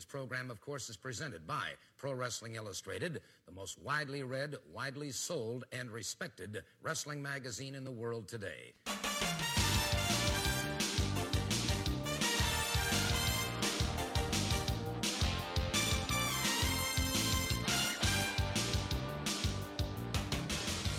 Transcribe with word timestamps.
This 0.00 0.06
program, 0.06 0.50
of 0.50 0.62
course, 0.62 0.88
is 0.88 0.96
presented 0.96 1.46
by 1.46 1.72
Pro 1.98 2.14
Wrestling 2.14 2.54
Illustrated, 2.54 3.20
the 3.44 3.52
most 3.52 3.78
widely 3.82 4.22
read, 4.22 4.56
widely 4.72 5.10
sold, 5.10 5.66
and 5.72 5.90
respected 5.90 6.62
wrestling 6.82 7.20
magazine 7.20 7.74
in 7.74 7.84
the 7.84 7.90
world 7.90 8.26
today. 8.26 8.72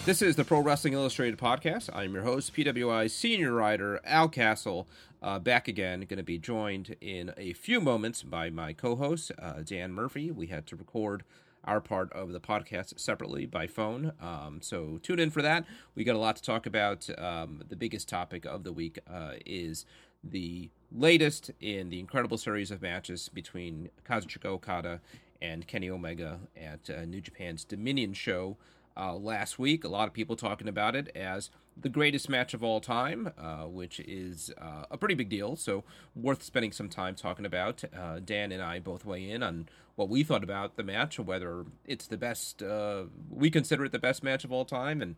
This 0.03 0.21
is 0.21 0.35
the 0.35 0.43
Pro 0.43 0.59
Wrestling 0.59 0.93
Illustrated 0.93 1.39
podcast. 1.39 1.89
I'm 1.93 2.13
your 2.13 2.23
host, 2.23 2.53
PWI 2.53 3.09
senior 3.09 3.53
writer 3.53 3.99
Al 4.03 4.29
Castle, 4.29 4.87
uh, 5.21 5.39
back 5.39 5.67
again. 5.67 6.01
Going 6.01 6.17
to 6.17 6.23
be 6.23 6.37
joined 6.37 6.95
in 7.01 7.33
a 7.37 7.53
few 7.53 7.79
moments 7.79 8.23
by 8.23 8.49
my 8.49 8.73
co 8.73 8.95
host, 8.95 9.31
uh, 9.39 9.61
Dan 9.63 9.93
Murphy. 9.93 10.31
We 10.31 10.47
had 10.47 10.65
to 10.67 10.75
record 10.75 11.23
our 11.63 11.79
part 11.79 12.11
of 12.13 12.31
the 12.31 12.39
podcast 12.39 12.99
separately 12.99 13.45
by 13.45 13.67
phone. 13.67 14.13
Um, 14.19 14.59
so 14.61 14.99
tune 15.03 15.19
in 15.19 15.29
for 15.29 15.41
that. 15.41 15.65
We 15.95 16.03
got 16.03 16.15
a 16.15 16.19
lot 16.19 16.35
to 16.37 16.41
talk 16.41 16.65
about. 16.65 17.07
Um, 17.19 17.63
the 17.69 17.75
biggest 17.75 18.09
topic 18.09 18.45
of 18.45 18.63
the 18.63 18.73
week 18.73 18.99
uh, 19.11 19.33
is 19.45 19.85
the 20.23 20.69
latest 20.91 21.51
in 21.59 21.89
the 21.89 21.99
incredible 21.99 22.37
series 22.37 22.71
of 22.71 22.81
matches 22.81 23.29
between 23.29 23.89
Kazuchika 24.07 24.45
Okada 24.45 25.01
and 25.41 25.67
Kenny 25.67 25.89
Omega 25.89 26.39
at 26.55 26.89
uh, 26.89 27.05
New 27.05 27.21
Japan's 27.21 27.63
Dominion 27.63 28.13
show 28.13 28.57
uh, 28.97 29.15
last 29.15 29.57
week. 29.57 29.83
A 29.83 29.87
lot 29.87 30.07
of 30.07 30.13
people 30.13 30.35
talking 30.35 30.67
about 30.67 30.95
it 30.95 31.09
as 31.15 31.49
the 31.81 31.89
greatest 31.89 32.29
match 32.29 32.53
of 32.53 32.63
all 32.63 32.79
time, 32.79 33.31
uh, 33.37 33.63
which 33.63 33.99
is 34.01 34.51
uh, 34.59 34.83
a 34.89 34.97
pretty 34.97 35.15
big 35.15 35.29
deal. 35.29 35.55
So 35.55 35.83
worth 36.15 36.43
spending 36.43 36.71
some 36.71 36.89
time 36.89 37.15
talking 37.15 37.45
about. 37.45 37.83
Uh, 37.95 38.19
Dan 38.23 38.51
and 38.51 38.61
I 38.61 38.79
both 38.79 39.05
weigh 39.05 39.29
in 39.29 39.43
on 39.43 39.67
what 39.95 40.09
we 40.09 40.23
thought 40.23 40.43
about 40.43 40.77
the 40.77 40.83
match, 40.83 41.19
whether 41.19 41.65
it's 41.85 42.07
the 42.07 42.17
best. 42.17 42.61
Uh, 42.61 43.03
we 43.29 43.49
consider 43.49 43.85
it 43.85 43.91
the 43.91 43.99
best 43.99 44.23
match 44.23 44.43
of 44.43 44.51
all 44.51 44.65
time, 44.65 45.01
and 45.01 45.15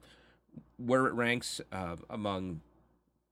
where 0.78 1.08
it 1.08 1.14
ranks 1.14 1.62
uh, 1.72 1.96
among 2.10 2.62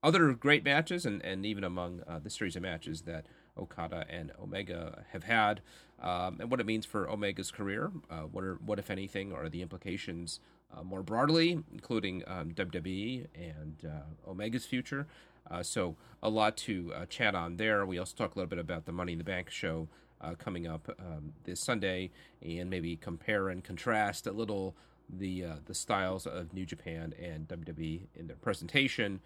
other 0.04 0.34
great 0.34 0.64
matches, 0.64 1.06
and, 1.06 1.24
and 1.24 1.46
even 1.46 1.64
among 1.64 2.02
the 2.24 2.30
series 2.30 2.56
of 2.56 2.64
matches 2.64 3.02
that 3.02 3.26
Okada 3.58 4.06
and 4.10 4.32
Omega 4.42 5.04
have 5.12 5.24
had, 5.24 5.62
um, 6.02 6.38
and 6.40 6.50
what 6.50 6.60
it 6.60 6.66
means 6.66 6.86
for 6.86 7.10
Omega's 7.10 7.52
career. 7.52 7.92
Uh, 8.10 8.22
what 8.22 8.44
are 8.44 8.56
what 8.66 8.80
if 8.80 8.90
anything 8.90 9.34
are 9.34 9.50
the 9.50 9.62
implications 9.62 10.40
uh, 10.76 10.84
more 10.84 11.04
broadly, 11.04 11.64
including 11.72 12.24
um, 12.28 12.52
WWE 12.52 13.28
and 13.36 13.76
uh, 13.86 14.30
Omega's 14.30 14.66
future. 14.66 15.08
Uh, 15.50 15.64
so 15.64 15.96
a 16.22 16.30
lot 16.30 16.56
to 16.56 16.94
uh, 16.96 17.06
chat 17.06 17.36
on 17.36 17.58
there. 17.58 17.86
We 17.86 17.98
also 17.98 18.16
talk 18.16 18.36
a 18.36 18.40
little 18.40 18.50
bit 18.50 18.60
about 18.60 18.86
the 18.86 18.92
Money 18.92 19.14
in 19.14 19.18
the 19.18 19.24
Bank 19.24 19.50
show 19.50 19.88
uh, 20.22 20.36
coming 20.36 20.68
up 20.68 20.90
um, 21.00 21.34
this 21.44 21.60
Sunday, 21.60 22.12
and 22.42 22.70
maybe 22.70 22.96
compare 22.96 23.50
and 23.50 23.64
contrast 23.64 24.28
a 24.28 24.32
little 24.32 24.76
the 25.10 25.44
the 25.66 25.74
styles 25.74 26.26
of 26.26 26.54
New 26.54 26.66
Japan 26.66 27.14
and 27.22 27.46
WWE 27.48 28.08
in 28.16 28.28
their 28.28 28.38
presentation 28.38 29.20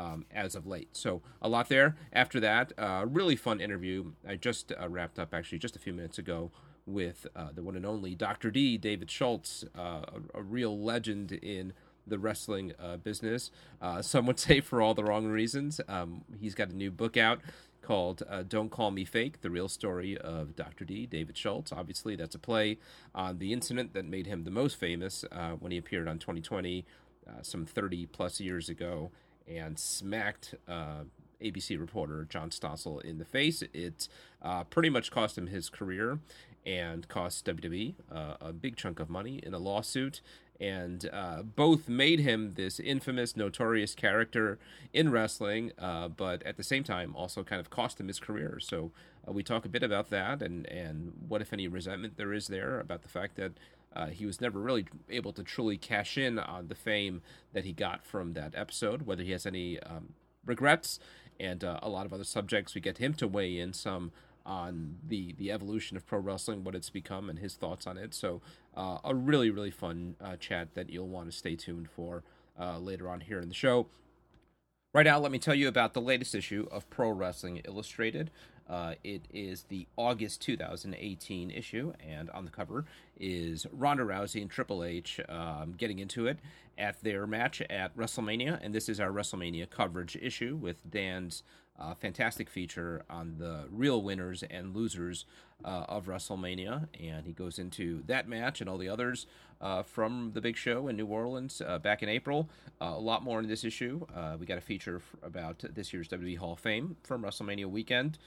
um, 0.00 0.24
as 0.34 0.54
of 0.54 0.66
late. 0.66 0.88
So 0.92 1.22
a 1.42 1.48
lot 1.48 1.68
there. 1.68 1.96
After 2.12 2.40
that, 2.40 2.72
a 2.78 2.86
uh, 2.86 3.04
really 3.04 3.36
fun 3.36 3.60
interview 3.60 4.12
I 4.26 4.36
just 4.36 4.72
uh, 4.72 4.88
wrapped 4.88 5.18
up 5.18 5.34
actually 5.34 5.58
just 5.58 5.76
a 5.76 5.78
few 5.78 5.92
minutes 5.92 6.18
ago 6.18 6.50
with 6.92 7.26
uh, 7.34 7.48
the 7.54 7.62
one 7.62 7.76
and 7.76 7.86
only 7.86 8.14
Dr. 8.14 8.50
D, 8.50 8.76
David 8.76 9.10
Schultz, 9.10 9.64
uh, 9.76 10.02
a, 10.34 10.38
a, 10.38 10.42
real 10.42 10.78
legend 10.78 11.32
in 11.32 11.72
the 12.06 12.18
wrestling 12.18 12.72
uh, 12.78 12.96
business. 12.96 13.50
Uh, 13.80 14.02
some 14.02 14.26
would 14.26 14.38
say 14.48 14.60
for 14.60 14.82
all 14.82 14.94
the 14.94 15.04
wrong 15.04 15.26
reasons. 15.26 15.80
Um, 15.88 16.24
he's 16.38 16.54
got 16.54 16.70
a 16.70 16.76
new 16.76 16.90
book 16.90 17.16
out 17.16 17.40
called 17.82 18.22
Don't 18.48 18.70
Call 18.70 18.90
Me 18.90 19.04
Fake 19.04 19.40
The 19.40 19.50
Real 19.50 19.68
Story 19.68 20.16
of 20.18 20.54
Dr. 20.54 20.84
D, 20.84 21.06
David 21.06 21.36
Schultz. 21.36 21.72
Obviously, 21.72 22.14
that's 22.14 22.34
a 22.34 22.38
play 22.38 22.78
on 23.14 23.38
the 23.38 23.52
incident 23.52 23.94
that 23.94 24.04
made 24.04 24.26
him 24.26 24.44
the 24.44 24.50
most 24.50 24.76
famous 24.76 25.24
when 25.58 25.72
he 25.72 25.78
appeared 25.78 26.06
on 26.06 26.18
2020 26.18 26.84
some 27.42 27.64
30 27.64 28.06
plus 28.06 28.38
years 28.38 28.68
ago 28.68 29.10
and 29.50 29.78
smacked 29.78 30.54
uh, 30.68 31.04
ABC 31.42 31.78
reporter 31.78 32.26
John 32.28 32.50
Stossel 32.50 33.02
in 33.02 33.18
the 33.18 33.24
face. 33.24 33.62
It 33.72 34.08
uh, 34.42 34.64
pretty 34.64 34.90
much 34.90 35.10
cost 35.10 35.36
him 35.36 35.48
his 35.48 35.68
career 35.68 36.20
and 36.66 37.08
cost 37.08 37.44
WWE 37.46 37.94
uh, 38.12 38.34
a 38.40 38.52
big 38.52 38.76
chunk 38.76 39.00
of 39.00 39.08
money 39.08 39.40
in 39.42 39.54
a 39.54 39.58
lawsuit. 39.58 40.20
And 40.60 41.08
uh, 41.10 41.42
both 41.42 41.88
made 41.88 42.20
him 42.20 42.52
this 42.54 42.78
infamous, 42.78 43.34
notorious 43.34 43.94
character 43.94 44.58
in 44.92 45.10
wrestling, 45.10 45.72
uh, 45.78 46.08
but 46.08 46.42
at 46.42 46.58
the 46.58 46.62
same 46.62 46.84
time 46.84 47.16
also 47.16 47.42
kind 47.42 47.60
of 47.60 47.70
cost 47.70 47.98
him 47.98 48.08
his 48.08 48.20
career. 48.20 48.58
So 48.60 48.92
uh, 49.26 49.32
we 49.32 49.42
talk 49.42 49.64
a 49.64 49.70
bit 49.70 49.82
about 49.82 50.10
that 50.10 50.42
and, 50.42 50.66
and 50.66 51.12
what, 51.26 51.40
if 51.40 51.54
any, 51.54 51.66
resentment 51.66 52.18
there 52.18 52.34
is 52.34 52.48
there 52.48 52.78
about 52.78 53.00
the 53.00 53.08
fact 53.08 53.36
that 53.36 53.52
uh, 53.94 54.06
he 54.06 54.26
was 54.26 54.40
never 54.40 54.60
really 54.60 54.86
able 55.08 55.32
to 55.32 55.42
truly 55.42 55.76
cash 55.76 56.16
in 56.16 56.38
on 56.38 56.68
the 56.68 56.74
fame 56.74 57.22
that 57.52 57.64
he 57.64 57.72
got 57.72 58.04
from 58.04 58.34
that 58.34 58.54
episode, 58.54 59.02
whether 59.02 59.22
he 59.22 59.32
has 59.32 59.46
any 59.46 59.80
um, 59.80 60.14
regrets, 60.44 61.00
and 61.40 61.64
uh, 61.64 61.80
a 61.82 61.88
lot 61.88 62.06
of 62.06 62.12
other 62.12 62.24
subjects. 62.24 62.74
We 62.74 62.80
get 62.80 62.98
him 62.98 63.14
to 63.14 63.26
weigh 63.26 63.58
in 63.58 63.72
some 63.72 64.12
on 64.44 64.96
the 65.06 65.34
the 65.38 65.50
evolution 65.50 65.96
of 65.96 66.06
pro 66.06 66.18
wrestling, 66.18 66.64
what 66.64 66.74
it's 66.74 66.90
become, 66.90 67.28
and 67.28 67.38
his 67.38 67.54
thoughts 67.54 67.86
on 67.86 67.98
it. 67.98 68.14
So, 68.14 68.40
uh, 68.76 68.98
a 69.04 69.14
really 69.14 69.50
really 69.50 69.70
fun 69.70 70.16
uh, 70.20 70.36
chat 70.36 70.74
that 70.74 70.90
you'll 70.90 71.08
want 71.08 71.30
to 71.30 71.36
stay 71.36 71.56
tuned 71.56 71.88
for 71.90 72.22
uh, 72.58 72.78
later 72.78 73.08
on 73.08 73.20
here 73.20 73.40
in 73.40 73.48
the 73.48 73.54
show. 73.54 73.86
Right 74.92 75.06
now, 75.06 75.20
let 75.20 75.30
me 75.30 75.38
tell 75.38 75.54
you 75.54 75.68
about 75.68 75.94
the 75.94 76.00
latest 76.00 76.34
issue 76.34 76.66
of 76.70 76.90
Pro 76.90 77.10
Wrestling 77.10 77.60
Illustrated. 77.64 78.30
Uh, 78.68 78.94
it 79.02 79.22
is 79.32 79.64
the 79.64 79.86
August 79.96 80.40
2018 80.42 81.50
issue, 81.50 81.92
and 82.00 82.30
on 82.30 82.44
the 82.44 82.50
cover 82.50 82.84
is 83.18 83.66
Ronda 83.72 84.04
Rousey 84.04 84.40
and 84.40 84.50
Triple 84.50 84.84
H 84.84 85.20
um, 85.28 85.74
getting 85.76 85.98
into 85.98 86.26
it 86.26 86.38
at 86.78 87.02
their 87.02 87.26
match 87.26 87.60
at 87.62 87.96
WrestleMania. 87.96 88.58
And 88.62 88.74
this 88.74 88.88
is 88.88 89.00
our 89.00 89.10
WrestleMania 89.10 89.70
coverage 89.70 90.16
issue 90.20 90.56
with 90.56 90.88
Dan's 90.88 91.42
uh, 91.80 91.94
fantastic 91.94 92.50
feature 92.50 93.02
on 93.08 93.36
the 93.38 93.64
real 93.70 94.02
winners 94.02 94.42
and 94.44 94.74
losers 94.74 95.24
uh, 95.64 95.84
of 95.88 96.06
WrestleMania. 96.06 96.88
And 97.00 97.26
he 97.26 97.32
goes 97.32 97.58
into 97.58 98.02
that 98.06 98.28
match 98.28 98.60
and 98.60 98.68
all 98.68 98.78
the 98.78 98.88
others 98.88 99.26
uh, 99.60 99.82
from 99.82 100.32
the 100.34 100.40
big 100.40 100.56
show 100.56 100.88
in 100.88 100.96
New 100.96 101.06
Orleans 101.06 101.62
uh, 101.66 101.78
back 101.78 102.02
in 102.02 102.08
April. 102.08 102.48
Uh, 102.80 102.92
a 102.96 103.00
lot 103.00 103.22
more 103.22 103.40
in 103.40 103.48
this 103.48 103.64
issue. 103.64 104.06
Uh, 104.14 104.36
we 104.38 104.46
got 104.46 104.58
a 104.58 104.62
feature 104.62 104.96
f- 104.96 105.16
about 105.22 105.64
this 105.74 105.92
year's 105.92 106.08
WWE 106.08 106.38
Hall 106.38 106.52
of 106.52 106.60
Fame 106.60 106.96
from 107.02 107.22
WrestleMania 107.22 107.66
weekend. 107.66 108.18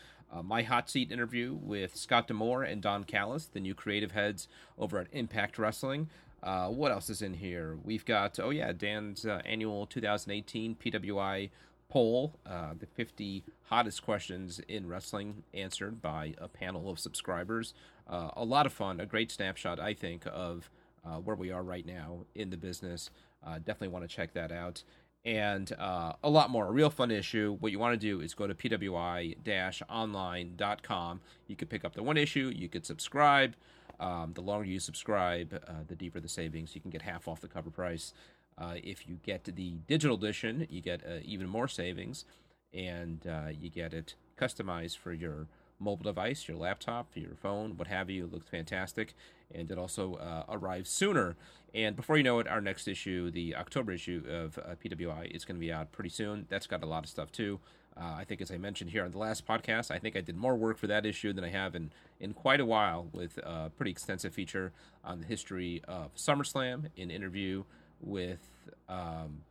my 0.42 0.64
hot 0.64 0.90
seat 0.90 1.12
interview 1.12 1.54
with 1.54 1.96
Scott 1.96 2.28
D'Amore 2.28 2.64
and 2.64 2.82
Don 2.82 3.04
Callis, 3.04 3.46
the 3.46 3.60
new 3.60 3.76
creative 3.76 4.14
heads 4.14 4.48
over 4.80 4.98
at 4.98 5.08
Impact 5.12 5.60
Wrestling. 5.60 6.10
Uh, 6.44 6.68
what 6.68 6.92
else 6.92 7.10
is 7.10 7.22
in 7.22 7.36
here? 7.36 7.78
We've 7.84 8.04
got, 8.04 8.38
oh 8.38 8.50
yeah, 8.50 8.74
Dan's 8.74 9.26
uh, 9.26 9.42
annual 9.46 9.86
2018 9.86 10.76
PWI 10.76 11.50
poll, 11.90 12.40
uh, 12.46 12.74
the 12.78 12.86
50 12.86 13.44
hottest 13.64 14.04
questions 14.04 14.60
in 14.68 14.88
wrestling 14.88 15.44
answered 15.54 16.02
by 16.02 16.34
a 16.38 16.48
panel 16.48 16.90
of 16.90 17.00
subscribers. 17.00 17.74
Uh, 18.08 18.30
a 18.36 18.44
lot 18.44 18.66
of 18.66 18.74
fun, 18.74 19.00
a 19.00 19.06
great 19.06 19.32
snapshot, 19.32 19.80
I 19.80 19.94
think, 19.94 20.24
of 20.32 20.70
uh, 21.06 21.18
where 21.18 21.36
we 21.36 21.52
are 21.52 21.64
right 21.64 21.86
now 21.86 22.26
in 22.36 22.50
the 22.50 22.58
business. 22.58 23.10
Uh, 23.46 23.58
definitely 23.58 23.90
want 23.90 24.10
to 24.10 24.16
check 24.16 24.34
that 24.34 24.52
out. 24.52 24.84
And 25.26 25.72
uh, 25.80 26.14
a 26.22 26.30
lot 26.30 26.50
more. 26.50 26.68
A 26.68 26.72
real 26.72 26.90
fun 26.90 27.10
issue. 27.10 27.56
What 27.60 27.72
you 27.72 27.80
want 27.80 27.94
to 27.94 28.08
do 28.08 28.20
is 28.20 28.34
go 28.34 28.46
to 28.46 28.54
pwi-online.com. 28.54 31.22
You 31.48 31.56
could 31.56 31.70
pick 31.70 31.86
up 31.86 31.96
the 31.96 32.04
one 32.04 32.18
issue. 32.18 32.52
You 32.54 32.68
could 32.68 32.86
subscribe. 32.86 33.56
Um, 34.00 34.32
the 34.34 34.42
longer 34.42 34.66
you 34.66 34.80
subscribe, 34.80 35.62
uh, 35.68 35.84
the 35.88 35.96
deeper 35.96 36.20
the 36.20 36.28
savings. 36.28 36.74
You 36.76 36.82
can 36.82 36.90
get 36.90 37.04
half 37.04 37.28
off 37.28 37.40
the 37.40 37.48
cover 37.48 37.70
price. 37.70 38.12
Uh, 38.58 38.76
if 38.84 39.08
you 39.08 39.20
get 39.24 39.44
the 39.44 39.78
digital 39.88 40.16
edition, 40.16 40.68
you 40.70 40.82
get 40.82 41.02
uh, 41.06 41.20
even 41.24 41.48
more 41.48 41.68
savings, 41.68 42.26
and 42.74 43.26
uh, 43.28 43.50
you 43.50 43.70
get 43.70 43.94
it 43.94 44.16
customized 44.40 44.98
for 44.98 45.14
your 45.14 45.48
mobile 45.80 46.04
device, 46.04 46.48
your 46.48 46.58
laptop, 46.58 47.08
your 47.16 47.36
phone, 47.36 47.78
what 47.78 47.88
have 47.88 48.10
you. 48.10 48.26
It 48.26 48.34
looks 48.34 48.50
fantastic, 48.50 49.14
and 49.54 49.70
it 49.70 49.78
also 49.78 50.16
uh, 50.16 50.44
arrives 50.50 50.90
sooner. 50.90 51.36
And 51.74 51.96
before 51.96 52.18
you 52.18 52.24
know 52.24 52.40
it, 52.40 52.48
our 52.48 52.62
next 52.62 52.88
issue, 52.88 53.32
the 53.32 53.56
October 53.56 53.92
issue 53.92 54.24
of 54.30 54.58
uh, 54.58 54.76
PWI, 54.84 55.36
is 55.36 55.46
going 55.46 55.56
to 55.56 55.66
be 55.66 55.72
out 55.72 55.92
pretty 55.92 56.10
soon. 56.10 56.46
That's 56.50 56.68
got 56.68 56.84
a 56.84 56.88
lot 56.88 57.04
of 57.04 57.10
stuff 57.10 57.32
too. 57.32 57.60
Uh, 57.96 58.16
I 58.18 58.24
think, 58.24 58.42
as 58.42 58.50
I 58.50 58.58
mentioned 58.58 58.90
here 58.90 59.06
on 59.06 59.12
the 59.12 59.20
last 59.20 59.46
podcast, 59.46 59.92
I 59.92 60.00
think 60.00 60.16
I 60.16 60.22
did 60.22 60.36
more 60.36 60.56
work 60.56 60.78
for 60.78 60.88
that 60.88 61.06
issue 61.06 61.32
than 61.32 61.44
I 61.44 61.50
have 61.50 61.76
in, 61.76 61.92
in 62.20 62.34
quite 62.34 62.60
a 62.60 62.66
while 62.66 63.08
with 63.12 63.38
a 63.38 63.72
pretty 63.76 63.92
extensive 63.92 64.34
feature 64.34 64.72
on 65.04 65.20
the 65.20 65.28
history 65.28 65.82
of 65.88 66.16
SummerSlam, 66.16 66.90
an 66.98 67.12
interview 67.12 67.64
with 68.04 68.50
um, 68.90 69.44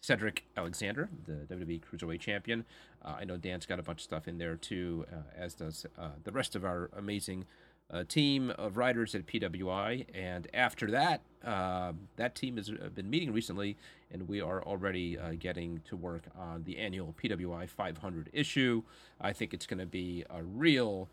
Cedric 0.00 0.44
Alexander, 0.56 1.08
the 1.26 1.54
WWE 1.54 1.80
Cruiserweight 1.80 2.20
Champion. 2.20 2.64
Uh, 3.04 3.16
I 3.20 3.24
know 3.24 3.36
Dan's 3.36 3.66
got 3.66 3.78
a 3.78 3.82
bunch 3.82 3.98
of 3.98 4.04
stuff 4.04 4.28
in 4.28 4.38
there 4.38 4.56
too, 4.56 5.06
uh, 5.12 5.16
as 5.36 5.54
does 5.54 5.86
uh, 5.98 6.10
the 6.24 6.32
rest 6.32 6.56
of 6.56 6.64
our 6.64 6.90
amazing 6.96 7.44
uh, 7.90 8.04
team 8.04 8.50
of 8.50 8.76
writers 8.76 9.14
at 9.14 9.26
PWI. 9.26 10.06
And 10.14 10.46
after 10.52 10.90
that, 10.90 11.22
um, 11.44 12.08
that 12.16 12.34
team 12.34 12.56
has 12.56 12.70
uh, 12.70 12.88
been 12.94 13.08
meeting 13.08 13.32
recently, 13.32 13.76
and 14.10 14.28
we 14.28 14.40
are 14.40 14.62
already 14.62 15.18
uh, 15.18 15.32
getting 15.38 15.80
to 15.88 15.96
work 15.96 16.24
on 16.38 16.64
the 16.64 16.78
annual 16.78 17.14
PWI 17.22 17.68
500 17.68 18.30
issue. 18.32 18.82
I 19.20 19.32
think 19.32 19.54
it's 19.54 19.66
going 19.66 19.80
to 19.80 19.86
be 19.86 20.24
a 20.30 20.42
real 20.42 21.08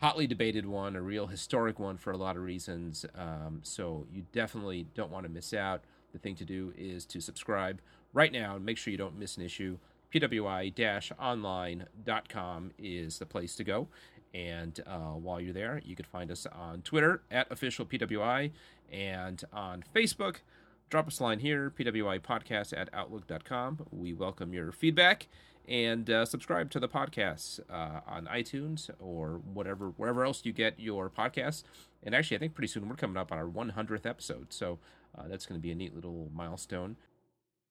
hotly 0.00 0.26
debated 0.26 0.64
one, 0.64 0.96
a 0.96 1.02
real 1.02 1.26
historic 1.26 1.78
one 1.78 1.98
for 1.98 2.12
a 2.12 2.16
lot 2.16 2.36
of 2.36 2.42
reasons. 2.42 3.04
Um, 3.14 3.60
so 3.62 4.06
you 4.12 4.24
definitely 4.32 4.86
don't 4.94 5.10
want 5.10 5.24
to 5.24 5.30
miss 5.30 5.52
out. 5.52 5.82
The 6.12 6.18
thing 6.18 6.34
to 6.36 6.44
do 6.44 6.72
is 6.76 7.04
to 7.06 7.20
subscribe 7.20 7.80
right 8.12 8.30
now 8.32 8.56
and 8.56 8.64
make 8.64 8.78
sure 8.78 8.90
you 8.90 8.98
don't 8.98 9.16
miss 9.18 9.36
an 9.36 9.44
issue. 9.44 9.78
PWI-online.com 10.14 12.70
is 12.78 13.18
the 13.18 13.26
place 13.26 13.54
to 13.56 13.64
go. 13.64 13.88
And 14.34 14.80
uh, 14.86 15.14
while 15.14 15.40
you're 15.40 15.52
there, 15.52 15.82
you 15.84 15.96
can 15.96 16.06
find 16.06 16.30
us 16.30 16.46
on 16.46 16.82
Twitter 16.82 17.22
at 17.30 17.50
official 17.50 17.86
PWI 17.86 18.52
and 18.90 19.44
on 19.52 19.84
Facebook. 19.94 20.36
Drop 20.90 21.08
us 21.08 21.20
a 21.20 21.22
line 21.22 21.38
here, 21.40 21.72
PWI 21.78 22.20
podcast 22.20 22.76
at 22.76 22.88
outlook.com. 22.94 23.86
We 23.90 24.14
welcome 24.14 24.54
your 24.54 24.72
feedback 24.72 25.28
and 25.68 26.08
uh, 26.08 26.24
subscribe 26.24 26.70
to 26.70 26.80
the 26.80 26.88
podcast 26.88 27.60
uh, 27.70 28.00
on 28.06 28.26
iTunes 28.26 28.90
or 28.98 29.40
whatever 29.52 29.90
wherever 29.90 30.24
else 30.24 30.40
you 30.44 30.52
get 30.52 30.80
your 30.80 31.10
podcasts. 31.10 31.62
And 32.02 32.14
actually, 32.14 32.36
I 32.36 32.40
think 32.40 32.54
pretty 32.54 32.68
soon 32.68 32.88
we're 32.88 32.96
coming 32.96 33.16
up 33.16 33.32
on 33.32 33.38
our 33.38 33.46
100th 33.46 34.06
episode, 34.06 34.52
so 34.52 34.78
uh, 35.16 35.24
that's 35.28 35.46
going 35.46 35.60
to 35.60 35.62
be 35.62 35.72
a 35.72 35.74
neat 35.74 35.94
little 35.94 36.30
milestone. 36.32 36.96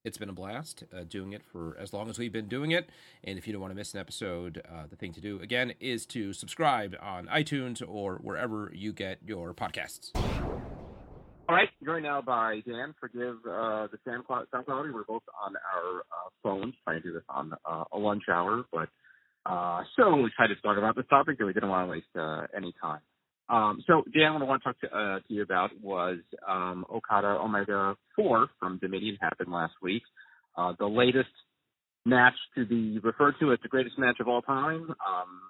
It's 0.04 0.18
been 0.18 0.30
a 0.30 0.34
blast 0.34 0.84
uh, 0.96 1.04
doing 1.08 1.34
it 1.34 1.44
for 1.44 1.76
as 1.80 1.92
long 1.92 2.10
as 2.10 2.18
we've 2.18 2.32
been 2.32 2.48
doing 2.48 2.72
it. 2.72 2.90
And 3.24 3.38
if 3.38 3.46
you 3.46 3.52
don't 3.52 3.62
want 3.62 3.72
to 3.72 3.76
miss 3.76 3.94
an 3.94 4.00
episode, 4.00 4.62
uh, 4.70 4.84
the 4.90 4.96
thing 4.96 5.12
to 5.14 5.22
do 5.22 5.40
again 5.42 5.74
is 5.80 6.06
to 6.08 6.32
subscribe 6.34 6.96
on 7.02 7.28
iTunes 7.28 7.82
or 7.86 8.16
wherever 8.16 8.72
you 8.74 8.94
get 8.94 9.20
your 9.26 9.54
podcasts. 9.54 10.12
All 11.50 11.56
right, 11.56 11.70
joined 11.86 12.04
now 12.04 12.22
by 12.22 12.62
Dan. 12.68 12.94
Forgive 13.00 13.38
uh, 13.50 13.88
the 13.88 13.98
sound 14.06 14.26
quality. 14.26 14.92
We're 14.94 15.06
both 15.06 15.24
on 15.42 15.54
our 15.56 16.00
uh, 16.00 16.30
phones 16.44 16.74
trying 16.84 17.02
to 17.02 17.08
do 17.08 17.14
this 17.14 17.24
on 17.30 17.54
uh, 17.64 17.86
a 17.94 17.98
lunch 17.98 18.24
hour, 18.30 18.66
but 18.70 18.90
uh, 19.46 19.84
so 19.96 20.26
excited 20.26 20.56
to 20.56 20.62
talk 20.62 20.78
about 20.78 20.98
this 20.98 21.06
topic 21.10 21.38
that 21.38 21.46
we 21.46 21.54
didn't 21.54 21.70
want 21.70 21.88
to 21.88 21.92
waste 21.92 22.08
uh, 22.20 22.48
any 22.56 22.74
time. 22.82 23.00
Um, 23.48 23.82
so, 23.88 24.04
Dan, 24.14 24.34
what 24.34 24.42
I 24.42 24.46
want 24.46 24.62
to 24.62 24.74
talk 24.74 24.80
to, 24.82 24.88
uh, 24.88 25.20
to 25.20 25.34
you 25.34 25.42
about 25.42 25.70
was 25.82 26.18
um, 26.46 26.86
Okada 26.94 27.40
Omega 27.40 27.96
4 28.18 28.48
from 28.60 28.78
Dominion 28.80 29.18
happened 29.22 29.50
last 29.50 29.74
week. 29.82 30.04
Uh, 30.58 30.74
the 30.78 30.86
latest 30.86 31.30
match 32.06 32.36
to 32.56 32.66
be 32.66 33.00
referred 33.00 33.36
to 33.40 33.54
as 33.54 33.60
the 33.64 33.70
greatest 33.70 33.98
match 33.98 34.18
of 34.20 34.28
all 34.28 34.42
time. 34.42 34.90
Um, 34.90 35.42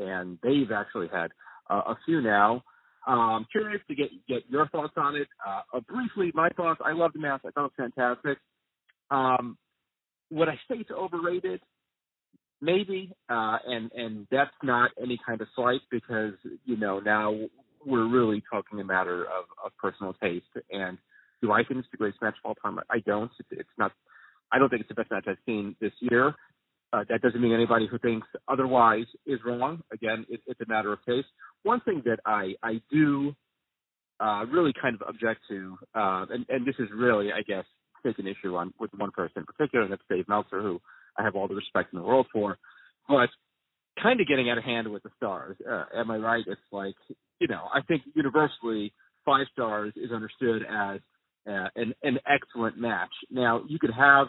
and 0.00 0.38
they've 0.42 0.72
actually 0.74 1.06
had 1.12 1.30
uh, 1.70 1.82
a 1.86 1.98
few 2.04 2.20
now. 2.20 2.64
Um, 3.06 3.46
curious 3.52 3.82
to 3.88 3.94
get 3.94 4.08
get 4.26 4.42
your 4.48 4.68
thoughts 4.68 4.94
on 4.96 5.16
it. 5.16 5.28
Uh, 5.46 5.76
uh, 5.76 5.80
briefly, 5.80 6.32
my 6.34 6.48
thoughts. 6.50 6.80
I 6.84 6.92
love 6.92 7.12
the 7.12 7.20
match. 7.20 7.42
I 7.46 7.50
thought 7.50 7.66
it 7.66 7.72
was 7.78 7.90
fantastic. 7.94 8.38
Um, 9.10 9.58
would 10.30 10.48
I 10.48 10.54
say 10.68 10.76
it's 10.78 10.90
overrated? 10.90 11.60
Maybe, 12.62 13.12
uh, 13.28 13.58
and 13.66 13.92
and 13.92 14.26
that's 14.30 14.54
not 14.62 14.90
any 15.00 15.18
kind 15.26 15.40
of 15.40 15.48
slight 15.54 15.82
because 15.90 16.32
you 16.64 16.76
know 16.78 16.98
now 16.98 17.34
we're 17.84 18.08
really 18.08 18.42
talking 18.50 18.80
a 18.80 18.84
matter 18.84 19.24
of, 19.24 19.44
of 19.64 19.72
personal 19.76 20.14
taste. 20.14 20.46
And 20.70 20.96
do 21.42 21.52
I 21.52 21.62
think 21.64 21.80
it's 21.80 21.88
the 21.90 21.98
greatest 21.98 22.22
match 22.22 22.34
of 22.42 22.48
all 22.48 22.54
time? 22.54 22.78
I 22.90 23.00
don't. 23.00 23.30
It's, 23.38 23.48
it's 23.50 23.68
not. 23.76 23.92
I 24.50 24.58
don't 24.58 24.70
think 24.70 24.80
it's 24.80 24.88
the 24.88 24.94
best 24.94 25.10
match 25.10 25.24
I've 25.28 25.36
seen 25.44 25.76
this 25.80 25.92
year. 26.00 26.34
Uh, 26.92 27.02
that 27.08 27.20
doesn't 27.22 27.40
mean 27.40 27.52
anybody 27.52 27.88
who 27.90 27.98
thinks 27.98 28.26
otherwise 28.46 29.06
is 29.26 29.40
wrong. 29.44 29.82
Again, 29.92 30.24
it, 30.28 30.40
it's 30.46 30.60
a 30.60 30.68
matter 30.68 30.92
of 30.92 31.00
taste. 31.06 31.26
One 31.64 31.80
thing 31.80 32.02
that 32.04 32.20
I 32.24 32.54
I 32.62 32.80
do 32.90 33.34
uh, 34.20 34.44
really 34.46 34.72
kind 34.80 34.94
of 34.94 35.02
object 35.08 35.40
to, 35.48 35.76
uh, 35.94 36.26
and, 36.30 36.46
and 36.48 36.66
this 36.66 36.76
is 36.78 36.88
really, 36.94 37.32
I 37.32 37.42
guess, 37.42 37.64
take 38.06 38.18
an 38.18 38.26
issue 38.26 38.54
on 38.56 38.72
with 38.78 38.90
one 38.96 39.10
person 39.10 39.38
in 39.38 39.44
particular, 39.44 39.84
and 39.84 39.92
that's 39.92 40.02
Dave 40.08 40.28
Meltzer, 40.28 40.62
who 40.62 40.80
I 41.18 41.24
have 41.24 41.34
all 41.34 41.48
the 41.48 41.54
respect 41.54 41.92
in 41.92 41.98
the 41.98 42.04
world 42.04 42.26
for, 42.32 42.58
but 43.08 43.28
kind 44.00 44.20
of 44.20 44.28
getting 44.28 44.50
out 44.50 44.58
of 44.58 44.64
hand 44.64 44.90
with 44.90 45.02
the 45.02 45.10
stars. 45.16 45.56
Uh, 45.68 45.84
am 45.96 46.10
I 46.10 46.16
right? 46.18 46.44
It's 46.46 46.60
like, 46.70 46.94
you 47.40 47.48
know, 47.48 47.68
I 47.72 47.80
think 47.82 48.02
universally 48.14 48.92
five 49.24 49.46
stars 49.52 49.92
is 49.96 50.12
understood 50.12 50.62
as 50.62 51.00
uh, 51.48 51.68
an 51.76 51.94
an 52.02 52.18
excellent 52.26 52.78
match. 52.78 53.10
Now 53.30 53.62
you 53.68 53.78
could 53.78 53.92
have 53.92 54.28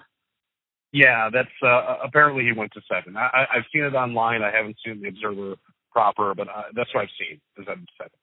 yeah, 0.91 1.29
that's 1.31 1.49
uh, 1.61 1.97
apparently 2.05 2.43
he 2.45 2.57
went 2.57 2.71
to 2.73 2.81
seven. 2.89 3.17
I, 3.17 3.45
I've 3.53 3.65
seen 3.73 3.83
it 3.83 3.95
online. 3.95 4.41
I 4.41 4.51
haven't 4.55 4.77
seen 4.85 5.01
the 5.01 5.09
Observer 5.09 5.55
proper, 5.95 6.36
but 6.36 6.50
uh, 6.50 6.75
that's 6.75 6.94
what 6.94 7.03
I've 7.07 7.15
seen. 7.18 7.39
Is 7.57 7.65
that 7.65 7.77
seven? 7.97 8.19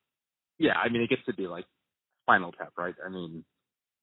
Yeah, 0.59 0.77
I 0.77 0.91
mean 0.91 1.01
it 1.01 1.09
gets 1.09 1.25
to 1.25 1.35
be 1.35 1.49
like 1.49 1.65
Spinal 2.25 2.53
Tap, 2.53 2.73
right? 2.77 2.95
I 3.05 3.09
mean, 3.09 3.45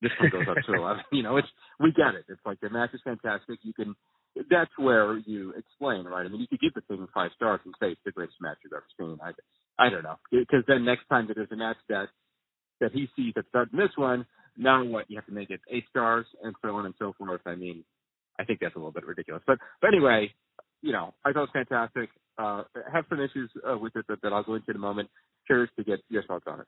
this 0.02 0.10
one 0.20 0.30
goes 0.30 0.48
up 0.50 0.58
to 0.66 0.74
eleven. 0.76 1.04
You 1.12 1.22
know, 1.22 1.36
it's 1.36 1.48
we 1.78 1.92
get 1.92 2.18
it. 2.18 2.26
It's 2.28 2.42
like 2.44 2.58
the 2.60 2.68
match 2.68 2.90
is 2.92 3.00
fantastic. 3.04 3.60
You 3.62 3.72
can. 3.72 3.94
That's 4.50 4.70
where 4.76 5.18
you 5.18 5.54
explain, 5.56 6.04
right? 6.04 6.26
I 6.26 6.28
mean, 6.28 6.40
you 6.40 6.46
could 6.48 6.60
give 6.60 6.74
the 6.74 6.82
thing 6.82 7.06
five 7.14 7.30
stars 7.34 7.60
and 7.64 7.74
say 7.80 7.92
it's 7.92 8.00
the 8.04 8.12
greatest 8.12 8.38
match 8.40 8.58
you've 8.62 8.72
ever 8.72 8.86
seen. 8.98 9.18
I, 9.22 9.32
I 9.84 9.90
don't 9.90 10.04
know, 10.04 10.16
because 10.30 10.62
then 10.68 10.84
next 10.84 11.08
time 11.08 11.26
that 11.28 11.34
there's 11.34 11.50
a 11.50 11.56
match 11.56 11.78
that 11.88 12.08
that 12.80 12.92
he 12.92 13.08
sees 13.16 13.32
that's 13.34 13.48
better 13.52 13.68
than 13.70 13.80
this 13.80 13.96
one, 13.96 14.26
now 14.56 14.84
what? 14.84 15.10
You 15.10 15.16
have 15.16 15.26
to 15.26 15.32
make 15.32 15.50
it 15.50 15.60
eight 15.70 15.84
stars 15.90 16.26
and 16.42 16.54
so 16.62 16.74
on 16.76 16.86
and 16.86 16.94
so 16.98 17.12
forth. 17.18 17.40
I 17.46 17.54
mean, 17.54 17.84
I 18.38 18.44
think 18.44 18.60
that's 18.60 18.74
a 18.74 18.78
little 18.78 18.92
bit 18.92 19.06
ridiculous. 19.06 19.42
But 19.46 19.58
but 19.80 19.88
anyway, 19.88 20.32
you 20.82 20.92
know, 20.92 21.14
I 21.24 21.32
thought 21.32 21.44
it 21.44 21.50
was 21.54 21.66
fantastic. 21.68 22.10
Uh, 22.38 22.62
have 22.92 23.04
some 23.08 23.20
issues 23.20 23.50
uh, 23.68 23.76
with 23.76 23.94
it 23.96 24.06
that, 24.08 24.22
that 24.22 24.32
I'll 24.32 24.42
go 24.42 24.54
into 24.54 24.70
in 24.70 24.76
a 24.76 24.80
moment. 24.80 25.08
Curious 25.46 25.70
to 25.76 25.84
get 25.84 26.00
your 26.08 26.22
thoughts 26.22 26.44
on 26.46 26.60
it. 26.60 26.66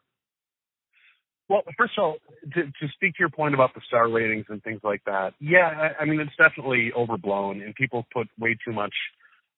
Well, 1.48 1.62
first 1.76 1.92
of 1.98 2.04
all, 2.04 2.16
to, 2.54 2.62
to 2.64 2.88
speak 2.94 3.14
to 3.14 3.20
your 3.20 3.28
point 3.28 3.54
about 3.54 3.74
the 3.74 3.80
star 3.86 4.08
ratings 4.08 4.46
and 4.48 4.62
things 4.62 4.80
like 4.82 5.02
that, 5.04 5.34
yeah, 5.40 5.90
I, 5.98 6.02
I 6.02 6.04
mean 6.04 6.20
it's 6.20 6.36
definitely 6.38 6.92
overblown, 6.96 7.60
and 7.60 7.74
people 7.74 8.06
put 8.12 8.28
way 8.38 8.56
too 8.64 8.72
much 8.72 8.94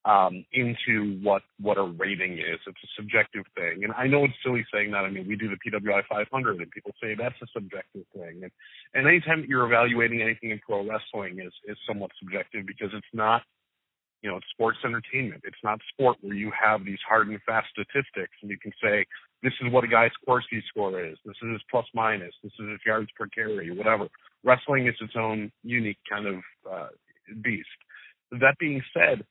um, 0.04 0.44
into 0.52 1.18
what 1.22 1.42
what 1.60 1.78
a 1.78 1.82
rating 1.82 2.34
is. 2.34 2.60
It's 2.66 2.84
a 2.84 2.88
subjective 2.96 3.44
thing, 3.56 3.84
and 3.84 3.92
I 3.96 4.06
know 4.06 4.24
it's 4.24 4.34
silly 4.44 4.64
saying 4.72 4.90
that. 4.90 5.04
I 5.04 5.10
mean, 5.10 5.26
we 5.26 5.36
do 5.36 5.48
the 5.48 5.56
PWI 5.56 6.02
500, 6.08 6.60
and 6.60 6.70
people 6.70 6.92
say 7.02 7.14
that's 7.16 7.40
a 7.42 7.46
subjective 7.54 8.04
thing. 8.12 8.42
And 8.42 8.52
and 8.94 9.06
anytime 9.06 9.40
that 9.42 9.48
you're 9.48 9.64
evaluating 9.64 10.20
anything 10.20 10.50
in 10.50 10.60
pro 10.66 10.86
wrestling 10.86 11.40
is 11.40 11.52
is 11.66 11.76
somewhat 11.86 12.10
subjective 12.18 12.66
because 12.66 12.90
it's 12.92 13.14
not, 13.14 13.42
you 14.24 14.30
know, 14.30 14.38
it's 14.38 14.46
sports 14.54 14.78
entertainment. 14.82 15.42
It's 15.44 15.62
not 15.62 15.78
sport 15.92 16.16
where 16.22 16.34
you 16.34 16.50
have 16.58 16.82
these 16.82 16.98
hard 17.06 17.28
and 17.28 17.38
fast 17.46 17.66
statistics, 17.70 18.32
and 18.40 18.50
you 18.50 18.56
can 18.58 18.72
say 18.82 19.04
this 19.42 19.52
is 19.60 19.70
what 19.70 19.84
a 19.84 19.86
guy's 19.86 20.10
Corsi 20.24 20.64
score 20.66 21.04
is. 21.04 21.18
This 21.26 21.36
is 21.42 21.52
his 21.52 21.62
plus 21.70 21.84
minus. 21.94 22.32
This 22.42 22.52
is 22.58 22.70
his 22.70 22.80
yards 22.86 23.10
per 23.18 23.26
carry, 23.26 23.70
whatever. 23.76 24.08
Wrestling 24.42 24.88
is 24.88 24.94
its 25.02 25.12
own 25.14 25.52
unique 25.62 25.98
kind 26.10 26.26
of 26.26 26.36
uh, 26.68 26.88
beast. 27.42 27.68
That 28.32 28.56
being 28.58 28.82
said 28.96 29.26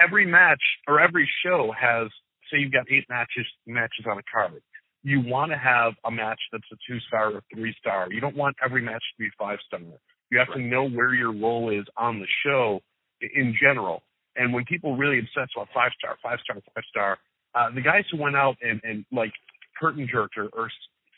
every 0.00 0.26
match 0.26 0.62
or 0.86 1.00
every 1.00 1.28
show 1.44 1.72
has 1.78 2.06
say 2.52 2.58
you've 2.60 2.72
got 2.72 2.86
eight 2.92 3.06
matches 3.08 3.46
matches 3.66 4.06
on 4.08 4.18
a 4.18 4.22
card. 4.32 4.62
You 5.02 5.22
want 5.26 5.50
to 5.50 5.58
have 5.58 5.94
a 6.06 6.10
match 6.10 6.38
that's 6.52 6.64
a 6.72 6.76
two 6.88 7.00
star 7.08 7.32
or 7.32 7.42
three 7.52 7.74
star. 7.80 8.06
You 8.12 8.20
don't 8.20 8.36
want 8.36 8.54
every 8.64 8.80
match 8.80 9.02
to 9.16 9.24
be 9.24 9.28
five 9.36 9.58
star. 9.66 9.80
You 10.30 10.38
have 10.38 10.48
right. 10.50 10.58
to 10.58 10.62
know 10.62 10.88
where 10.88 11.14
your 11.14 11.32
role 11.32 11.70
is 11.70 11.84
on 11.96 12.20
the 12.20 12.26
show 12.46 12.80
in 13.20 13.54
general. 13.60 14.02
And 14.36 14.52
when 14.52 14.64
people 14.64 14.96
really 14.96 15.18
obsess 15.18 15.48
about 15.56 15.68
five 15.74 15.92
star, 15.98 16.16
five 16.22 16.38
star, 16.42 16.56
five 16.74 16.84
star, 16.90 17.18
uh, 17.54 17.74
the 17.74 17.80
guys 17.80 18.04
who 18.10 18.18
went 18.18 18.36
out 18.36 18.56
and, 18.62 18.80
and 18.84 19.04
like 19.12 19.32
curtain 19.80 20.08
jerked 20.10 20.36
or, 20.36 20.48
or 20.52 20.70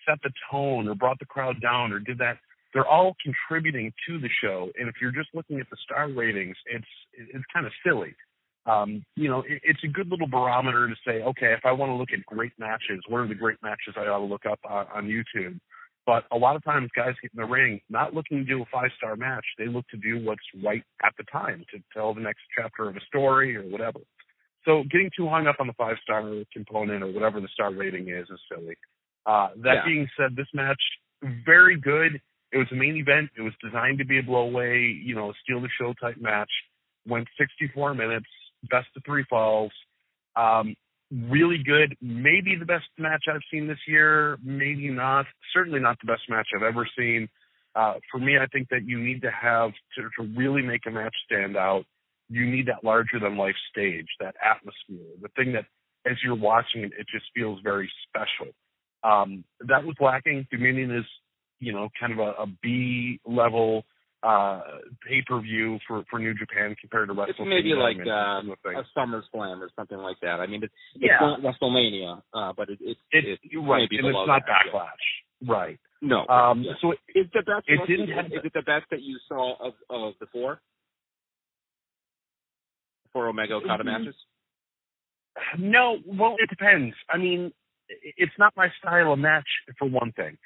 set 0.09 0.19
the 0.23 0.31
tone 0.51 0.89
or 0.89 0.95
brought 0.95 1.19
the 1.19 1.27
crowd 1.27 1.61
down 1.61 1.93
or 1.93 1.99
did 1.99 2.19
that, 2.19 2.39
they're 2.75 2.87
all 2.87 3.17
contributing 3.23 3.93
to 4.07 4.19
the 4.19 4.29
show. 4.43 4.71
And 4.79 4.89
if 4.89 4.97
you're 5.01 5.13
just 5.13 5.29
looking 5.35 5.61
at 5.61 5.71
the 5.71 5.77
star 5.85 6.11
ratings, 6.11 6.57
it's 6.67 6.87
it's 7.13 7.45
kind 7.53 7.67
of 7.67 7.73
silly 7.85 8.15
um, 8.67 9.05
you 9.15 9.29
know, 9.29 9.41
it, 9.41 9.61
it's 9.63 9.81
a 9.85 9.89
good 9.89 10.09
little 10.09 10.27
barometer 10.27 10.89
to 10.89 10.95
say, 11.07 11.23
okay, 11.23 11.53
if 11.53 11.65
I 11.65 11.73
want 11.73 11.91
to 11.91 11.95
look 11.95 12.09
at 12.13 12.25
great 12.27 12.53
matches, 12.59 13.01
what 13.09 13.19
are 13.19 13.29
the 13.29 13.35
great 13.35 13.59
matches 13.63 13.95
I 13.97 14.09
ought 14.09 14.19
to 14.19 14.25
look 14.25 14.45
up 14.47 14.59
on, 14.69 14.87
on 14.93 15.05
YouTube? 15.07 15.59
But 16.07 16.25
a 16.31 16.37
lot 16.37 16.55
of 16.55 16.65
times, 16.65 16.89
guys 16.95 17.15
get 17.21 17.33
in 17.35 17.41
the 17.41 17.47
ring 17.47 17.81
not 17.91 18.15
looking 18.15 18.39
to 18.39 18.45
do 18.45 18.63
a 18.63 18.65
five 18.73 18.91
star 18.97 19.17
match. 19.17 19.45
They 19.59 19.67
look 19.67 19.87
to 19.89 19.97
do 19.97 20.25
what's 20.25 20.41
right 20.65 20.83
at 21.05 21.13
the 21.19 21.25
time 21.25 21.65
to 21.75 21.81
tell 21.93 22.15
the 22.15 22.21
next 22.21 22.43
chapter 22.57 22.89
of 22.89 22.97
a 22.97 23.01
story 23.07 23.57
or 23.57 23.63
whatever. 23.63 23.99
So 24.65 24.85
getting 24.91 25.11
too 25.17 25.29
hung 25.29 25.47
up 25.47 25.57
on 25.61 25.67
the 25.67 25.73
five 25.73 25.97
star 26.03 26.23
component 26.53 27.03
or 27.03 27.11
whatever 27.13 27.41
the 27.41 27.49
star 27.53 27.73
rating 27.73 28.09
is 28.09 28.27
is 28.31 28.41
silly. 28.51 28.77
Uh, 29.27 29.49
that 29.63 29.75
yeah. 29.75 29.85
being 29.85 30.09
said, 30.17 30.37
this 30.37 30.47
match 30.55 30.81
very 31.45 31.79
good. 31.79 32.21
It 32.53 32.59
was 32.59 32.69
a 32.71 32.77
main 32.77 32.97
event. 32.97 33.31
It 33.37 33.43
was 33.43 33.53
designed 33.63 33.99
to 33.99 34.05
be 34.05 34.19
a 34.19 34.23
blowaway, 34.23 35.05
you 35.05 35.17
know, 35.17 35.33
steal 35.43 35.61
the 35.61 35.69
show 35.79 35.93
type 36.01 36.17
match. 36.21 36.51
Went 37.07 37.27
64 37.39 37.95
minutes 37.95 38.27
best 38.71 38.89
of 38.97 39.03
three 39.05 39.25
falls. 39.29 39.73
Um, 40.37 40.75
really 41.11 41.59
good. 41.65 41.97
Maybe 42.01 42.57
the 42.59 42.65
best 42.67 42.87
match 42.99 43.25
I've 43.33 43.43
seen 43.51 43.67
this 43.67 43.79
year. 43.87 44.39
Maybe 44.43 44.89
not. 44.91 45.27
Certainly 45.53 45.81
not 45.81 45.99
the 46.01 46.07
best 46.07 46.23
match 46.29 46.49
I've 46.55 46.63
ever 46.63 46.87
seen. 46.97 47.29
Uh, 47.75 47.95
for 48.11 48.19
me, 48.19 48.39
I 48.41 48.47
think 48.47 48.69
that 48.71 48.87
you 48.87 48.99
need 48.99 49.23
to 49.23 49.31
have 49.31 49.71
to, 49.97 50.03
to 50.19 50.29
really 50.37 50.63
make 50.63 50.83
a 50.87 50.91
match 50.91 51.15
stand 51.27 51.57
out. 51.57 51.85
You 52.29 52.51
need 52.51 52.67
that 52.67 52.83
larger 52.83 53.21
than 53.21 53.37
life 53.37 53.55
stage, 53.71 54.07
that 54.19 54.35
atmosphere, 54.43 55.13
the 55.21 55.29
thing 55.37 55.53
that 55.53 55.67
as 56.11 56.17
you're 56.25 56.37
watching 56.37 56.83
it, 56.83 56.93
it 56.99 57.07
just 57.13 57.27
feels 57.35 57.61
very 57.63 57.91
special. 58.09 58.53
Um, 59.03 59.45
that 59.61 59.85
was 59.85 59.97
lacking. 60.01 60.47
Dominion 60.51 60.97
is, 60.97 61.05
you 61.61 61.73
know, 61.73 61.89
kind 61.99 62.13
of 62.13 62.19
a, 62.19 62.43
a 62.43 62.47
B 62.63 63.21
level 63.27 63.85
uh 64.27 64.61
pay 65.07 65.23
per 65.27 65.41
view 65.41 65.79
for 65.87 66.05
for 66.11 66.19
New 66.19 66.35
Japan 66.35 66.75
compared 66.81 67.09
to 67.09 67.15
WrestleMania. 67.15 67.29
It's 67.29 67.39
maybe 67.57 67.73
like 67.75 67.97
uh, 67.99 68.41
and 68.41 68.51
the 68.51 68.57
thing. 68.65 68.77
a 68.77 68.99
SummerSlam 68.99 69.61
or 69.61 69.71
something 69.77 69.99
like 69.99 70.17
that. 70.23 70.41
I 70.41 70.47
mean, 70.47 70.63
it's, 70.65 70.75
it's 70.97 71.05
Yeah. 71.05 71.19
not 71.21 71.41
WrestleMania, 71.41 72.23
uh, 72.35 72.53
but 72.57 72.69
it, 72.71 72.79
it's 72.81 73.01
It, 73.13 73.25
it's 73.25 73.43
you're 73.45 73.63
right, 73.63 73.89
and 73.91 74.07
it's 74.07 74.15
not 74.27 74.43
that, 74.47 74.65
yeah. 74.67 74.73
backlash, 74.73 75.05
right? 75.47 75.79
No. 76.03 76.27
Um, 76.27 76.63
yeah. 76.63 76.73
so 76.81 76.93
it, 76.93 76.99
is 77.15 77.27
the 77.33 77.43
best 77.43 77.65
it 77.69 77.79
didn't 77.87 78.11
is, 78.11 78.17
have 78.17 78.27
is 78.27 78.41
it 78.45 78.53
the 78.53 78.63
best 78.63 78.87
that 78.91 79.03
you 79.03 79.19
saw 79.29 79.55
of 79.65 79.75
of 79.91 80.15
the 80.21 80.27
four? 80.33 80.61
Four 83.13 83.29
Omega 83.29 83.55
Okada 83.55 83.83
Mhm. 83.85 83.87
matches. 83.87 84.15
No, 85.59 85.99
well, 86.07 86.35
it 86.39 86.49
depends. 86.51 86.95
I 87.09 87.19
mean, 87.19 87.53
it's 87.89 88.33
not 88.39 88.53
my 88.57 88.69
style 88.81 89.13
of 89.13 89.19
match 89.19 89.47
for 89.79 89.87
one 89.89 90.13
thing. 90.13 90.37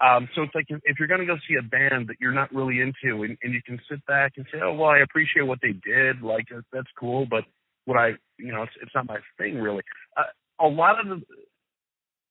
Um, 0.00 0.28
so 0.34 0.42
it's 0.42 0.54
like 0.54 0.66
if, 0.68 0.80
if 0.84 0.98
you're 0.98 1.08
going 1.08 1.20
to 1.20 1.26
go 1.26 1.36
see 1.48 1.56
a 1.58 1.62
band 1.62 2.08
that 2.08 2.16
you're 2.20 2.32
not 2.32 2.52
really 2.54 2.80
into, 2.80 3.22
and, 3.22 3.36
and 3.42 3.52
you 3.52 3.60
can 3.66 3.78
sit 3.90 4.04
back 4.06 4.32
and 4.36 4.46
say, 4.52 4.58
"Oh, 4.62 4.72
well, 4.72 4.90
I 4.90 5.00
appreciate 5.00 5.42
what 5.42 5.58
they 5.60 5.72
did. 5.72 6.22
Like 6.22 6.46
that's 6.72 6.88
cool," 6.98 7.26
but 7.28 7.44
what 7.84 7.98
I, 7.98 8.12
you 8.38 8.52
know, 8.52 8.62
it's 8.62 8.72
it's 8.80 8.94
not 8.94 9.06
my 9.06 9.18
thing 9.38 9.56
really. 9.56 9.82
Uh, 10.16 10.22
a 10.64 10.68
lot 10.68 10.98
of 11.00 11.06
the 11.06 11.24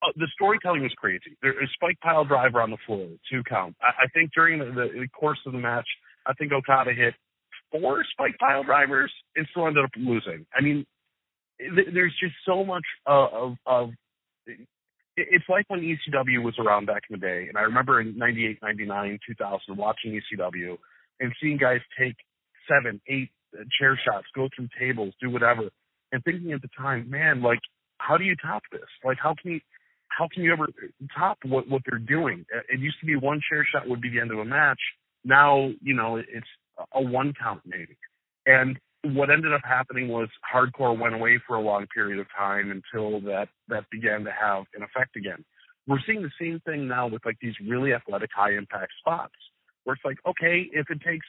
uh, 0.02 0.12
the 0.16 0.28
storytelling 0.34 0.82
was 0.82 0.94
crazy. 0.98 1.38
There 1.42 1.62
is 1.62 1.70
spike 1.74 2.00
pile 2.02 2.26
driver 2.26 2.62
on 2.62 2.72
the 2.72 2.78
floor, 2.88 3.08
two 3.32 3.44
count. 3.48 3.76
I, 3.82 4.06
I 4.06 4.08
think 4.14 4.32
during 4.34 4.60
the, 4.60 4.66
the 4.74 5.08
course 5.10 5.40
of 5.46 5.54
the 5.54 5.60
match, 5.60 5.88
I 6.26 6.34
think 6.34 6.52
Okada 6.52 6.94
hit 6.94 7.14
four 7.72 8.04
spike 8.12 8.38
pile 8.40 8.64
drivers 8.64 9.12
and 9.36 9.46
still 9.52 9.68
ended 9.68 9.84
up 9.84 9.92
losing. 9.96 10.46
I 10.56 10.62
mean, 10.62 10.86
th- 11.60 11.90
there's 11.94 12.16
just 12.20 12.36
so 12.46 12.64
much 12.64 12.86
uh, 13.06 13.28
of 13.32 13.56
of 13.66 13.90
it's 15.32 15.46
like 15.50 15.66
when 15.70 15.82
ECW 15.82 16.44
was 16.44 16.56
around 16.60 16.86
back 16.86 17.04
in 17.10 17.20
the 17.20 17.26
day, 17.26 17.48
and 17.48 17.58
I 17.58 17.62
remember 17.62 18.02
in 18.02 18.18
'98, 18.18 18.60
'99, 18.62 19.20
2000, 19.28 19.78
watching 19.78 20.20
ECW 20.20 20.78
and 21.20 21.34
seeing 21.42 21.58
guys 21.58 21.82
take 22.00 22.16
seven, 22.68 23.02
eight 23.08 23.30
uh, 23.58 23.64
chair 23.80 24.00
shots, 24.06 24.28
go 24.36 24.48
through 24.56 24.70
tables, 24.80 25.14
do 25.22 25.30
whatever, 25.30 25.70
and 26.12 26.24
thinking 26.24 26.52
at 26.54 26.62
the 26.62 26.70
time, 26.78 27.10
man, 27.10 27.42
like, 27.42 27.60
how 27.98 28.18
do 28.18 28.24
you 28.24 28.36
top 28.36 28.64
this? 28.72 28.82
Like, 29.04 29.18
how 29.22 29.36
can 29.42 29.52
you, 29.54 29.60
how 30.08 30.28
can 30.34 30.44
you 30.44 30.54
ever 30.54 30.68
top 31.18 31.38
what 31.44 31.68
what 31.70 31.82
they're 31.90 32.00
doing? 32.00 32.46
Uh, 32.56 32.62
It 32.70 32.80
used 32.80 33.00
to 33.02 33.06
be 33.06 33.16
one 33.16 33.42
chair 33.50 33.66
shot 33.72 33.88
would 33.88 34.02
be 34.02 34.10
the 34.10 34.20
end 34.20 34.32
of 34.32 34.40
a 34.40 34.46
match. 34.46 34.80
Now, 35.24 35.70
you 35.82 35.94
know, 35.94 36.18
it's 36.18 36.48
a 36.94 37.02
one 37.02 37.34
count 37.42 37.62
maybe, 37.66 37.98
and 38.46 38.80
what 39.04 39.30
ended 39.30 39.54
up 39.54 39.62
happening 39.64 40.10
was 40.10 40.28
hardcore 40.54 40.98
went 40.98 41.16
away 41.16 41.40
for 41.48 41.56
a 41.56 41.62
long 41.62 41.88
period 41.88 42.20
of 42.20 42.28
time 42.38 42.72
until 42.72 43.22
that 43.22 43.48
that 43.68 43.90
began 43.90 44.24
to 44.26 44.32
have 44.32 44.66
an 44.76 44.84
effect 44.84 45.16
again. 45.16 45.44
We're 45.88 46.00
seeing 46.06 46.22
the 46.22 46.32
same 46.40 46.60
thing 46.66 46.88
now 46.88 47.08
with 47.08 47.26
like 47.26 47.38
these 47.42 47.56
really 47.66 47.94
athletic 47.94 48.30
high 48.36 48.54
impact 48.54 48.92
spots 49.00 49.34
where 49.84 49.96
it's 49.96 50.06
like, 50.06 50.18
okay, 50.28 50.70
if 50.74 50.90
it 50.90 51.02
takes 51.02 51.26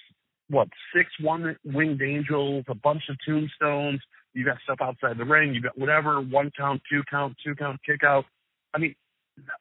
what, 0.49 0.69
six 0.95 1.09
one 1.21 1.57
winged 1.65 2.03
angels, 2.03 2.65
a 2.69 2.75
bunch 2.75 3.03
of 3.09 3.17
tombstones, 3.25 4.01
you 4.35 4.45
got 4.45 4.59
stuff 4.65 4.79
outside 4.83 5.17
the 5.17 5.25
ring, 5.25 5.55
you 5.55 5.63
got 5.63 5.79
whatever, 5.79 6.21
one 6.21 6.51
count, 6.57 6.83
two 6.91 7.03
count, 7.09 7.37
two 7.45 7.55
count, 7.55 7.81
kick 7.87 8.03
out. 8.05 8.25
I 8.75 8.79
mean, 8.79 8.95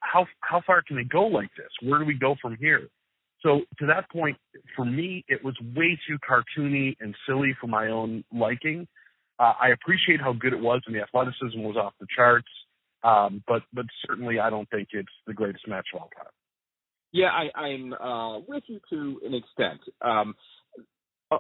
how 0.02 0.26
how 0.42 0.62
far 0.66 0.82
can 0.82 0.98
they 0.98 1.04
go 1.04 1.28
like 1.28 1.50
this? 1.56 1.70
Where 1.82 2.00
do 2.00 2.06
we 2.06 2.16
go 2.16 2.36
from 2.42 2.58
here? 2.60 2.90
So 3.42 3.62
to 3.80 3.86
that 3.88 4.10
point, 4.12 4.38
for 4.76 4.86
me, 4.86 5.24
it 5.28 5.44
was 5.44 5.56
way 5.76 5.98
too 6.08 6.18
cartoony 6.30 6.96
and 7.00 7.16
silly 7.26 7.56
for 7.60 7.68
my 7.68 7.88
own 7.88 8.24
liking. 8.34 8.88
Uh, 9.40 9.54
I 9.62 9.70
appreciate 9.70 10.20
how 10.20 10.34
good 10.34 10.52
it 10.52 10.60
was, 10.60 10.82
and 10.86 10.96
the 10.96 11.02
athleticism 11.02 11.62
was 11.62 11.78
off 11.78 11.94
the 12.00 12.08
charts. 12.14 12.50
Um, 13.04 13.42
but 13.48 13.62
but 13.72 13.86
certainly, 14.06 14.40
I 14.40 14.50
don't 14.50 14.70
think 14.70 14.90
it's 14.92 15.08
the 15.26 15.34
greatest 15.34 15.68
match 15.68 15.88
of 15.94 16.02
all 16.02 16.10
time. 16.18 16.32
Yeah, 17.14 17.30
I, 17.30 17.58
I'm 17.58 17.94
uh, 17.94 18.40
with 18.40 18.64
you 18.68 18.80
to 18.90 19.22
an 19.26 19.34
extent. 19.34 19.80
Um, 20.02 20.36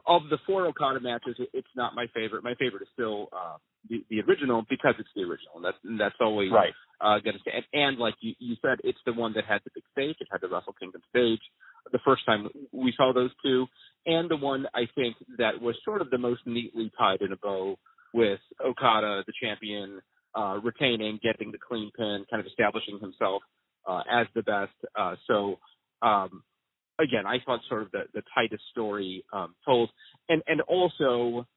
of 0.08 0.22
the 0.30 0.38
four 0.46 0.68
Okada 0.68 1.00
matches, 1.00 1.36
it's 1.52 1.68
not 1.76 1.96
my 1.96 2.06
favorite. 2.14 2.44
My 2.44 2.54
favorite 2.56 2.84
is 2.84 2.88
still 2.94 3.28
uh, 3.34 3.58
the, 3.90 4.06
the 4.10 4.22
original 4.22 4.64
because 4.70 4.94
it's 5.00 5.10
the 5.16 5.24
original, 5.24 5.56
and 5.56 5.66
that's 5.66 5.78
and 5.84 6.00
that's 6.00 6.16
always 6.22 6.52
Right. 6.52 6.74
uh, 7.02 7.20
going 7.20 7.36
to 7.36 7.42
stay. 7.42 7.52
And, 7.56 7.66
and 7.74 7.98
like 7.98 8.16
you, 8.22 8.34
you 8.40 8.56
said, 8.62 8.78
it's 8.84 9.00
the 9.06 9.14
one 9.14 9.34
that 9.34 9.46
had 9.46 9.62
the 9.66 9.72
big 9.74 9.84
stage. 9.92 10.16
It 10.22 10.28
had 10.32 10.42
the 10.42 10.48
Wrestle 10.48 10.74
Kingdom 10.80 11.02
stage. 11.10 11.42
The 11.92 12.00
first 12.06 12.26
time 12.26 12.48
we 12.72 12.94
saw 12.96 13.14
those 13.14 13.32
two, 13.44 13.68
and 14.06 14.30
the 14.30 14.38
one 14.38 14.66
I 14.74 14.88
think 14.96 15.16
that 15.38 15.62
was 15.62 15.76
sort 15.84 16.02
of 16.02 16.10
the 16.10 16.18
most 16.18 16.42
neatly 16.46 16.92
tied 16.98 17.22
in 17.22 17.32
a 17.32 17.38
bow 17.38 17.78
with 18.14 18.40
Okada, 18.66 19.24
the 19.28 19.34
champion, 19.42 20.02
uh, 20.36 20.60
retaining, 20.64 21.20
getting 21.22 21.52
the 21.52 21.58
clean 21.58 21.92
pin, 21.96 22.26
kind 22.30 22.40
of 22.40 22.46
establishing 22.46 23.00
himself 23.00 23.42
uh, 23.88 24.02
as 24.12 24.28
the 24.36 24.44
best. 24.44 24.74
Uh, 24.96 25.16
so 25.28 25.60
um, 26.02 26.44
again, 27.00 27.26
I 27.26 27.38
thought 27.46 27.62
sort 27.68 27.84
of 27.84 27.92
the, 27.92 28.04
the 28.14 28.22
tightest 28.34 28.64
story 28.72 29.24
um, 29.34 29.56
told, 29.66 29.90
and 30.28 30.44
and 30.48 30.62
also 30.62 31.48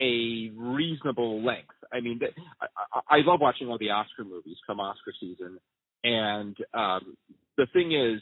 a 0.00 0.50
reasonable 0.56 1.44
length. 1.44 1.74
I 1.92 2.00
mean, 2.00 2.20
I 2.60 3.00
I 3.08 3.16
love 3.24 3.40
watching 3.40 3.68
all 3.68 3.78
the 3.78 3.90
Oscar 3.90 4.24
movies 4.24 4.56
come 4.66 4.80
Oscar 4.80 5.12
season, 5.18 5.58
and 6.04 6.56
um, 6.74 7.16
the 7.56 7.66
thing 7.72 7.92
is, 7.92 8.20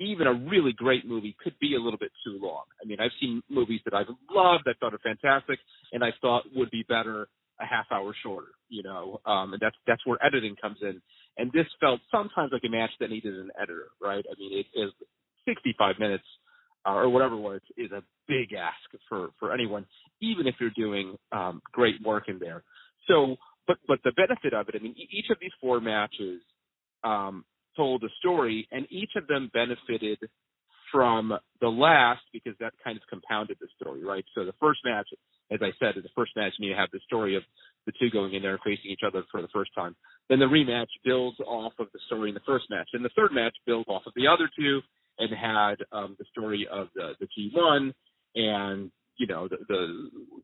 even 0.00 0.26
a 0.26 0.32
really 0.32 0.72
great 0.72 1.06
movie 1.06 1.36
could 1.42 1.58
be 1.60 1.74
a 1.74 1.80
little 1.80 1.98
bit 1.98 2.12
too 2.24 2.38
long. 2.40 2.64
I 2.82 2.86
mean, 2.86 2.98
I've 3.00 3.10
seen 3.20 3.42
movies 3.48 3.80
that 3.84 3.94
I've 3.94 4.06
loved, 4.30 4.64
I 4.66 4.72
thought 4.78 4.94
are 4.94 4.98
fantastic, 4.98 5.58
and 5.92 6.04
I 6.04 6.10
thought 6.20 6.44
would 6.54 6.70
be 6.70 6.84
better 6.88 7.28
a 7.60 7.66
half 7.66 7.86
hour 7.90 8.14
shorter. 8.22 8.48
You 8.68 8.82
know, 8.82 9.20
um, 9.26 9.52
and 9.54 9.60
that's 9.60 9.76
that's 9.86 10.04
where 10.06 10.24
editing 10.24 10.56
comes 10.60 10.78
in. 10.82 11.00
And 11.36 11.50
this 11.52 11.66
felt 11.80 12.00
sometimes 12.10 12.52
like 12.52 12.62
a 12.66 12.68
match 12.68 12.90
that 13.00 13.10
needed 13.10 13.34
an 13.34 13.50
editor, 13.60 13.88
right? 14.00 14.24
I 14.30 14.34
mean, 14.38 14.58
it 14.58 14.66
is 14.78 14.92
65 15.46 15.94
minutes 15.98 16.24
uh, 16.86 16.94
or 16.94 17.08
whatever 17.08 17.34
it 17.34 17.40
was 17.40 17.60
is 17.76 17.92
a 17.92 18.02
big 18.26 18.52
ask 18.52 19.02
for 19.08 19.30
for 19.38 19.52
anyone, 19.52 19.86
even 20.20 20.46
if 20.46 20.54
you're 20.60 20.70
doing 20.76 21.16
um, 21.32 21.60
great 21.72 21.94
work 22.04 22.24
in 22.28 22.38
there. 22.38 22.62
So, 23.08 23.36
but 23.66 23.78
but 23.86 23.98
the 24.04 24.12
benefit 24.12 24.54
of 24.54 24.68
it, 24.68 24.74
I 24.76 24.82
mean, 24.82 24.94
each 24.96 25.30
of 25.30 25.38
these 25.40 25.52
four 25.60 25.80
matches 25.80 26.40
um, 27.04 27.44
told 27.78 28.02
a 28.02 28.08
story, 28.18 28.66
and 28.72 28.86
each 28.90 29.12
of 29.16 29.26
them 29.28 29.50
benefited 29.54 30.18
from 30.92 31.32
the 31.60 31.68
last 31.68 32.22
because 32.32 32.54
that 32.60 32.72
kind 32.82 32.96
of 32.96 33.02
compounded 33.08 33.56
the 33.60 33.68
story, 33.80 34.04
right? 34.04 34.24
So 34.34 34.44
the 34.44 34.54
first 34.60 34.80
match, 34.84 35.06
as 35.50 35.60
I 35.62 35.70
said, 35.78 35.96
in 35.96 36.02
the 36.02 36.14
first 36.16 36.32
match, 36.36 36.54
you 36.58 36.74
have 36.76 36.90
the 36.92 37.00
story 37.06 37.36
of 37.36 37.42
the 37.86 37.92
two 38.00 38.10
going 38.10 38.34
in 38.34 38.42
there 38.42 38.52
and 38.52 38.60
facing 38.64 38.90
each 38.90 39.02
other 39.06 39.22
for 39.30 39.40
the 39.40 39.48
first 39.48 39.70
time. 39.74 39.94
Then 40.28 40.40
the 40.40 40.46
rematch 40.46 40.92
builds 41.04 41.38
off 41.40 41.72
of 41.78 41.86
the 41.92 42.00
story 42.06 42.30
in 42.30 42.34
the 42.34 42.46
first 42.46 42.66
match, 42.70 42.88
and 42.92 43.04
the 43.04 43.10
third 43.16 43.32
match 43.32 43.54
builds 43.66 43.88
off 43.88 44.02
of 44.06 44.12
the 44.16 44.26
other 44.26 44.50
two 44.58 44.80
and 45.18 45.30
had 45.34 45.76
um, 45.92 46.16
the 46.18 46.24
story 46.30 46.66
of 46.70 46.88
the 46.94 47.12
the 47.20 47.26
G1 47.26 47.92
and 48.34 48.90
you 49.18 49.26
know 49.26 49.48
the 49.48 49.56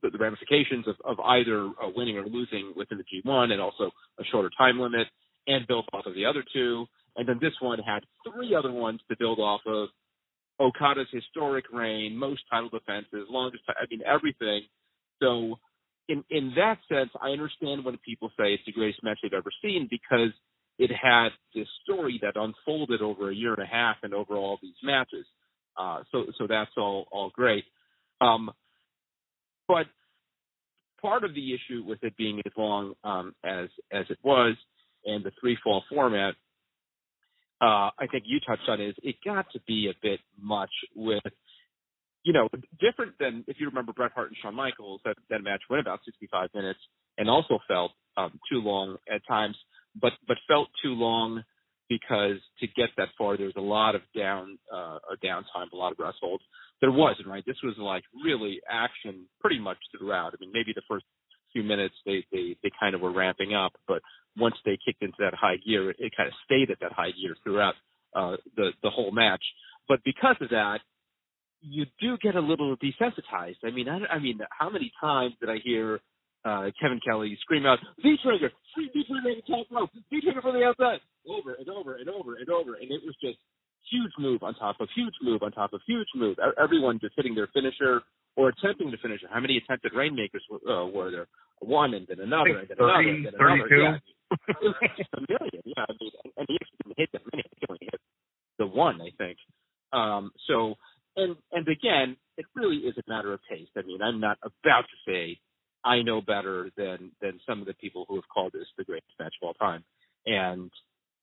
the, 0.03 0.11
the 0.11 0.19
ramifications 0.19 0.87
of, 0.88 0.97
of 1.05 1.21
either 1.21 1.67
uh, 1.67 1.88
winning 1.95 2.19
or 2.19 2.25
losing 2.25 2.73
within 2.76 2.99
the 2.99 3.05
G1, 3.05 3.53
and 3.53 3.61
also 3.61 3.91
a 4.19 4.25
shorter 4.31 4.50
time 4.57 4.79
limit, 4.79 5.07
and 5.47 5.67
built 5.67 5.87
off 5.93 6.07
of 6.07 6.14
the 6.14 6.25
other 6.26 6.45
two. 6.53 6.87
And 7.16 7.28
then 7.28 7.38
this 7.40 7.52
one 7.61 7.78
had 7.78 8.04
three 8.28 8.54
other 8.54 8.73
ones 8.73 9.00
to 9.09 9.16
build 9.18 9.38
off 9.38 9.61
of 9.66 9.88
Okada's 10.61 11.09
historic 11.12 11.64
reign, 11.73 12.16
most 12.16 12.42
title 12.50 12.68
defenses, 12.68 13.26
longest, 13.28 13.64
I 13.68 13.87
mean 13.90 14.02
everything. 14.06 14.62
So 15.23 15.59
in 16.09 16.25
in 16.30 16.52
that 16.56 16.78
sense, 16.88 17.11
I 17.21 17.30
understand 17.30 17.85
when 17.85 17.99
people 17.99 18.30
say 18.38 18.54
it's 18.54 18.64
the 18.66 18.73
greatest 18.73 19.02
match 19.02 19.18
they've 19.23 19.33
ever 19.33 19.50
seen 19.62 19.88
because 19.90 20.30
it 20.78 20.90
had 20.90 21.28
this 21.54 21.68
story 21.85 22.21
that 22.23 22.37
unfolded 22.37 23.00
over 23.00 23.30
a 23.30 23.35
year 23.35 23.54
and 23.54 23.62
a 23.62 23.66
half 23.66 23.97
and 24.02 24.12
over 24.12 24.35
all 24.35 24.59
these 24.61 24.75
matches. 24.83 25.26
Uh, 25.76 26.02
so 26.12 26.26
so 26.38 26.47
that's 26.47 26.71
all 26.76 27.06
all 27.11 27.30
great. 27.30 27.64
Um, 28.21 28.50
but 29.66 29.87
part 31.00 31.25
of 31.25 31.35
the 31.35 31.54
issue 31.54 31.83
with 31.85 32.02
it 32.02 32.16
being 32.16 32.40
as 32.44 32.52
long 32.56 32.94
um, 33.02 33.35
as 33.44 33.68
as 33.92 34.06
it 34.11 34.18
was 34.23 34.56
and 35.04 35.25
the 35.25 35.33
three 35.40 35.56
fall 35.62 35.85
format, 35.90 36.35
uh, 37.61 37.91
I 37.99 38.07
think 38.11 38.25
you 38.27 38.41
touched 38.41 38.69
on 38.69 38.81
is 38.81 38.95
it 39.03 39.17
got 39.25 39.47
to 39.53 39.61
be 39.67 39.91
a 39.91 39.95
bit 40.03 40.21
much 40.41 40.71
with 40.95 41.23
you 42.25 42.33
know, 42.33 42.49
different 42.81 43.13
than 43.21 43.45
if 43.47 43.61
you 43.61 43.69
remember 43.69 43.93
Bret 43.93 44.13
Hart 44.13 44.29
and 44.29 44.37
Shawn 44.41 44.55
Michaels, 44.55 45.01
that, 45.05 45.17
that 45.29 45.43
match 45.43 45.61
went 45.69 45.81
about 45.81 46.01
65 46.07 46.49
minutes 46.55 46.81
and 47.19 47.29
also 47.29 47.59
felt 47.69 47.93
um, 48.17 48.41
too 48.51 48.61
long 48.61 48.97
at 49.15 49.21
times, 49.29 49.57
but 50.01 50.13
but 50.27 50.39
felt 50.49 50.69
too 50.83 50.95
long 50.95 51.45
because 51.89 52.39
to 52.61 52.67
get 52.67 52.89
that 52.97 53.09
far, 53.19 53.37
there 53.37 53.47
was 53.47 53.57
a 53.57 53.61
lot 53.61 53.95
of 53.95 54.01
down 54.17 54.59
uh, 54.75 54.99
downtime, 55.23 55.71
a 55.73 55.77
lot 55.77 55.93
of 55.93 55.99
rest 55.99 56.17
holds. 56.21 56.43
There 56.81 56.91
wasn't, 56.91 57.29
right? 57.29 57.45
This 57.47 57.59
was 57.63 57.75
like 57.79 58.05
really 58.25 58.61
action 58.71 59.27
pretty 59.41 59.59
much 59.59 59.77
throughout. 59.97 60.33
I 60.33 60.37
mean, 60.41 60.51
maybe 60.53 60.73
the 60.75 60.83
first 60.89 61.05
few 61.53 61.63
minutes 61.63 61.95
they 62.07 62.25
they 62.33 62.57
they 62.63 62.71
kind 62.81 62.95
of 62.95 63.03
were 63.03 63.13
ramping 63.13 63.55
up, 63.55 63.73
but 63.87 64.01
once 64.37 64.57
they 64.64 64.79
kicked 64.85 65.03
into 65.03 65.17
that 65.21 65.35
high 65.35 65.57
gear, 65.57 65.91
it, 65.91 65.97
it 65.99 66.12
kind 66.17 66.29
of 66.29 66.35
stayed 66.45 66.71
at 66.71 66.81
that 66.81 66.93
high 66.93 67.11
gear 67.11 67.37
throughout 67.43 67.75
uh, 68.14 68.37
the 68.57 68.71
the 68.83 68.91
whole 68.91 69.12
match. 69.12 69.43
But 69.88 70.00
because 70.05 70.37
of 70.41 70.50
that, 70.50 70.79
you 71.61 71.87
do 72.00 72.17
get 72.23 72.35
a 72.35 72.41
little 72.41 72.76
desensitized. 72.76 73.62
I 73.64 73.71
mean, 73.71 73.88
I, 73.88 74.14
I 74.14 74.19
mean, 74.19 74.38
how 74.50 74.71
many 74.71 74.93
times 75.00 75.35
did 75.41 75.50
I 75.50 75.57
hear 75.62 76.00
uh, 76.45 76.71
Kevin 76.81 77.00
Kelly 77.05 77.37
scream 77.41 77.67
out, 77.67 77.79
"V 78.03 78.17
trigger, 78.23 78.50
free 78.75 78.91
V 78.93 79.05
trigger 79.07 79.29
on 79.29 79.43
the 79.47 79.53
top 79.53 79.67
rope, 79.71 79.91
V 80.11 80.21
trigger 80.21 80.43
from 80.43 80.55
the 80.55 80.64
outside," 80.64 81.00
over 81.29 81.55
and 81.55 81.69
over 81.69 81.97
and 81.97 82.09
over 82.09 82.37
and 82.37 82.49
over, 82.50 82.75
and 82.75 82.91
it 82.91 83.00
was 83.05 83.17
just 83.21 83.38
huge 83.91 84.12
move 84.19 84.43
on 84.43 84.55
top 84.55 84.76
of 84.81 84.88
huge 84.95 85.14
move 85.23 85.43
on 85.43 85.53
top 85.53 85.73
of 85.73 85.81
huge 85.87 86.09
move. 86.14 86.37
Everyone 86.62 86.99
just 87.00 87.14
hitting 87.17 87.35
their 87.35 87.49
finisher 87.53 88.03
or 88.37 88.49
attempting 88.49 88.91
to 88.91 88.99
finish 88.99 89.23
it. 89.23 89.31
How 89.33 89.41
many 89.41 89.57
attempted 89.57 89.93
rainmakers 89.95 90.43
uh, 90.53 90.87
were 90.87 91.11
there? 91.11 91.26
One 91.61 91.95
and 91.95 92.07
then 92.07 92.21
another 92.21 92.59
and 92.59 92.69
then 92.69 92.76
30, 92.76 92.83
another 92.83 93.09
and 93.09 93.26
then 93.26 93.33
another. 93.38 93.69
32. 93.69 93.83
Yeah, 93.83 93.97
a 94.31 95.21
million. 95.28 95.62
Yeah, 95.64 95.85
I 95.88 95.93
mean, 96.00 96.11
and, 96.25 96.33
and 96.37 96.47
he 96.49 96.59
actually 96.61 96.95
hit 96.97 97.11
that 97.12 97.23
many. 97.33 97.45
He 97.59 97.66
only 97.69 97.88
hit 97.90 98.00
the 98.59 98.66
one, 98.66 99.00
I 99.00 99.11
think. 99.19 99.38
Um, 99.93 100.33
so, 100.47 100.75
and 101.16 101.37
and 101.52 101.69
again, 101.69 102.16
it 102.37 102.47
really 102.54 102.78
is 102.78 102.95
a 102.99 103.11
matter 103.11 103.33
of 103.33 103.40
taste. 103.49 103.71
I 103.76 103.83
mean, 103.83 104.02
I'm 104.02 104.21
not 104.21 104.38
about 104.43 104.83
to 104.83 105.11
say 105.11 105.38
I 105.85 106.02
know 106.02 106.21
better 106.21 106.71
than 106.76 107.12
than 107.21 107.40
some 107.47 107.61
of 107.61 107.66
the 107.66 107.75
people 107.75 108.07
who 108.09 108.16
have 108.16 108.28
called 108.33 108.52
this 108.52 108.66
the 108.76 108.85
greatest 108.85 109.12
match 109.19 109.35
of 109.43 109.47
all 109.47 109.54
time. 109.54 109.85
And 110.26 110.71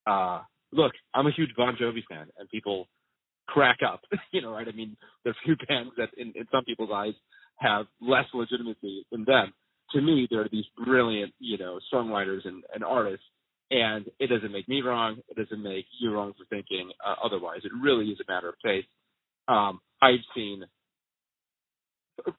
uh, 0.06 0.42
look, 0.72 0.94
I'm 1.14 1.28
a 1.28 1.32
huge 1.32 1.52
Bon 1.58 1.76
Jovi 1.76 2.04
fan, 2.10 2.28
and 2.38 2.50
people 2.50 2.88
crack 3.48 3.80
up. 3.86 4.02
you 4.32 4.42
know, 4.42 4.52
right? 4.52 4.68
I 4.68 4.72
mean, 4.72 4.96
there 5.24 5.32
are 5.32 5.36
few 5.44 5.56
bands 5.68 5.92
that, 5.98 6.10
in, 6.18 6.34
in 6.36 6.46
some 6.52 6.64
people's 6.64 6.92
eyes, 6.94 7.14
have 7.58 7.86
less 8.02 8.26
legitimacy 8.34 9.06
than 9.12 9.26
them. 9.26 9.54
To 9.94 10.02
me, 10.02 10.28
there 10.30 10.42
are 10.42 10.50
these 10.52 10.66
brilliant, 10.86 11.34
you 11.40 11.58
know, 11.58 11.80
songwriters 11.94 12.46
and, 12.46 12.64
and 12.74 12.84
artists, 12.84 13.26
and 13.72 14.06
it 14.20 14.28
doesn't 14.28 14.52
make 14.52 14.68
me 14.70 14.82
wrong. 14.82 15.18
It 15.30 15.38
doesn't 15.38 15.62
make 15.62 15.86
you 16.00 16.12
wrong 16.12 16.34
for 16.38 16.46
thinking 16.46 16.92
uh, 17.06 17.16
otherwise. 17.24 17.62
It 17.64 17.72
really 17.82 18.06
is 18.08 18.20
a 18.20 18.32
matter 18.32 18.50
of 18.50 18.56
taste. 18.64 18.88
Um, 19.48 19.80
I've 20.02 20.24
seen 20.36 20.64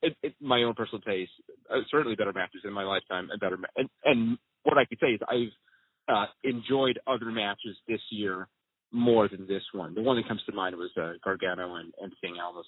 it, 0.02 0.16
it, 0.22 0.34
my 0.40 0.62
own 0.62 0.74
personal 0.74 1.00
taste, 1.00 1.32
uh, 1.70 1.80
certainly 1.90 2.16
better 2.16 2.32
matches 2.32 2.62
in 2.64 2.72
my 2.72 2.84
lifetime, 2.84 3.28
and 3.30 3.40
better. 3.40 3.56
Ma- 3.56 3.68
and, 3.76 3.88
and 4.04 4.38
what 4.62 4.78
I 4.78 4.84
could 4.84 4.98
say 5.00 5.08
is 5.08 5.20
I've 5.28 6.14
uh, 6.14 6.26
enjoyed 6.44 6.98
other 7.06 7.30
matches 7.30 7.76
this 7.88 8.00
year 8.10 8.48
more 8.92 9.28
than 9.28 9.46
this 9.46 9.62
one. 9.72 9.94
The 9.94 10.02
one 10.02 10.16
that 10.16 10.28
comes 10.28 10.42
to 10.46 10.52
mind 10.52 10.76
was 10.76 10.90
uh, 11.00 11.12
Gargano 11.24 11.76
and, 11.76 11.92
and 12.00 12.12
King 12.22 12.36
Almas 12.42 12.66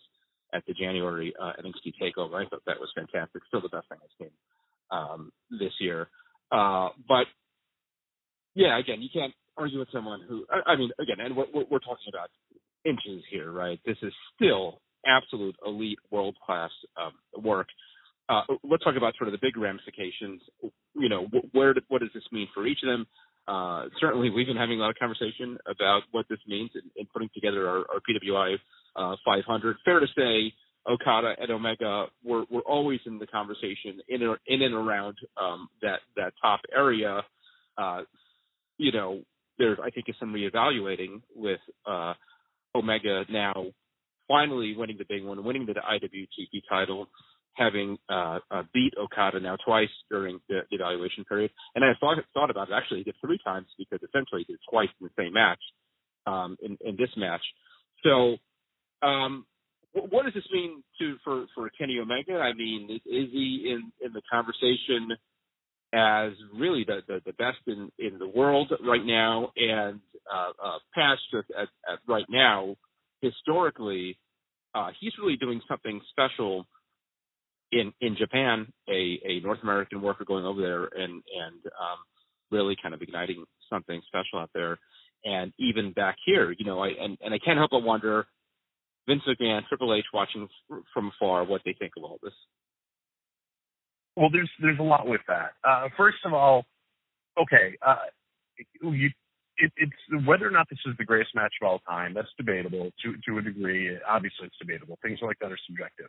at 0.52 0.64
the 0.66 0.72
January 0.72 1.34
uh, 1.40 1.52
NXT 1.60 1.94
Takeover. 2.00 2.34
I 2.34 2.48
thought 2.48 2.62
that 2.66 2.80
was 2.80 2.90
fantastic. 2.94 3.42
Still 3.48 3.60
the 3.60 3.68
best 3.68 3.88
thing 3.88 3.98
I've 4.02 4.10
seen 4.18 4.30
um, 4.90 5.32
this 5.50 5.72
year. 5.80 6.08
Uh, 6.52 6.88
but 7.08 7.26
yeah, 8.54 8.78
again, 8.78 9.02
you 9.02 9.08
can't 9.12 9.32
argue 9.56 9.78
with 9.78 9.88
someone 9.92 10.20
who. 10.28 10.44
I, 10.50 10.72
I 10.72 10.76
mean, 10.76 10.90
again, 11.00 11.16
and 11.20 11.36
we're, 11.36 11.46
we're 11.52 11.78
talking 11.78 12.08
about 12.08 12.30
inches 12.84 13.24
here, 13.30 13.50
right? 13.50 13.80
This 13.84 13.96
is 14.02 14.12
still 14.34 14.80
absolute 15.06 15.56
elite, 15.66 15.98
world 16.10 16.36
class 16.44 16.70
um, 16.96 17.42
work. 17.42 17.68
Uh, 18.28 18.42
let's 18.62 18.82
talk 18.82 18.96
about 18.96 19.14
sort 19.18 19.28
of 19.28 19.32
the 19.32 19.38
big 19.42 19.56
ramifications. 19.56 20.40
You 20.94 21.08
know, 21.08 21.26
where 21.52 21.74
what 21.88 22.00
does 22.00 22.10
this 22.14 22.24
mean 22.32 22.48
for 22.54 22.66
each 22.66 22.78
of 22.82 22.88
them? 22.88 23.06
Uh, 23.46 23.88
certainly, 24.00 24.30
we've 24.30 24.46
been 24.46 24.56
having 24.56 24.78
a 24.78 24.82
lot 24.82 24.90
of 24.90 24.96
conversation 24.96 25.58
about 25.68 26.02
what 26.12 26.26
this 26.30 26.38
means 26.46 26.70
in, 26.74 26.82
in 26.96 27.06
putting 27.12 27.28
together 27.34 27.68
our, 27.68 27.78
our 27.92 28.00
PWI 28.00 28.56
uh, 28.96 29.16
500. 29.24 29.76
Fair 29.84 30.00
to 30.00 30.06
say, 30.16 30.54
Okada 30.88 31.34
and 31.40 31.50
Omega 31.50 32.06
were, 32.22 32.44
were 32.50 32.62
always 32.62 33.00
in 33.06 33.18
the 33.18 33.26
conversation 33.26 34.00
in, 34.08 34.22
in 34.46 34.62
and 34.62 34.74
around 34.74 35.16
um, 35.40 35.68
that 35.82 36.00
that 36.16 36.32
top 36.40 36.60
area. 36.74 37.22
Uh, 37.78 38.02
you 38.76 38.92
know, 38.92 39.22
there's 39.58 39.78
I 39.82 39.90
think 39.90 40.08
is 40.08 40.16
some 40.20 40.32
reevaluating 40.32 41.22
with 41.34 41.60
uh, 41.86 42.14
Omega 42.74 43.24
now 43.30 43.66
finally 44.28 44.74
winning 44.76 44.96
the 44.98 45.04
big 45.08 45.24
one, 45.24 45.42
winning 45.44 45.66
the 45.66 45.74
IWGP 45.74 46.62
title, 46.68 47.08
having 47.54 47.98
uh, 48.08 48.38
uh, 48.50 48.62
beat 48.72 48.92
Okada 49.00 49.40
now 49.40 49.56
twice 49.64 49.88
during 50.10 50.40
the, 50.48 50.60
the 50.70 50.76
evaluation 50.76 51.24
period. 51.24 51.50
And 51.74 51.84
I 51.84 51.92
thought 52.00 52.18
thought 52.34 52.50
about 52.50 52.68
it 52.68 52.74
actually 52.74 52.98
he 52.98 53.04
did 53.04 53.14
three 53.20 53.38
times 53.44 53.66
because 53.78 54.00
essentially 54.02 54.44
he 54.46 54.52
did 54.52 54.60
twice 54.68 54.88
in 55.00 55.06
the 55.06 55.22
same 55.22 55.32
match 55.32 55.60
um, 56.26 56.56
in, 56.62 56.76
in 56.84 56.96
this 56.96 57.10
match. 57.16 57.42
So, 58.02 58.36
um, 59.06 59.46
what 59.94 60.24
does 60.24 60.34
this 60.34 60.44
mean 60.52 60.82
to 60.98 61.16
for 61.24 61.46
for 61.54 61.70
Kenny 61.78 61.98
Omega? 61.98 62.38
I 62.38 62.52
mean, 62.52 62.88
is, 62.90 63.00
is 63.06 63.30
he 63.32 63.72
in 63.72 63.92
in 64.04 64.12
the 64.12 64.22
conversation 64.30 65.10
as 65.94 66.32
really 66.54 66.84
the 66.84 67.00
the, 67.06 67.20
the 67.26 67.32
best 67.34 67.58
in 67.66 67.90
in 67.98 68.18
the 68.18 68.28
world 68.28 68.72
right 68.86 69.04
now? 69.04 69.52
And 69.56 70.00
uh, 70.32 70.50
uh, 70.62 70.78
past 70.94 71.22
at, 71.34 71.68
at, 71.90 71.98
right 72.08 72.24
now, 72.28 72.76
historically, 73.20 74.18
uh, 74.74 74.88
he's 75.00 75.12
really 75.20 75.36
doing 75.36 75.60
something 75.68 76.00
special 76.10 76.66
in 77.70 77.92
in 78.00 78.16
Japan, 78.16 78.66
a 78.88 79.20
a 79.24 79.40
North 79.40 79.60
American 79.62 80.02
worker 80.02 80.24
going 80.24 80.44
over 80.44 80.60
there 80.60 80.84
and 80.84 81.12
and 81.12 81.60
um, 81.80 81.98
really 82.50 82.76
kind 82.82 82.94
of 82.94 83.02
igniting 83.02 83.44
something 83.70 84.00
special 84.08 84.40
out 84.40 84.50
there. 84.54 84.78
And 85.24 85.52
even 85.58 85.92
back 85.92 86.16
here, 86.26 86.52
you 86.58 86.64
know, 86.64 86.80
I 86.80 86.88
and 86.88 87.16
and 87.20 87.32
I 87.32 87.38
can't 87.38 87.58
help 87.58 87.70
but 87.70 87.84
wonder, 87.84 88.26
Vince 89.08 89.22
McMahon, 89.28 89.66
Triple 89.68 89.94
H, 89.94 90.04
watching 90.12 90.48
from 90.92 91.12
afar, 91.14 91.44
what 91.44 91.62
they 91.64 91.74
think 91.78 91.92
of 91.96 92.04
all 92.04 92.18
this. 92.22 92.32
Well, 94.16 94.30
there's 94.30 94.50
there's 94.60 94.78
a 94.78 94.82
lot 94.82 95.06
with 95.06 95.20
that. 95.28 95.52
Uh, 95.64 95.88
first 95.96 96.18
of 96.24 96.32
all, 96.32 96.64
okay, 97.40 97.76
uh, 97.84 97.96
you, 98.82 99.10
it, 99.58 99.72
it's 99.76 100.26
whether 100.26 100.46
or 100.46 100.50
not 100.50 100.68
this 100.70 100.78
is 100.86 100.94
the 100.98 101.04
greatest 101.04 101.34
match 101.34 101.52
of 101.60 101.68
all 101.68 101.78
time. 101.80 102.14
That's 102.14 102.28
debatable 102.38 102.90
to 103.02 103.14
to 103.26 103.38
a 103.38 103.42
degree. 103.42 103.96
Obviously, 104.08 104.46
it's 104.46 104.58
debatable. 104.60 104.98
Things 105.02 105.18
like 105.22 105.38
that 105.40 105.52
are 105.52 105.58
subjective 105.66 106.08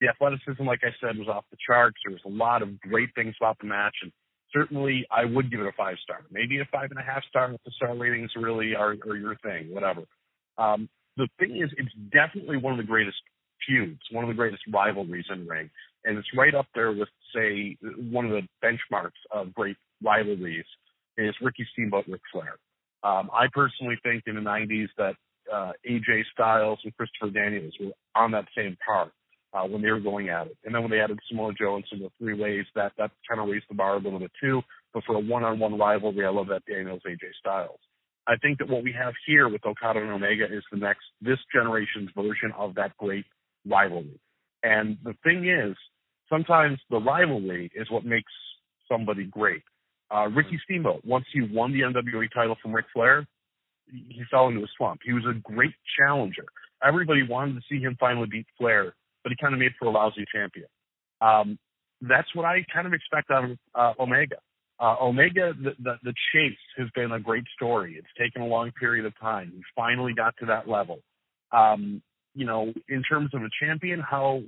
the 0.00 0.08
athleticism, 0.08 0.64
like 0.64 0.80
I 0.82 0.92
said, 1.00 1.18
was 1.18 1.28
off 1.28 1.44
the 1.50 1.56
charts. 1.64 1.96
There 2.04 2.12
was 2.12 2.20
a 2.26 2.36
lot 2.36 2.62
of 2.62 2.80
great 2.80 3.10
things 3.14 3.34
about 3.40 3.58
the 3.60 3.66
match, 3.66 3.94
and 4.02 4.12
certainly 4.52 5.06
I 5.10 5.24
would 5.24 5.50
give 5.50 5.60
it 5.60 5.66
a 5.66 5.72
five 5.72 5.96
star, 6.02 6.20
maybe 6.30 6.60
a 6.60 6.68
five 6.70 6.90
and 6.90 7.00
a 7.00 7.02
half 7.02 7.22
star 7.28 7.52
if 7.52 7.60
the 7.64 7.70
star 7.72 7.96
ratings 7.96 8.30
really 8.36 8.74
are, 8.74 8.94
are 9.08 9.16
your 9.16 9.36
thing, 9.36 9.72
whatever. 9.72 10.02
Um, 10.58 10.88
the 11.16 11.28
thing 11.38 11.62
is, 11.62 11.70
it's 11.76 11.92
definitely 12.12 12.56
one 12.56 12.72
of 12.72 12.78
the 12.78 12.84
greatest 12.84 13.16
feuds, 13.66 14.00
one 14.10 14.24
of 14.24 14.28
the 14.28 14.34
greatest 14.34 14.62
rivalries 14.72 15.24
in 15.30 15.46
ring, 15.46 15.70
and 16.04 16.18
it's 16.18 16.28
right 16.36 16.54
up 16.54 16.66
there 16.74 16.92
with, 16.92 17.08
say, 17.34 17.76
one 18.10 18.26
of 18.26 18.32
the 18.32 18.42
benchmarks 18.62 19.10
of 19.30 19.52
great 19.54 19.76
rivalries 20.02 20.64
is 21.16 21.34
Ricky 21.40 21.66
Steamboat, 21.72 22.04
Ric 22.06 22.20
Flair. 22.32 22.56
Um, 23.02 23.30
I 23.32 23.46
personally 23.52 23.96
think 24.02 24.24
in 24.26 24.34
the 24.34 24.40
'90s 24.40 24.88
that 24.98 25.14
uh, 25.52 25.72
AJ 25.88 26.24
Styles 26.32 26.78
and 26.84 26.96
Christopher 26.96 27.30
Daniels 27.30 27.74
were 27.80 27.92
on 28.14 28.30
that 28.32 28.46
same 28.56 28.76
par 28.84 29.10
uh, 29.52 29.66
when 29.66 29.82
they 29.82 29.90
were 29.90 30.00
going 30.00 30.28
at 30.28 30.48
it. 30.48 30.56
And 30.64 30.74
then 30.74 30.82
when 30.82 30.90
they 30.90 31.00
added 31.00 31.18
Samoa 31.28 31.52
Joe 31.58 31.76
into 31.76 32.04
the 32.04 32.10
three 32.18 32.34
ways, 32.34 32.64
that 32.74 32.92
that 32.98 33.10
kind 33.28 33.40
of 33.40 33.48
raised 33.48 33.66
the 33.68 33.74
bar 33.74 33.96
a 33.96 33.98
little 33.98 34.18
bit 34.18 34.32
too. 34.40 34.62
But 34.92 35.04
for 35.04 35.16
a 35.16 35.20
one-on-one 35.20 35.78
rivalry, 35.78 36.26
I 36.26 36.30
love 36.30 36.48
that 36.48 36.64
Daniels 36.66 37.02
AJ 37.06 37.34
Styles. 37.40 37.80
I 38.28 38.36
think 38.36 38.58
that 38.58 38.68
what 38.68 38.82
we 38.82 38.92
have 38.92 39.14
here 39.26 39.48
with 39.48 39.64
Okada 39.64 40.00
and 40.00 40.10
Omega 40.10 40.44
is 40.44 40.62
the 40.72 40.78
next 40.78 41.04
this 41.20 41.38
generation's 41.54 42.10
version 42.16 42.52
of 42.56 42.74
that 42.74 42.96
great 42.96 43.24
rivalry. 43.68 44.20
And 44.62 44.98
the 45.04 45.14
thing 45.22 45.48
is, 45.48 45.76
sometimes 46.28 46.78
the 46.90 46.98
rivalry 46.98 47.70
is 47.74 47.90
what 47.90 48.04
makes 48.04 48.32
somebody 48.90 49.24
great. 49.24 49.62
Uh, 50.14 50.28
Ricky 50.28 50.60
Steamboat, 50.64 51.04
once 51.04 51.24
he 51.32 51.40
won 51.40 51.72
the 51.72 51.80
NWA 51.80 52.30
title 52.32 52.56
from 52.62 52.74
Ric 52.74 52.86
Flair, 52.92 53.26
he 53.88 54.22
fell 54.30 54.48
into 54.48 54.62
a 54.62 54.68
slump. 54.76 55.00
He 55.04 55.12
was 55.12 55.24
a 55.28 55.38
great 55.40 55.74
challenger. 55.98 56.44
Everybody 56.86 57.22
wanted 57.22 57.54
to 57.54 57.60
see 57.68 57.80
him 57.80 57.96
finally 57.98 58.26
beat 58.30 58.46
Flair 58.58 58.94
but 59.26 59.32
he 59.32 59.36
kind 59.42 59.52
of 59.52 59.58
made 59.58 59.72
for 59.76 59.86
a 59.86 59.90
lousy 59.90 60.24
champion. 60.32 60.68
Um, 61.20 61.58
that's 62.00 62.32
what 62.36 62.44
I 62.44 62.64
kind 62.72 62.86
of 62.86 62.92
expect 62.92 63.28
out 63.32 63.42
of 63.42 63.58
uh, 63.74 64.00
Omega. 64.00 64.36
Uh, 64.78 64.96
Omega, 65.00 65.52
the, 65.54 65.72
the, 65.82 65.94
the 66.02 66.14
chase 66.32 66.58
has 66.76 66.88
been 66.94 67.12
a 67.12 67.20
great 67.20 67.44
story. 67.54 67.96
It's 67.98 68.08
taken 68.18 68.42
a 68.42 68.46
long 68.46 68.70
period 68.72 69.06
of 69.06 69.18
time. 69.18 69.52
He 69.54 69.62
finally 69.74 70.12
got 70.12 70.34
to 70.40 70.46
that 70.46 70.68
level. 70.68 70.98
Um, 71.52 72.02
you 72.34 72.44
know, 72.44 72.72
in 72.88 73.02
terms 73.02 73.30
of 73.32 73.42
a 73.42 73.48
champion, 73.60 74.00
how 74.00 74.42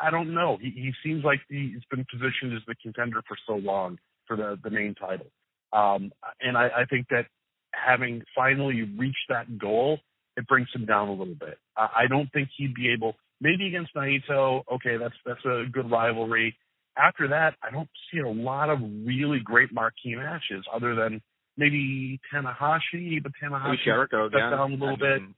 I 0.00 0.10
don't 0.10 0.34
know. 0.34 0.58
He, 0.60 0.70
he 0.70 0.92
seems 1.02 1.24
like 1.24 1.40
he's 1.48 1.82
been 1.90 2.04
positioned 2.10 2.54
as 2.54 2.62
the 2.66 2.74
contender 2.82 3.22
for 3.26 3.36
so 3.46 3.54
long 3.54 3.98
for 4.26 4.36
the 4.36 4.58
the 4.62 4.70
main 4.70 4.94
title. 4.94 5.26
Um, 5.72 6.12
and 6.40 6.56
I, 6.56 6.68
I 6.76 6.84
think 6.90 7.06
that 7.10 7.26
having 7.72 8.22
finally 8.34 8.82
reached 8.98 9.26
that 9.30 9.58
goal, 9.58 9.98
it 10.36 10.46
brings 10.46 10.68
him 10.74 10.84
down 10.84 11.08
a 11.08 11.12
little 11.12 11.34
bit. 11.34 11.58
I, 11.76 11.88
I 12.00 12.06
don't 12.08 12.30
think 12.32 12.50
he'd 12.56 12.74
be 12.74 12.92
able 12.92 13.16
maybe 13.40 13.66
against 13.66 13.94
Naito, 13.94 14.62
okay, 14.72 14.96
that's 14.96 15.14
that's 15.24 15.44
a 15.44 15.64
good 15.70 15.90
rivalry. 15.90 16.56
After 16.96 17.28
that, 17.28 17.54
I 17.62 17.70
don't 17.70 17.88
see 18.10 18.20
a 18.20 18.28
lot 18.28 18.70
of 18.70 18.78
really 18.80 19.40
great 19.40 19.72
marquee 19.72 20.16
matches 20.16 20.64
other 20.74 20.94
than 20.94 21.20
maybe 21.56 22.20
Tanahashi, 22.32 23.22
but 23.22 23.32
Tanahashi 23.42 23.64
maybe 23.64 23.78
Jericho 23.84 24.26
again. 24.26 24.50
down 24.50 24.72
a 24.72 24.74
little 24.74 24.88
I 24.90 24.96
bit. 24.96 25.22
Mean, 25.22 25.34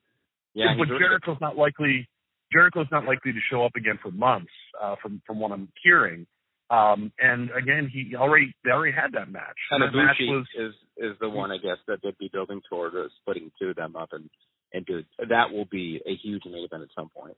yeah, 0.55 0.75
but 0.79 0.88
Jericho's 0.88 1.38
not 1.40 1.57
likely. 1.57 2.09
Jericho's 2.53 2.87
not 2.90 3.05
likely 3.05 3.33
to 3.33 3.38
show 3.51 3.64
up 3.64 3.73
again 3.77 3.99
for 4.03 4.11
months, 4.11 4.53
uh, 4.81 4.97
from 5.03 5.21
from 5.27 5.38
what 5.38 5.53
I'm 5.53 5.68
hearing. 5.83 6.27
Um, 6.71 7.12
and 7.18 7.51
again, 7.51 7.90
he 7.92 8.14
already 8.14 8.55
they 8.64 8.71
already 8.71 8.94
had 8.94 9.12
that 9.12 9.31
match. 9.31 9.57
And 9.71 9.83
that 9.83 9.97
match 9.97 10.16
was, 10.21 10.47
was 10.57 10.73
is 10.73 11.11
is 11.12 11.16
the 11.21 11.29
one 11.29 11.51
I 11.51 11.57
guess 11.57 11.79
that 11.87 12.01
they'd 12.03 12.18
be 12.18 12.31
building 12.33 12.61
toward, 12.68 12.94
uh, 12.94 13.09
splitting 13.21 13.51
two 13.61 13.68
of 13.68 13.77
them 13.77 13.97
up, 13.97 14.11
and 14.12 14.29
and 14.73 14.85
do 14.85 15.03
that 15.18 15.51
will 15.51 15.64
be 15.64 16.01
a 16.07 16.14
huge 16.14 16.42
main 16.44 16.64
event 16.64 16.83
at 16.83 16.88
some 16.94 17.09
point. 17.09 17.37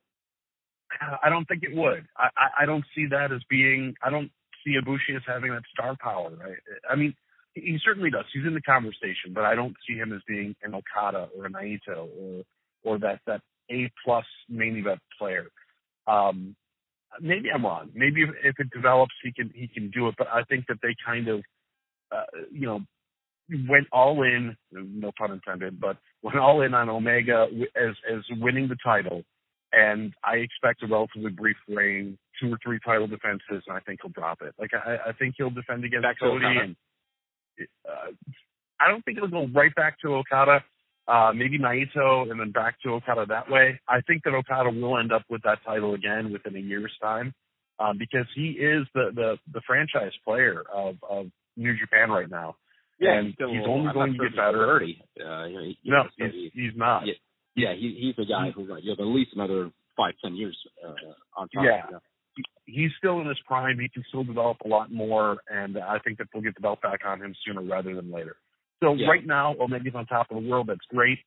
I 1.22 1.28
don't 1.28 1.46
think 1.46 1.62
it 1.62 1.74
would. 1.74 2.06
I, 2.16 2.62
I 2.62 2.66
don't 2.66 2.84
see 2.94 3.06
that 3.10 3.32
as 3.32 3.40
being. 3.48 3.94
I 4.02 4.10
don't 4.10 4.30
see 4.64 4.74
Ibushi 4.76 5.16
as 5.16 5.22
having 5.26 5.52
that 5.52 5.62
star 5.72 5.96
power. 6.00 6.30
Right? 6.30 6.56
I 6.90 6.96
mean, 6.96 7.14
he 7.54 7.78
certainly 7.84 8.10
does. 8.10 8.24
He's 8.32 8.46
in 8.46 8.54
the 8.54 8.62
conversation, 8.62 9.32
but 9.34 9.44
I 9.44 9.54
don't 9.54 9.74
see 9.88 9.94
him 9.94 10.12
as 10.12 10.20
being 10.26 10.54
an 10.62 10.74
Okada 10.74 11.28
or 11.36 11.46
a 11.46 11.50
Naito 11.50 12.08
or 12.18 12.42
or 12.82 12.98
that 12.98 13.20
that 13.26 13.40
A 13.70 13.90
plus 14.04 14.24
main 14.48 14.76
event 14.76 15.00
player. 15.18 15.46
Um, 16.06 16.56
maybe 17.20 17.50
I'm 17.52 17.64
wrong. 17.64 17.90
Maybe 17.94 18.22
if, 18.22 18.30
if 18.44 18.54
it 18.58 18.70
develops, 18.70 19.14
he 19.22 19.32
can 19.32 19.50
he 19.54 19.68
can 19.68 19.90
do 19.90 20.08
it. 20.08 20.14
But 20.18 20.28
I 20.28 20.42
think 20.44 20.66
that 20.68 20.78
they 20.82 20.94
kind 21.04 21.28
of, 21.28 21.42
uh, 22.12 22.24
you 22.52 22.66
know, 22.66 22.80
went 23.68 23.86
all 23.92 24.22
in. 24.22 24.56
No 24.72 25.12
pun 25.16 25.32
intended, 25.32 25.80
but 25.80 25.96
went 26.22 26.38
all 26.38 26.62
in 26.62 26.74
on 26.74 26.88
Omega 26.88 27.48
as 27.76 27.94
as 28.10 28.22
winning 28.38 28.68
the 28.68 28.76
title. 28.82 29.22
And 29.72 30.12
I 30.24 30.36
expect 30.36 30.82
a 30.82 30.86
relatively 30.86 31.30
brief 31.30 31.56
reign, 31.68 32.18
two 32.40 32.52
or 32.52 32.58
three 32.62 32.80
title 32.84 33.06
defenses, 33.06 33.62
and 33.66 33.76
I 33.76 33.80
think 33.80 34.00
he'll 34.02 34.10
drop 34.10 34.42
it. 34.42 34.54
Like 34.58 34.70
I, 34.74 35.10
I 35.10 35.12
think 35.12 35.36
he'll 35.38 35.50
defend 35.50 35.84
against 35.84 36.02
Back 36.02 36.18
Cody, 36.18 36.44
and 36.44 36.76
uh, 37.88 38.10
I 38.80 38.88
don't 38.88 39.04
think 39.04 39.18
it'll 39.18 39.28
go 39.28 39.46
right 39.54 39.74
back 39.74 40.00
to 40.00 40.14
Okada. 40.14 40.64
Uh, 41.06 41.32
maybe 41.34 41.58
Naito 41.58 42.30
and 42.30 42.38
then 42.38 42.52
back 42.52 42.76
to 42.82 42.90
Okada 42.90 43.26
that 43.28 43.50
way. 43.50 43.80
I 43.88 44.00
think 44.02 44.22
that 44.24 44.34
Okada 44.34 44.70
will 44.70 44.98
end 44.98 45.12
up 45.12 45.22
with 45.28 45.42
that 45.42 45.58
title 45.64 45.94
again 45.94 46.32
within 46.32 46.54
a 46.56 46.60
year's 46.60 46.92
time, 47.02 47.34
um, 47.80 47.98
because 47.98 48.26
he 48.34 48.50
is 48.50 48.86
the, 48.94 49.10
the, 49.14 49.36
the 49.52 49.60
franchise 49.66 50.12
player 50.24 50.62
of, 50.72 50.96
of 51.08 51.26
New 51.56 51.76
Japan 51.76 52.10
right 52.10 52.30
now. 52.30 52.56
Yeah, 53.00 53.18
and 53.18 53.26
he's, 53.28 53.34
still, 53.34 53.48
he's 53.50 53.62
only 53.66 53.88
I'm 53.88 53.94
going 53.94 54.12
to 54.12 54.18
sure 54.18 54.28
get 54.28 54.36
better. 54.36 54.76
Uh, 54.76 55.46
you 55.46 55.54
know, 55.54 55.62
he, 55.82 55.90
No, 55.90 56.02
he's, 56.16 56.52
he's 56.54 56.72
not. 56.76 57.02
Yeah. 57.60 57.70
yeah, 57.70 57.76
he, 57.76 57.98
he's 58.00 58.16
the 58.16 58.24
guy 58.24 58.50
who's 58.54 58.68
like 58.68 58.84
you 58.84 58.90
have 58.90 59.00
at 59.00 59.06
least 59.06 59.30
another 59.34 59.70
five, 59.96 60.14
ten 60.22 60.34
years 60.34 60.56
uh, 60.86 60.94
on 61.36 61.48
top. 61.48 61.64
Yeah. 61.64 61.82
know. 61.90 62.00
He's 62.64 62.90
still 62.98 63.20
in 63.20 63.26
his 63.26 63.38
prime. 63.46 63.78
He 63.78 63.88
can 63.88 64.04
still 64.08 64.24
develop 64.24 64.58
a 64.64 64.68
lot 64.68 64.92
more, 64.92 65.38
and 65.48 65.76
I 65.76 65.98
think 65.98 66.18
that 66.18 66.28
we'll 66.32 66.42
get 66.42 66.54
the 66.54 66.60
belt 66.60 66.80
back 66.80 67.00
on 67.04 67.20
him 67.20 67.34
sooner 67.44 67.62
rather 67.62 67.94
than 67.94 68.10
later. 68.12 68.36
So 68.82 68.94
Yeah. 68.94 69.08
right 69.08 69.26
now, 69.26 69.56
Omega's 69.60 69.94
on 69.94 70.06
top 70.06 70.30
of 70.30 70.42
the 70.42 70.48
world. 70.48 70.68
That's 70.68 70.80
great. 70.88 71.18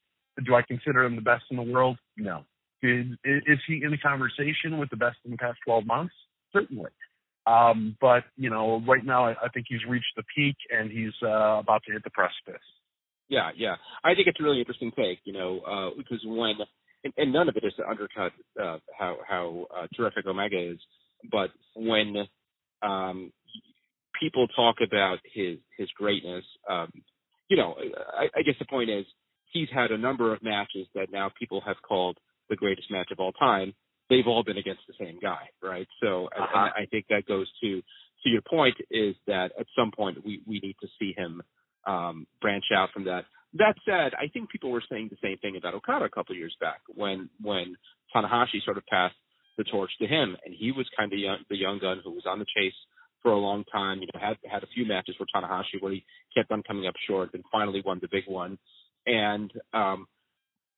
Do 0.44 0.56
I 0.56 0.62
consider 0.64 1.04
him 1.04 1.16
the 1.16 1.22
best 1.22 1.44
in 1.52 1.58
the 1.58 1.64
world? 1.64 1.98
No. 2.18 2.46
Is, 2.82 3.06
is 3.24 3.60
he 3.68 3.82
in 3.84 3.92
the 3.92 3.98
conversation 3.98 4.78
with 4.78 4.90
the 4.90 4.98
best 4.98 5.18
in 5.26 5.32
the 5.32 5.38
past 5.38 5.60
12 5.66 5.86
months? 5.86 6.14
Certainly. 6.52 6.92
Um, 7.46 7.96
but, 8.02 8.24
you 8.38 8.50
know, 8.50 8.82
right 8.88 9.06
now 9.06 9.26
I, 9.28 9.32
I 9.32 9.50
think 9.54 9.68
he's 9.70 9.84
reached 9.88 10.14
the 10.16 10.24
peak 10.36 10.56
and 10.70 10.90
he's 10.92 11.14
uh, 11.22 11.60
about 11.60 11.84
to 11.86 11.94
hit 11.94 12.04
the 12.04 12.10
precipice. 12.10 12.64
Yeah, 13.30 13.52
yeah. 13.58 13.76
I 14.04 14.16
think 14.16 14.28
it's 14.28 14.40
a 14.40 14.44
really 14.44 14.60
interesting 14.60 14.92
take, 14.96 15.20
you 15.24 15.34
know, 15.34 15.60
uh, 15.62 15.90
because 15.98 16.22
when, 16.26 16.56
and, 17.04 17.14
and 17.18 17.34
none 17.34 17.50
of 17.50 17.56
it 17.58 17.64
is 17.64 17.74
to 17.78 17.88
undercut 17.88 18.32
uh, 18.62 18.78
how 18.98 19.18
how 19.28 19.66
uh, 19.76 19.88
terrific 19.96 20.26
Omega 20.28 20.72
is, 20.72 20.80
but 21.32 21.50
when 21.76 22.28
um, 22.82 23.32
people 24.20 24.48
talk 24.50 24.78
about 24.86 25.20
his 25.34 25.58
his 25.78 25.90
greatness, 25.98 26.46
um, 26.70 26.92
you 27.50 27.58
know, 27.58 27.76
I, 28.18 28.26
I 28.40 28.42
guess 28.44 28.56
the 28.60 28.66
point 28.66 28.90
is 28.90 29.06
he's 29.52 29.70
had 29.74 29.92
a 29.92 29.98
number 29.98 30.34
of 30.34 30.44
matches 30.44 30.88
that 30.96 31.12
now 31.12 31.32
people 31.40 31.62
have 31.66 31.78
called 31.88 32.18
the 32.50 32.56
greatest 32.56 32.92
match 32.92 33.10
of 33.12 33.20
all 33.20 33.32
time. 33.34 33.74
They've 34.10 34.28
all 34.28 34.44
been 34.44 34.58
against 34.58 34.82
the 34.88 34.94
same 35.00 35.20
guy, 35.22 35.50
right? 35.62 35.88
So 36.02 36.28
Uh-huh. 36.28 36.48
and 36.56 36.72
I 36.78 36.86
think 36.92 37.06
that 37.10 37.26
goes 37.26 37.50
to 37.62 37.82
to 38.24 38.30
your 38.30 38.42
point 38.50 38.76
is 38.92 39.16
that 39.28 39.52
at 39.60 39.68
some 39.78 39.92
point 39.92 40.26
we 40.26 40.42
we 40.48 40.60
need 40.60 40.76
to 40.82 40.88
see 41.00 41.14
him 41.18 41.42
um, 41.86 42.28
branch 42.42 42.66
out 42.76 42.90
from 42.94 43.06
that. 43.06 43.26
That 43.56 43.76
said, 43.86 44.14
I 44.20 44.28
think 44.34 44.50
people 44.50 44.72
were 44.72 44.84
saying 44.90 45.10
the 45.12 45.18
same 45.22 45.38
thing 45.38 45.58
about 45.58 45.76
Okada 45.76 46.06
a 46.06 46.10
couple 46.10 46.34
of 46.34 46.40
years 46.40 46.56
back 46.60 46.82
when 46.88 47.30
when 47.42 47.76
Tanahashi 48.16 48.64
sort 48.66 48.78
of 48.78 48.86
passed 48.88 49.16
the 49.58 49.64
torch 49.64 49.92
to 50.02 50.08
him, 50.08 50.36
and 50.44 50.56
he 50.58 50.72
was 50.72 50.88
kind 50.98 51.14
of 51.14 51.20
young, 51.20 51.38
the 51.50 51.58
young 51.58 51.80
gun 51.80 52.02
who 52.04 52.12
was 52.12 52.24
on 52.28 52.40
the 52.40 52.46
chase 52.56 52.74
for 53.22 53.32
a 53.32 53.38
long 53.38 53.64
time. 53.72 54.00
You 54.00 54.08
know, 54.14 54.20
had 54.20 54.38
had 54.50 54.64
a 54.64 54.68
few 54.68 54.88
matches 54.88 55.16
for 55.18 55.28
Tanahashi 55.34 55.82
where 55.82 55.94
he 55.94 56.04
kept 56.36 56.52
on 56.52 56.64
coming 56.64 56.88
up 56.88 56.96
short, 57.08 57.34
and 57.34 57.44
finally 57.52 57.84
won 57.86 58.00
the 58.02 58.08
big 58.12 58.24
one. 58.28 58.58
And 59.06 59.52
um, 59.74 60.08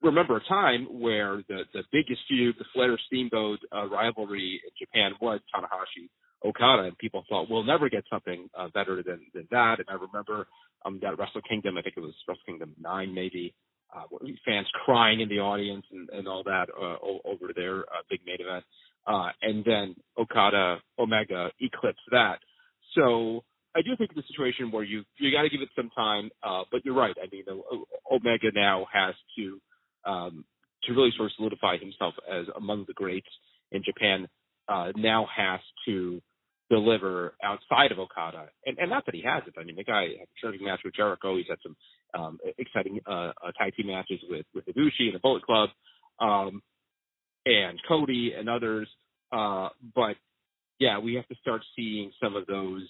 remember 0.02 0.38
a 0.38 0.44
time 0.48 0.88
where 1.00 1.38
the 1.48 1.64
the 1.74 1.84
biggest 1.92 2.22
feud, 2.28 2.56
the 2.60 2.66
Flair 2.74 2.98
Steamboat 3.08 3.60
uh, 3.74 3.88
rivalry 3.88 4.62
in 4.64 4.72
Japan 4.78 5.12
was 5.22 5.40
Tanahashi 5.54 6.10
Okada, 6.46 6.84
and 6.84 6.98
people 6.98 7.24
thought 7.28 7.50
we'll 7.50 7.64
never 7.64 7.90
get 7.90 8.04
something 8.10 8.50
uh, 8.58 8.68
better 8.74 9.02
than 9.04 9.22
than 9.34 9.48
that. 9.52 9.80
And 9.80 9.88
I 9.90 9.94
remember 9.94 10.48
um, 10.86 11.00
that 11.02 11.18
Wrestle 11.18 11.42
Kingdom, 11.48 11.78
I 11.78 11.82
think 11.82 11.98
it 11.98 12.02
was 12.02 12.14
Wrestle 12.28 12.44
Kingdom 12.46 12.74
nine 12.80 13.14
maybe. 13.14 13.54
Uh, 13.96 14.04
fans 14.46 14.68
crying 14.84 15.22
in 15.22 15.30
the 15.30 15.40
audience 15.40 15.86
and, 15.92 16.10
and 16.10 16.28
all 16.28 16.44
that 16.44 16.68
uh, 16.76 16.98
over 17.24 17.54
their 17.56 17.80
uh, 17.82 18.04
big 18.10 18.20
main 18.26 18.36
event, 18.40 18.64
uh, 19.08 19.30
and 19.42 19.64
then 19.64 19.96
Okada 20.18 20.80
Omega 21.00 21.50
eclipsed 21.62 22.02
that. 22.12 22.40
So 22.94 23.44
I 23.76 23.82
do 23.82 23.96
think 23.96 24.12
it's 24.12 24.28
a 24.28 24.32
situation 24.32 24.72
where 24.72 24.84
you 24.84 25.04
you 25.18 25.32
got 25.32 25.44
to 25.44 25.50
give 25.50 25.62
it 25.62 25.70
some 25.76 25.90
time. 25.96 26.30
Uh, 26.44 26.64
but 26.72 26.84
you're 26.84 26.96
right. 26.96 27.16
I 27.22 27.28
mean, 27.32 27.46
Omega 28.12 28.48
now 28.54 28.86
has 28.92 29.16
to 29.38 29.62
um, 30.06 30.46
to 30.84 30.94
really 30.94 31.12
sort 31.16 31.28
of 31.28 31.34
solidify 31.38 31.78
himself 31.78 32.16
as 32.30 32.46
among 32.58 32.86
the 32.88 32.94
greats 32.94 33.30
in 33.72 33.82
Japan. 33.84 34.28
Uh, 34.68 34.92
now 34.96 35.28
has 35.36 35.60
to 35.86 36.22
deliver 36.70 37.36
outside 37.44 37.92
of 37.92 38.00
Okada, 38.00 38.48
and, 38.66 38.78
and 38.80 38.90
not 38.90 39.06
that 39.06 39.16
he 39.16 39.22
hasn't. 39.24 39.56
I 39.58 39.64
mean, 39.64 39.76
the 39.76 39.84
guy 39.84 40.04
had 40.20 40.28
a 40.28 40.42
terrific 40.42 40.62
match 40.66 40.80
with 40.84 40.96
Jericho. 40.96 41.38
He's 41.38 41.46
had 41.48 41.60
some 41.62 41.76
um, 42.20 42.40
exciting 42.58 43.00
uh, 43.08 43.32
uh, 43.44 43.52
tag 43.58 43.76
team 43.76 43.88
matches 43.88 44.20
with 44.30 44.46
with 44.54 44.66
Ibushi 44.66 45.06
and 45.08 45.16
the 45.16 45.20
Bullet 45.20 45.44
Club, 45.44 45.70
um, 46.20 46.62
and 47.46 47.80
Cody 47.88 48.34
and 48.38 48.50
others. 48.50 48.88
Uh, 49.32 49.70
but 49.94 50.16
yeah, 50.80 50.98
we 50.98 51.14
have 51.16 51.28
to 51.28 51.36
start 51.36 51.62
seeing 51.76 52.12
some 52.22 52.36
of 52.36 52.48
those 52.48 52.88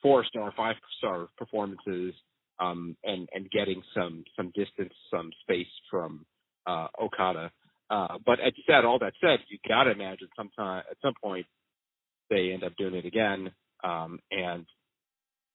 four 0.00 0.24
star, 0.24 0.52
five 0.56 0.76
star 0.98 1.28
performances, 1.36 2.14
um, 2.60 2.96
and 3.04 3.28
and 3.34 3.50
getting 3.50 3.82
some 3.94 4.24
some 4.36 4.52
distance, 4.54 4.92
some 5.10 5.30
space 5.42 5.66
from 5.90 6.24
uh, 6.66 6.86
Okada. 7.00 7.50
Uh, 7.90 8.18
but 8.24 8.40
as 8.40 8.52
you 8.56 8.62
said, 8.66 8.84
all 8.84 8.98
that 9.00 9.12
said, 9.20 9.40
you 9.48 9.58
got 9.68 9.84
to 9.84 9.90
imagine 9.90 10.28
sometime 10.36 10.82
at 10.90 10.96
some 11.02 11.14
point 11.22 11.46
they 12.32 12.52
end 12.52 12.64
up 12.64 12.76
doing 12.76 12.94
it 12.94 13.04
again, 13.04 13.50
um, 13.84 14.18
and 14.30 14.66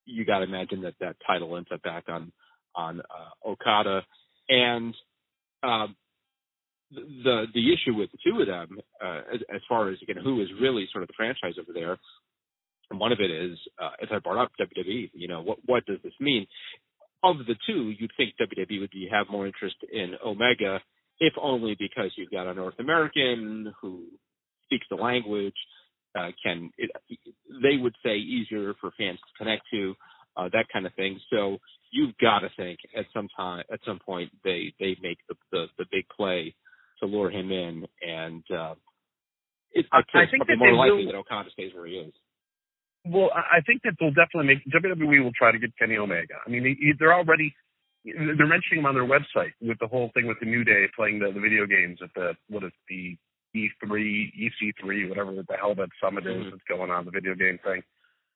you 0.06 0.26
got 0.26 0.40
to 0.40 0.46
imagine 0.46 0.82
that 0.82 0.96
that 1.00 1.16
title 1.26 1.58
ends 1.58 1.70
up 1.74 1.82
back 1.82 2.06
on 2.08 2.32
on 2.76 3.02
uh, 3.02 3.50
Okada, 3.50 4.02
and 4.50 4.94
um, 5.64 5.96
the 6.92 7.46
the 7.54 7.74
issue 7.74 7.98
with 7.98 8.12
the 8.12 8.18
two 8.24 8.40
of 8.40 8.48
them, 8.48 8.78
uh, 9.04 9.22
as, 9.34 9.42
as 9.54 9.62
far 9.68 9.90
as 9.90 9.98
again 10.02 10.22
who 10.24 10.42
is 10.42 10.48
really 10.62 10.88
sort 10.92 11.04
of 11.04 11.08
the 11.08 11.14
franchise 11.18 11.56
over 11.60 11.74
there, 11.74 11.98
one 12.92 13.12
of 13.12 13.20
it 13.20 13.32
is, 13.32 13.58
uh, 13.82 13.92
as 14.02 14.10
I 14.12 14.20
brought 14.20 14.42
up 14.42 14.52
WWE. 14.60 15.10
You 15.14 15.28
know, 15.28 15.42
what 15.42 15.58
what 15.66 15.86
does 15.86 16.00
this 16.04 16.14
mean? 16.20 16.46
Of 17.24 17.38
the 17.48 17.56
two, 17.66 17.94
you'd 17.98 18.12
think 18.16 18.36
WWE 18.40 18.80
would 18.80 18.92
be, 18.92 19.10
have 19.12 19.26
more 19.30 19.48
interest 19.48 19.76
in 19.92 20.14
Omega, 20.24 20.80
if 21.20 21.34
only 21.42 21.76
because 21.78 22.12
you've 22.16 22.32
got 22.32 22.48
a 22.48 22.54
North 22.54 22.76
American 22.80 23.74
who 23.82 24.04
speaks 24.66 24.86
the 24.90 24.96
language, 24.96 25.56
uh, 26.16 26.30
can 26.44 26.72
it, 26.78 26.92
they 27.62 27.78
would 27.82 27.96
say 28.04 28.16
easier 28.18 28.74
for 28.80 28.92
fans 28.98 29.20
to 29.20 29.38
connect 29.38 29.64
to, 29.72 29.96
uh, 30.36 30.50
that 30.54 30.66
kind 30.72 30.86
of 30.86 30.94
thing. 30.94 31.20
So 31.30 31.58
you've 31.92 32.18
got 32.20 32.40
to 32.40 32.50
think 32.58 32.80
at 32.98 33.06
some 33.14 33.28
time, 33.36 33.64
at 33.72 33.80
some 33.86 34.00
point, 34.00 34.32
they 34.44 34.74
they 34.80 34.96
make 35.02 35.18
the 35.30 35.36
the, 35.52 35.66
the 35.78 35.86
big 35.92 36.06
play 36.16 36.56
to 37.00 37.06
lure 37.06 37.30
him 37.30 37.52
in, 37.52 37.86
and 38.02 38.44
uh, 38.52 38.76
it's 39.72 39.88
I- 39.92 40.00
I 40.14 40.26
think 40.32 40.48
that 40.48 40.58
more 40.58 40.74
likely 40.74 41.06
will- 41.06 41.12
that 41.12 41.18
Okada 41.18 41.50
stays 41.52 41.74
where 41.74 41.86
he 41.86 41.96
is. 41.96 42.14
Well, 43.06 43.32
I 43.34 43.62
think 43.62 43.84
that 43.84 43.94
they'll 44.00 44.10
definitely 44.12 44.48
make 44.56 44.66
WWE 44.68 45.24
will 45.24 45.32
try 45.32 45.52
to 45.54 45.58
get 45.60 45.72
Kenny 45.78 45.96
Omega. 45.96 46.34
I 46.46 46.50
mean, 46.50 46.66
he- 46.66 46.92
they're 47.00 47.14
already 47.14 47.54
they're 48.04 48.48
mentioning 48.48 48.80
him 48.80 48.86
on 48.86 48.96
their 48.96 49.06
website 49.08 49.52
with 49.62 49.78
the 49.80 49.88
whole 49.88 50.10
thing 50.14 50.28
with 50.28 50.40
the 50.40 50.46
New 50.46 50.64
Day 50.64 50.88
playing 50.96 51.20
the, 51.20 51.32
the 51.32 51.40
video 51.40 51.66
games 51.66 52.00
at 52.02 52.10
the 52.16 52.34
what 52.50 52.64
is 52.64 52.72
the 52.90 53.18
E3, 53.56 54.32
EC3, 54.36 55.10
whatever 55.10 55.32
the 55.32 55.58
hell 55.58 55.76
that 55.76 55.90
summit 56.02 56.26
is 56.28 56.46
Mhm. 56.46 56.52
that's 56.52 56.64
going 56.68 56.92
on, 56.92 57.06
the 57.06 57.12
video 57.12 57.36
game 57.36 57.58
thing. 57.60 57.84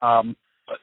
Um, 0.01 0.35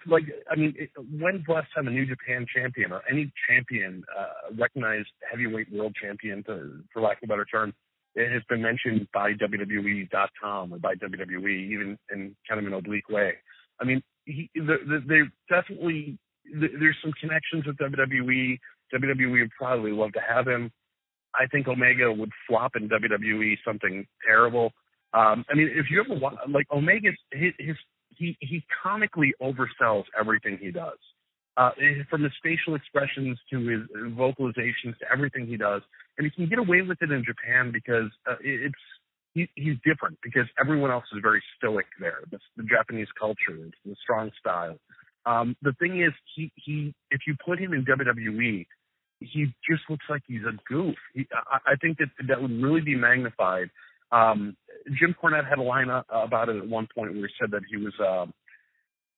like, 0.06 0.24
I 0.50 0.56
mean, 0.56 0.74
it, 0.76 0.90
when's 0.96 1.44
the 1.46 1.52
last 1.52 1.72
time 1.74 1.88
a 1.88 1.90
New 1.90 2.06
Japan 2.06 2.46
champion 2.54 2.92
or 2.92 3.02
any 3.08 3.32
champion, 3.48 4.04
uh, 4.16 4.54
recognized 4.56 5.08
heavyweight 5.30 5.70
world 5.72 5.94
champion, 6.00 6.42
to, 6.44 6.84
for 6.92 7.00
lack 7.00 7.18
of 7.22 7.24
a 7.24 7.26
better 7.28 7.44
term, 7.46 7.72
it 8.14 8.30
has 8.30 8.42
been 8.48 8.60
mentioned 8.62 9.08
by 9.12 9.32
WWE.com 9.34 10.72
or 10.74 10.78
by 10.78 10.94
WWE, 10.94 11.70
even 11.72 11.98
in 12.12 12.36
kind 12.48 12.60
of 12.60 12.66
an 12.66 12.74
oblique 12.74 13.08
way. 13.08 13.34
I 13.80 13.84
mean, 13.84 14.02
he, 14.24 14.50
they're, 14.54 15.00
they're 15.06 15.32
definitely 15.48 16.18
there's 16.52 16.96
some 17.02 17.12
connections 17.20 17.66
with 17.66 17.76
WWE. 17.76 18.58
WWE 18.94 19.30
would 19.40 19.50
probably 19.50 19.92
love 19.92 20.12
to 20.14 20.20
have 20.20 20.46
him. 20.48 20.70
I 21.34 21.46
think 21.46 21.68
Omega 21.68 22.12
would 22.12 22.30
flop 22.46 22.72
in 22.76 22.88
WWE 22.88 23.56
something 23.64 24.06
terrible. 24.26 24.72
Um, 25.14 25.44
I 25.50 25.54
mean, 25.54 25.70
if 25.74 25.86
you 25.90 26.04
ever 26.04 26.18
wa 26.18 26.32
like 26.48 26.66
Omega's 26.70 27.16
his, 27.32 27.52
his 27.58 27.76
he 28.16 28.36
he 28.40 28.62
comically 28.82 29.32
oversells 29.40 30.04
everything 30.18 30.58
he 30.60 30.70
does. 30.70 30.98
Uh, 31.56 31.70
from 32.08 32.22
his 32.22 32.30
facial 32.40 32.76
expressions 32.76 33.36
to 33.50 33.58
his 33.66 33.80
vocalizations 34.12 34.96
to 35.00 35.04
everything 35.12 35.44
he 35.44 35.56
does, 35.56 35.82
and 36.16 36.24
he 36.24 36.30
can 36.30 36.48
get 36.48 36.60
away 36.60 36.82
with 36.82 36.98
it 37.02 37.10
in 37.10 37.24
Japan 37.24 37.72
because 37.72 38.12
uh, 38.30 38.36
it's 38.40 38.76
he, 39.34 39.48
he's 39.56 39.76
different 39.84 40.18
because 40.22 40.46
everyone 40.60 40.92
else 40.92 41.04
is 41.12 41.18
very 41.20 41.42
stoic 41.56 41.86
there. 41.98 42.20
The, 42.30 42.38
Japanese 42.62 43.08
culture, 43.18 43.58
the 43.84 43.96
strong 44.00 44.30
style. 44.38 44.76
Um, 45.26 45.56
the 45.62 45.72
thing 45.80 46.00
is, 46.00 46.12
he 46.34 46.52
he 46.54 46.94
if 47.10 47.22
you 47.26 47.34
put 47.44 47.58
him 47.58 47.72
in 47.72 47.84
WWE, 47.84 48.66
he 49.20 49.46
just 49.68 49.82
looks 49.88 50.04
like 50.08 50.22
he's 50.26 50.42
a 50.42 50.56
goof. 50.68 50.94
He, 51.14 51.26
I, 51.32 51.72
I 51.72 51.76
think 51.76 51.98
that 51.98 52.08
that 52.28 52.40
would 52.40 52.62
really 52.62 52.80
be 52.80 52.94
magnified. 52.94 53.70
Um, 54.12 54.56
Jim 54.98 55.14
Cornette 55.22 55.48
had 55.48 55.58
a 55.58 55.62
line 55.62 55.88
about 55.90 56.48
it 56.48 56.56
at 56.56 56.66
one 56.66 56.88
point 56.94 57.14
where 57.14 57.26
he 57.26 57.34
said 57.40 57.50
that 57.50 57.62
he 57.68 57.76
was, 57.76 57.92
uh, 58.00 58.26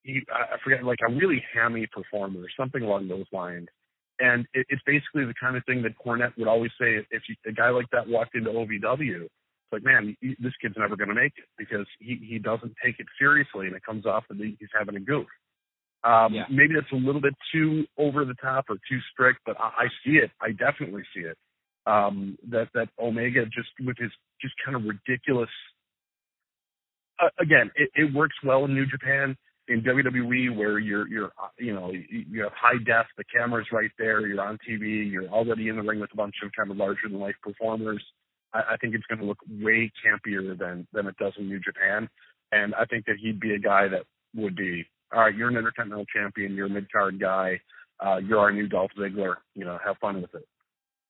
he, 0.03 0.21
I 0.33 0.57
forget, 0.63 0.83
like 0.83 0.99
a 1.07 1.13
really 1.13 1.43
hammy 1.53 1.87
performer, 1.87 2.41
something 2.59 2.81
along 2.81 3.07
those 3.07 3.25
lines. 3.31 3.67
And 4.19 4.45
it, 4.53 4.65
it's 4.69 4.81
basically 4.85 5.25
the 5.25 5.33
kind 5.39 5.55
of 5.55 5.63
thing 5.65 5.81
that 5.83 5.97
Cornette 5.97 6.37
would 6.37 6.47
always 6.47 6.71
say 6.79 7.05
if 7.09 7.23
you, 7.29 7.35
a 7.47 7.53
guy 7.53 7.69
like 7.69 7.89
that 7.91 8.07
walked 8.07 8.35
into 8.35 8.49
OVW, 8.49 9.23
it's 9.23 9.31
like, 9.71 9.83
man, 9.83 10.17
this 10.21 10.53
kid's 10.61 10.75
never 10.77 10.97
going 10.97 11.09
to 11.09 11.15
make 11.15 11.33
it 11.37 11.45
because 11.57 11.87
he 11.99 12.19
he 12.27 12.39
doesn't 12.39 12.73
take 12.83 12.99
it 12.99 13.07
seriously, 13.17 13.67
and 13.67 13.75
it 13.75 13.83
comes 13.85 14.05
off 14.05 14.25
that 14.29 14.37
he's 14.37 14.69
having 14.77 14.97
a 14.97 14.99
goof. 14.99 15.27
Um, 16.03 16.33
yeah. 16.33 16.45
Maybe 16.49 16.73
that's 16.73 16.91
a 16.91 16.95
little 16.95 17.21
bit 17.21 17.35
too 17.53 17.85
over 17.97 18.25
the 18.25 18.33
top 18.35 18.65
or 18.69 18.75
too 18.89 18.99
strict, 19.13 19.39
but 19.45 19.59
I, 19.59 19.83
I 19.83 19.87
see 20.03 20.13
it. 20.13 20.31
I 20.41 20.51
definitely 20.51 21.03
see 21.15 21.21
it. 21.21 21.37
Um, 21.85 22.37
that 22.49 22.69
that 22.73 22.89
Omega 22.99 23.45
just 23.45 23.69
with 23.79 23.97
his 23.97 24.11
just 24.41 24.53
kind 24.63 24.75
of 24.75 24.83
ridiculous. 24.83 25.49
Uh, 27.19 27.29
again, 27.39 27.71
it, 27.75 27.89
it 27.95 28.13
works 28.13 28.35
well 28.43 28.65
in 28.65 28.73
New 28.73 28.85
Japan. 28.85 29.35
In 29.67 29.81
WWE, 29.81 30.55
where 30.55 30.79
you're 30.79 31.07
you're 31.07 31.31
uh, 31.41 31.49
you 31.57 31.73
know 31.73 31.91
you 31.91 32.41
have 32.43 32.51
high 32.53 32.77
def, 32.83 33.05
the 33.17 33.23
camera's 33.23 33.67
right 33.71 33.91
there, 33.97 34.25
you're 34.25 34.41
on 34.41 34.57
TV, 34.67 35.09
you're 35.09 35.29
already 35.29 35.69
in 35.69 35.75
the 35.75 35.83
ring 35.83 35.99
with 35.99 36.11
a 36.13 36.17
bunch 36.17 36.35
of 36.43 36.51
kind 36.57 36.71
of 36.71 36.77
larger 36.77 37.07
than 37.09 37.19
life 37.19 37.35
performers. 37.41 38.03
I, 38.53 38.61
I 38.71 38.77
think 38.77 38.95
it's 38.95 39.05
going 39.05 39.19
to 39.19 39.25
look 39.25 39.39
way 39.47 39.91
campier 40.03 40.57
than 40.57 40.87
than 40.93 41.07
it 41.07 41.15
does 41.17 41.33
in 41.37 41.47
New 41.47 41.59
Japan, 41.59 42.09
and 42.51 42.73
I 42.75 42.85
think 42.85 43.05
that 43.05 43.17
he'd 43.21 43.39
be 43.39 43.53
a 43.53 43.59
guy 43.59 43.87
that 43.87 44.03
would 44.35 44.55
be 44.55 44.85
all 45.13 45.21
right, 45.21 45.35
you're 45.35 45.49
an 45.49 45.57
Intercontinental 45.57 46.05
Champion, 46.05 46.53
you're 46.53 46.67
a 46.67 46.69
mid 46.69 46.91
card 46.91 47.19
guy, 47.19 47.59
uh, 47.99 48.17
you're 48.17 48.39
our 48.39 48.51
new 48.51 48.67
Dolph 48.67 48.91
Ziggler. 48.97 49.35
You 49.55 49.65
know, 49.65 49.77
have 49.83 49.97
fun 49.97 50.21
with 50.21 50.33
it. 50.33 50.47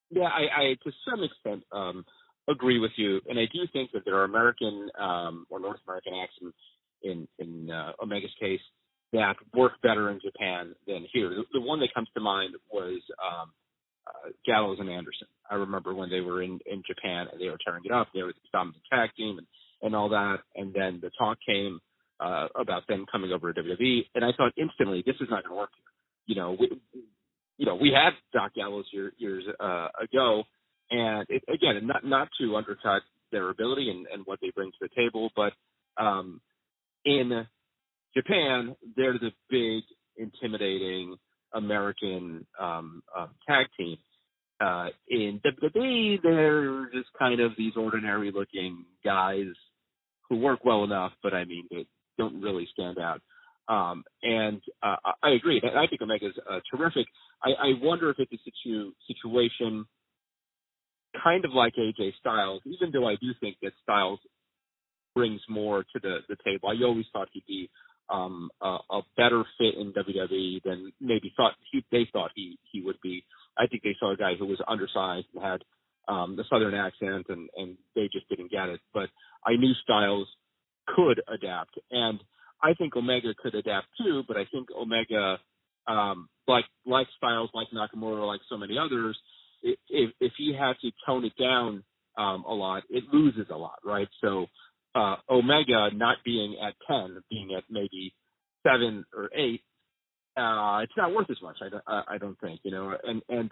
Yeah, 0.10 0.28
I, 0.28 0.62
I 0.62 0.76
to 0.84 0.92
some 1.10 1.24
extent 1.24 1.64
um, 1.72 2.06
agree 2.50 2.80
with 2.80 2.92
you, 2.98 3.22
and 3.28 3.40
I 3.40 3.46
do 3.52 3.60
think 3.72 3.92
that 3.94 4.04
there 4.06 4.16
are 4.16 4.26
American 4.26 4.90
um, 5.00 5.46
or 5.50 5.60
North 5.60 5.80
American 5.88 6.14
accents 6.22 6.58
in 7.04 7.28
in 7.40 7.70
uh, 7.72 7.94
Omega's 8.02 8.34
case 8.40 8.60
that 9.14 9.36
work 9.54 9.74
better 9.82 10.10
in 10.10 10.20
Japan 10.24 10.74
than 10.88 11.06
here. 11.12 11.30
The, 11.30 11.44
the 11.54 11.62
one 11.62 11.80
that 11.82 11.94
comes 11.94 12.08
to 12.14 12.22
mind 12.22 12.56
was 12.72 13.02
um, 13.24 13.52
uh, 14.08 14.30
Gallows 14.46 14.78
and 14.80 14.90
Anderson. 14.90 15.28
I 15.50 15.56
remember 15.56 15.94
when 15.94 16.10
they 16.10 16.22
were 16.22 16.42
in 16.42 16.60
in 16.66 16.84
Japan 16.86 17.28
and 17.32 17.40
they 17.40 17.50
were 17.50 17.60
tearing 17.64 17.84
it 17.86 17.92
up. 17.92 18.08
They 18.14 18.24
were 18.24 18.34
the 18.34 18.50
dominant 18.52 18.84
tag 18.92 19.12
team 19.16 19.38
and 19.38 19.48
and 19.84 19.96
all 19.96 20.10
that, 20.10 20.40
and 20.56 20.74
then 20.74 21.00
the 21.02 21.10
talk 21.18 21.38
came 21.48 21.80
uh, 22.22 22.48
about 22.56 22.88
them 22.88 23.06
coming 23.12 23.32
over 23.32 23.52
to 23.52 23.62
WWE, 23.62 24.06
and 24.16 24.24
I 24.24 24.30
thought 24.38 24.54
instantly 24.58 25.04
this 25.06 25.16
is 25.20 25.28
not 25.30 25.44
going 25.44 25.56
to 25.56 25.60
work. 25.60 25.72
You 26.28 26.36
know, 26.36 26.56
we, 26.60 26.70
you 27.58 27.66
know, 27.66 27.76
we 27.76 27.92
had 27.92 28.12
Doc 28.32 28.54
Gallows 28.54 28.86
year, 28.94 29.12
years 29.18 29.44
uh, 29.60 29.88
ago, 30.02 30.44
and 30.92 31.26
it, 31.30 31.44
again, 31.52 31.88
not 31.88 32.06
not 32.06 32.30
to 32.40 32.56
undercut 32.56 33.02
their 33.32 33.50
ability 33.50 33.90
and, 33.90 34.06
and 34.14 34.26
what 34.26 34.40
they 34.42 34.52
bring 34.54 34.72
to 34.72 34.78
the 34.82 34.90
table, 34.96 35.32
but 35.36 35.54
um, 35.98 36.42
in 37.06 37.48
Japan, 38.16 38.76
they're 38.96 39.14
the 39.18 39.32
big, 39.50 39.84
intimidating 40.18 41.16
American 41.54 42.46
um, 42.60 43.02
uh, 43.18 43.28
tag 43.48 43.68
team. 43.78 43.98
Uh, 44.60 44.90
in 45.08 45.42
WWE, 45.44 46.22
they're 46.22 46.86
just 46.94 47.10
kind 47.18 47.40
of 47.40 47.52
these 47.58 47.74
ordinary-looking 47.76 48.86
guys 49.04 49.48
who 50.30 50.38
work 50.38 50.64
well 50.64 50.84
enough, 50.84 51.14
but 51.24 51.34
I 51.34 51.46
mean, 51.46 51.66
they, 51.72 51.88
don't 52.18 52.42
really 52.42 52.68
stand 52.74 52.98
out. 52.98 53.22
Um, 53.68 54.04
and 54.24 54.62
uh, 54.84 54.96
I 55.24 55.32
agree. 55.32 55.62
I 55.64 55.88
think 55.88 56.02
Omega's 56.02 56.34
uh, 56.50 56.60
terrific. 56.70 57.06
I, 57.44 57.50
I 57.50 57.72
wonder 57.82 58.10
if 58.10 58.18
it's 58.20 58.34
a 58.34 58.38
situ- 58.44 58.92
situation 59.08 59.86
kind 61.24 61.46
of 61.46 61.52
like 61.52 61.74
AJ 61.76 62.14
Styles, 62.20 62.62
even 62.66 62.92
though 62.92 63.08
I 63.08 63.16
do 63.16 63.28
think 63.40 63.58
that 63.62 63.74
Styles 63.84 64.20
brings 65.16 65.42
more 65.50 65.84
to 65.84 66.00
the, 66.02 66.20
the 66.30 66.38
table. 66.44 66.70
I 66.70 66.84
always 66.84 67.06
thought 67.12 67.30
he'd 67.32 67.46
be 67.48 67.70
um, 68.10 68.50
a, 68.62 68.78
a 68.90 69.02
better 69.18 69.44
fit 69.58 69.76
in 69.76 69.94
WWE 69.94 70.64
than 70.64 70.92
maybe 71.00 71.34
thought 71.36 71.54
he, 71.72 71.84
they 71.92 72.08
thought 72.12 72.32
he, 72.36 72.58
he 72.72 72.82
would 72.82 73.00
be. 73.02 73.24
I 73.58 73.68
think 73.68 73.84
they 73.84 73.96
saw 74.00 74.14
a 74.14 74.18
guy 74.18 74.34
who 74.38 74.46
was 74.46 74.62
undersized 74.68 75.28
and 75.34 75.44
had 75.44 75.62
um, 76.08 76.36
the 76.36 76.44
southern 76.50 76.74
accent, 76.74 77.28
and, 77.30 77.50
and 77.58 77.78
they 77.96 78.10
just 78.12 78.28
didn't 78.30 78.52
get 78.52 78.70
it. 78.70 78.80
But 78.94 79.10
I 79.46 79.56
knew 79.56 79.74
Styles 79.84 80.28
could 80.88 81.22
adapt. 81.28 81.78
And 81.92 82.20
I 82.64 82.74
think 82.74 82.96
Omega 82.96 83.34
could 83.38 83.56
adapt 83.56 83.88
too, 83.98 84.24
but 84.28 84.38
I 84.38 84.46
think 84.52 84.70
Omega, 84.72 85.40
um, 85.88 86.30
like 86.48 86.66
like 86.86 87.08
Styles, 87.18 87.50
like 87.54 87.68
Nakamura, 87.74 88.26
like 88.26 88.42
so 88.50 88.58
many 88.58 88.78
others, 88.78 89.18
if 89.64 90.12
if 90.20 90.34
he 90.38 90.54
had 90.58 90.74
to 90.82 90.92
tone 91.06 91.26
it 91.26 91.34
down 91.40 91.84
um, 92.18 92.44
a 92.48 92.54
lot, 92.54 92.84
it 92.90 93.04
loses 93.12 93.48
a 93.50 93.58
lot, 93.58 93.80
right? 93.84 94.10
So 94.22 94.48
uh, 94.96 95.16
Omega 95.30 95.90
not 95.94 96.18
being 96.24 96.58
at 96.62 96.76
ten, 96.88 97.22
being 97.30 97.54
at 97.56 97.64
maybe 97.70 98.14
seven 98.68 99.06
or 99.16 99.30
eight, 99.36 99.62
uh, 100.38 100.80
it's 100.84 100.94
not 100.98 101.14
worth 101.14 101.30
as 101.30 101.42
much. 101.42 101.58
I 101.62 101.70
don't, 101.70 101.84
I 101.88 102.18
don't 102.18 102.40
think, 102.40 102.62
you 102.64 102.72
know, 102.72 102.96
and 103.04 103.22
and 103.30 103.52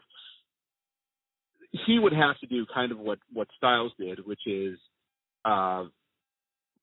he 1.86 2.00
would 2.00 2.14
have 2.14 2.40
to 2.40 2.48
do 2.48 2.66
kind 2.74 2.92
of 2.92 3.00
what 3.00 3.20
what 3.32 3.48
Styles 3.58 3.92
did, 4.00 4.26
which 4.26 4.42
is 4.46 4.78
uh, 5.46 5.86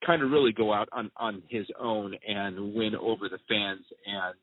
kind 0.07 0.23
of 0.23 0.31
really 0.31 0.53
go 0.53 0.73
out 0.73 0.89
on 0.93 1.11
on 1.17 1.43
his 1.49 1.67
own 1.81 2.15
and 2.27 2.75
win 2.75 2.95
over 2.95 3.29
the 3.29 3.39
fans 3.49 3.85
and 4.07 4.35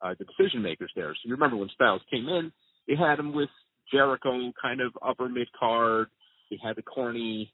uh, 0.00 0.14
the 0.18 0.24
decision 0.24 0.62
makers 0.62 0.90
there. 0.96 1.12
So 1.14 1.20
you 1.24 1.32
remember 1.32 1.56
when 1.56 1.68
Styles 1.74 2.02
came 2.10 2.28
in, 2.28 2.50
they 2.88 2.96
had 2.96 3.18
him 3.18 3.34
with 3.34 3.50
Jericho, 3.92 4.52
kind 4.60 4.80
of 4.80 4.92
upper 5.06 5.28
mid 5.28 5.48
card. 5.58 6.08
He 6.48 6.58
had 6.62 6.76
the 6.76 6.82
corny, 6.82 7.52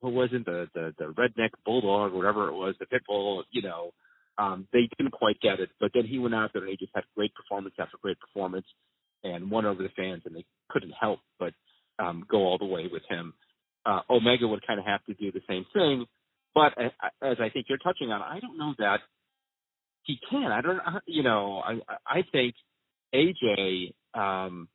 what 0.00 0.12
wasn't 0.12 0.46
the 0.46 0.68
the 0.74 0.94
the 0.98 1.12
redneck 1.12 1.50
bulldog, 1.64 2.12
whatever 2.12 2.48
it 2.48 2.54
was, 2.54 2.74
the 2.78 2.86
pit 2.86 3.02
bull. 3.06 3.44
You 3.50 3.62
know, 3.62 3.92
um, 4.38 4.68
they 4.72 4.88
didn't 4.96 5.12
quite 5.12 5.40
get 5.40 5.60
it, 5.60 5.70
but 5.80 5.90
then 5.94 6.06
he 6.06 6.18
went 6.18 6.34
out 6.34 6.50
there 6.52 6.62
and 6.62 6.70
he 6.70 6.76
just 6.76 6.92
had 6.94 7.04
great 7.16 7.34
performance 7.34 7.74
after 7.78 7.96
great 8.00 8.18
performance 8.20 8.66
and 9.24 9.50
won 9.50 9.64
over 9.66 9.82
the 9.82 9.88
fans, 9.96 10.22
and 10.26 10.36
they 10.36 10.44
couldn't 10.70 10.92
help 10.98 11.20
but 11.38 11.52
um, 11.98 12.24
go 12.30 12.38
all 12.38 12.58
the 12.58 12.64
way 12.64 12.88
with 12.90 13.02
him. 13.08 13.32
Uh, 13.86 14.00
Omega 14.08 14.46
would 14.46 14.66
kind 14.66 14.80
of 14.80 14.86
have 14.86 15.04
to 15.04 15.14
do 15.14 15.30
the 15.30 15.42
same 15.48 15.64
thing 15.72 16.06
but 16.54 16.72
as 16.78 17.36
I 17.40 17.48
think 17.48 17.66
you're 17.68 17.78
touching 17.78 18.10
on, 18.10 18.22
I 18.22 18.40
don't 18.40 18.58
know 18.58 18.74
that 18.78 18.98
he 20.04 20.18
can. 20.30 20.52
I 20.52 20.60
don't, 20.60 20.80
you 21.06 21.22
know, 21.22 21.62
I 21.64 21.80
I 22.06 22.22
think 22.30 22.54
AJ 23.14 23.92
um, 24.14 24.68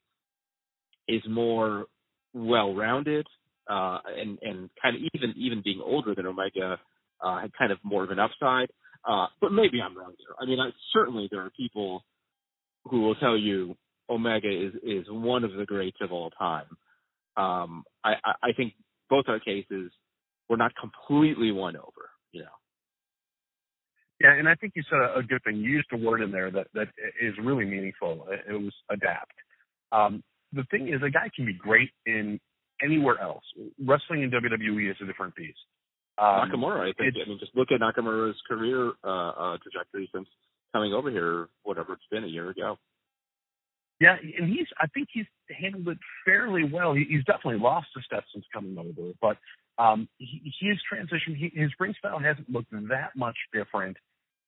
is 1.08 1.22
more 1.28 1.86
well-rounded 2.34 3.26
uh, 3.70 4.00
and 4.08 4.40
and 4.42 4.70
kind 4.82 4.96
of 4.96 5.02
even 5.14 5.34
even 5.38 5.62
being 5.64 5.82
older 5.84 6.16
than 6.16 6.26
Omega 6.26 6.80
uh, 7.24 7.42
had 7.42 7.52
kind 7.58 7.72
of 7.72 7.78
more 7.84 8.04
of 8.04 8.12
an 8.12 8.20
upside. 8.20 8.70
Uh, 9.08 9.28
but 9.40 9.52
maybe 9.52 9.82
I'm 9.82 9.98
wrong 9.98 10.14
there. 10.18 10.36
I 10.40 10.46
mean, 10.46 10.60
I, 10.60 10.72
certainly 10.92 11.30
there 11.32 11.42
are 11.42 11.52
people 11.52 12.04
who 12.90 13.02
will 13.02 13.16
tell 13.16 13.38
you 13.38 13.76
Omega 14.10 14.50
is 14.50 14.74
is 14.84 15.06
one 15.10 15.44
of 15.44 15.54
the 15.54 15.66
greats 15.66 15.98
of 16.02 16.12
all 16.12 16.32
time. 16.32 16.66
Um, 17.38 17.84
I, 18.04 18.16
I 18.44 18.52
think 18.58 18.74
both 19.10 19.26
our 19.28 19.40
cases 19.40 19.92
we're 20.50 20.58
not 20.58 20.72
completely 20.76 21.52
won 21.52 21.76
over, 21.78 22.10
you 22.32 22.42
know. 22.42 22.48
Yeah, 24.20 24.34
and 24.34 24.50
I 24.50 24.56
think 24.56 24.74
you 24.76 24.84
said 24.90 25.00
a 25.00 25.24
good 25.24 25.44
thing. 25.44 25.58
You 25.58 25.70
used 25.70 25.88
a 25.94 25.98
word 25.98 26.22
in 26.22 26.32
there 26.32 26.52
that 26.52 26.68
that 26.74 26.88
is 27.22 27.34
really 27.42 27.66
meaningful. 27.66 28.28
It 28.30 28.52
was 28.52 28.74
adapt. 28.92 29.32
Um, 29.92 30.24
the 30.52 30.64
thing 30.72 30.90
is, 30.90 31.02
a 31.06 31.10
guy 31.10 31.30
can 31.34 31.46
be 31.46 31.54
great 31.54 31.90
in 32.06 32.40
anywhere 32.84 33.20
else. 33.22 33.44
Wrestling 33.86 34.24
in 34.24 34.32
WWE 34.32 34.92
is 34.92 34.98
a 35.02 35.06
different 35.06 35.36
beast. 35.36 35.60
Um, 36.18 36.52
Nakamura, 36.52 36.82
I 36.82 36.94
think. 36.98 37.16
I 37.16 37.30
mean, 37.30 37.40
just 37.40 37.56
look 37.56 37.70
at 37.72 37.80
Nakamura's 37.80 38.36
career 38.48 38.92
uh, 39.06 39.30
uh, 39.30 39.58
trajectory 39.64 40.10
since 40.14 40.28
coming 40.74 40.94
over 40.94 41.10
here, 41.10 41.48
whatever 41.64 41.94
it's 41.94 42.04
been, 42.12 42.26
a 42.26 42.28
year 42.28 42.50
ago. 42.50 42.78
Yeah, 44.02 44.16
and 44.38 44.50
he's. 44.50 44.68
I 44.80 44.88
think 44.88 45.10
he's 45.14 45.26
handled 45.50 45.88
it 45.88 45.98
fairly 46.26 46.64
well. 46.64 46.94
He, 46.94 47.06
he's 47.10 47.24
definitely 47.24 47.60
lost 47.60 47.88
a 47.98 48.02
step 48.02 48.24
since 48.34 48.46
coming 48.54 48.78
over, 48.78 49.14
but 49.22 49.38
um, 49.80 50.10
he, 50.18 50.54
his 50.60 50.78
transition, 50.88 51.36
he, 51.36 51.52
his 51.56 51.72
ring 51.80 51.96
style 51.98 52.20
hasn't 52.20 52.50
looked 52.50 52.72
that 52.72 53.12
much 53.16 53.38
different, 53.54 53.96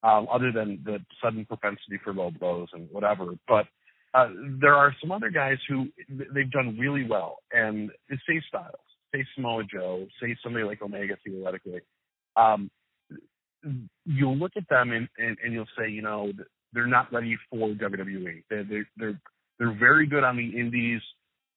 uh, 0.04 0.24
other 0.24 0.52
than 0.52 0.82
the 0.84 1.00
sudden 1.24 1.46
propensity 1.46 1.98
for 2.04 2.14
low 2.14 2.32
blows 2.32 2.68
and 2.74 2.90
whatever. 2.92 3.34
But 3.48 3.66
uh, 4.14 4.28
there 4.60 4.76
are 4.76 4.94
some 5.00 5.12
other 5.12 5.30
guys 5.30 5.58
who 5.70 5.88
they've 6.10 6.52
done 6.52 6.78
really 6.78 7.08
well, 7.10 7.38
and 7.54 7.90
say 8.10 8.42
Styles, 8.50 8.76
say 9.16 9.26
Samoa 9.36 9.64
Joe, 9.64 10.06
say 10.22 10.36
somebody 10.44 10.66
like 10.66 10.82
Omega 10.82 11.16
theoretically. 11.26 11.80
Um, 12.36 12.70
you'll 14.06 14.38
look 14.38 14.52
at 14.58 14.68
them 14.70 14.92
and, 14.92 15.08
and, 15.18 15.38
and 15.44 15.54
you'll 15.54 15.66
say, 15.80 15.90
you 15.90 16.02
know, 16.02 16.34
they're 16.74 16.88
not 16.88 17.12
ready 17.14 17.38
for 17.50 17.70
WWE. 17.70 18.44
They're 18.50 18.66
they're 18.66 18.90
they're, 18.98 19.22
they're 19.60 19.78
very 19.80 20.08
good 20.08 20.26
on 20.26 20.36
the 20.36 20.60
indies, 20.60 21.02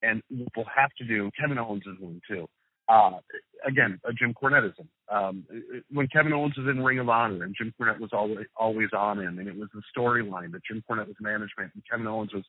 and 0.01 0.21
what 0.29 0.47
we'll 0.55 0.65
have 0.73 0.91
to 0.99 1.05
do. 1.05 1.29
Kevin 1.37 1.57
Owens 1.57 1.83
is 1.85 1.99
one 1.99 2.21
too 2.29 2.47
uh, 2.87 3.19
again, 3.67 3.99
a 4.05 4.13
Jim 4.13 4.33
Cornetteism. 4.33 4.87
Um, 5.11 5.45
when 5.91 6.07
Kevin 6.07 6.33
Owens 6.33 6.57
was 6.57 6.67
in 6.67 6.83
Ring 6.83 6.99
of 6.99 7.09
Honor 7.09 7.43
and 7.43 7.55
Jim 7.57 7.73
Cornette 7.79 7.99
was 7.99 8.11
always 8.13 8.45
always 8.55 8.89
on 8.97 9.19
him, 9.19 9.39
and 9.39 9.47
it 9.47 9.55
was 9.55 9.69
the 9.73 9.81
storyline 9.95 10.51
that 10.51 10.61
Jim 10.69 10.83
Cornette 10.89 11.07
was 11.07 11.15
management 11.19 11.71
and 11.73 11.83
Kevin 11.89 12.07
Owens 12.07 12.33
was 12.33 12.43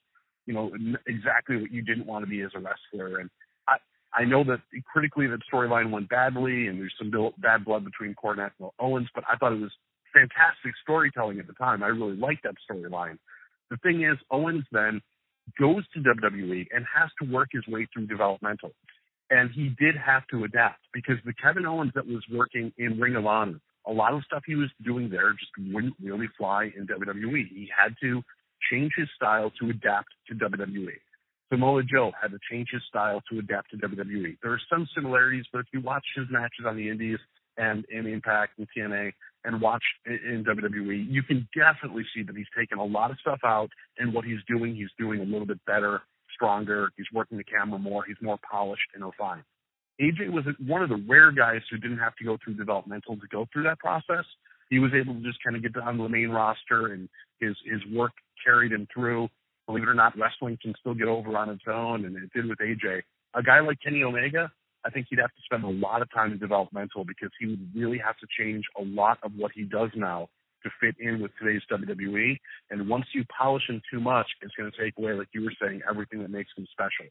you 0.46 0.54
know, 0.54 0.70
exactly 1.06 1.56
what 1.56 1.72
you 1.72 1.82
didn't 1.82 2.06
want 2.06 2.24
to 2.24 2.30
be 2.30 2.40
as 2.42 2.50
a 2.54 2.60
wrestler. 2.60 3.18
And 3.18 3.28
I, 3.68 3.76
I 4.14 4.24
know 4.24 4.44
that 4.44 4.60
critically 4.90 5.26
that 5.26 5.40
storyline 5.52 5.90
went 5.90 6.08
badly 6.08 6.68
and 6.68 6.78
there's 6.78 6.94
some 6.98 7.12
bad 7.38 7.64
blood 7.64 7.84
between 7.84 8.14
Cornette 8.14 8.52
and 8.60 8.70
Owens, 8.78 9.08
but 9.14 9.24
I 9.30 9.36
thought 9.36 9.52
it 9.52 9.60
was 9.60 9.72
fantastic 10.14 10.72
storytelling 10.82 11.40
at 11.40 11.46
the 11.46 11.52
time. 11.54 11.82
I 11.82 11.88
really 11.88 12.16
liked 12.16 12.44
that 12.44 12.54
storyline. 12.70 13.18
The 13.70 13.76
thing 13.78 14.04
is, 14.04 14.16
Owens 14.30 14.64
then 14.70 15.00
goes 15.58 15.82
to 15.94 16.00
WWE 16.00 16.66
and 16.72 16.84
has 16.94 17.10
to 17.20 17.30
work 17.30 17.48
his 17.52 17.66
way 17.66 17.86
through 17.92 18.06
developmental. 18.06 18.70
And 19.30 19.50
he 19.50 19.74
did 19.78 19.96
have 19.96 20.26
to 20.30 20.44
adapt 20.44 20.80
because 20.92 21.16
the 21.24 21.34
Kevin 21.42 21.66
Owens 21.66 21.92
that 21.94 22.06
was 22.06 22.22
working 22.32 22.72
in 22.78 23.00
Ring 23.00 23.16
of 23.16 23.26
Honor, 23.26 23.60
a 23.86 23.92
lot 23.92 24.14
of 24.14 24.22
stuff 24.24 24.42
he 24.46 24.54
was 24.54 24.70
doing 24.84 25.10
there 25.10 25.32
just 25.32 25.50
wouldn't 25.72 25.94
really 26.02 26.28
fly 26.38 26.70
in 26.76 26.86
WWE. 26.86 27.48
He 27.48 27.68
had 27.76 27.94
to 28.02 28.22
change 28.70 28.92
his 28.96 29.08
style 29.16 29.50
to 29.60 29.70
adapt 29.70 30.08
to 30.28 30.34
WWE. 30.34 30.94
Samoa 31.52 31.82
Joe 31.84 32.12
had 32.20 32.32
to 32.32 32.38
change 32.50 32.68
his 32.72 32.82
style 32.88 33.22
to 33.30 33.38
adapt 33.38 33.70
to 33.70 33.76
WWE. 33.76 34.36
There 34.42 34.52
are 34.52 34.60
some 34.70 34.88
similarities, 34.94 35.44
but 35.52 35.60
if 35.60 35.66
you 35.72 35.80
watch 35.80 36.04
his 36.16 36.26
matches 36.30 36.64
on 36.66 36.76
the 36.76 36.88
Indies 36.88 37.18
and 37.56 37.84
in 37.88 38.06
Impact 38.06 38.58
and 38.58 38.66
TNA 38.76 39.12
and 39.44 39.60
watch 39.60 39.82
in 40.06 40.44
WWE, 40.44 41.06
you 41.08 41.22
can 41.22 41.48
definitely 41.54 42.04
see 42.14 42.24
that 42.24 42.36
he's 42.36 42.46
taken 42.56 42.78
a 42.78 42.84
lot 42.84 43.12
of 43.12 43.18
stuff 43.20 43.38
out, 43.44 43.70
and 43.98 44.12
what 44.12 44.24
he's 44.24 44.40
doing, 44.48 44.74
he's 44.74 44.90
doing 44.98 45.20
a 45.20 45.24
little 45.24 45.46
bit 45.46 45.64
better, 45.66 46.02
stronger. 46.36 46.90
He's 46.96 47.06
working 47.12 47.38
the 47.38 47.44
camera 47.44 47.78
more. 47.78 48.04
He's 48.06 48.20
more 48.22 48.38
polished 48.48 48.88
and 48.94 49.04
refined. 49.04 49.42
AJ 50.00 50.30
was 50.30 50.44
one 50.66 50.82
of 50.82 50.90
the 50.90 51.02
rare 51.08 51.32
guys 51.32 51.62
who 51.70 51.78
didn't 51.78 51.98
have 51.98 52.14
to 52.16 52.24
go 52.24 52.36
through 52.42 52.54
developmental 52.54 53.16
to 53.16 53.26
go 53.32 53.48
through 53.52 53.64
that 53.64 53.78
process. 53.78 54.24
He 54.68 54.78
was 54.78 54.90
able 54.94 55.14
to 55.14 55.22
just 55.22 55.38
kind 55.42 55.56
of 55.56 55.62
get 55.62 55.76
on 55.82 55.96
the 55.96 56.08
main 56.08 56.28
roster, 56.28 56.92
and 56.92 57.08
his 57.40 57.56
his 57.64 57.80
work 57.94 58.12
carried 58.44 58.72
him 58.72 58.86
through. 58.92 59.28
Believe 59.66 59.84
it 59.84 59.88
or 59.88 59.94
not, 59.94 60.16
wrestling 60.18 60.58
can 60.60 60.74
still 60.78 60.94
get 60.94 61.08
over 61.08 61.36
on 61.36 61.48
its 61.50 61.64
own, 61.66 62.04
and 62.04 62.16
it 62.16 62.30
did 62.34 62.46
with 62.46 62.58
AJ. 62.58 63.02
A 63.34 63.42
guy 63.42 63.60
like 63.60 63.78
Kenny 63.82 64.02
Omega, 64.02 64.50
I 64.84 64.90
think 64.90 65.06
he'd 65.10 65.18
have 65.18 65.34
to 65.34 65.42
spend 65.44 65.64
a 65.64 65.68
lot 65.68 66.02
of 66.02 66.12
time 66.12 66.32
in 66.32 66.38
developmental 66.38 67.04
because 67.04 67.30
he 67.40 67.46
would 67.46 67.70
really 67.74 67.98
have 67.98 68.16
to 68.18 68.26
change 68.38 68.64
a 68.78 68.82
lot 68.82 69.18
of 69.22 69.32
what 69.36 69.52
he 69.54 69.64
does 69.64 69.90
now 69.94 70.28
to 70.66 70.70
fit 70.80 70.96
in 70.98 71.22
with 71.22 71.30
today's 71.38 71.62
WWE. 71.70 72.38
And 72.70 72.88
once 72.88 73.06
you 73.14 73.24
polish 73.38 73.62
him 73.68 73.80
too 73.90 74.00
much, 74.00 74.26
it's 74.42 74.54
going 74.54 74.70
to 74.70 74.76
take 74.76 74.94
away, 74.98 75.12
like 75.12 75.28
you 75.32 75.44
were 75.44 75.54
saying, 75.60 75.80
everything 75.88 76.20
that 76.20 76.30
makes 76.30 76.50
him 76.56 76.66
special. 76.72 77.06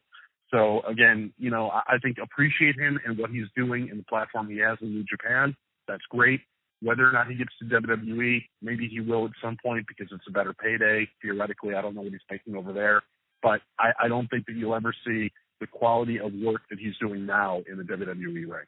So 0.51 0.81
again, 0.87 1.33
you 1.37 1.49
know, 1.49 1.69
I 1.71 1.97
think 2.01 2.17
appreciate 2.21 2.75
him 2.79 2.99
and 3.05 3.17
what 3.17 3.31
he's 3.31 3.47
doing 3.55 3.89
and 3.89 3.99
the 3.99 4.03
platform 4.03 4.49
he 4.49 4.59
has 4.59 4.77
in 4.81 4.93
New 4.93 5.05
Japan. 5.09 5.55
That's 5.87 6.03
great. 6.09 6.41
Whether 6.81 7.07
or 7.07 7.11
not 7.11 7.27
he 7.27 7.35
gets 7.35 7.51
to 7.59 7.65
WWE, 7.65 8.43
maybe 8.61 8.87
he 8.87 8.99
will 8.99 9.25
at 9.25 9.31
some 9.43 9.57
point 9.63 9.85
because 9.87 10.11
it's 10.11 10.25
a 10.27 10.31
better 10.31 10.53
payday. 10.53 11.07
Theoretically, 11.21 11.73
I 11.73 11.81
don't 11.81 11.95
know 11.95 12.01
what 12.01 12.11
he's 12.11 12.21
making 12.29 12.55
over 12.55 12.73
there, 12.73 13.01
but 13.41 13.61
I, 13.79 13.91
I 14.05 14.07
don't 14.07 14.27
think 14.27 14.45
that 14.45 14.55
you'll 14.55 14.75
ever 14.75 14.93
see 15.05 15.31
the 15.61 15.67
quality 15.67 16.19
of 16.19 16.33
work 16.33 16.61
that 16.69 16.79
he's 16.79 16.93
doing 16.99 17.25
now 17.25 17.63
in 17.69 17.77
the 17.77 17.83
WWE 17.83 18.49
ring. 18.49 18.67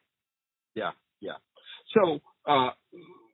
Yeah, 0.74 0.92
yeah. 1.20 1.38
So, 1.94 2.20
uh, 2.50 2.70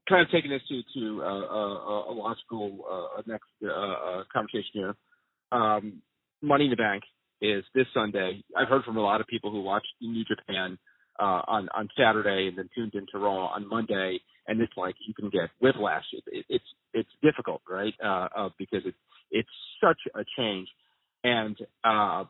kind 0.08 0.22
of 0.22 0.32
taking 0.32 0.52
this 0.52 0.62
to 0.70 0.82
to 0.94 1.24
uh, 1.24 1.26
uh, 1.26 2.12
a 2.12 2.14
logical 2.14 2.80
uh, 2.90 3.22
next 3.26 3.50
uh, 3.64 3.70
uh, 3.70 4.24
conversation 4.32 4.72
here. 4.74 4.96
Um, 5.52 6.02
Money 6.42 6.66
in 6.66 6.70
the 6.72 6.76
Bank 6.76 7.04
is 7.42 7.64
this 7.74 7.86
Sunday. 7.94 8.44
I've 8.56 8.68
heard 8.68 8.84
from 8.84 8.98
a 8.98 9.02
lot 9.02 9.22
of 9.22 9.28
people 9.28 9.52
who 9.52 9.62
watched 9.62 9.88
New 10.02 10.26
Japan 10.26 10.78
uh, 11.20 11.42
on 11.48 11.70
on 11.76 11.90
Saturday 11.98 12.48
and 12.48 12.58
then 12.58 12.70
tuned 12.76 12.96
into 12.96 13.18
Raw 13.18 13.48
on 13.48 13.68
Monday, 13.68 14.20
and 14.48 14.60
it's 14.62 14.74
like 14.76 14.96
you 15.08 15.14
can 15.14 15.30
get 15.30 15.50
whiplash. 15.62 16.06
It, 16.12 16.24
it, 16.28 16.46
it's 16.50 16.66
it's 16.94 17.10
difficult, 17.22 17.62
right? 17.70 17.94
Because 18.58 18.82
it's 18.86 18.98
it's 19.32 19.50
such 19.82 20.00
a 20.16 20.24
change, 20.38 20.68
and 21.24 21.58
uh, 21.84 22.26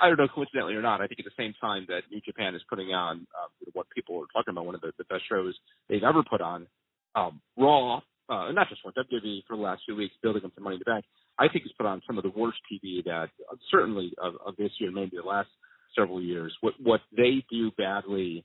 I 0.00 0.08
don't 0.08 0.18
know, 0.18 0.28
coincidentally 0.28 0.74
or 0.74 0.82
not, 0.82 1.00
I 1.00 1.06
think 1.06 1.20
at 1.20 1.24
the 1.24 1.42
same 1.42 1.54
time 1.60 1.86
that 1.88 2.02
New 2.10 2.20
Japan 2.20 2.54
is 2.54 2.62
putting 2.68 2.88
on 2.88 3.26
uh, 3.34 3.48
what 3.72 3.86
people 3.94 4.16
are 4.16 4.26
talking 4.32 4.52
about, 4.52 4.66
one 4.66 4.74
of 4.74 4.80
the, 4.80 4.92
the 4.98 5.04
best 5.04 5.22
shows 5.28 5.54
they've 5.88 6.02
ever 6.02 6.22
put 6.22 6.40
on, 6.40 6.66
um, 7.14 7.40
Raw, 7.56 8.00
uh, 8.28 8.52
not 8.52 8.68
just 8.68 8.84
one, 8.84 8.92
WWE 8.94 9.40
for 9.46 9.56
the 9.56 9.62
last 9.62 9.82
few 9.86 9.96
weeks, 9.96 10.14
building 10.22 10.42
up 10.44 10.54
to 10.54 10.60
Money 10.60 10.76
in 10.76 10.82
the 10.84 10.90
Bank, 10.90 11.04
I 11.38 11.48
think 11.48 11.64
has 11.64 11.72
put 11.78 11.86
on 11.86 12.02
some 12.06 12.18
of 12.18 12.24
the 12.24 12.32
worst 12.36 12.58
TV 12.70 13.04
that 13.04 13.28
uh, 13.50 13.56
certainly 13.70 14.12
of, 14.18 14.34
of 14.44 14.56
this 14.56 14.70
year, 14.78 14.90
maybe 14.90 15.16
the 15.16 15.28
last 15.28 15.48
several 15.96 16.20
years. 16.20 16.54
What 16.60 16.74
what 16.82 17.00
they 17.16 17.44
do 17.50 17.70
badly, 17.72 18.44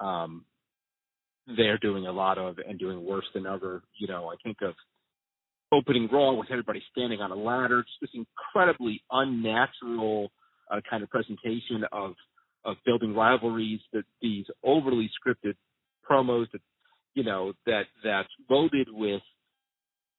um, 0.00 0.44
they're 1.56 1.78
doing 1.78 2.06
a 2.06 2.12
lot 2.12 2.38
of 2.38 2.58
and 2.58 2.78
doing 2.78 3.04
worse 3.04 3.26
than 3.34 3.46
ever. 3.46 3.82
You 3.98 4.08
know, 4.08 4.28
I 4.28 4.36
think 4.42 4.58
of 4.62 4.74
opening 5.72 6.08
Raw 6.12 6.34
with 6.34 6.50
everybody 6.50 6.82
standing 6.92 7.20
on 7.20 7.30
a 7.30 7.36
ladder, 7.36 7.82
just 7.82 8.00
this 8.00 8.10
incredibly 8.14 9.02
unnatural 9.10 10.30
uh, 10.70 10.80
kind 10.88 11.02
of 11.02 11.10
presentation 11.10 11.84
of 11.92 12.14
of 12.64 12.76
building 12.84 13.14
rivalries, 13.14 13.80
that 13.92 14.04
these 14.20 14.44
overly 14.64 15.08
scripted 15.20 15.54
promos 16.08 16.50
that 16.52 16.60
you 17.14 17.24
know 17.24 17.52
that 17.66 17.84
that's 18.04 18.28
loaded 18.50 18.88
with 18.90 19.22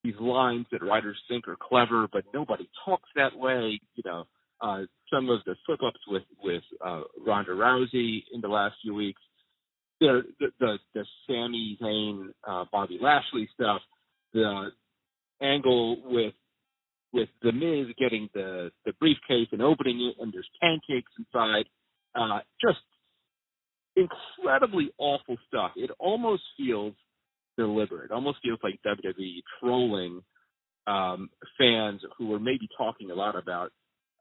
these 0.04 0.16
lines 0.20 0.66
that 0.72 0.82
writers 0.84 1.18
think 1.28 1.48
are 1.48 1.58
clever, 1.60 2.08
but 2.12 2.24
nobody 2.34 2.70
talks 2.86 3.10
that 3.16 3.38
way. 3.38 3.80
You 3.96 4.04
know, 4.06 4.24
uh, 4.62 4.84
some 5.12 5.30
of 5.30 5.40
the 5.46 5.56
slip 5.66 5.80
ups 5.86 6.00
with 6.08 6.24
with 6.42 6.64
uh, 6.86 7.02
Ronda 7.26 7.52
Rousey 7.52 8.24
in 8.34 8.42
the 8.42 8.48
last 8.48 8.76
few 8.82 8.94
weeks, 8.94 9.22
the 10.00 10.22
the 10.40 10.48
the, 10.60 10.78
the 10.94 11.06
Sami 11.28 11.78
Zayn, 11.82 12.30
uh, 12.48 12.66
Bobby 12.72 13.00
Lashley 13.02 13.50
stuff, 13.54 13.82
the 14.34 14.70
angle 15.42 15.98
with 16.06 16.34
with 17.13 17.30
the 17.41 17.52
Miz 17.52 17.93
getting 17.98 18.30
the 18.34 18.72
the 18.86 18.93
briefcase 19.00 19.48
and 19.52 19.62
opening 19.62 20.02
it, 20.02 20.22
and 20.22 20.34
there's 20.34 20.50
pancakes 20.62 21.12
inside. 21.17 21.65
Uh, 22.15 22.39
just 22.62 22.80
incredibly 23.96 24.91
awful 24.98 25.38
stuff. 25.48 25.72
It 25.76 25.91
almost 26.00 26.43
feels 26.58 26.93
deliberate. 27.58 28.06
It 28.06 28.12
almost 28.12 28.39
feels 28.43 28.60
like 28.63 28.80
WWE 28.86 29.41
trolling 29.60 30.22
um, 30.86 31.30
fans 31.58 32.02
who 32.17 32.28
were 32.28 32.39
maybe 32.39 32.67
talking 32.78 33.12
a 33.12 33.15
lot 33.15 33.38
about 33.38 33.72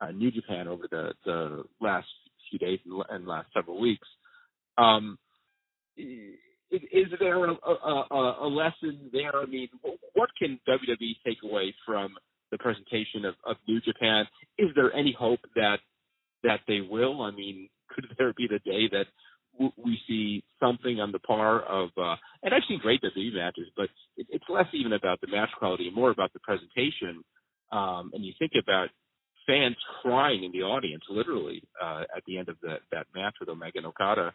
uh, 0.01 0.11
New 0.11 0.31
Japan 0.31 0.69
over 0.69 0.85
the 0.91 1.13
the 1.25 1.65
last 1.81 2.09
few 2.51 2.59
days 2.59 2.79
and, 2.85 3.03
and 3.11 3.27
last 3.27 3.49
several 3.55 3.81
weeks. 3.81 4.07
Um, 4.79 5.19
is, 6.71 7.07
there 7.19 7.45
a, 7.45 7.53
a, 7.53 8.37
a 8.43 8.49
lesson 8.49 9.09
there? 9.13 9.35
I 9.35 9.47
mean, 9.47 9.69
what 10.15 10.31
can 10.39 10.59
WWE 10.69 11.17
take 11.25 11.39
away 11.43 11.75
from 11.87 12.15
the 12.57 12.63
presentation 12.63 13.25
of, 13.25 13.35
of 13.45 13.57
New 13.69 13.81
Japan. 13.81 14.25
Is 14.59 14.69
there 14.75 14.93
any 14.93 15.15
hope 15.19 15.41
that 15.55 15.79
that 16.43 16.61
they 16.69 16.81
will? 16.81 17.23
I 17.23 17.31
mean, 17.31 17.69
could 17.91 18.07
there 18.19 18.33
be 18.37 18.49
the 18.49 18.59
day 18.59 18.89
that 18.93 19.07
w- 19.55 19.73
we 19.77 19.99
see 20.07 20.45
something 20.61 21.01
on 21.01 21.13
the 21.13 21.19
par 21.19 21.63
of? 21.63 21.91
Uh, 21.97 22.17
and 22.43 22.55
I've 22.55 22.63
seen 22.69 22.81
great 22.81 23.03
WWE 23.03 23.35
matches, 23.35 23.69
but 23.77 23.89
it, 24.17 24.27
it's 24.31 24.45
less 24.49 24.67
even 24.73 24.93
about 24.93 25.21
the 25.21 25.29
match 25.29 25.51
quality 25.59 25.87
and 25.87 25.95
more 25.95 26.11
about 26.11 26.33
the 26.33 26.41
presentation. 26.41 27.23
Um, 27.73 28.11
and 28.15 28.25
you 28.25 28.33
think 28.39 28.53
about 28.61 28.89
fans 29.47 29.77
crying 30.03 30.45
in 30.45 30.53
the 30.53 30.63
audience, 30.63 31.03
literally 31.09 31.63
uh, 31.83 32.03
at 32.17 32.23
the 32.27 32.39
end 32.39 32.49
of 32.49 32.57
the, 32.63 32.77
that 32.93 33.07
match 33.15 33.35
with 33.41 33.49
Omega 33.49 33.79
and 33.79 33.87
Okada. 33.87 34.33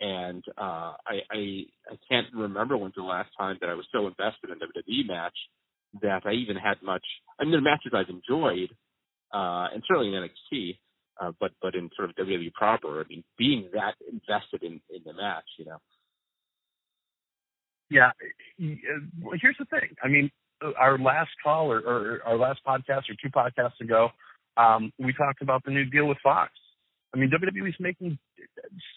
And 0.00 0.42
uh, 0.58 0.94
I, 1.06 1.20
I 1.30 1.62
I 1.88 1.96
can't 2.10 2.26
remember 2.34 2.76
when's 2.76 2.96
the 2.96 3.02
last 3.02 3.30
time 3.38 3.58
that 3.60 3.70
I 3.70 3.74
was 3.74 3.86
so 3.92 4.08
invested 4.08 4.50
in 4.50 4.56
a 4.56 4.66
WWE 4.66 5.06
match 5.06 5.36
that 6.02 6.22
I 6.24 6.32
even 6.32 6.56
had 6.56 6.82
much. 6.82 7.04
I 7.38 7.44
mean, 7.44 7.52
the 7.52 7.60
matches 7.60 7.92
I've 7.94 8.08
enjoyed, 8.08 8.70
uh, 9.32 9.68
and 9.72 9.82
certainly 9.86 10.14
in 10.14 10.14
NXT, 10.22 10.78
uh, 11.20 11.32
but 11.40 11.52
but 11.62 11.74
in 11.74 11.90
sort 11.96 12.10
of 12.10 12.16
WWE 12.16 12.52
proper, 12.54 13.00
I 13.00 13.04
mean, 13.08 13.24
being 13.38 13.68
that 13.72 13.94
invested 14.10 14.62
in 14.62 14.80
in 14.90 15.02
the 15.04 15.12
match, 15.12 15.44
you 15.58 15.64
know. 15.66 15.78
Yeah, 17.90 18.10
here's 18.58 19.56
the 19.58 19.66
thing. 19.66 19.94
I 20.02 20.08
mean, 20.08 20.30
our 20.78 20.98
last 20.98 21.30
call 21.42 21.70
or, 21.70 21.78
or 21.78 22.20
our 22.24 22.36
last 22.36 22.60
podcast 22.66 23.02
or 23.08 23.14
two 23.22 23.30
podcasts 23.30 23.78
ago, 23.80 24.08
um, 24.56 24.92
we 24.98 25.12
talked 25.12 25.42
about 25.42 25.62
the 25.64 25.70
new 25.70 25.84
deal 25.84 26.06
with 26.06 26.18
Fox. 26.22 26.50
I 27.14 27.18
mean, 27.18 27.30
WWE's 27.30 27.76
making 27.78 28.18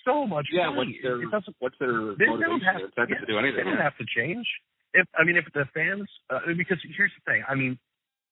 so 0.06 0.26
much 0.26 0.48
yeah, 0.52 0.72
money. 0.72 1.00
Yeah, 1.04 1.12
what's 1.12 1.46
their 1.46 1.54
what's 1.60 1.76
their 1.80 2.16
they, 2.18 2.26
motivation? 2.26 2.50
Don't 2.50 2.62
have, 2.62 3.10
yeah, 3.10 3.20
to 3.20 3.26
do 3.28 3.38
anything. 3.38 3.58
They 3.58 3.70
don't 3.70 3.78
have 3.78 3.98
to 3.98 4.06
change 4.16 4.48
if 4.94 5.08
I 5.18 5.24
mean 5.24 5.38
if 5.38 5.46
the 5.54 5.66
fans 5.74 6.08
uh, 6.30 6.40
because 6.58 6.78
here's 6.96 7.12
the 7.18 7.32
thing 7.32 7.44
I 7.48 7.56
mean 7.56 7.78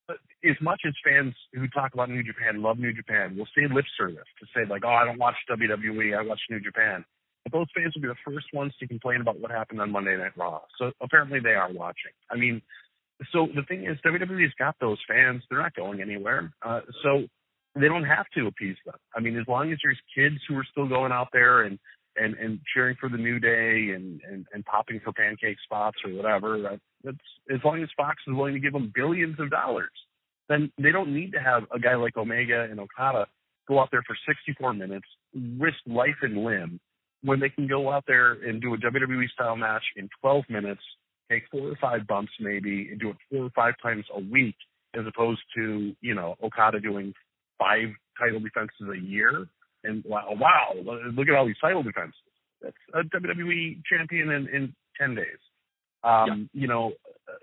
as 0.10 0.56
much 0.62 0.82
as 0.86 0.94
fans 1.04 1.34
who 1.54 1.68
talk 1.70 1.94
about 1.94 2.10
New 2.10 2.24
Japan 2.24 2.62
love 2.62 2.78
New 2.78 2.94
Japan 2.94 3.36
will 3.38 3.48
say 3.56 3.68
lip 3.72 3.86
service 3.98 4.28
to 4.40 4.46
say 4.56 4.66
like 4.70 4.84
oh 4.86 4.90
I 4.90 5.06
don't 5.06 5.20
watch 5.20 5.36
WWE 5.50 6.18
I 6.18 6.24
watch 6.24 6.42
New 6.50 6.60
Japan. 6.60 7.04
But 7.44 7.52
those 7.54 7.68
fans 7.76 7.94
will 7.94 8.02
be 8.02 8.08
the 8.08 8.16
first 8.26 8.48
ones 8.54 8.74
to 8.80 8.88
complain 8.88 9.22
about 9.22 9.40
what 9.40 9.52
happened 9.52 9.80
on 9.80 9.92
Monday 9.92 10.18
Night 10.18 10.32
Raw. 10.36 10.62
So 10.80 10.92
apparently 11.00 11.40
they 11.40 11.54
are 11.54 11.72
watching. 11.72 12.12
I 12.32 12.38
mean 12.38 12.62
so 13.32 13.48
the 13.56 13.64
thing 13.64 13.86
is 13.86 13.98
WWE's 14.06 14.54
got 14.60 14.76
those 14.80 15.00
fans 15.08 15.44
they're 15.50 15.62
not 15.62 15.76
going 15.76 16.02
anywhere. 16.02 16.54
Uh, 16.62 16.82
so 17.04 17.24
they 17.76 17.88
don't 17.88 18.06
have 18.06 18.26
to 18.36 18.48
appease 18.48 18.78
them. 18.86 18.96
I 19.16 19.20
mean 19.20 19.38
as 19.38 19.48
long 19.48 19.72
as 19.72 19.80
there's 19.84 20.00
kids 20.16 20.38
who 20.48 20.58
are 20.58 20.66
still 20.70 20.88
going 20.88 21.12
out 21.12 21.30
there 21.34 21.64
and 21.64 21.80
and 22.18 22.36
and 22.36 22.60
cheering 22.74 22.96
for 23.00 23.10
the 23.10 23.18
new 23.18 23.40
day 23.40 23.94
and 23.96 24.22
and, 24.30 24.46
and 24.54 24.66
popping 24.66 25.00
for 25.04 25.14
pancake 25.14 25.58
spots 25.64 25.98
or 26.06 26.14
whatever. 26.14 26.60
that, 26.62 26.80
That's 27.04 27.18
as 27.54 27.60
long 27.64 27.82
as 27.84 27.90
Fox 27.98 28.18
is 28.28 28.34
willing 28.36 28.54
to 28.54 28.60
give 28.60 28.74
them 28.74 28.92
billions 28.94 29.40
of 29.40 29.50
dollars. 29.50 29.92
then 30.50 30.72
they 30.78 30.92
don't 30.92 31.14
need 31.14 31.32
to 31.34 31.40
have 31.40 31.64
a 31.74 31.80
guy 31.80 31.96
like 31.96 32.18
Omega 32.18 32.68
and 32.70 32.80
Okada 32.80 33.28
go 33.68 33.80
out 33.80 33.90
there 33.92 34.04
for 34.06 34.16
64 34.28 34.74
minutes, 34.74 35.08
risk 35.60 35.78
life 35.88 36.16
and 36.22 36.44
limb, 36.44 36.80
when 37.24 37.40
they 37.40 37.50
can 37.50 37.68
go 37.68 37.92
out 37.92 38.04
there 38.08 38.34
and 38.34 38.62
do 38.62 38.74
a 38.74 38.78
WWE 38.78 39.28
style 39.30 39.56
match 39.56 39.84
in 39.96 40.08
12 40.22 40.44
minutes, 40.50 40.82
take 41.30 41.44
four 41.52 41.70
or 41.70 41.76
five 41.82 42.06
bumps 42.08 42.32
maybe, 42.40 42.90
and 42.92 43.00
do 43.00 43.10
it 43.10 43.16
four 43.32 43.46
or 43.46 43.50
five 43.56 43.74
times 43.82 44.06
a 44.16 44.20
week, 44.20 44.56
as 44.94 45.06
opposed 45.08 45.42
to 45.56 45.96
you 46.02 46.14
know 46.14 46.36
Okada 46.44 46.80
doing 46.80 47.14
five 47.58 47.90
title 48.20 48.40
defenses 48.40 48.88
a 48.94 49.00
year. 49.00 49.48
And 49.86 50.04
wow, 50.06 50.30
wow, 50.32 50.74
look 51.14 51.28
at 51.28 51.36
all 51.36 51.46
these 51.46 51.56
title 51.62 51.84
defenses. 51.84 52.16
That's 52.62 52.76
a 52.94 53.18
WWE 53.18 53.82
champion 53.86 54.32
in, 54.32 54.48
in 54.48 54.76
10 55.00 55.16
days. 55.16 55.26
Um, 56.04 56.50
yeah. 56.54 56.62
You 56.62 56.68
know, 56.68 56.92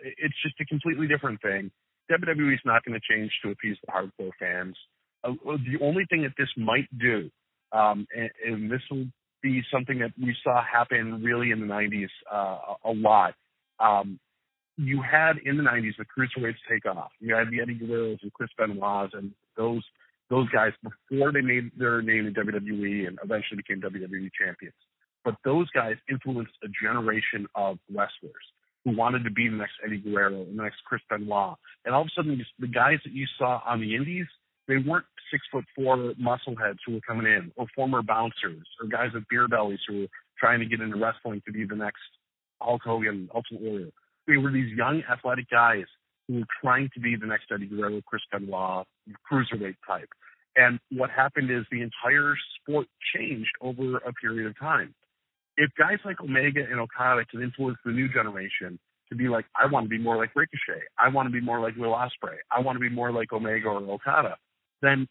it's 0.00 0.34
just 0.42 0.54
a 0.60 0.64
completely 0.64 1.06
different 1.06 1.40
thing. 1.42 1.70
WWE 2.10 2.54
is 2.54 2.60
not 2.64 2.84
going 2.84 2.98
to 2.98 3.14
change 3.14 3.30
to 3.44 3.50
appease 3.50 3.76
the 3.84 3.92
hardcore 3.92 4.30
fans. 4.38 4.76
Uh, 5.24 5.32
the 5.44 5.84
only 5.84 6.04
thing 6.10 6.22
that 6.22 6.32
this 6.36 6.48
might 6.56 6.88
do, 6.98 7.30
um, 7.72 8.06
and, 8.14 8.30
and 8.44 8.70
this 8.70 8.80
will 8.90 9.06
be 9.42 9.62
something 9.72 9.98
that 9.98 10.10
we 10.20 10.34
saw 10.42 10.62
happen 10.62 11.22
really 11.22 11.50
in 11.50 11.60
the 11.60 11.66
90s 11.66 12.08
uh, 12.32 12.74
a 12.84 12.92
lot. 12.92 13.34
Um, 13.80 14.18
you 14.76 15.02
had 15.02 15.34
in 15.44 15.56
the 15.56 15.62
90s 15.62 15.92
the 15.98 16.04
cruiserweights 16.04 16.54
take 16.70 16.86
off. 16.86 17.10
You 17.20 17.34
had 17.34 17.48
the 17.50 17.60
Eddie 17.60 17.78
Guerreros 17.78 18.22
and 18.22 18.32
Chris 18.32 18.50
Benoit's 18.58 19.12
and 19.14 19.32
those 19.56 19.82
those 20.32 20.48
guys 20.48 20.72
before 20.82 21.30
they 21.30 21.42
made 21.42 21.70
their 21.76 22.00
name 22.00 22.26
in 22.26 22.32
WWE 22.32 23.06
and 23.06 23.18
eventually 23.22 23.58
became 23.58 23.82
WWE 23.82 24.30
champions. 24.32 24.74
But 25.26 25.34
those 25.44 25.68
guys 25.70 25.96
influenced 26.10 26.54
a 26.64 26.68
generation 26.82 27.46
of 27.54 27.78
wrestlers 27.90 28.46
who 28.84 28.96
wanted 28.96 29.24
to 29.24 29.30
be 29.30 29.46
the 29.48 29.56
next 29.56 29.74
Eddie 29.84 29.98
Guerrero 29.98 30.46
the 30.46 30.62
next 30.62 30.78
Chris 30.86 31.02
Benoit. 31.10 31.56
And 31.84 31.94
all 31.94 32.00
of 32.00 32.06
a 32.06 32.10
sudden, 32.16 32.42
the 32.58 32.66
guys 32.66 32.98
that 33.04 33.12
you 33.12 33.26
saw 33.38 33.60
on 33.66 33.80
the 33.80 33.94
Indies, 33.94 34.26
they 34.66 34.78
weren't 34.78 35.04
six 35.30 35.44
foot 35.52 35.64
four 35.76 35.96
muscleheads 35.96 36.78
who 36.86 36.94
were 36.94 37.00
coming 37.06 37.26
in, 37.26 37.52
or 37.56 37.66
former 37.76 38.02
bouncers, 38.02 38.66
or 38.80 38.88
guys 38.88 39.10
with 39.12 39.24
beer 39.28 39.48
bellies 39.48 39.80
who 39.86 40.00
were 40.00 40.06
trying 40.38 40.60
to 40.60 40.66
get 40.66 40.80
into 40.80 40.96
wrestling 40.96 41.42
to 41.46 41.52
be 41.52 41.66
the 41.66 41.76
next 41.76 42.00
Hulk 42.60 42.80
Hogan, 42.82 43.28
Ultimate 43.34 43.62
Warrior. 43.62 43.90
They 44.26 44.38
were 44.38 44.50
these 44.50 44.74
young 44.74 45.02
athletic 45.12 45.50
guys 45.50 45.84
who 46.28 46.40
were 46.40 46.46
trying 46.62 46.90
to 46.94 47.00
be 47.00 47.16
the 47.16 47.26
next 47.26 47.46
Eddie 47.52 47.66
Guerrero, 47.66 48.00
Chris 48.06 48.22
Benoit, 48.30 48.86
cruiserweight 49.30 49.76
type. 49.86 50.08
And 50.56 50.78
what 50.90 51.10
happened 51.10 51.50
is 51.50 51.64
the 51.70 51.80
entire 51.82 52.34
sport 52.60 52.86
changed 53.14 53.50
over 53.60 53.96
a 53.98 54.12
period 54.12 54.46
of 54.46 54.58
time. 54.58 54.94
If 55.56 55.70
guys 55.78 55.98
like 56.04 56.20
Omega 56.20 56.60
and 56.68 56.80
Okada 56.80 57.24
can 57.26 57.42
influence 57.42 57.78
the 57.84 57.92
new 57.92 58.08
generation 58.08 58.78
to 59.08 59.14
be 59.14 59.28
like, 59.28 59.44
I 59.56 59.66
want 59.70 59.84
to 59.84 59.88
be 59.88 59.98
more 59.98 60.16
like 60.16 60.30
Ricochet, 60.34 60.82
I 60.98 61.08
want 61.08 61.26
to 61.26 61.32
be 61.32 61.40
more 61.40 61.60
like 61.60 61.76
Will 61.76 61.92
Ospreay, 61.92 62.36
I 62.50 62.60
want 62.60 62.76
to 62.76 62.80
be 62.80 62.88
more 62.88 63.12
like 63.12 63.32
Omega 63.32 63.68
or 63.68 63.82
Okada, 63.94 64.36
then 64.80 65.06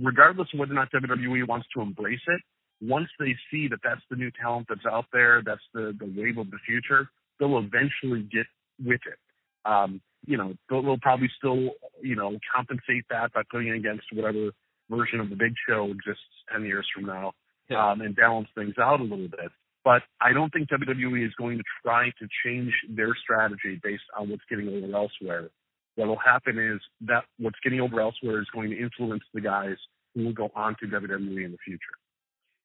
regardless 0.00 0.48
of 0.52 0.60
whether 0.60 0.72
or 0.72 0.74
not 0.74 0.92
WWE 0.92 1.48
wants 1.48 1.66
to 1.74 1.80
embrace 1.80 2.20
it, 2.26 2.40
once 2.82 3.08
they 3.18 3.34
see 3.50 3.68
that 3.68 3.80
that's 3.82 4.00
the 4.10 4.16
new 4.16 4.30
talent 4.40 4.66
that's 4.68 4.86
out 4.90 5.06
there, 5.12 5.42
that's 5.44 5.62
the, 5.74 5.94
the 5.98 6.12
wave 6.16 6.38
of 6.38 6.50
the 6.50 6.58
future, 6.66 7.08
they'll 7.38 7.58
eventually 7.58 8.22
get 8.30 8.46
with 8.82 9.00
it. 9.06 9.18
Um, 9.64 10.00
you 10.26 10.36
know, 10.36 10.54
they'll, 10.68 10.82
they'll 10.82 10.98
probably 10.98 11.30
still, 11.36 11.70
you 12.02 12.16
know, 12.16 12.36
compensate 12.54 13.04
that 13.10 13.32
by 13.32 13.42
putting 13.50 13.68
it 13.68 13.76
against 13.76 14.04
whatever 14.12 14.50
version 14.90 15.20
of 15.20 15.30
the 15.30 15.36
big 15.36 15.54
show 15.68 15.84
exists 15.84 16.24
10 16.52 16.64
years 16.64 16.86
from 16.94 17.06
now 17.06 17.32
yeah. 17.70 17.92
um, 17.92 18.00
and 18.00 18.14
balance 18.16 18.48
things 18.54 18.74
out 18.78 19.00
a 19.00 19.04
little 19.04 19.28
bit. 19.28 19.50
But 19.84 20.02
I 20.20 20.32
don't 20.34 20.52
think 20.52 20.68
WWE 20.68 21.26
is 21.26 21.32
going 21.38 21.56
to 21.56 21.64
try 21.82 22.10
to 22.18 22.28
change 22.44 22.72
their 22.88 23.16
strategy 23.22 23.80
based 23.82 24.02
on 24.18 24.28
what's 24.28 24.42
getting 24.50 24.68
over 24.68 24.94
elsewhere. 24.94 25.48
What 25.94 26.08
will 26.08 26.18
happen 26.18 26.58
is 26.58 26.80
that 27.06 27.24
what's 27.38 27.58
getting 27.64 27.80
over 27.80 28.00
elsewhere 28.00 28.40
is 28.40 28.46
going 28.52 28.70
to 28.70 28.78
influence 28.78 29.22
the 29.32 29.40
guys 29.40 29.76
who 30.14 30.24
will 30.24 30.32
go 30.32 30.50
on 30.54 30.76
to 30.80 30.86
WWE 30.86 31.44
in 31.44 31.52
the 31.52 31.58
future. 31.64 31.96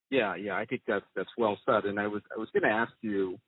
Yeah, 0.10 0.36
yeah, 0.36 0.56
I 0.56 0.66
think 0.66 0.82
that's 0.88 1.06
that's 1.16 1.30
well 1.38 1.58
said. 1.66 1.86
And 1.86 2.00
I 2.00 2.08
was 2.08 2.22
I 2.36 2.40
was 2.40 2.50
going 2.54 2.64
to 2.64 2.70
ask 2.70 2.92
you, 3.02 3.40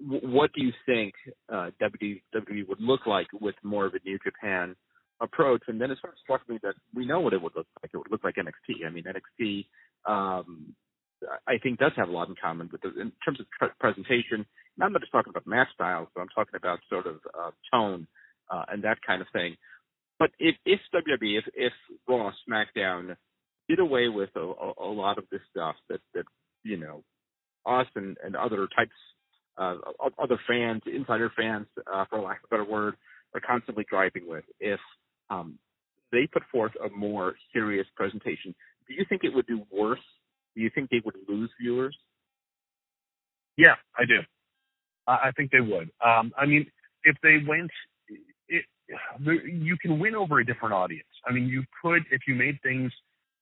what 0.00 0.52
do 0.54 0.64
you 0.64 0.72
think 0.86 1.14
uh, 1.52 1.70
WWE 1.80 2.68
would 2.68 2.80
look 2.80 3.06
like 3.06 3.26
with 3.40 3.54
more 3.62 3.86
of 3.86 3.94
a 3.94 3.98
New 4.04 4.18
Japan 4.24 4.76
approach. 5.20 5.62
And 5.68 5.80
then 5.80 5.90
it 5.90 5.98
sort 6.00 6.12
of 6.12 6.18
struck 6.20 6.48
me 6.48 6.58
that 6.62 6.74
we 6.94 7.06
know 7.06 7.20
what 7.20 7.32
it 7.32 7.42
would 7.42 7.54
look 7.56 7.66
like. 7.82 7.90
It 7.92 7.96
would 7.96 8.10
look 8.10 8.24
like 8.24 8.36
NXT. 8.36 8.86
I 8.86 8.90
mean, 8.90 9.04
NXT, 9.04 9.66
um, 10.06 10.74
I 11.46 11.58
think 11.62 11.78
does 11.78 11.92
have 11.96 12.08
a 12.08 12.12
lot 12.12 12.28
in 12.28 12.34
common 12.40 12.68
with 12.70 12.82
the, 12.82 12.88
in 13.00 13.12
terms 13.24 13.40
of 13.40 13.46
pre- 13.58 13.68
presentation. 13.80 14.46
I'm 14.80 14.92
not 14.92 15.00
just 15.00 15.12
talking 15.12 15.30
about 15.30 15.46
match 15.46 15.68
styles, 15.74 16.08
but 16.14 16.20
I'm 16.20 16.28
talking 16.28 16.56
about 16.56 16.80
sort 16.90 17.06
of 17.06 17.16
uh, 17.38 17.50
tone 17.72 18.06
uh, 18.50 18.64
and 18.68 18.82
that 18.84 18.98
kind 19.06 19.22
of 19.22 19.28
thing. 19.32 19.56
But 20.18 20.30
if, 20.38 20.56
if 20.64 20.80
WWE, 20.94 21.38
if, 21.38 21.44
if 21.54 21.72
Raw, 22.08 22.30
SmackDown 22.48 23.16
did 23.68 23.78
away 23.78 24.08
with 24.08 24.30
a, 24.36 24.40
a, 24.40 24.72
a 24.82 24.92
lot 24.92 25.18
of 25.18 25.24
this 25.30 25.40
stuff 25.50 25.76
that 25.88 26.00
that 26.14 26.24
you 26.62 26.76
know 26.76 27.02
us 27.66 27.86
and, 27.94 28.16
and 28.22 28.36
other 28.36 28.68
types, 28.76 28.92
uh, 29.56 29.76
other 30.22 30.38
fans, 30.48 30.82
insider 30.86 31.30
fans, 31.36 31.66
uh, 31.92 32.04
for 32.10 32.20
lack 32.20 32.38
of 32.38 32.44
a 32.44 32.48
better 32.48 32.64
word, 32.64 32.96
are 33.34 33.40
constantly 33.40 33.84
driving 33.88 34.26
with. 34.26 34.44
If 34.60 34.80
um, 35.30 35.58
they 36.12 36.26
put 36.26 36.42
forth 36.50 36.72
a 36.84 36.88
more 36.90 37.34
serious 37.52 37.86
presentation. 37.96 38.54
Do 38.86 38.94
you 38.94 39.04
think 39.08 39.24
it 39.24 39.34
would 39.34 39.46
do 39.46 39.62
worse? 39.72 40.00
Do 40.54 40.62
you 40.62 40.70
think 40.74 40.90
they 40.90 41.02
would 41.04 41.16
lose 41.28 41.50
viewers? 41.60 41.96
Yeah, 43.56 43.74
I 43.98 44.04
do. 44.04 44.20
I 45.06 45.32
think 45.36 45.50
they 45.50 45.60
would. 45.60 45.90
Um, 46.04 46.32
I 46.38 46.46
mean, 46.46 46.66
if 47.02 47.16
they 47.22 47.36
went, 47.46 47.70
it, 48.48 48.64
you 49.18 49.76
can 49.80 49.98
win 49.98 50.14
over 50.14 50.38
a 50.38 50.46
different 50.46 50.74
audience. 50.74 51.08
I 51.26 51.32
mean, 51.32 51.46
you 51.46 51.64
could 51.82 52.02
if 52.10 52.22
you 52.26 52.34
made 52.34 52.58
things 52.62 52.90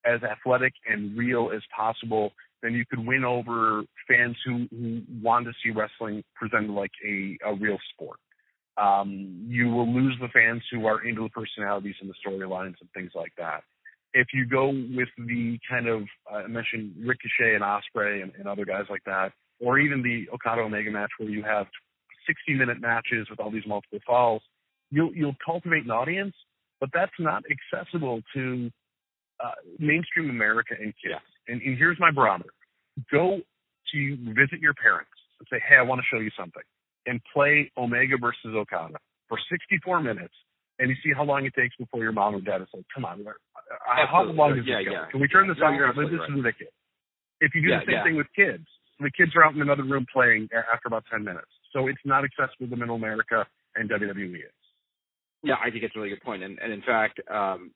as 0.04 0.22
athletic 0.22 0.72
and 0.88 1.16
real 1.16 1.50
as 1.54 1.62
possible. 1.74 2.32
Then 2.62 2.74
you 2.74 2.84
could 2.88 3.04
win 3.04 3.24
over 3.24 3.82
fans 4.08 4.36
who, 4.44 4.66
who 4.70 5.02
want 5.20 5.46
to 5.46 5.52
see 5.62 5.70
wrestling 5.70 6.22
presented 6.34 6.70
like 6.70 6.92
a, 7.04 7.36
a 7.44 7.54
real 7.54 7.78
sport. 7.92 8.18
Um, 8.76 9.46
you 9.48 9.68
will 9.68 9.92
lose 9.92 10.16
the 10.20 10.28
fans 10.28 10.62
who 10.70 10.86
are 10.86 11.04
into 11.06 11.22
the 11.22 11.28
personalities 11.28 11.96
and 12.00 12.08
the 12.08 12.14
storylines 12.24 12.74
and 12.80 12.88
things 12.94 13.10
like 13.14 13.32
that. 13.36 13.62
If 14.14 14.28
you 14.32 14.46
go 14.46 14.68
with 14.68 15.08
the 15.18 15.58
kind 15.68 15.88
of 15.88 16.02
uh, 16.30 16.36
I 16.36 16.46
mentioned 16.46 16.94
Ricochet 16.98 17.54
and 17.54 17.62
Ospreay 17.62 18.22
and, 18.22 18.32
and 18.38 18.46
other 18.46 18.64
guys 18.64 18.84
like 18.88 19.02
that, 19.06 19.32
or 19.60 19.78
even 19.78 20.02
the 20.02 20.26
Okada 20.34 20.62
Omega 20.62 20.90
match 20.90 21.10
where 21.18 21.30
you 21.30 21.42
have 21.42 21.66
60 22.26 22.54
minute 22.54 22.80
matches 22.80 23.28
with 23.30 23.40
all 23.40 23.50
these 23.50 23.66
multiple 23.66 24.00
falls, 24.06 24.42
you'll 24.90 25.14
you'll 25.14 25.36
cultivate 25.44 25.84
an 25.84 25.90
audience, 25.90 26.34
but 26.80 26.90
that's 26.92 27.12
not 27.18 27.42
accessible 27.50 28.20
to 28.34 28.70
uh, 29.42 29.50
mainstream 29.78 30.30
America 30.30 30.74
and 30.78 30.92
kids. 31.02 31.22
And, 31.48 31.60
and 31.62 31.78
here's 31.78 31.98
my 31.98 32.10
barometer: 32.10 32.52
go 33.10 33.40
to 33.92 34.16
visit 34.34 34.60
your 34.60 34.74
parents 34.74 35.10
and 35.40 35.46
say, 35.50 35.62
"Hey, 35.68 35.76
I 35.76 35.82
want 35.82 36.00
to 36.00 36.06
show 36.10 36.20
you 36.20 36.30
something." 36.38 36.62
and 37.06 37.20
play 37.32 37.70
Omega 37.76 38.16
versus 38.20 38.54
Okada 38.54 38.98
for 39.28 39.38
64 39.50 40.00
minutes, 40.00 40.34
and 40.78 40.88
you 40.88 40.96
see 41.02 41.10
how 41.14 41.24
long 41.24 41.44
it 41.44 41.54
takes 41.54 41.74
before 41.76 42.02
your 42.02 42.12
mom 42.12 42.34
or 42.34 42.40
dad 42.40 42.62
is 42.62 42.68
like, 42.74 42.84
"Come 42.94 43.04
on, 43.04 43.24
how 43.86 44.24
long 44.24 44.58
is 44.58 44.64
yeah, 44.66 44.78
this 44.78 44.86
go? 44.86 44.92
Yeah. 44.92 45.06
Can 45.10 45.20
we 45.20 45.28
turn 45.28 45.48
this 45.48 45.58
on? 45.62 45.74
This 45.74 45.96
right. 45.96 46.14
is 46.14 46.34
ridiculous." 46.34 46.74
If 47.40 47.54
you 47.54 47.62
do 47.62 47.68
yeah, 47.68 47.80
the 47.80 47.86
same 47.86 47.94
yeah. 47.98 48.04
thing 48.04 48.16
with 48.16 48.30
kids, 48.36 48.66
the 49.00 49.10
kids 49.10 49.32
are 49.34 49.44
out 49.44 49.54
in 49.54 49.62
another 49.62 49.82
room 49.82 50.06
playing 50.12 50.48
after 50.54 50.86
about 50.86 51.02
10 51.10 51.24
minutes, 51.24 51.50
so 51.72 51.88
it's 51.88 52.02
not 52.04 52.22
accessible 52.22 52.70
to 52.70 52.76
middle 52.76 52.94
America, 52.94 53.46
and 53.74 53.90
WWE 53.90 54.36
is. 54.36 54.58
Yeah, 55.42 55.58
I 55.58 55.70
think 55.70 55.82
it's 55.82 55.96
a 55.96 55.98
really 55.98 56.10
good 56.10 56.22
point, 56.22 56.44
and, 56.44 56.58
and 56.60 56.72
in 56.72 56.82
fact, 56.82 57.18
um, 57.28 57.72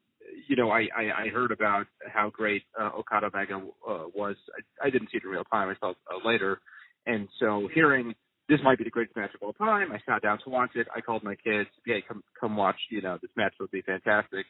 you 0.48 0.56
know, 0.56 0.70
I, 0.70 0.88
I, 0.96 1.24
I 1.24 1.28
heard 1.28 1.50
about 1.52 1.86
how 2.06 2.30
great 2.30 2.62
uh, 2.80 2.90
Okada 2.98 3.26
Omega 3.26 3.56
uh, 3.88 4.04
was. 4.14 4.36
I, 4.82 4.86
I 4.86 4.90
didn't 4.90 5.08
see 5.10 5.18
it 5.18 5.24
in 5.24 5.30
real 5.30 5.44
time. 5.44 5.68
I 5.68 5.74
saw 5.78 5.90
it 5.90 5.96
uh, 6.12 6.26
later, 6.26 6.60
and 7.06 7.28
so 7.38 7.68
hearing 7.74 8.14
this 8.48 8.60
might 8.62 8.78
be 8.78 8.84
the 8.84 8.90
greatest 8.90 9.16
match 9.16 9.30
of 9.34 9.42
all 9.42 9.52
time. 9.52 9.90
I 9.92 9.98
sat 10.06 10.22
down 10.22 10.38
to 10.44 10.50
watch 10.50 10.70
it. 10.74 10.86
I 10.94 11.00
called 11.00 11.24
my 11.24 11.34
kids, 11.34 11.68
hey, 11.84 12.02
come 12.06 12.22
come 12.38 12.56
watch. 12.56 12.76
You 12.90 13.02
know, 13.02 13.18
this 13.20 13.30
match 13.36 13.54
will 13.58 13.68
be 13.68 13.82
fantastic. 13.82 14.46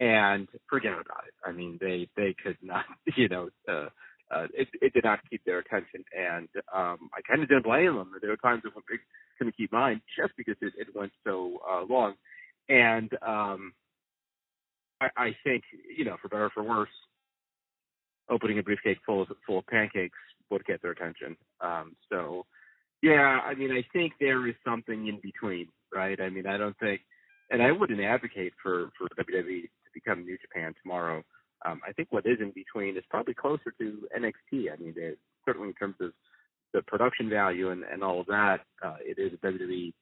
And 0.00 0.48
forget 0.68 0.92
about 0.92 1.24
it. 1.26 1.34
I 1.44 1.52
mean, 1.52 1.78
they 1.80 2.08
they 2.16 2.34
could 2.42 2.58
not. 2.62 2.84
You 3.16 3.28
know, 3.28 3.48
uh, 3.68 3.88
uh, 4.30 4.46
it 4.54 4.68
it 4.80 4.92
did 4.94 5.04
not 5.04 5.20
keep 5.28 5.44
their 5.44 5.58
attention, 5.58 6.04
and 6.16 6.48
um, 6.74 7.10
I 7.14 7.20
kind 7.28 7.42
of 7.42 7.48
didn't 7.48 7.64
blame 7.64 7.96
them. 7.96 8.12
There 8.20 8.30
were 8.30 8.36
times 8.36 8.62
when 8.64 8.72
it 8.90 9.00
couldn't 9.38 9.56
keep 9.56 9.72
mine 9.72 10.00
just 10.16 10.32
because 10.36 10.56
it, 10.62 10.72
it 10.78 10.94
went 10.94 11.12
so 11.24 11.58
uh, 11.68 11.84
long. 11.88 12.14
And 12.68 13.10
um, 13.26 13.72
I, 15.02 15.08
I 15.16 15.36
think, 15.44 15.64
you 15.96 16.04
know, 16.04 16.16
for 16.20 16.28
better 16.28 16.46
or 16.46 16.50
for 16.50 16.62
worse, 16.62 16.88
opening 18.30 18.58
a 18.58 18.62
briefcase 18.62 18.98
full 19.04 19.22
of 19.22 19.28
full 19.46 19.58
of 19.58 19.66
pancakes 19.66 20.18
would 20.50 20.64
get 20.64 20.80
their 20.82 20.92
attention. 20.92 21.36
Um, 21.60 21.96
so 22.10 22.46
yeah, 23.02 23.40
I 23.44 23.54
mean, 23.54 23.72
I 23.72 23.84
think 23.92 24.12
there 24.20 24.46
is 24.46 24.54
something 24.64 25.08
in 25.08 25.18
between, 25.20 25.68
right? 25.94 26.20
I 26.20 26.30
mean, 26.30 26.46
I 26.46 26.56
don't 26.56 26.78
think, 26.78 27.00
and 27.50 27.60
I 27.60 27.72
wouldn't 27.72 28.00
advocate 28.00 28.52
for 28.62 28.90
for 28.96 29.08
WWE 29.22 29.62
to 29.62 29.90
become 29.92 30.24
New 30.24 30.38
Japan 30.38 30.74
tomorrow. 30.82 31.22
Um, 31.64 31.80
I 31.86 31.92
think 31.92 32.08
what 32.10 32.26
is 32.26 32.38
in 32.40 32.52
between 32.54 32.96
is 32.96 33.04
probably 33.10 33.34
closer 33.34 33.72
to 33.78 34.08
NXT. 34.16 34.72
I 34.72 34.76
mean, 34.82 34.94
certainly 35.44 35.68
in 35.68 35.74
terms 35.74 35.96
of 36.00 36.12
the 36.72 36.82
production 36.82 37.28
value 37.28 37.70
and, 37.70 37.84
and 37.84 38.02
all 38.02 38.20
of 38.20 38.26
that, 38.26 38.60
uh, 38.84 38.96
it 39.00 39.18
is 39.18 39.32
a 39.32 39.46
WWE 39.46 39.92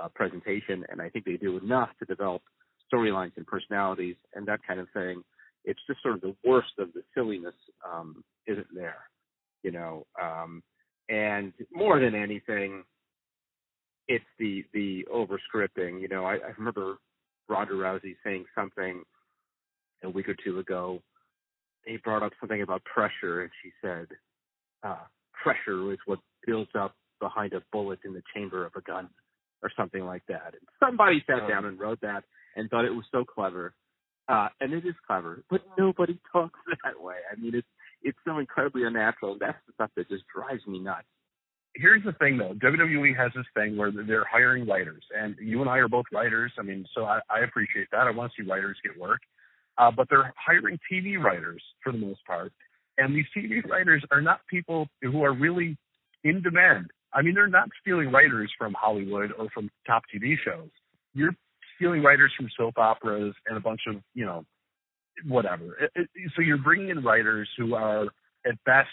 uh, 0.00 0.08
presentation, 0.14 0.84
and 0.90 1.00
I 1.00 1.08
think 1.08 1.24
they 1.24 1.36
do 1.36 1.58
enough 1.58 1.88
to 1.98 2.04
develop 2.04 2.42
storylines 2.92 3.32
and 3.36 3.46
personalities 3.46 4.16
and 4.34 4.46
that 4.46 4.60
kind 4.66 4.80
of 4.80 4.88
thing. 4.94 5.22
It's 5.64 5.80
just 5.86 6.02
sort 6.02 6.14
of 6.14 6.20
the 6.20 6.34
worst 6.44 6.72
of 6.78 6.92
the 6.94 7.02
silliness 7.14 7.54
um, 7.86 8.24
isn't 8.46 8.68
there, 8.74 8.98
you 9.62 9.70
know. 9.70 10.06
Um, 10.20 10.62
and 11.08 11.52
more 11.72 12.00
than 12.00 12.14
anything, 12.14 12.84
it's 14.06 14.24
the 14.38 14.64
the 14.72 15.06
overscripting. 15.14 16.00
You 16.00 16.08
know, 16.08 16.24
I, 16.24 16.34
I 16.34 16.52
remember 16.56 16.96
Ronda 17.48 17.74
Rousey 17.74 18.16
saying 18.24 18.44
something 18.54 19.02
a 20.02 20.08
week 20.10 20.28
or 20.28 20.36
two 20.42 20.58
ago. 20.58 21.02
He 21.84 21.96
brought 21.98 22.22
up 22.22 22.32
something 22.40 22.62
about 22.62 22.82
pressure, 22.84 23.42
and 23.42 23.50
she 23.62 23.70
said, 23.82 24.06
uh, 24.82 25.04
"Pressure 25.42 25.92
is 25.92 25.98
what 26.06 26.20
builds 26.46 26.70
up 26.78 26.94
behind 27.20 27.52
a 27.52 27.62
bullet 27.72 27.98
in 28.04 28.12
the 28.12 28.22
chamber 28.34 28.64
of 28.64 28.72
a 28.76 28.80
gun." 28.82 29.08
or 29.60 29.72
something 29.76 30.04
like 30.04 30.22
that. 30.28 30.54
And 30.54 30.62
somebody 30.78 31.20
sat 31.26 31.42
Oh. 31.42 31.48
down 31.48 31.64
and 31.64 31.80
wrote 31.80 32.00
that 32.02 32.22
and 32.56 32.68
thought 32.70 32.84
it 32.84 32.94
was 32.94 33.04
so 33.12 33.24
clever. 33.24 33.74
Uh, 34.28 34.48
and 34.60 34.72
it 34.74 34.84
is 34.84 34.94
clever, 35.06 35.42
but 35.48 35.62
nobody 35.78 36.18
talks 36.32 36.60
that 36.84 37.00
way. 37.02 37.16
I 37.32 37.40
mean, 37.40 37.54
it's 37.54 37.66
it's 38.02 38.18
so 38.26 38.38
incredibly 38.38 38.84
unnatural. 38.84 39.36
That's 39.40 39.58
the 39.66 39.72
stuff 39.74 39.90
that 39.96 40.08
just 40.08 40.24
drives 40.34 40.66
me 40.66 40.78
nuts. 40.78 41.06
here's 41.74 42.02
the 42.04 42.12
thing 42.12 42.38
though 42.38 42.54
WWE 42.54 43.16
has 43.16 43.30
this 43.34 43.46
thing 43.54 43.76
where 43.76 43.90
they're 43.90 44.26
hiring 44.30 44.66
writers 44.66 45.04
and 45.16 45.36
you 45.40 45.60
and 45.60 45.70
I 45.70 45.78
are 45.78 45.88
both 45.88 46.06
writers 46.12 46.52
I 46.58 46.62
mean 46.62 46.84
so 46.94 47.04
I, 47.04 47.20
I 47.30 47.40
appreciate 47.40 47.88
that 47.92 48.06
I 48.06 48.10
want 48.10 48.32
to 48.32 48.42
see 48.42 48.48
writers 48.48 48.76
get 48.82 48.98
work 48.98 49.20
uh, 49.78 49.90
but 49.90 50.08
they're 50.10 50.32
hiring 50.36 50.78
TV 50.90 51.22
writers 51.22 51.62
for 51.82 51.92
the 51.92 51.98
most 51.98 52.24
part 52.26 52.52
and 52.96 53.14
these 53.14 53.26
TV 53.36 53.64
writers 53.68 54.02
are 54.10 54.20
not 54.20 54.40
people 54.50 54.88
who 55.02 55.22
are 55.22 55.32
really 55.34 55.76
in 56.24 56.42
demand 56.42 56.90
I 57.12 57.22
mean 57.22 57.34
they're 57.34 57.48
not 57.48 57.68
stealing 57.80 58.10
writers 58.10 58.52
from 58.58 58.74
Hollywood 58.78 59.32
or 59.38 59.48
from 59.54 59.70
top 59.86 60.02
TV 60.14 60.34
shows 60.44 60.70
you're 61.14 61.34
stealing 61.78 62.02
writers 62.02 62.32
from 62.36 62.48
soap 62.58 62.74
operas 62.76 63.34
and 63.46 63.56
a 63.56 63.60
bunch 63.60 63.80
of 63.88 63.96
you 64.14 64.26
know 64.26 64.44
whatever 65.26 65.76
It- 65.78 65.92
it- 65.96 66.32
so 66.36 66.42
you're 66.42 66.58
bringing 66.58 66.90
in 66.90 67.02
writers 67.02 67.48
who 67.56 67.74
are 67.74 68.06
at 68.46 68.62
best 68.64 68.90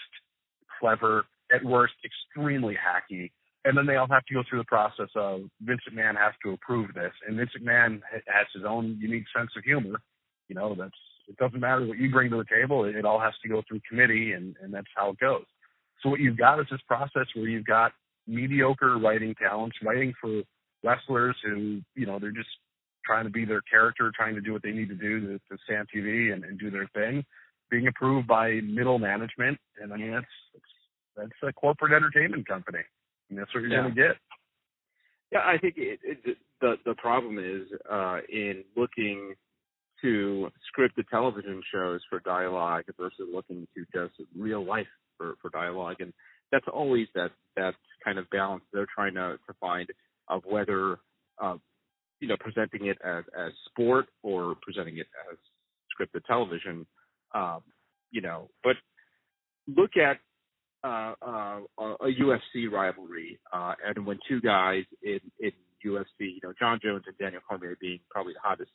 clever 0.80 1.26
at 1.54 1.64
worst 1.64 1.94
extremely 2.04 2.76
hacky. 2.76 3.32
And 3.66 3.76
then 3.78 3.86
they 3.88 3.96
all 3.96 4.08
have 4.12 4.26
to 4.26 4.34
go 4.34 4.44
through 4.48 4.60
the 4.60 4.66
process 4.66 5.10
of 5.16 5.50
Vince 5.62 5.82
McMahon 5.92 6.16
has 6.18 6.34
to 6.44 6.52
approve 6.52 6.94
this, 6.94 7.14
and 7.28 7.38
Vince 7.38 7.52
McMahon 7.60 8.02
has 8.28 8.48
his 8.54 8.64
own 8.64 8.98
unique 9.00 9.26
sense 9.36 9.50
of 9.58 9.64
humor. 9.64 10.00
You 10.48 10.56
know, 10.56 10.76
that's 10.76 10.94
it 11.28 11.38
doesn't 11.38 11.60
matter 11.60 11.84
what 11.86 11.98
you 11.98 12.12
bring 12.12 12.30
to 12.30 12.38
the 12.38 12.46
table; 12.46 12.86
it, 12.86 12.96
it 12.96 13.06
all 13.06 13.20
has 13.20 13.34
to 13.42 13.50
go 13.50 13.64
through 13.68 13.82
committee, 13.90 14.34
and 14.34 14.56
and 14.62 14.72
that's 14.72 14.88
how 14.96 15.10
it 15.12 15.20
goes. 15.20 15.46
So 16.04 16.10
what 16.10 16.20
you've 16.20 16.38
got 16.38 16.60
is 16.60 16.68
this 16.70 16.82
process 16.88 17.26
where 17.34 17.48
you've 17.48 17.66
got 17.66 17.94
mediocre 18.28 19.00
writing 19.00 19.34
talents 19.36 19.78
writing 19.84 20.14
for 20.22 20.44
wrestlers 20.84 21.36
who, 21.44 21.82
you 21.96 22.06
know, 22.06 22.20
they're 22.20 22.32
just 22.32 22.50
trying 23.06 23.26
to 23.26 23.30
be 23.32 23.46
their 23.46 23.62
character, 23.62 24.12
trying 24.16 24.36
to 24.36 24.42
do 24.42 24.54
what 24.54 24.64
they 24.64 24.72
need 24.72 24.90
to 24.90 24.96
do 24.96 25.20
to, 25.22 25.34
to 25.38 25.58
stay 25.66 25.76
on 25.76 25.86
TV 25.96 26.34
and, 26.34 26.44
and 26.44 26.60
do 26.60 26.70
their 26.72 26.88
thing, 26.94 27.24
being 27.70 27.88
approved 27.88 28.28
by 28.28 28.60
middle 28.64 29.00
management, 29.00 29.58
and 29.82 29.94
I 29.94 29.98
mean 29.98 30.12
that's 30.12 30.26
that's 30.54 31.32
that's 31.42 31.50
a 31.50 31.54
corporate 31.54 31.94
entertainment 31.94 32.48
company. 32.48 32.80
And 33.30 33.40
that's 33.40 33.54
what 33.54 33.62
you're 33.62 33.72
Yeah. 33.72 33.82
going 33.82 33.96
to 33.96 34.02
get. 34.02 34.18
Yeah, 35.32 35.40
I 35.40 35.58
think 35.58 35.76
it, 35.78 36.00
it, 36.04 36.38
the 36.62 36.76
the 36.86 36.96
problem 36.96 37.40
is 37.40 37.68
uh, 37.92 38.20
in 38.32 38.64
looking 38.76 39.34
to 40.02 40.52
script 40.68 40.96
the 40.96 41.04
television 41.10 41.62
shows 41.74 42.02
for 42.10 42.20
dialogue 42.20 42.84
versus 42.98 43.28
looking 43.34 43.68
to 43.76 43.86
just 43.94 44.14
real 44.38 44.64
life 44.64 44.88
for, 45.18 45.36
for 45.42 45.50
dialogue, 45.50 45.98
and 46.00 46.14
that's 46.52 46.66
always 46.72 47.08
that 47.16 47.32
that 47.56 47.74
kind 48.04 48.20
of 48.20 48.30
balance 48.30 48.64
they're 48.72 48.86
trying 48.94 49.16
to, 49.16 49.38
to 49.48 49.54
find 49.60 49.90
of 50.28 50.44
whether 50.46 50.98
uh, 51.42 51.56
you 52.26 52.30
know 52.30 52.38
presenting 52.40 52.88
it 52.88 52.98
as 53.06 53.24
as 53.38 53.52
sport 53.70 54.08
or 54.24 54.56
presenting 54.64 54.98
it 54.98 55.06
as 55.30 55.38
scripted 55.94 56.26
television. 56.26 56.88
Um, 57.36 57.62
you 58.10 58.22
know, 58.22 58.50
but 58.64 58.78
look 59.68 59.92
at 59.96 60.18
uh, 60.84 61.14
uh, 61.22 61.60
a 61.78 62.08
UFC 62.08 62.72
rivalry, 62.72 63.38
uh, 63.54 63.74
and 63.86 64.08
when 64.08 64.18
two 64.28 64.42
guys 64.42 64.86
in, 65.04 65.20
in 65.40 65.52
UFC, 65.86 66.06
you 66.20 66.40
know, 66.42 66.54
Jon 66.58 66.80
Jones 66.82 67.04
and 67.06 67.16
Daniel 67.20 67.42
Cormier 67.48 67.78
being 67.80 68.00
probably 68.10 68.34
the 68.34 68.40
hottest 68.42 68.72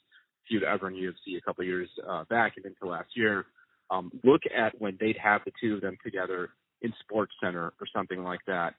feud 0.49 0.63
ever 0.63 0.87
in 0.87 0.95
UFC 0.95 1.37
a 1.37 1.41
couple 1.41 1.63
of 1.63 1.69
years 1.69 1.89
uh, 2.09 2.23
back 2.31 2.53
and 2.57 2.67
into 2.67 2.87
last 2.87 3.09
year. 3.17 3.47
Um, 3.91 4.13
look 4.23 4.43
at 4.57 4.81
when 4.81 4.97
they'd 5.01 5.19
have 5.21 5.41
the 5.45 5.53
two 5.61 5.75
of 5.75 5.81
them 5.81 5.97
together 6.05 6.51
in 6.83 6.93
Sports 7.01 7.33
Center 7.43 7.73
or 7.81 7.87
something 7.93 8.23
like 8.23 8.41
that, 8.47 8.75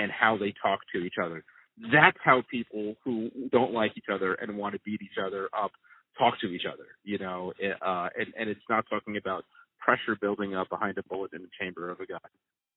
and 0.00 0.10
how 0.10 0.36
they 0.36 0.52
talk 0.60 0.80
to 0.92 1.02
each 1.02 1.14
other. 1.22 1.44
That's 1.92 2.18
how 2.24 2.42
people 2.50 2.94
who 3.04 3.30
don't 3.52 3.72
like 3.72 3.92
each 3.96 4.10
other 4.12 4.34
and 4.34 4.56
want 4.56 4.74
to 4.74 4.80
beat 4.84 5.02
each 5.02 5.18
other 5.24 5.48
up 5.56 5.72
talk 6.18 6.40
to 6.40 6.48
each 6.48 6.64
other. 6.66 6.86
You 7.04 7.18
know, 7.18 7.52
uh, 7.84 8.08
and 8.18 8.32
and 8.38 8.48
it's 8.48 8.60
not 8.68 8.86
talking 8.88 9.16
about 9.16 9.44
pressure 9.78 10.16
building 10.20 10.54
up 10.54 10.68
behind 10.70 10.98
a 10.98 11.02
bullet 11.02 11.32
in 11.34 11.42
the 11.42 11.48
chamber 11.60 11.90
of 11.90 12.00
a 12.00 12.06
gun 12.06 12.20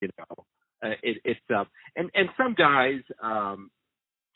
you 0.00 0.08
know, 0.18 0.44
uh, 0.82 0.94
it, 1.02 1.18
it's 1.24 1.40
uh, 1.54 1.64
and 1.96 2.10
and 2.14 2.28
some 2.36 2.54
guys, 2.54 3.00
um, 3.22 3.70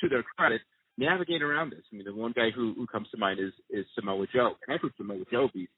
to 0.01 0.09
their 0.09 0.23
credit, 0.37 0.61
navigate 0.99 1.43
around 1.43 1.71
this. 1.71 1.83
I 1.93 1.97
mean, 1.97 2.05
the 2.05 2.15
one 2.15 2.33
guy 2.35 2.51
who 2.55 2.75
who 2.77 2.87
comes 2.87 3.09
to 3.11 3.19
mind 3.19 3.41
is 3.41 3.53
is 3.71 3.87
Samoa 3.95 4.27
Joe, 4.33 4.53
and 4.67 4.77
I 4.77 4.81
think 4.81 4.93
Samoa 4.97 5.25
Joe 5.31 5.49
be 5.53 5.69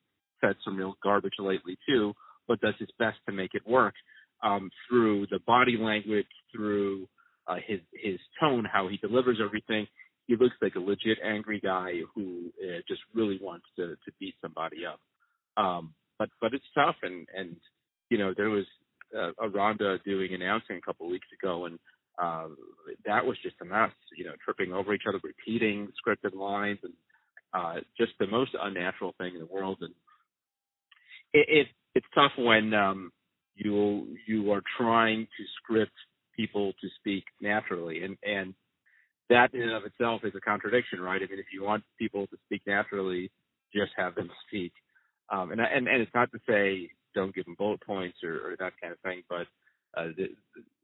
said 0.40 0.56
some 0.64 0.76
real 0.76 0.96
garbage 1.02 1.34
lately 1.38 1.78
too, 1.88 2.12
but 2.46 2.60
does 2.60 2.74
his 2.78 2.88
best 2.98 3.16
to 3.26 3.32
make 3.32 3.52
it 3.54 3.66
work 3.66 3.94
um, 4.42 4.70
through 4.88 5.26
the 5.30 5.38
body 5.46 5.76
language, 5.80 6.26
through 6.54 7.08
uh, 7.48 7.56
his 7.66 7.80
his 7.92 8.18
tone, 8.40 8.64
how 8.70 8.88
he 8.88 8.96
delivers 8.98 9.38
everything. 9.42 9.86
He 10.26 10.36
looks 10.36 10.56
like 10.60 10.74
a 10.74 10.80
legit 10.80 11.18
angry 11.24 11.60
guy 11.60 12.00
who 12.14 12.50
uh, 12.62 12.80
just 12.88 13.00
really 13.14 13.38
wants 13.40 13.66
to 13.76 13.88
to 13.88 14.12
beat 14.18 14.34
somebody 14.42 14.78
up. 14.84 15.00
Um, 15.56 15.94
but 16.18 16.28
but 16.40 16.54
it's 16.54 16.64
tough, 16.74 16.96
and 17.02 17.26
and 17.36 17.56
you 18.10 18.18
know 18.18 18.34
there 18.36 18.50
was 18.50 18.64
uh, 19.16 19.32
a 19.40 19.48
Ronda 19.48 19.98
doing 20.04 20.34
announcing 20.34 20.76
a 20.76 20.80
couple 20.80 21.06
of 21.06 21.12
weeks 21.12 21.28
ago, 21.40 21.66
and 21.66 21.78
uh, 22.20 22.48
that 23.04 23.24
was 23.24 23.36
just 23.42 23.56
a 23.62 23.64
mess. 23.64 23.92
You 24.16 24.24
know, 24.24 24.32
tripping 24.44 24.72
over 24.72 24.94
each 24.94 25.04
other, 25.08 25.20
repeating 25.22 25.88
scripted 26.06 26.34
lines, 26.34 26.78
and 26.82 26.92
uh, 27.54 27.80
just 27.96 28.12
the 28.18 28.26
most 28.26 28.52
unnatural 28.60 29.14
thing 29.18 29.34
in 29.34 29.40
the 29.40 29.46
world. 29.46 29.78
And 29.80 29.94
it, 31.32 31.46
it 31.48 31.66
it's 31.94 32.06
tough 32.14 32.32
when 32.36 32.74
um, 32.74 33.12
you 33.54 34.16
you 34.26 34.52
are 34.52 34.62
trying 34.76 35.24
to 35.24 35.44
script 35.62 35.92
people 36.36 36.72
to 36.80 36.88
speak 37.00 37.24
naturally, 37.40 38.04
and 38.04 38.16
and 38.22 38.54
that 39.28 39.54
in 39.54 39.62
and 39.62 39.72
of 39.72 39.84
itself 39.84 40.22
is 40.24 40.32
a 40.36 40.40
contradiction, 40.40 41.00
right? 41.00 41.20
I 41.22 41.26
mean, 41.30 41.40
if 41.40 41.46
you 41.52 41.64
want 41.64 41.82
people 41.98 42.26
to 42.28 42.36
speak 42.46 42.62
naturally, 42.66 43.30
just 43.74 43.92
have 43.96 44.14
them 44.14 44.30
speak. 44.46 44.72
Um, 45.32 45.50
and 45.50 45.60
and 45.60 45.88
and 45.88 46.02
it's 46.02 46.14
not 46.14 46.30
to 46.32 46.38
say 46.48 46.90
don't 47.14 47.34
give 47.34 47.46
them 47.46 47.56
bullet 47.58 47.80
points 47.84 48.18
or, 48.22 48.34
or 48.34 48.56
that 48.58 48.74
kind 48.80 48.92
of 48.92 49.00
thing. 49.00 49.22
But 49.28 49.46
uh, 49.96 50.08
the, 50.16 50.24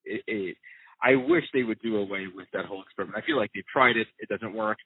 it, 0.04 0.22
it, 0.26 0.56
I 1.02 1.14
wish 1.14 1.44
they 1.52 1.62
would 1.62 1.80
do 1.80 1.96
away 1.96 2.26
with 2.34 2.48
that 2.52 2.64
whole 2.64 2.82
experiment. 2.82 3.22
I 3.22 3.26
feel 3.26 3.36
like 3.36 3.50
they've 3.54 3.64
tried 3.72 3.96
it; 3.96 4.08
it 4.18 4.28
doesn't 4.28 4.54
work. 4.54 4.78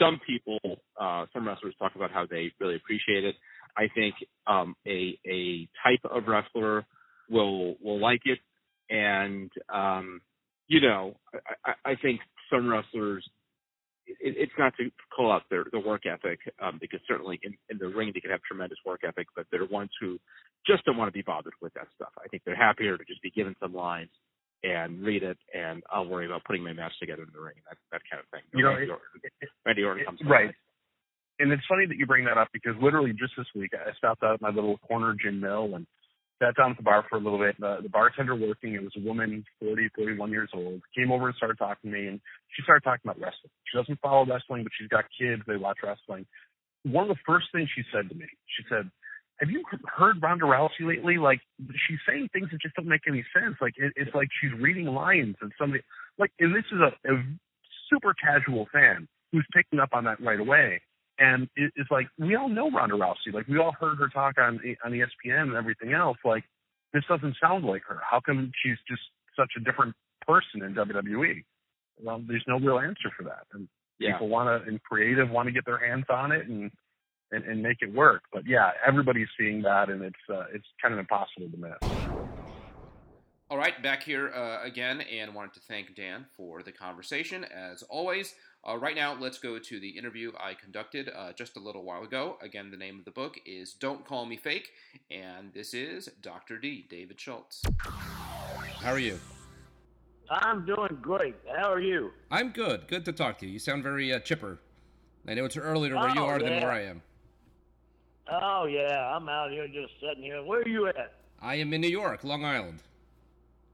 Some 0.00 0.20
people, 0.26 0.58
uh, 0.98 1.26
some 1.32 1.46
wrestlers 1.46 1.74
talk 1.78 1.96
about 1.96 2.12
how 2.12 2.24
they 2.30 2.52
really 2.60 2.76
appreciate 2.76 3.24
it. 3.24 3.34
I 3.76 3.88
think 3.94 4.14
um, 4.46 4.74
a 4.86 5.18
a 5.26 5.68
type 5.84 6.00
of 6.10 6.26
wrestler 6.26 6.86
will 7.28 7.76
will 7.82 8.00
like 8.00 8.22
it, 8.24 8.38
and 8.90 9.50
um, 9.72 10.20
you 10.68 10.80
know, 10.80 11.16
I, 11.34 11.70
I, 11.70 11.92
I 11.92 11.94
think 11.96 12.20
some 12.50 12.68
wrestlers 12.68 13.28
it, 14.08 14.34
it's 14.36 14.52
not 14.58 14.74
to 14.78 14.90
call 15.14 15.30
out 15.32 15.42
their, 15.50 15.64
their 15.70 15.80
work 15.80 16.02
ethic, 16.06 16.40
um, 16.62 16.78
because 16.80 17.00
certainly 17.06 17.38
in, 17.42 17.54
in 17.70 17.78
the 17.78 17.88
ring 17.88 18.10
they 18.14 18.20
can 18.20 18.30
have 18.30 18.40
tremendous 18.42 18.78
work 18.84 19.00
ethic, 19.06 19.26
but 19.36 19.46
they're 19.50 19.66
ones 19.66 19.90
who 20.00 20.18
just 20.66 20.84
don't 20.84 20.96
want 20.96 21.08
to 21.08 21.12
be 21.12 21.22
bothered 21.22 21.54
with 21.60 21.72
that 21.74 21.86
stuff. 21.96 22.12
I 22.18 22.28
think 22.28 22.42
they're 22.44 22.56
happier 22.56 22.96
to 22.96 23.04
just 23.04 23.22
be 23.22 23.30
given 23.30 23.54
some 23.60 23.74
lines 23.74 24.10
and 24.64 25.02
read 25.02 25.22
it, 25.22 25.38
and 25.54 25.82
I'll 25.90 26.06
worry 26.06 26.26
about 26.26 26.44
putting 26.44 26.64
my 26.64 26.72
match 26.72 26.92
together 26.98 27.22
in 27.22 27.28
the 27.32 27.40
ring, 27.40 27.54
that 27.68 27.78
that 27.92 28.02
kind 28.10 28.20
of 28.20 28.28
thing. 28.30 28.42
You 28.52 28.64
know, 28.64 28.70
Randy 28.70 28.84
it- 28.84 28.90
Orton, 28.90 29.48
Randy 29.64 29.82
Orton 29.84 30.04
comes 30.04 30.18
to 30.20 30.26
right. 30.26 30.54
And 31.40 31.52
it's 31.52 31.62
funny 31.68 31.86
that 31.86 31.96
you 31.96 32.04
bring 32.04 32.24
that 32.24 32.36
up 32.36 32.48
because 32.52 32.74
literally 32.82 33.12
just 33.12 33.34
this 33.38 33.46
week 33.54 33.70
I 33.72 33.96
stopped 33.96 34.24
out 34.24 34.34
at 34.34 34.40
my 34.40 34.50
little 34.50 34.76
corner 34.78 35.14
gin 35.14 35.38
mill 35.38 35.76
and 35.76 35.86
sat 36.42 36.56
down 36.56 36.72
at 36.72 36.76
the 36.76 36.82
bar 36.82 37.04
for 37.08 37.16
a 37.16 37.20
little 37.20 37.38
bit. 37.38 37.58
The, 37.58 37.78
the 37.82 37.88
bartender 37.88 38.34
working, 38.34 38.74
it 38.74 38.82
was 38.82 38.92
a 38.96 39.00
woman, 39.00 39.44
40, 39.60 39.90
41 39.96 40.30
years 40.30 40.50
old, 40.54 40.82
came 40.96 41.12
over 41.12 41.26
and 41.26 41.36
started 41.36 41.58
talking 41.58 41.90
to 41.90 41.96
me 41.96 42.06
and 42.06 42.20
she 42.54 42.62
started 42.62 42.82
talking 42.82 43.02
about 43.04 43.20
wrestling. 43.20 43.50
She 43.64 43.78
doesn't 43.78 44.00
follow 44.00 44.26
wrestling, 44.26 44.62
but 44.62 44.72
she's 44.78 44.88
got 44.88 45.04
kids. 45.18 45.42
They 45.46 45.56
watch 45.56 45.78
wrestling. 45.82 46.26
One 46.84 47.10
of 47.10 47.16
the 47.16 47.22
first 47.26 47.46
things 47.52 47.68
she 47.74 47.82
said 47.92 48.08
to 48.08 48.14
me, 48.14 48.26
she 48.56 48.64
said, 48.68 48.90
have 49.38 49.50
you 49.50 49.62
heard 49.84 50.22
Ronda 50.22 50.44
Rousey 50.44 50.86
lately? 50.86 51.18
Like 51.18 51.40
she's 51.86 51.98
saying 52.08 52.28
things 52.32 52.48
that 52.50 52.60
just 52.60 52.74
don't 52.74 52.88
make 52.88 53.06
any 53.06 53.24
sense. 53.34 53.56
Like 53.60 53.74
it, 53.76 53.92
it's 53.96 54.14
like 54.14 54.28
she's 54.40 54.52
reading 54.60 54.86
lines 54.86 55.36
and 55.40 55.52
somebody 55.58 55.82
like, 56.18 56.32
and 56.40 56.54
this 56.54 56.64
is 56.72 56.80
a, 56.80 57.12
a 57.12 57.22
super 57.90 58.14
casual 58.14 58.66
fan 58.72 59.06
who's 59.32 59.46
picking 59.54 59.78
up 59.78 59.90
on 59.92 60.04
that 60.04 60.20
right 60.20 60.40
away. 60.40 60.80
And 61.18 61.48
it, 61.56 61.72
it's 61.76 61.90
like 61.90 62.08
we 62.18 62.36
all 62.36 62.48
know 62.48 62.70
Ronda 62.70 62.94
Rousey. 62.94 63.32
Like 63.32 63.48
we 63.48 63.58
all 63.58 63.72
heard 63.78 63.98
her 63.98 64.08
talk 64.08 64.36
on 64.38 64.60
on 64.84 64.92
ESPN 64.92 65.42
and 65.42 65.54
everything 65.56 65.92
else. 65.92 66.18
Like 66.24 66.44
this 66.92 67.04
doesn't 67.08 67.36
sound 67.40 67.64
like 67.64 67.82
her. 67.88 67.98
How 68.08 68.20
come 68.20 68.52
she's 68.62 68.78
just 68.88 69.02
such 69.36 69.52
a 69.56 69.60
different 69.60 69.94
person 70.26 70.62
in 70.62 70.74
WWE? 70.74 71.44
Well, 72.00 72.22
there's 72.26 72.44
no 72.46 72.58
real 72.58 72.78
answer 72.78 73.10
for 73.16 73.24
that. 73.24 73.46
And 73.52 73.68
Yeah. 73.98 74.12
People 74.12 74.28
want 74.28 74.48
to 74.64 74.68
and 74.68 74.80
creative 74.82 75.30
want 75.30 75.46
to 75.48 75.52
get 75.52 75.66
their 75.66 75.78
hands 75.78 76.06
on 76.08 76.32
it 76.32 76.46
and, 76.48 76.70
and 77.32 77.44
and 77.44 77.62
make 77.62 77.78
it 77.80 77.92
work. 77.92 78.22
But 78.32 78.44
yeah, 78.46 78.70
everybody's 78.86 79.28
seeing 79.38 79.62
that, 79.62 79.88
and 79.90 80.02
it's 80.02 80.24
uh, 80.30 80.44
it's 80.54 80.66
kind 80.80 80.94
of 80.94 81.00
impossible 81.00 81.50
to 81.50 81.56
miss. 81.56 82.17
All 83.50 83.56
right, 83.56 83.82
back 83.82 84.02
here 84.02 84.30
uh, 84.34 84.62
again, 84.62 85.00
and 85.00 85.34
wanted 85.34 85.54
to 85.54 85.60
thank 85.60 85.94
Dan 85.96 86.26
for 86.36 86.62
the 86.62 86.70
conversation 86.70 87.44
as 87.44 87.82
always. 87.84 88.34
Uh, 88.68 88.76
right 88.76 88.94
now, 88.94 89.16
let's 89.18 89.38
go 89.38 89.58
to 89.58 89.80
the 89.80 89.88
interview 89.88 90.32
I 90.38 90.52
conducted 90.52 91.08
uh, 91.16 91.32
just 91.32 91.56
a 91.56 91.58
little 91.58 91.82
while 91.82 92.02
ago. 92.02 92.36
Again, 92.42 92.70
the 92.70 92.76
name 92.76 92.98
of 92.98 93.06
the 93.06 93.10
book 93.10 93.38
is 93.46 93.72
Don't 93.72 94.04
Call 94.04 94.26
Me 94.26 94.36
Fake, 94.36 94.72
and 95.10 95.50
this 95.54 95.72
is 95.72 96.10
Dr. 96.20 96.58
D, 96.58 96.86
David 96.90 97.18
Schultz. 97.18 97.62
How 97.80 98.92
are 98.92 98.98
you? 98.98 99.18
I'm 100.28 100.66
doing 100.66 100.98
great. 101.00 101.36
How 101.56 101.72
are 101.72 101.80
you? 101.80 102.10
I'm 102.30 102.50
good. 102.50 102.86
Good 102.86 103.06
to 103.06 103.12
talk 103.12 103.38
to 103.38 103.46
you. 103.46 103.52
You 103.52 103.58
sound 103.58 103.82
very 103.82 104.12
uh, 104.12 104.18
chipper. 104.18 104.58
I 105.26 105.32
know 105.32 105.46
it's 105.46 105.56
earlier 105.56 105.96
where 105.96 106.10
you 106.10 106.20
Oh, 106.20 106.26
are 106.26 106.38
than 106.38 106.60
where 106.60 106.70
I 106.70 106.82
am. 106.82 107.00
Oh 108.30 108.66
yeah, 108.66 109.14
I'm 109.16 109.26
out 109.30 109.50
here 109.50 109.66
just 109.68 109.94
sitting 110.00 110.22
here. 110.22 110.42
Where 110.44 110.60
are 110.60 110.68
you 110.68 110.88
at? 110.88 111.14
I 111.40 111.54
am 111.54 111.72
in 111.72 111.80
New 111.80 111.88
York, 111.88 112.24
Long 112.24 112.44
Island. 112.44 112.82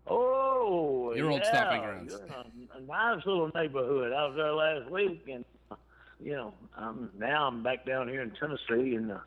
Oh, 0.07 1.15
Your 1.15 1.31
old 1.31 1.43
yeah, 1.45 1.49
stomping 1.49 1.81
grounds. 1.81 2.15
A, 2.15 2.79
a 2.79 2.81
nice 2.83 3.25
little 3.27 3.51
neighborhood. 3.55 4.13
I 4.13 4.27
was 4.27 4.37
there 4.37 4.53
last 4.53 4.91
week, 4.91 5.25
and 5.33 5.45
uh, 5.71 5.77
you 6.21 6.33
know, 6.33 6.55
I'm 6.77 7.11
now 7.19 7.47
I'm 7.47 7.63
back 7.63 7.87
down 7.87 8.09
here 8.09 8.23
in 8.23 8.31
Tennessee 8.33 8.95
in 8.95 9.09
the 9.09 9.21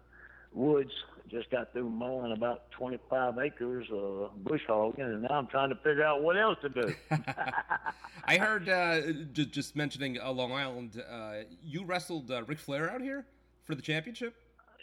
woods. 0.53 0.91
Just 1.29 1.49
got 1.51 1.73
through 1.73 1.89
mowing 1.89 2.31
about 2.31 2.71
25 2.71 3.37
acres 3.39 3.87
of 3.91 4.31
bush 4.45 4.61
hogging, 4.65 5.03
and 5.03 5.23
now 5.23 5.31
I'm 5.31 5.47
trying 5.47 5.69
to 5.69 5.75
figure 5.75 6.03
out 6.03 6.21
what 6.21 6.37
else 6.37 6.57
to 6.61 6.69
do. 6.69 6.93
I 8.23 8.37
heard, 8.37 8.69
uh, 8.69 9.01
j- 9.33 9.45
just 9.45 9.75
mentioning 9.75 10.19
uh, 10.21 10.31
Long 10.31 10.53
Island, 10.53 11.03
uh, 11.09 11.39
you 11.61 11.83
wrestled 11.83 12.31
uh, 12.31 12.43
Ric 12.43 12.59
Flair 12.59 12.89
out 12.89 13.01
here 13.01 13.25
for 13.65 13.75
the 13.75 13.81
championship? 13.81 14.35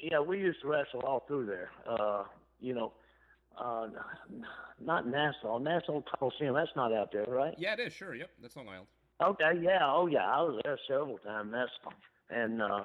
yeah, 0.02 0.20
we 0.20 0.38
used 0.38 0.60
to 0.60 0.68
wrestle 0.68 1.00
all 1.00 1.20
through 1.26 1.46
there. 1.46 1.70
Uh, 1.88 2.24
you 2.60 2.74
know, 2.74 2.92
uh, 3.58 3.88
not 4.80 5.06
Nassau. 5.06 5.58
Nassau 5.58 6.02
Coliseum. 6.02 6.54
That's 6.54 6.70
not 6.76 6.92
out 6.92 7.12
there, 7.12 7.24
right? 7.28 7.54
Yeah, 7.58 7.74
it 7.74 7.80
is, 7.80 7.92
sure. 7.92 8.14
Yep, 8.14 8.30
that's 8.42 8.56
Long 8.56 8.68
Island. 8.68 8.86
Okay, 9.22 9.60
yeah, 9.62 9.78
oh 9.82 10.06
yeah, 10.06 10.24
I 10.24 10.42
was 10.42 10.60
there 10.64 10.78
several 10.88 11.18
times. 11.18 11.52
That's 11.52 11.70
and 12.30 12.60
uh, 12.60 12.84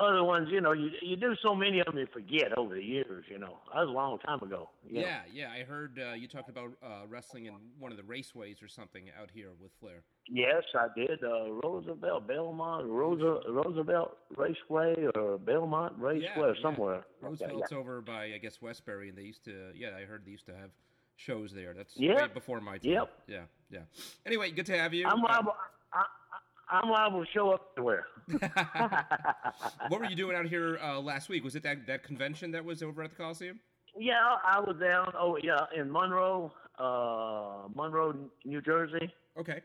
other 0.00 0.22
ones, 0.24 0.48
you 0.50 0.60
know, 0.60 0.72
you 0.72 0.90
you 1.02 1.16
do 1.16 1.34
so 1.42 1.54
many 1.54 1.80
of 1.80 1.86
them 1.86 1.98
you 1.98 2.06
forget 2.12 2.56
over 2.56 2.74
the 2.74 2.82
years. 2.82 3.24
You 3.28 3.38
know, 3.38 3.58
that 3.74 3.80
was 3.80 3.88
a 3.88 3.92
long 3.92 4.18
time 4.20 4.40
ago. 4.42 4.70
you 4.86 5.00
know. 5.00 5.06
Yeah, 5.06 5.20
yeah. 5.32 5.50
I 5.52 5.64
heard 5.64 5.98
uh, 6.00 6.12
you 6.14 6.28
talked 6.28 6.48
about 6.48 6.70
uh, 6.82 7.06
wrestling 7.08 7.46
in 7.46 7.54
one 7.78 7.90
of 7.90 7.96
the 7.96 8.04
raceways 8.04 8.62
or 8.62 8.68
something 8.68 9.04
out 9.20 9.30
here 9.32 9.48
with 9.60 9.72
Flair. 9.80 10.02
Yes, 10.28 10.62
I 10.74 10.86
did. 10.96 11.22
Uh, 11.24 11.50
Roosevelt, 11.64 12.28
Belmont, 12.28 12.86
Rosa, 12.86 13.40
Roosevelt 13.50 14.16
Raceway, 14.36 14.94
or 15.16 15.38
Belmont 15.38 15.94
Raceway, 15.98 16.28
Yeah, 16.36 16.42
or 16.42 16.54
yeah. 16.54 16.62
somewhere. 16.62 16.96
Okay, 17.24 17.28
Roosevelt's 17.28 17.72
over 17.72 18.00
by, 18.00 18.26
I 18.34 18.38
guess, 18.38 18.62
Westbury, 18.62 19.08
and 19.08 19.18
they 19.18 19.22
used 19.22 19.44
to. 19.46 19.72
Yeah, 19.74 19.90
I 20.00 20.04
heard 20.04 20.22
they 20.24 20.30
used 20.30 20.46
to 20.46 20.54
have 20.54 20.70
shows 21.16 21.52
there. 21.52 21.74
That's 21.76 21.96
Yep. 21.96 22.16
way 22.16 22.28
before 22.32 22.60
my 22.60 22.78
time. 22.78 22.92
Yep. 22.92 23.10
Yeah, 23.26 23.40
yeah. 23.70 23.80
Anyway, 24.24 24.50
good 24.52 24.66
to 24.66 24.78
have 24.78 24.94
you. 24.94 25.06
I'm 25.06 25.24
Uh. 25.24 25.28
I, 25.28 25.38
I, 25.40 25.42
I'm 26.70 26.88
liable 26.90 27.24
to 27.24 27.30
show 27.32 27.50
up 27.50 27.72
everywhere. 27.76 28.06
what 29.88 30.00
were 30.00 30.06
you 30.06 30.16
doing 30.16 30.36
out 30.36 30.46
here 30.46 30.78
uh, 30.82 31.00
last 31.00 31.28
week? 31.28 31.44
Was 31.44 31.56
it 31.56 31.62
that, 31.64 31.86
that 31.86 32.04
convention 32.04 32.50
that 32.52 32.64
was 32.64 32.82
over 32.82 33.02
at 33.02 33.10
the 33.10 33.16
Coliseum? 33.16 33.60
Yeah, 33.98 34.36
I 34.44 34.60
was 34.60 34.76
down. 34.80 35.12
Oh, 35.18 35.36
yeah, 35.42 35.66
in 35.76 35.90
Monroe, 35.90 36.52
uh, 36.78 37.68
Monroe, 37.74 38.14
New 38.44 38.60
Jersey. 38.62 39.12
Okay. 39.38 39.60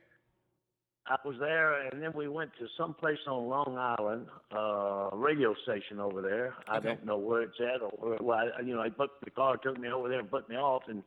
I 1.08 1.18
was 1.24 1.36
there, 1.40 1.88
and 1.88 2.02
then 2.02 2.12
we 2.16 2.28
went 2.28 2.50
to 2.58 2.66
some 2.76 2.96
place 2.96 3.20
on 3.28 3.48
Long 3.48 3.78
Island, 3.78 4.26
uh, 4.52 5.16
radio 5.16 5.54
station 5.64 6.00
over 6.00 6.20
there. 6.20 6.56
I 6.68 6.78
Okay. 6.78 6.88
don't 6.88 7.06
know 7.06 7.18
where 7.20 7.44
it's 7.44 7.60
at, 7.60 7.84
or 7.84 7.90
where, 8.00 8.18
well, 8.20 8.40
I, 8.58 8.62
you 8.62 8.74
know, 8.74 8.82
I 8.82 8.90
booked 8.90 9.24
the 9.24 9.30
car, 9.30 9.58
took 9.58 9.78
me 9.78 9.90
over 9.90 10.10
there, 10.10 10.20
and 10.20 10.32
put 10.32 10.50
me 10.50 10.56
off, 10.56 10.82
and 10.88 11.04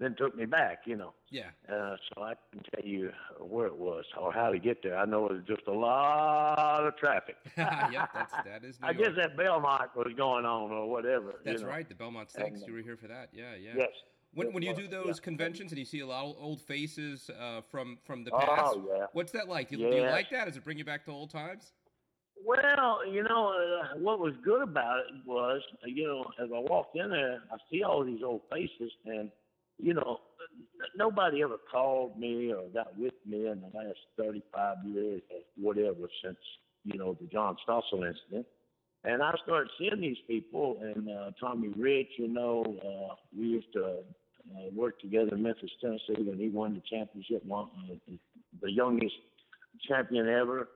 then 0.00 0.16
took 0.18 0.34
me 0.36 0.46
back. 0.46 0.80
You 0.86 0.96
know, 0.96 1.12
Yeah. 1.30 1.50
uh, 1.68 1.96
so 2.08 2.22
I 2.22 2.34
can 2.50 2.62
tell 2.74 2.84
you 2.84 3.12
where 3.38 3.66
it 3.66 3.76
was 3.76 4.04
or 4.20 4.32
how 4.32 4.50
to 4.50 4.58
get 4.58 4.82
there. 4.82 4.96
I 4.98 5.04
know 5.04 5.26
it 5.26 5.32
was 5.34 5.42
just 5.46 5.66
a 5.68 5.72
lot 5.72 6.84
of 6.86 6.96
traffic. 6.96 7.36
yeah, 7.56 8.06
that's 8.12 8.32
that 8.32 8.64
is. 8.64 8.78
New 8.82 8.88
I 8.88 8.92
guess 8.94 9.06
York. 9.08 9.16
that 9.16 9.36
Belmont 9.36 9.90
was 9.94 10.12
going 10.16 10.44
on 10.44 10.70
or 10.72 10.90
whatever. 10.90 11.26
you 11.26 11.32
That's 11.44 11.62
know. 11.62 11.68
right. 11.68 11.88
The 11.88 11.94
Belmont 11.94 12.30
Stakes. 12.30 12.60
And, 12.60 12.66
You 12.68 12.74
were 12.74 12.80
here 12.80 12.96
for 12.96 13.06
that. 13.08 13.28
Yeah, 13.32 13.54
yeah. 13.60 13.72
Yes. 13.76 13.90
When 14.32 14.52
when 14.52 14.62
you 14.62 14.74
do 14.74 14.86
those 14.86 15.18
yeah. 15.18 15.24
conventions 15.24 15.72
and 15.72 15.78
you 15.78 15.84
see 15.84 16.00
a 16.00 16.06
lot 16.06 16.24
of 16.24 16.36
old 16.40 16.60
faces 16.60 17.30
uh, 17.30 17.60
from 17.70 17.98
from 18.04 18.24
the 18.24 18.30
Oh, 18.32 18.38
past, 18.38 18.76
yeah. 18.88 19.06
what's 19.12 19.32
that 19.32 19.48
like? 19.48 19.68
Do 19.70 19.76
you, 19.76 19.90
do 19.90 19.96
you 19.96 20.02
like 20.02 20.30
that? 20.30 20.46
Does 20.46 20.56
it 20.56 20.64
bring 20.64 20.78
you 20.78 20.84
back 20.84 21.04
to 21.06 21.10
old 21.10 21.30
times? 21.30 21.72
Well, 22.42 23.06
you 23.06 23.22
know, 23.24 23.52
uh, 23.52 23.98
what 23.98 24.18
was 24.18 24.32
good 24.42 24.62
about 24.62 25.00
it 25.00 25.06
was, 25.26 25.60
uh, 25.82 25.86
you 25.88 26.04
know, 26.06 26.24
as 26.42 26.48
I 26.54 26.58
walked 26.60 26.96
in 26.96 27.10
there, 27.10 27.42
I 27.52 27.56
see 27.70 27.82
all 27.82 28.02
these 28.02 28.22
old 28.24 28.40
faces, 28.50 28.90
and, 29.04 29.30
you 29.82 29.94
know, 29.94 30.18
nobody 30.96 31.42
ever 31.42 31.56
called 31.70 32.18
me 32.18 32.52
or 32.52 32.68
got 32.72 32.96
with 32.98 33.14
me 33.26 33.46
in 33.46 33.60
the 33.60 33.78
last 33.78 33.98
35 34.18 34.76
years 34.86 35.22
or 35.30 35.40
whatever 35.56 36.08
since, 36.22 36.38
you 36.84 36.98
know, 36.98 37.16
the 37.20 37.26
John 37.26 37.56
Stossel 37.66 38.06
incident. 38.06 38.46
And 39.04 39.22
I 39.22 39.32
started 39.44 39.70
seeing 39.78 40.00
these 40.00 40.18
people, 40.26 40.78
and 40.82 41.08
uh, 41.08 41.30
Tommy 41.40 41.68
Rich, 41.68 42.10
you 42.18 42.28
know, 42.28 42.64
uh, 42.84 43.14
we 43.36 43.46
used 43.46 43.72
to 43.72 43.84
uh, 43.84 44.70
work 44.74 45.00
together 45.00 45.34
in 45.34 45.42
Memphis, 45.42 45.70
Tennessee, 45.80 46.30
and 46.30 46.38
he 46.38 46.48
won 46.48 46.74
the 46.74 46.82
championship, 46.90 47.44
one, 47.46 47.68
uh, 47.90 47.94
the 48.60 48.70
youngest 48.70 49.14
champion 49.88 50.28
ever 50.28 50.68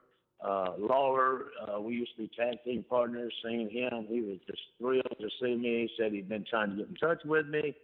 uh, 0.45 0.73
Lawler, 0.79 1.47
uh, 1.67 1.81
we 1.81 1.95
used 1.95 2.15
to 2.17 2.23
be 2.23 2.31
tag 2.37 2.59
team 2.65 2.85
partners. 2.89 3.33
Seeing 3.43 3.71
him, 3.71 4.07
he 4.09 4.21
was 4.21 4.39
just 4.47 4.61
thrilled 4.79 5.17
to 5.19 5.29
see 5.41 5.55
me. 5.55 5.89
He 5.89 5.91
said 5.99 6.13
he'd 6.13 6.29
been 6.29 6.45
trying 6.49 6.71
to 6.71 6.77
get 6.77 6.89
in 6.89 6.95
touch 6.97 7.21
with 7.25 7.47
me. 7.47 7.75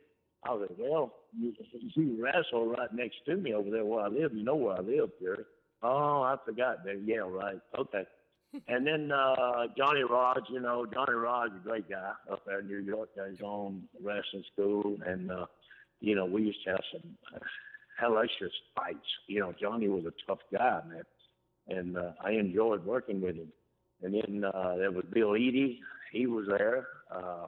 I 0.44 0.50
was 0.54 0.68
like, 0.68 0.78
well, 0.78 1.14
you, 1.38 1.52
you 1.94 2.22
wrestle 2.22 2.66
right 2.66 2.92
next 2.94 3.16
to 3.26 3.36
me 3.36 3.52
over 3.52 3.70
there 3.70 3.84
where 3.84 4.04
I 4.04 4.08
live. 4.08 4.34
You 4.34 4.42
know 4.42 4.56
where 4.56 4.76
I 4.76 4.80
live, 4.80 5.10
Jerry. 5.20 5.44
Oh, 5.82 6.22
I 6.22 6.36
forgot 6.44 6.84
that. 6.84 7.02
Yeah, 7.04 7.28
right. 7.28 7.60
Okay. 7.78 8.04
and 8.68 8.86
then 8.86 9.12
uh, 9.12 9.66
Johnny 9.76 10.02
Rodz, 10.02 10.48
you 10.50 10.60
know, 10.60 10.86
Johnny 10.92 11.14
Rod's 11.14 11.54
a 11.56 11.68
great 11.68 11.88
guy 11.88 12.12
up 12.30 12.42
there 12.46 12.60
in 12.60 12.68
New 12.68 12.80
York. 12.80 13.10
Got 13.16 13.28
his 13.28 13.38
own 13.44 13.82
wrestling 14.02 14.44
school, 14.52 14.96
and 15.06 15.30
uh, 15.30 15.46
you 16.00 16.16
know, 16.16 16.24
we 16.24 16.42
used 16.42 16.64
to 16.64 16.70
have 16.70 16.80
some 16.90 17.16
uh, 17.34 17.38
hellacious 18.02 18.50
fights. 18.74 19.06
You 19.28 19.40
know, 19.40 19.54
Johnny 19.60 19.88
was 19.88 20.04
a 20.04 20.12
tough 20.26 20.40
guy, 20.52 20.80
man 20.88 21.04
and 21.70 21.96
uh, 21.96 22.12
I 22.22 22.32
enjoyed 22.32 22.84
working 22.84 23.20
with 23.20 23.36
him. 23.36 23.52
And 24.02 24.14
then 24.14 24.44
uh, 24.44 24.76
there 24.76 24.90
was 24.90 25.04
Bill 25.12 25.36
Eadie, 25.36 25.78
he 26.12 26.26
was 26.26 26.46
there. 26.48 26.86
Uh, 27.14 27.46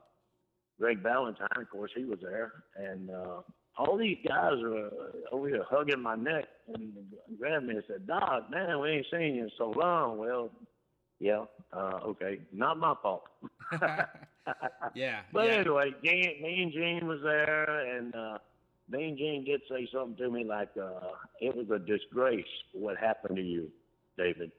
Greg 0.82 0.98
Valentine, 1.00 1.46
of 1.54 1.70
course, 1.70 1.92
he 1.94 2.04
was 2.04 2.18
there, 2.20 2.64
and 2.76 3.08
uh, 3.08 3.42
all 3.78 3.96
these 3.96 4.18
guys 4.26 4.54
were 4.60 4.90
over 5.30 5.48
here 5.48 5.62
hugging 5.70 6.02
my 6.02 6.16
neck 6.16 6.46
and 6.74 6.92
grabbed 7.38 7.66
me 7.66 7.76
and 7.76 7.84
said, 7.86 8.04
"Doc, 8.04 8.50
man, 8.50 8.80
we 8.80 8.88
ain't 8.90 9.06
seen 9.08 9.36
you 9.36 9.44
in 9.44 9.50
so 9.56 9.70
long." 9.70 10.18
Well, 10.18 10.50
yeah, 11.20 11.44
uh, 11.72 12.00
okay, 12.04 12.40
not 12.52 12.78
my 12.78 12.94
fault. 13.00 13.22
yeah. 14.96 15.20
But 15.32 15.46
yeah. 15.46 15.52
anyway, 15.52 15.94
Gene, 16.04 16.42
Mean 16.42 16.72
Gene 16.74 17.06
was 17.06 17.20
there, 17.22 17.96
and 17.96 18.12
uh, 18.16 18.38
Mean 18.90 19.16
Gene 19.16 19.44
did 19.44 19.60
say 19.70 19.88
something 19.94 20.16
to 20.16 20.32
me 20.32 20.42
like, 20.42 20.70
uh, 20.76 21.10
"It 21.40 21.54
was 21.54 21.70
a 21.70 21.78
disgrace 21.78 22.44
what 22.72 22.96
happened 22.96 23.36
to 23.36 23.42
you, 23.42 23.70
David." 24.18 24.50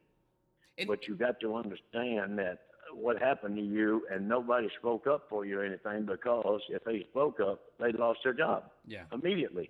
And- 0.77 0.87
but 0.87 1.05
you 1.05 1.15
got 1.15 1.41
to 1.41 1.55
understand 1.57 2.39
that 2.39 2.59
what 2.95 3.19
happened 3.21 3.55
to 3.55 3.61
you, 3.61 4.05
and 4.11 4.27
nobody 4.27 4.69
spoke 4.79 5.07
up 5.07 5.25
for 5.29 5.45
you 5.45 5.59
or 5.59 5.65
anything 5.65 6.05
because 6.05 6.61
if 6.69 6.83
they 6.83 7.05
spoke 7.11 7.39
up, 7.39 7.61
they 7.79 7.91
lost 7.91 8.19
their 8.23 8.33
job 8.33 8.63
Yeah. 8.87 9.03
immediately. 9.11 9.69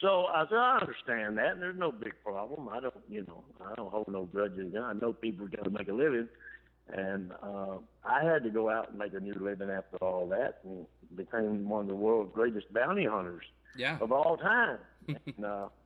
So 0.00 0.24
I 0.26 0.44
said, 0.48 0.56
I 0.58 0.78
understand 0.80 1.38
that, 1.38 1.52
and 1.52 1.62
there's 1.62 1.78
no 1.78 1.92
big 1.92 2.14
problem. 2.24 2.68
I 2.68 2.80
don't, 2.80 2.94
you 3.08 3.24
know, 3.28 3.44
I 3.64 3.74
don't 3.76 3.90
hold 3.90 4.08
no 4.08 4.24
grudges. 4.24 4.74
I 4.76 4.92
know 4.94 5.12
people 5.12 5.46
got 5.46 5.64
to 5.64 5.70
make 5.70 5.88
a 5.88 5.92
living, 5.92 6.28
and 6.92 7.30
uh, 7.42 7.76
I 8.04 8.24
had 8.24 8.42
to 8.42 8.50
go 8.50 8.68
out 8.68 8.90
and 8.90 8.98
make 8.98 9.14
a 9.14 9.20
new 9.20 9.34
living 9.34 9.70
after 9.70 9.96
all 9.98 10.26
that, 10.28 10.58
and 10.64 10.86
became 11.16 11.68
one 11.68 11.82
of 11.82 11.88
the 11.88 11.94
world's 11.94 12.32
greatest 12.34 12.72
bounty 12.72 13.04
hunters 13.06 13.44
Yeah. 13.76 13.98
of 14.00 14.10
all 14.10 14.36
time. 14.36 14.78
and, 15.08 15.44
uh, 15.44 15.68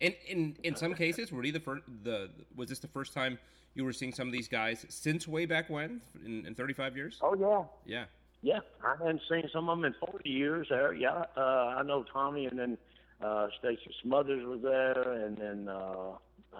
In 0.00 0.14
in 0.28 0.56
in 0.62 0.76
some 0.76 0.94
cases, 0.94 1.32
were 1.32 1.42
you 1.44 1.50
the 1.50 1.58
first? 1.60 1.82
The 2.04 2.30
was 2.54 2.68
this 2.68 2.78
the 2.78 2.86
first 2.88 3.12
time 3.12 3.36
you 3.74 3.84
were 3.84 3.92
seeing 3.92 4.12
some 4.12 4.26
of 4.26 4.32
these 4.32 4.48
guys 4.48 4.84
since 4.88 5.28
way 5.28 5.46
back 5.46 5.70
when 5.70 6.00
in, 6.24 6.46
in 6.46 6.54
35 6.54 6.96
years? 6.96 7.18
oh 7.22 7.34
yeah, 7.34 7.64
Yeah. 7.86 8.04
Yeah, 8.40 8.60
I 8.84 8.94
hadn't 8.96 9.22
seen 9.28 9.48
some 9.52 9.68
of 9.68 9.78
them 9.78 9.84
in 9.84 9.94
40 9.98 10.28
years 10.28 10.68
there. 10.70 10.92
Yeah, 10.92 11.24
uh, 11.36 11.74
I 11.76 11.82
know 11.82 12.04
Tommy, 12.12 12.46
and 12.46 12.56
then 12.56 12.78
uh, 13.20 13.48
Tracy 13.60 13.90
Smothers 14.02 14.46
was 14.46 14.60
there, 14.62 15.24
and 15.24 15.36
then 15.36 15.68
uh, 15.68 16.12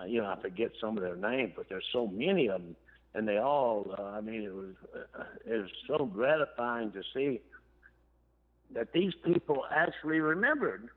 you 0.06 0.20
know 0.20 0.26
I 0.26 0.40
forget 0.40 0.72
some 0.80 0.96
of 0.96 1.04
their 1.04 1.14
names, 1.14 1.52
but 1.56 1.68
there's 1.68 1.86
so 1.92 2.08
many 2.08 2.48
of 2.48 2.62
them, 2.62 2.76
and 3.14 3.28
they 3.28 3.38
all. 3.38 3.94
Uh, 3.96 4.02
I 4.02 4.20
mean, 4.20 4.42
it 4.42 4.52
was 4.52 4.74
uh, 4.92 5.22
it 5.46 5.56
was 5.56 5.70
so 5.86 6.04
gratifying 6.06 6.90
to 6.92 7.02
see 7.14 7.40
that 8.74 8.92
these 8.92 9.12
people 9.24 9.64
actually 9.70 10.18
remembered 10.18 10.88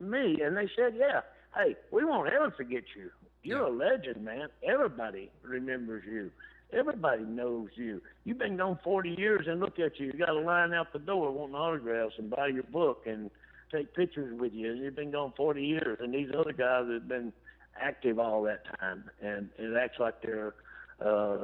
me, 0.00 0.40
and 0.42 0.56
they 0.56 0.68
said, 0.74 0.94
"Yeah, 0.96 1.20
hey, 1.54 1.76
we 1.92 2.04
won't 2.04 2.32
ever 2.32 2.50
forget 2.50 2.82
you. 2.96 3.10
You're 3.42 3.62
a 3.62 3.70
legend, 3.70 4.24
man. 4.24 4.48
Everybody 4.62 5.30
remembers 5.42 6.04
you. 6.06 6.30
Everybody 6.72 7.24
knows 7.24 7.68
you. 7.74 8.00
You've 8.24 8.38
been 8.38 8.56
gone 8.56 8.78
40 8.84 9.10
years, 9.10 9.46
and 9.48 9.60
look 9.60 9.78
at 9.78 9.98
you. 9.98 10.06
You 10.06 10.12
got 10.12 10.28
a 10.28 10.40
line 10.40 10.72
out 10.72 10.92
the 10.92 10.98
door 10.98 11.30
wanting 11.32 11.56
autographs 11.56 12.14
and 12.18 12.30
buy 12.30 12.48
your 12.48 12.62
book 12.64 13.02
and 13.06 13.30
take 13.72 13.94
pictures 13.94 14.38
with 14.38 14.52
you. 14.52 14.72
You've 14.74 14.94
been 14.94 15.10
gone 15.10 15.32
40 15.36 15.64
years, 15.64 15.98
and 16.00 16.12
these 16.14 16.30
other 16.36 16.52
guys 16.52 16.86
have 16.92 17.08
been 17.08 17.32
active 17.80 18.18
all 18.18 18.42
that 18.42 18.64
time, 18.78 19.04
and 19.22 19.48
it 19.58 19.76
acts 19.76 19.98
like 19.98 20.22
they're. 20.22 20.54
Uh, 21.04 21.38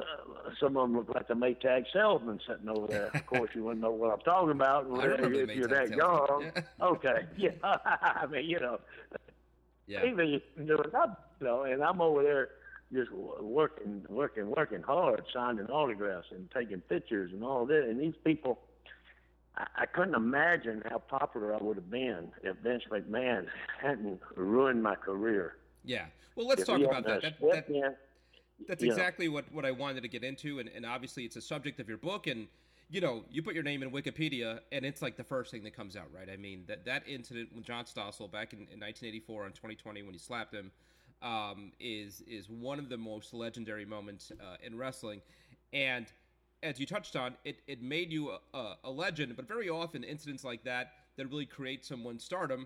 some 0.59 0.77
of 0.77 0.83
them 0.87 0.95
look 0.95 1.09
like 1.15 1.27
the 1.27 1.33
Maytag 1.33 1.85
salesman 1.91 2.39
sitting 2.47 2.69
over 2.69 2.85
there. 2.85 3.09
Of 3.15 3.25
course, 3.25 3.49
you 3.55 3.63
wouldn't 3.63 3.81
know 3.81 3.89
what 3.89 4.13
I'm 4.13 4.19
talking 4.19 4.51
about 4.51 4.85
if 4.91 5.55
you're 5.55 5.67
that 5.67 5.89
young. 5.89 6.51
Yeah. 6.55 6.61
Okay, 6.79 7.25
yeah. 7.37 7.49
I 7.63 8.27
mean, 8.27 8.45
you 8.45 8.59
know, 8.59 8.79
Yeah. 9.87 10.05
even 10.05 10.27
you 10.27 10.41
know, 10.57 10.83
not, 10.91 11.29
you 11.39 11.47
know, 11.47 11.63
and 11.63 11.81
I'm 11.81 12.01
over 12.01 12.21
there 12.21 12.49
just 12.93 13.11
working, 13.11 14.05
working, 14.09 14.51
working 14.55 14.81
hard, 14.81 15.23
signing 15.33 15.67
autographs 15.67 16.27
and 16.31 16.49
taking 16.51 16.81
pictures 16.81 17.31
and 17.33 17.43
all 17.43 17.65
that. 17.65 17.83
And 17.83 17.99
these 17.99 18.15
people, 18.23 18.59
I, 19.55 19.65
I 19.77 19.85
couldn't 19.85 20.15
imagine 20.15 20.83
how 20.89 20.99
popular 20.99 21.53
I 21.53 21.57
would 21.57 21.77
have 21.77 21.89
been 21.89 22.29
if 22.43 22.57
Vince 22.57 22.83
McMahon 22.91 23.47
hadn't 23.81 24.21
ruined 24.35 24.83
my 24.83 24.95
career. 24.95 25.55
Yeah. 25.83 26.05
Well, 26.35 26.47
let's 26.47 26.61
If 26.61 26.67
talk 26.67 26.81
about 26.81 27.05
that. 27.05 27.21
That, 27.21 27.39
that 27.41 27.69
in, 27.69 27.95
that's 28.67 28.81
you 28.81 28.89
know. 28.89 28.95
exactly 28.95 29.29
what, 29.29 29.51
what 29.51 29.65
I 29.65 29.71
wanted 29.71 30.01
to 30.01 30.07
get 30.07 30.23
into, 30.23 30.59
and, 30.59 30.69
and 30.69 30.85
obviously 30.85 31.23
it's 31.23 31.35
a 31.35 31.41
subject 31.41 31.79
of 31.79 31.87
your 31.87 31.97
book, 31.97 32.27
and 32.27 32.47
you 32.89 33.01
know, 33.01 33.23
you 33.29 33.41
put 33.43 33.53
your 33.53 33.63
name 33.63 33.83
in 33.83 33.91
Wikipedia, 33.91 34.59
and 34.71 34.85
it's 34.85 35.01
like 35.01 35.17
the 35.17 35.23
first 35.23 35.51
thing 35.51 35.63
that 35.63 35.75
comes 35.75 35.95
out, 35.95 36.07
right? 36.13 36.29
I 36.31 36.37
mean, 36.37 36.63
that 36.67 36.85
that 36.85 37.03
incident 37.07 37.49
with 37.53 37.65
John 37.65 37.85
Stossel 37.85 38.31
back 38.31 38.53
in, 38.53 38.59
in 38.59 38.79
1984 38.79 39.45
on 39.45 39.51
2020 39.51 40.03
when 40.03 40.13
he 40.13 40.19
slapped 40.19 40.53
him 40.53 40.71
um, 41.21 41.71
is 41.79 42.21
is 42.21 42.49
one 42.49 42.79
of 42.79 42.89
the 42.89 42.97
most 42.97 43.33
legendary 43.33 43.85
moments 43.85 44.31
uh, 44.31 44.55
in 44.65 44.77
wrestling, 44.77 45.21
and 45.73 46.07
as 46.63 46.79
you 46.79 46.85
touched 46.85 47.15
on, 47.15 47.35
it, 47.45 47.59
it 47.67 47.83
made 47.83 48.11
you 48.11 48.31
a, 48.31 48.57
a, 48.57 48.77
a 48.85 48.89
legend. 48.91 49.35
But 49.35 49.47
very 49.47 49.69
often, 49.69 50.03
incidents 50.03 50.43
like 50.43 50.63
that 50.63 50.93
that 51.17 51.29
really 51.29 51.45
create 51.45 51.85
someone's 51.85 52.23
stardom 52.23 52.65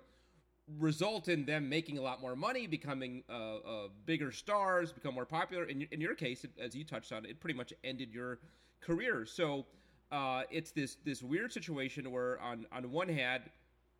result 0.79 1.27
in 1.27 1.45
them 1.45 1.67
making 1.67 1.97
a 1.97 2.01
lot 2.01 2.21
more 2.21 2.35
money, 2.35 2.67
becoming 2.67 3.23
uh, 3.29 3.55
uh, 3.57 3.87
bigger 4.05 4.31
stars, 4.31 4.91
become 4.91 5.13
more 5.13 5.25
popular. 5.25 5.65
In, 5.65 5.87
in 5.91 5.99
your 5.99 6.15
case, 6.15 6.43
it, 6.43 6.51
as 6.59 6.75
you 6.75 6.83
touched 6.83 7.11
on, 7.11 7.25
it 7.25 7.39
pretty 7.39 7.57
much 7.57 7.73
ended 7.83 8.13
your 8.13 8.39
career. 8.79 9.25
So 9.25 9.65
uh, 10.11 10.43
it's 10.51 10.71
this 10.71 10.97
this 11.05 11.23
weird 11.23 11.53
situation 11.53 12.11
where 12.11 12.39
on 12.41 12.65
on 12.71 12.91
one 12.91 13.07
hand, 13.07 13.43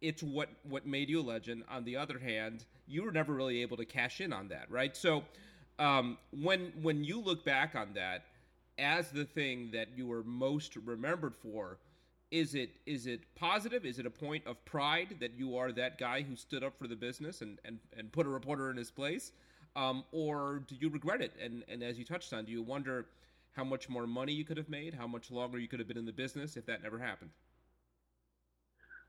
it's 0.02 0.22
what 0.22 0.50
what 0.64 0.86
made 0.86 1.10
you 1.10 1.22
a 1.22 1.24
legend. 1.24 1.64
On 1.70 1.84
the 1.84 1.96
other 1.98 2.20
hand, 2.20 2.66
you 2.88 3.04
were 3.04 3.12
never 3.12 3.34
really 3.34 3.62
able 3.62 3.78
to 3.78 3.86
cash 3.86 4.22
in 4.22 4.34
on 4.34 4.50
that, 4.50 4.70
right? 4.70 4.96
So 4.96 5.24
um, 5.80 6.18
when 6.32 6.74
when 6.82 7.04
you 7.04 7.20
look 7.20 7.46
back 7.46 7.76
on 7.76 7.94
that 7.96 8.26
as 8.78 9.12
the 9.12 9.26
thing 9.26 9.70
that 9.72 9.90
you 9.96 10.08
were 10.08 10.24
most 10.24 10.76
remembered 10.76 11.36
for, 11.36 11.78
is 12.30 12.56
it 12.56 12.72
is 12.86 13.08
it 13.08 13.22
positive? 13.36 13.86
Is 13.86 13.98
it 13.98 14.06
a 14.06 14.12
point 14.12 14.46
of 14.46 14.64
pride 14.66 15.18
that 15.22 15.32
you 15.38 15.56
are 15.58 15.72
that 15.72 15.98
guy 15.98 16.24
who 16.24 16.36
stood 16.36 16.64
up 16.64 16.78
for 16.78 16.88
the 16.88 16.96
business 16.96 17.42
and 17.42 17.58
and, 17.64 17.80
and 17.98 18.12
put 18.12 18.26
a 18.26 18.30
reporter 18.30 18.70
in 18.70 18.78
his 18.78 18.92
place, 18.92 19.32
um, 19.78 20.04
or 20.12 20.64
do 20.68 20.76
you 20.80 20.90
regret 20.90 21.22
it? 21.22 21.32
And 21.42 21.64
and 21.70 21.82
as 21.84 21.98
you 21.98 22.04
touched 22.04 22.34
on, 22.34 22.46
do 22.46 22.52
you 22.52 22.64
wonder 22.64 23.06
how 23.54 23.64
much 23.64 23.90
more 23.90 24.08
money 24.08 24.34
you 24.34 24.46
could 24.46 24.58
have 24.58 24.70
made, 24.70 24.94
how 24.94 25.08
much 25.08 25.32
longer 25.32 25.60
you 25.60 25.68
could 25.68 25.80
have 25.80 25.88
been 25.88 25.98
in 25.98 26.06
the 26.06 26.14
business 26.14 26.58
if 26.58 26.66
that 26.66 26.84
never 26.84 27.00
happened? 27.00 27.32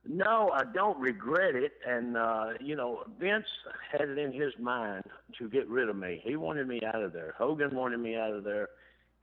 No, 0.05 0.51
I 0.53 0.65
don't 0.75 0.99
regret 0.99 1.55
it. 1.55 1.73
And, 1.87 2.17
uh, 2.17 2.47
you 2.61 2.75
know, 2.75 3.05
Vince 3.21 3.47
had 3.93 4.09
it 4.09 4.19
in 4.19 4.33
his 4.33 4.53
mind 4.59 5.05
to 5.39 5.49
get 5.49 5.69
rid 5.69 5.89
of 5.89 5.97
me. 5.97 6.21
He 6.25 6.35
wanted 6.35 6.67
me 6.67 6.81
out 6.85 7.03
of 7.03 7.13
there. 7.13 7.35
Hogan 7.39 7.75
wanted 7.75 8.01
me 8.01 8.17
out 8.17 8.33
of 8.33 8.43
there. 8.43 8.69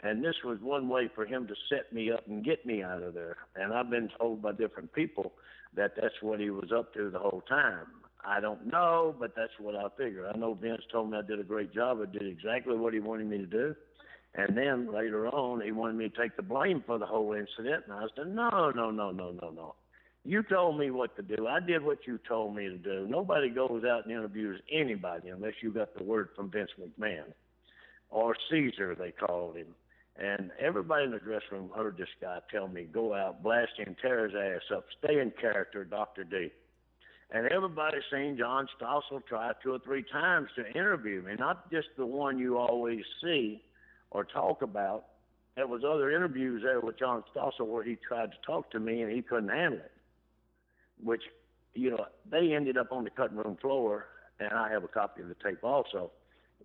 And 0.02 0.24
this 0.24 0.36
was 0.46 0.60
one 0.62 0.88
way 0.88 1.10
for 1.14 1.26
him 1.26 1.48
to 1.48 1.56
set 1.70 1.92
me 1.92 2.10
up 2.12 2.26
and 2.28 2.46
get 2.46 2.66
me 2.66 2.82
out 2.82 3.04
of 3.04 3.14
there. 3.14 3.36
And 3.58 3.74
I've 3.74 3.90
been 3.90 4.10
told 4.18 4.42
by 4.42 4.54
different 4.54 4.94
people 4.94 5.34
that 5.76 5.92
that's 6.00 6.22
what 6.22 6.40
he 6.40 6.50
was 6.50 6.72
up 6.74 6.94
to 6.94 7.10
the 7.10 7.20
whole 7.20 7.44
time. 7.50 7.86
I 8.26 8.40
don't 8.40 8.66
know, 8.66 9.14
but 9.20 9.36
that's 9.36 9.52
what 9.60 9.76
I 9.76 9.88
figure. 9.98 10.30
I 10.34 10.38
know 10.38 10.54
Vince 10.54 10.84
told 10.92 11.12
me 11.12 11.18
I 11.18 11.22
did 11.22 11.40
a 11.40 11.44
great 11.44 11.74
job. 11.74 12.00
I 12.02 12.06
did 12.06 12.26
exactly 12.26 12.78
what 12.78 12.94
he 12.94 13.02
wanted 13.02 13.28
me 13.28 13.40
to 13.40 13.46
do. 13.46 13.76
And 14.36 14.56
then 14.56 14.94
later 14.94 15.28
on, 15.28 15.62
he 15.62 15.72
wanted 15.72 15.96
me 15.96 16.10
to 16.10 16.22
take 16.22 16.36
the 16.36 16.44
blame 16.44 16.84
for 16.86 16.98
the 17.00 17.06
whole 17.06 17.34
incident. 17.34 17.86
And 17.88 17.94
I 17.94 18.06
said, 18.16 18.28
no, 18.28 18.72
no, 18.76 18.92
no, 18.92 19.12
no, 19.12 19.32
no, 19.32 19.50
no. 19.50 19.76
You 20.24 20.44
told 20.44 20.78
me 20.78 20.92
what 20.92 21.16
to 21.16 21.24
do. 21.24 21.48
I 21.48 21.60
did 21.60 21.84
what 21.84 22.06
you 22.06 22.20
told 22.28 22.56
me 22.56 22.68
to 22.68 22.78
do. 22.78 23.08
Nobody 23.10 23.50
goes 23.50 23.84
out 23.84 24.06
and 24.06 24.12
interviews 24.12 24.62
anybody 24.72 25.30
unless 25.30 25.54
you 25.62 25.72
got 25.72 25.98
the 25.98 26.04
word 26.04 26.30
from 26.36 26.52
Vince 26.52 26.70
McMahon 26.80 27.34
or 28.10 28.36
Caesar, 28.50 28.96
they 28.96 29.12
called 29.12 29.56
him. 29.56 29.68
And 30.18 30.52
everybody 30.60 31.06
in 31.06 31.12
the 31.12 31.20
dressing 31.20 31.48
room 31.52 31.70
heard 31.76 31.98
this 31.98 32.10
guy 32.22 32.40
tell 32.52 32.68
me, 32.68 32.88
go 32.92 33.14
out, 33.14 33.42
blast 33.42 33.72
him, 33.78 33.96
tear 34.02 34.28
his 34.28 34.36
ass 34.36 34.76
up, 34.76 34.86
stay 35.04 35.20
in 35.20 35.32
character, 35.40 35.86
Dr. 35.86 36.26
D. 36.26 36.52
And 37.32 37.48
everybody 37.48 37.98
seen 38.12 38.36
John 38.38 38.68
Stossel 38.80 39.24
try 39.28 39.52
two 39.64 39.74
or 39.74 39.80
three 39.80 40.04
times 40.12 40.50
to 40.58 40.68
interview 40.78 41.22
me, 41.22 41.34
not 41.38 41.72
just 41.72 41.88
the 41.98 42.06
one 42.06 42.40
you 42.40 42.58
always 42.58 43.04
see 43.24 43.62
or 44.12 44.24
talk 44.24 44.62
about. 44.62 45.06
There 45.56 45.68
was 45.68 45.82
other 45.84 46.12
interviews 46.12 46.62
there 46.64 46.80
with 46.80 46.98
John 46.98 47.24
Stossel 47.36 47.68
where 47.68 47.84
he 47.84 47.96
tried 47.96 48.32
to 48.32 48.38
talk 48.46 48.72
to 48.72 48.80
me 48.80 49.02
and 49.02 49.12
he 49.12 49.22
couldn't 49.22 49.50
handle 49.50 49.80
it. 49.80 49.92
Which, 51.04 51.24
you 51.74 51.92
know, 51.92 52.06
they 52.30 52.54
ended 52.54 52.78
up 52.78 52.92
on 52.92 53.04
the 53.04 53.10
cutting 53.10 53.38
room 53.38 53.58
floor, 53.62 54.08
and 54.40 54.52
I 54.52 54.70
have 54.72 54.84
a 54.84 54.88
copy 54.88 55.22
of 55.22 55.30
the 55.30 55.36
tape 55.36 55.64
also. 55.64 56.12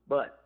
But 0.09 0.45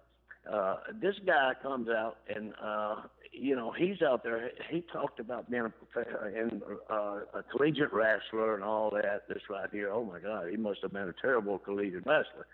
uh, 0.50 0.76
this 1.00 1.14
guy 1.26 1.52
comes 1.62 1.88
out 1.88 2.18
and 2.34 2.54
uh, 2.62 2.96
you 3.32 3.54
know 3.54 3.72
he's 3.72 4.00
out 4.02 4.22
there. 4.22 4.50
He 4.70 4.82
talked 4.92 5.20
about 5.20 5.50
being 5.50 5.64
a 5.64 6.00
and 6.34 6.62
uh, 6.90 7.20
a 7.34 7.42
collegiate 7.50 7.92
wrestler 7.92 8.54
and 8.54 8.64
all 8.64 8.90
that. 8.90 9.28
This 9.28 9.42
right 9.50 9.68
here. 9.70 9.92
Oh 9.92 10.04
my 10.04 10.20
God, 10.20 10.48
he 10.50 10.56
must 10.56 10.80
have 10.82 10.92
been 10.92 11.08
a 11.08 11.14
terrible 11.20 11.58
collegiate 11.58 12.06
wrestler. 12.06 12.46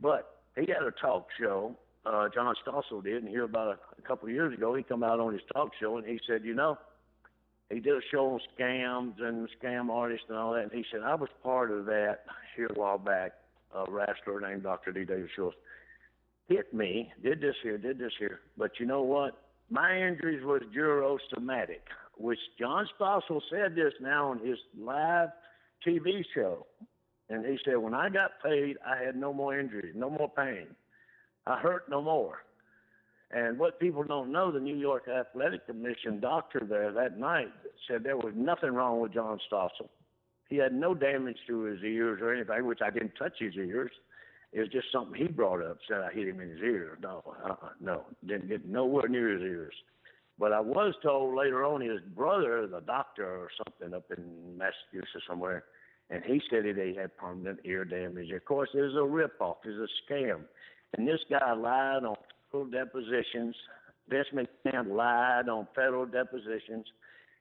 But 0.00 0.40
he 0.56 0.62
had 0.62 0.82
a 0.82 0.92
talk 0.92 1.28
show. 1.38 1.76
Uh, 2.04 2.28
John 2.34 2.54
Stossel 2.66 3.02
did, 3.02 3.22
and 3.22 3.28
here 3.28 3.44
about 3.44 3.68
a, 3.68 3.78
a 3.98 4.02
couple 4.02 4.28
of 4.28 4.34
years 4.34 4.52
ago, 4.54 4.74
he 4.74 4.82
come 4.82 5.04
out 5.04 5.20
on 5.20 5.32
his 5.32 5.42
talk 5.52 5.70
show 5.80 5.98
and 5.98 6.06
he 6.06 6.18
said, 6.26 6.44
you 6.44 6.54
know, 6.54 6.76
he 7.70 7.80
did 7.80 7.94
a 7.94 8.00
show 8.10 8.26
on 8.32 8.40
scams 8.58 9.14
and 9.20 9.48
scam 9.62 9.88
artists 9.88 10.26
and 10.28 10.36
all 10.36 10.52
that. 10.54 10.64
And 10.64 10.72
he 10.72 10.84
said, 10.90 11.02
I 11.04 11.14
was 11.14 11.28
part 11.42 11.70
of 11.70 11.86
that 11.86 12.24
here 12.56 12.68
a 12.74 12.78
while 12.78 12.98
back. 12.98 13.32
A 13.74 13.90
wrestler 13.90 14.40
named 14.40 14.64
Dr. 14.64 14.92
D. 14.92 15.04
David 15.04 15.30
Schultz 15.34 15.56
hit 16.48 16.72
me, 16.74 17.10
did 17.22 17.40
this 17.40 17.54
here, 17.62 17.78
did 17.78 17.98
this 17.98 18.12
here. 18.18 18.40
But 18.58 18.72
you 18.78 18.86
know 18.86 19.02
what? 19.02 19.38
My 19.70 19.96
injuries 19.96 20.44
was 20.44 20.60
jurosomatic, 20.76 21.80
which 22.18 22.38
John 22.58 22.86
Stossel 22.98 23.40
said 23.50 23.74
this 23.74 23.92
now 24.00 24.30
on 24.30 24.38
his 24.44 24.58
live 24.78 25.30
TV 25.86 26.22
show. 26.34 26.66
And 27.30 27.46
he 27.46 27.58
said, 27.64 27.78
when 27.78 27.94
I 27.94 28.10
got 28.10 28.32
paid, 28.44 28.76
I 28.86 29.02
had 29.02 29.16
no 29.16 29.32
more 29.32 29.58
injuries, 29.58 29.94
no 29.96 30.10
more 30.10 30.30
pain. 30.36 30.66
I 31.46 31.58
hurt 31.58 31.88
no 31.88 32.00
more. 32.02 32.38
And 33.30 33.58
what 33.58 33.80
people 33.80 34.04
don't 34.04 34.30
know, 34.30 34.52
the 34.52 34.60
New 34.60 34.76
York 34.76 35.08
Athletic 35.08 35.66
Commission 35.66 36.20
doctor 36.20 36.62
there 36.68 36.92
that 36.92 37.18
night 37.18 37.48
said 37.88 38.04
there 38.04 38.16
was 38.16 38.34
nothing 38.36 38.70
wrong 38.70 39.00
with 39.00 39.14
John 39.14 39.38
Stossel. 39.50 39.88
He 40.48 40.56
had 40.56 40.74
no 40.74 40.94
damage 40.94 41.38
to 41.46 41.62
his 41.62 41.82
ears 41.82 42.20
or 42.20 42.34
anything, 42.34 42.66
which 42.66 42.80
I 42.84 42.90
didn't 42.90 43.14
touch 43.18 43.32
his 43.38 43.54
ears. 43.56 43.90
It 44.52 44.60
was 44.60 44.68
just 44.68 44.92
something 44.92 45.14
he 45.14 45.28
brought 45.28 45.62
up. 45.62 45.78
Said 45.88 46.02
I 46.02 46.12
hit 46.12 46.28
him 46.28 46.40
in 46.40 46.50
his 46.50 46.60
ear. 46.60 46.98
No, 47.02 47.22
uh-uh, 47.42 47.70
no, 47.80 48.04
didn't 48.26 48.48
get 48.48 48.66
nowhere 48.66 49.08
near 49.08 49.30
his 49.30 49.40
ears. 49.40 49.74
But 50.38 50.52
I 50.52 50.60
was 50.60 50.94
told 51.02 51.34
later 51.34 51.64
on 51.64 51.80
his 51.80 52.00
brother, 52.14 52.66
the 52.66 52.80
doctor 52.80 53.26
or 53.26 53.48
something 53.64 53.94
up 53.94 54.04
in 54.14 54.58
Massachusetts 54.58 55.24
somewhere, 55.26 55.64
and 56.10 56.22
he 56.24 56.42
said 56.50 56.64
that 56.64 56.76
he 56.76 56.94
had 56.94 57.16
permanent 57.16 57.60
ear 57.64 57.86
damage. 57.86 58.30
Of 58.30 58.44
course, 58.44 58.68
it 58.74 58.80
was 58.80 58.94
a 58.94 58.98
ripoff. 58.98 59.56
It 59.64 59.70
was 59.70 59.88
a 59.88 60.12
scam. 60.12 60.40
And 60.96 61.06
this 61.06 61.20
guy 61.30 61.52
lied 61.52 62.04
on 62.04 62.16
federal 62.50 62.70
depositions. 62.70 63.54
Vince 64.08 64.28
McMahon 64.34 64.94
lied 64.94 65.48
on 65.48 65.66
federal 65.74 66.06
depositions. 66.06 66.86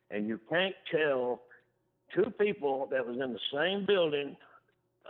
And 0.09 0.27
you 0.27 0.39
can't 0.49 0.75
tell 0.91 1.41
two 2.15 2.31
people 2.39 2.87
that 2.91 3.05
was 3.05 3.17
in 3.17 3.33
the 3.33 3.39
same 3.53 3.85
building 3.85 4.35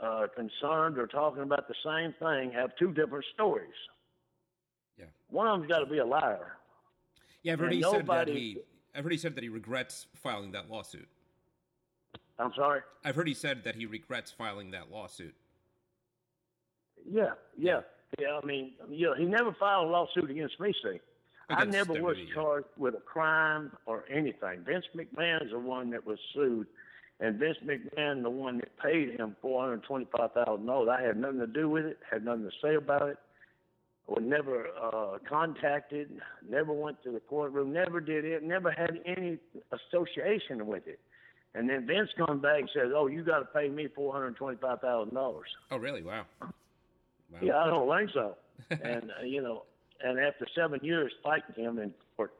uh, 0.01 0.27
concerned 0.35 0.97
or 0.97 1.07
talking 1.07 1.43
about 1.43 1.67
the 1.67 1.75
same 1.85 2.13
thing 2.19 2.51
have 2.53 2.71
two 2.77 2.91
different 2.93 3.25
stories. 3.33 3.69
Yeah. 4.97 5.05
One 5.29 5.47
of 5.47 5.59
them's 5.59 5.71
got 5.71 5.79
to 5.79 5.85
be 5.85 5.99
a 5.99 6.05
liar. 6.05 6.53
Yeah, 7.43 7.53
I've 7.53 7.59
heard 7.59 7.73
And 7.73 7.75
he 7.75 7.81
said 7.83 7.91
that 7.93 8.05
nobody- 8.07 8.33
he. 8.33 8.57
I've 8.93 9.03
heard 9.03 9.11
he 9.13 9.17
said 9.17 9.35
that 9.35 9.43
he 9.43 9.49
regrets 9.49 10.07
filing 10.15 10.51
that 10.51 10.69
lawsuit. 10.69 11.07
I'm 12.37 12.51
sorry. 12.55 12.81
I've 13.05 13.15
heard 13.15 13.27
he 13.27 13.33
said 13.33 13.63
that 13.63 13.75
he 13.75 13.85
regrets 13.85 14.31
filing 14.31 14.71
that 14.71 14.91
lawsuit. 14.91 15.33
Yeah, 17.09 17.31
yeah, 17.57 17.81
yeah. 18.21 18.39
I 18.41 18.45
mean, 18.45 18.71
you 18.89 19.07
know, 19.07 19.15
he 19.15 19.25
never 19.25 19.55
filed 19.59 19.87
a 19.87 19.91
lawsuit 19.91 20.29
against 20.29 20.59
me. 20.59 20.73
See, 20.83 20.99
I 21.49 21.65
never 21.65 21.93
was 21.93 22.17
charged 22.33 22.67
with 22.77 22.95
a 22.95 23.01
crime 23.01 23.71
or 23.85 24.05
anything. 24.09 24.63
Vince 24.65 24.85
McMahon's 24.95 25.51
the 25.51 25.59
one 25.59 25.89
that 25.91 26.05
was 26.05 26.19
sued, 26.33 26.67
and 27.19 27.37
Vince 27.37 27.57
McMahon 27.65 28.23
the 28.23 28.29
one 28.29 28.57
that 28.59 28.77
paid 28.79 29.19
him 29.19 29.35
four 29.41 29.61
hundred 29.63 29.83
twenty-five 29.83 30.31
thousand 30.33 30.65
dollars. 30.65 30.89
I 30.97 31.01
had 31.01 31.17
nothing 31.17 31.39
to 31.39 31.47
do 31.47 31.69
with 31.69 31.85
it. 31.85 31.97
Had 32.09 32.23
nothing 32.23 32.43
to 32.43 32.51
say 32.61 32.75
about 32.75 33.09
it. 33.09 33.17
was 34.07 34.23
never 34.23 34.67
uh, 34.81 35.17
contacted, 35.27 36.09
never 36.49 36.73
went 36.73 37.01
to 37.03 37.11
the 37.11 37.19
courtroom, 37.19 37.71
never 37.71 37.99
did 37.99 38.25
it, 38.25 38.43
never 38.43 38.71
had 38.71 38.99
any 39.05 39.37
association 39.71 40.67
with 40.67 40.87
it. 40.87 40.99
And 41.53 41.69
then 41.69 41.85
Vince 41.85 42.09
comes 42.17 42.41
back 42.41 42.59
and 42.59 42.69
says, 42.73 42.91
"Oh, 42.95 43.07
you 43.07 43.23
got 43.23 43.39
to 43.39 43.45
pay 43.45 43.67
me 43.67 43.87
four 43.93 44.13
hundred 44.13 44.37
twenty-five 44.37 44.79
thousand 44.79 45.13
dollars." 45.13 45.47
Oh, 45.69 45.77
really? 45.77 46.01
Wow. 46.01 46.25
Wow. 47.31 47.39
Yeah, 47.41 47.57
I 47.57 47.67
don't 47.67 47.97
think 47.97 48.11
so. 48.13 48.35
and 48.83 49.11
uh, 49.19 49.23
you 49.23 49.41
know, 49.41 49.63
and 50.03 50.19
after 50.19 50.47
seven 50.55 50.79
years 50.83 51.11
fighting 51.23 51.63
him 51.63 51.79
in 51.79 51.93
court, 52.15 52.33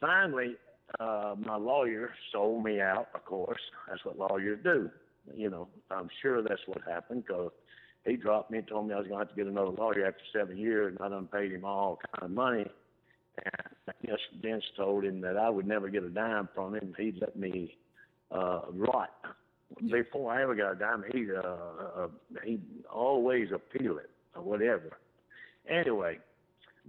finally, 0.00 0.56
uh, 1.00 1.34
my 1.38 1.56
lawyer 1.56 2.10
sold 2.32 2.64
me 2.64 2.80
out. 2.80 3.08
Of 3.14 3.24
course, 3.24 3.60
that's 3.88 4.04
what 4.04 4.18
lawyers 4.18 4.58
do. 4.62 4.90
You 5.34 5.50
know, 5.50 5.68
I'm 5.90 6.08
sure 6.22 6.42
that's 6.42 6.60
what 6.66 6.78
happened 6.86 7.24
because 7.26 7.50
he 8.04 8.16
dropped 8.16 8.50
me 8.50 8.58
and 8.58 8.68
told 8.68 8.86
me 8.86 8.94
I 8.94 8.98
was 8.98 9.08
going 9.08 9.18
to 9.18 9.26
have 9.26 9.34
to 9.34 9.36
get 9.36 9.50
another 9.50 9.70
lawyer 9.70 10.06
after 10.06 10.22
seven 10.32 10.56
years, 10.56 10.94
and 10.96 11.04
I 11.04 11.08
done 11.08 11.26
paid 11.26 11.52
him 11.52 11.64
all 11.64 11.98
kind 12.12 12.24
of 12.24 12.30
money. 12.30 12.66
And 13.44 13.72
I 13.88 14.06
guess 14.06 14.20
Vince 14.40 14.64
told 14.76 15.04
him 15.04 15.20
that 15.22 15.36
I 15.36 15.50
would 15.50 15.66
never 15.66 15.88
get 15.88 16.04
a 16.04 16.08
dime 16.08 16.48
from 16.54 16.74
him. 16.74 16.94
He'd 16.96 17.20
let 17.20 17.36
me 17.36 17.76
uh, 18.30 18.62
rot. 18.72 19.10
Before 19.90 20.32
I 20.32 20.42
ever 20.42 20.54
got 20.54 20.72
a 20.72 20.74
dime, 20.76 21.04
he'd, 21.12 21.30
uh, 21.30 21.56
uh, 21.96 22.08
he'd 22.44 22.62
always 22.92 23.48
appeal 23.52 23.98
it 23.98 24.10
or 24.34 24.42
whatever. 24.42 24.98
Anyway, 25.68 26.18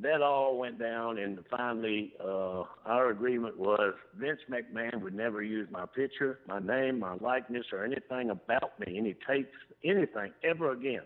that 0.02 0.22
all 0.22 0.58
went 0.58 0.78
down, 0.78 1.18
and 1.18 1.40
finally, 1.50 2.14
uh, 2.24 2.64
our 2.86 3.10
agreement 3.10 3.58
was 3.58 3.94
Vince 4.16 4.40
McMahon 4.50 5.02
would 5.02 5.16
never 5.16 5.42
use 5.42 5.68
my 5.72 5.86
picture, 5.88 6.40
my 6.48 6.60
name, 6.60 7.00
my 7.00 7.16
likeness, 7.16 7.66
or 7.72 7.84
anything 7.84 8.30
about 8.30 8.80
me, 8.80 8.98
any 8.98 9.16
tapes, 9.28 9.50
anything 9.84 10.32
ever 10.44 10.72
again. 10.72 11.02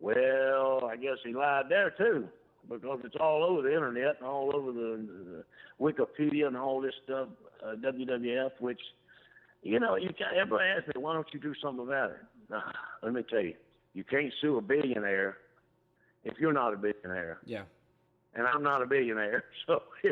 Well, 0.00 0.86
I 0.90 0.96
guess 0.96 1.18
he 1.24 1.34
lied 1.34 1.66
there 1.68 1.90
too, 1.90 2.28
because 2.70 3.00
it's 3.04 3.16
all 3.20 3.44
over 3.44 3.62
the 3.62 3.74
internet 3.74 4.16
and 4.18 4.26
all 4.26 4.54
over 4.54 4.72
the, 4.72 5.06
the 5.06 5.44
Wikipedia 5.80 6.46
and 6.46 6.56
all 6.56 6.80
this 6.80 6.94
stuff, 7.04 7.28
uh, 7.62 7.74
WWF, 7.74 8.52
which, 8.60 8.80
you 9.68 9.78
know, 9.78 9.96
you 9.96 10.08
can't 10.16 10.36
ever 10.36 10.60
ask 10.60 10.86
me, 10.86 10.94
why 10.96 11.12
don't 11.12 11.26
you 11.32 11.38
do 11.38 11.54
something 11.62 11.86
about 11.86 12.10
it? 12.10 12.16
Uh, 12.52 12.60
let 13.02 13.12
me 13.12 13.22
tell 13.28 13.40
you, 13.40 13.54
you 13.92 14.02
can't 14.02 14.32
sue 14.40 14.56
a 14.56 14.62
billionaire 14.62 15.36
if 16.24 16.38
you're 16.38 16.54
not 16.54 16.72
a 16.72 16.76
billionaire. 16.76 17.38
Yeah. 17.44 17.62
And 18.34 18.46
I'm 18.46 18.62
not 18.62 18.82
a 18.82 18.86
billionaire, 18.86 19.44
so 19.66 19.82
yeah. 20.02 20.10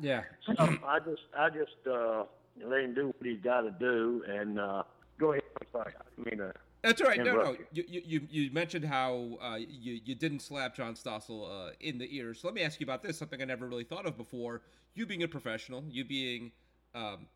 Yeah. 0.00 0.22
so 0.46 0.54
I 0.86 0.98
just 1.00 1.22
I 1.36 1.50
just 1.50 1.86
uh 1.90 2.24
let 2.64 2.80
him 2.80 2.94
do 2.94 3.06
what 3.08 3.16
he's 3.22 3.40
got 3.42 3.62
to 3.62 3.70
do, 3.70 4.22
and 4.28 4.58
uh 4.58 4.82
go 5.18 5.32
ahead. 5.32 5.42
I'm 5.60 5.66
sorry. 5.72 5.92
I 5.98 6.30
mean, 6.30 6.40
uh, 6.40 6.52
That's 6.82 7.00
all 7.02 7.08
right. 7.08 7.22
No, 7.22 7.34
no. 7.36 7.56
You, 7.72 7.84
you, 7.86 8.02
you, 8.04 8.20
you 8.30 8.50
mentioned 8.52 8.84
how 8.84 9.38
uh, 9.42 9.56
you, 9.56 10.00
you 10.04 10.14
didn't 10.14 10.40
slap 10.40 10.74
John 10.74 10.94
Stossel 10.94 11.68
uh, 11.68 11.72
in 11.80 11.98
the 11.98 12.14
ear. 12.16 12.32
So 12.34 12.48
let 12.48 12.54
me 12.54 12.62
ask 12.62 12.80
you 12.80 12.84
about 12.84 13.02
this, 13.02 13.18
something 13.18 13.42
I 13.42 13.44
never 13.44 13.66
really 13.66 13.84
thought 13.84 14.06
of 14.06 14.16
before. 14.16 14.62
You 14.94 15.06
being 15.06 15.22
a 15.22 15.28
professional, 15.28 15.84
you 15.90 16.04
being 16.04 16.52
um, 16.94 17.26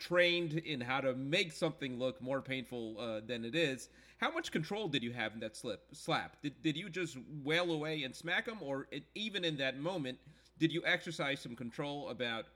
trained 0.00 0.54
in 0.54 0.80
how 0.80 1.00
to 1.00 1.14
make 1.14 1.52
something 1.52 1.98
look 1.98 2.20
more 2.20 2.40
painful 2.40 2.96
uh, 2.98 3.20
than 3.24 3.44
it 3.44 3.54
is, 3.54 3.88
how 4.18 4.30
much 4.32 4.50
control 4.50 4.88
did 4.88 5.02
you 5.02 5.12
have 5.12 5.34
in 5.34 5.40
that 5.40 5.56
slip 5.56 5.82
slap? 5.92 6.36
Did, 6.42 6.60
did 6.62 6.76
you 6.76 6.90
just 6.90 7.16
wail 7.44 7.70
away 7.70 8.02
and 8.02 8.14
smack 8.14 8.48
him? 8.48 8.58
Or 8.60 8.88
it, 8.90 9.04
even 9.14 9.44
in 9.44 9.56
that 9.58 9.78
moment, 9.78 10.18
did 10.58 10.72
you 10.72 10.82
exercise 10.84 11.40
some 11.40 11.54
control 11.54 12.08
about 12.08 12.46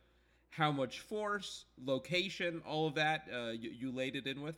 how 0.50 0.72
much 0.72 1.00
force, 1.00 1.64
location, 1.84 2.62
all 2.66 2.86
of 2.86 2.94
that 2.94 3.28
uh, 3.32 3.50
you, 3.50 3.70
you 3.70 3.92
laid 3.92 4.16
it 4.16 4.26
in 4.26 4.42
with? 4.42 4.56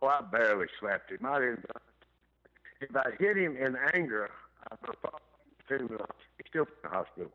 well, 0.00 0.12
I 0.18 0.22
barely 0.22 0.66
slapped 0.78 1.10
him. 1.10 1.18
I 1.24 1.40
didn't. 1.40 1.64
If 2.80 2.94
I 2.94 3.10
hit 3.18 3.36
him 3.36 3.56
in 3.56 3.76
anger, 3.94 4.30
I 4.70 4.76
would 4.86 4.96
have 5.02 5.12
to 5.68 5.78
he's 5.78 6.46
still 6.48 6.62
in 6.62 6.68
the 6.82 6.88
hospital. 6.88 7.32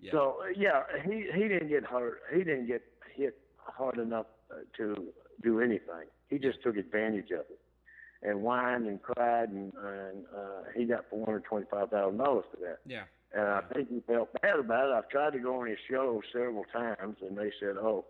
Yeah. 0.00 0.10
So 0.10 0.38
yeah, 0.56 0.82
he 1.04 1.28
he 1.32 1.48
didn't 1.48 1.68
get 1.68 1.84
hurt. 1.84 2.22
He 2.32 2.38
didn't 2.38 2.66
get 2.66 2.82
hit 3.14 3.38
hard 3.56 3.98
enough 3.98 4.26
uh, 4.50 4.56
to 4.76 5.08
do 5.42 5.60
anything. 5.60 6.08
He 6.28 6.38
just 6.38 6.62
took 6.62 6.76
advantage 6.76 7.30
of 7.30 7.40
it 7.40 7.60
and 8.22 8.40
whined 8.40 8.86
and 8.86 9.02
cried, 9.02 9.50
and, 9.50 9.72
and 9.74 10.24
uh, 10.36 10.62
he 10.76 10.84
got 10.84 11.04
four 11.10 11.24
hundred 11.24 11.44
twenty-five 11.44 11.90
thousand 11.90 12.18
dollars 12.18 12.44
for 12.50 12.60
that. 12.60 12.78
Yeah. 12.86 13.04
And 13.34 13.46
I 13.46 13.60
think 13.72 13.88
he 13.88 14.00
felt 14.06 14.30
bad 14.42 14.58
about 14.58 14.90
it. 14.90 14.92
I've 14.92 15.08
tried 15.08 15.32
to 15.32 15.38
go 15.38 15.60
on 15.60 15.66
his 15.66 15.78
show 15.90 16.20
several 16.32 16.64
times, 16.72 17.16
and 17.22 17.36
they 17.36 17.50
said, 17.58 17.76
"Oh, 17.80 18.04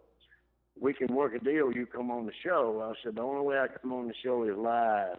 we 0.80 0.92
can 0.92 1.14
work 1.14 1.34
a 1.34 1.38
deal. 1.38 1.72
You 1.72 1.86
come 1.86 2.10
on 2.10 2.26
the 2.26 2.32
show." 2.44 2.82
I 2.82 2.94
said, 3.02 3.16
"The 3.16 3.22
only 3.22 3.46
way 3.46 3.58
I 3.58 3.68
come 3.68 3.92
on 3.92 4.08
the 4.08 4.14
show 4.22 4.44
is 4.44 4.56
live. 4.56 5.18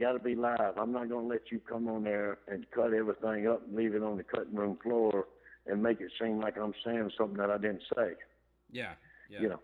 Got 0.00 0.12
to 0.12 0.18
be 0.18 0.34
live. 0.34 0.78
I'm 0.78 0.90
not 0.90 1.08
going 1.08 1.28
to 1.28 1.28
let 1.28 1.52
you 1.52 1.60
come 1.60 1.86
on 1.86 2.02
there 2.02 2.38
and 2.48 2.66
cut 2.74 2.92
everything 2.92 3.46
up 3.46 3.62
and 3.66 3.76
leave 3.76 3.94
it 3.94 4.02
on 4.02 4.16
the 4.16 4.24
cutting 4.24 4.54
room 4.54 4.78
floor 4.82 5.26
and 5.66 5.82
make 5.82 6.00
it 6.00 6.10
seem 6.20 6.40
like 6.40 6.56
I'm 6.56 6.74
saying 6.84 7.10
something 7.16 7.36
that 7.36 7.50
I 7.50 7.58
didn't 7.58 7.82
say. 7.94 8.12
Yeah. 8.72 8.94
Yeah. 9.32 9.40
You 9.40 9.48
know, 9.48 9.60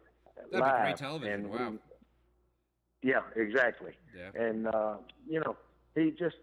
That'd 0.51 0.61
live. 0.67 0.83
great 0.83 0.97
television. 0.97 1.33
And 1.35 1.51
Wow. 1.51 1.71
we- 3.03 3.11
yeah, 3.11 3.21
exactly. 3.37 3.93
Yeah. 4.17 4.31
And 4.41 4.67
uh, 4.67 4.97
you 5.29 5.41
know, 5.41 5.57
he 5.95 6.11
just, 6.11 6.37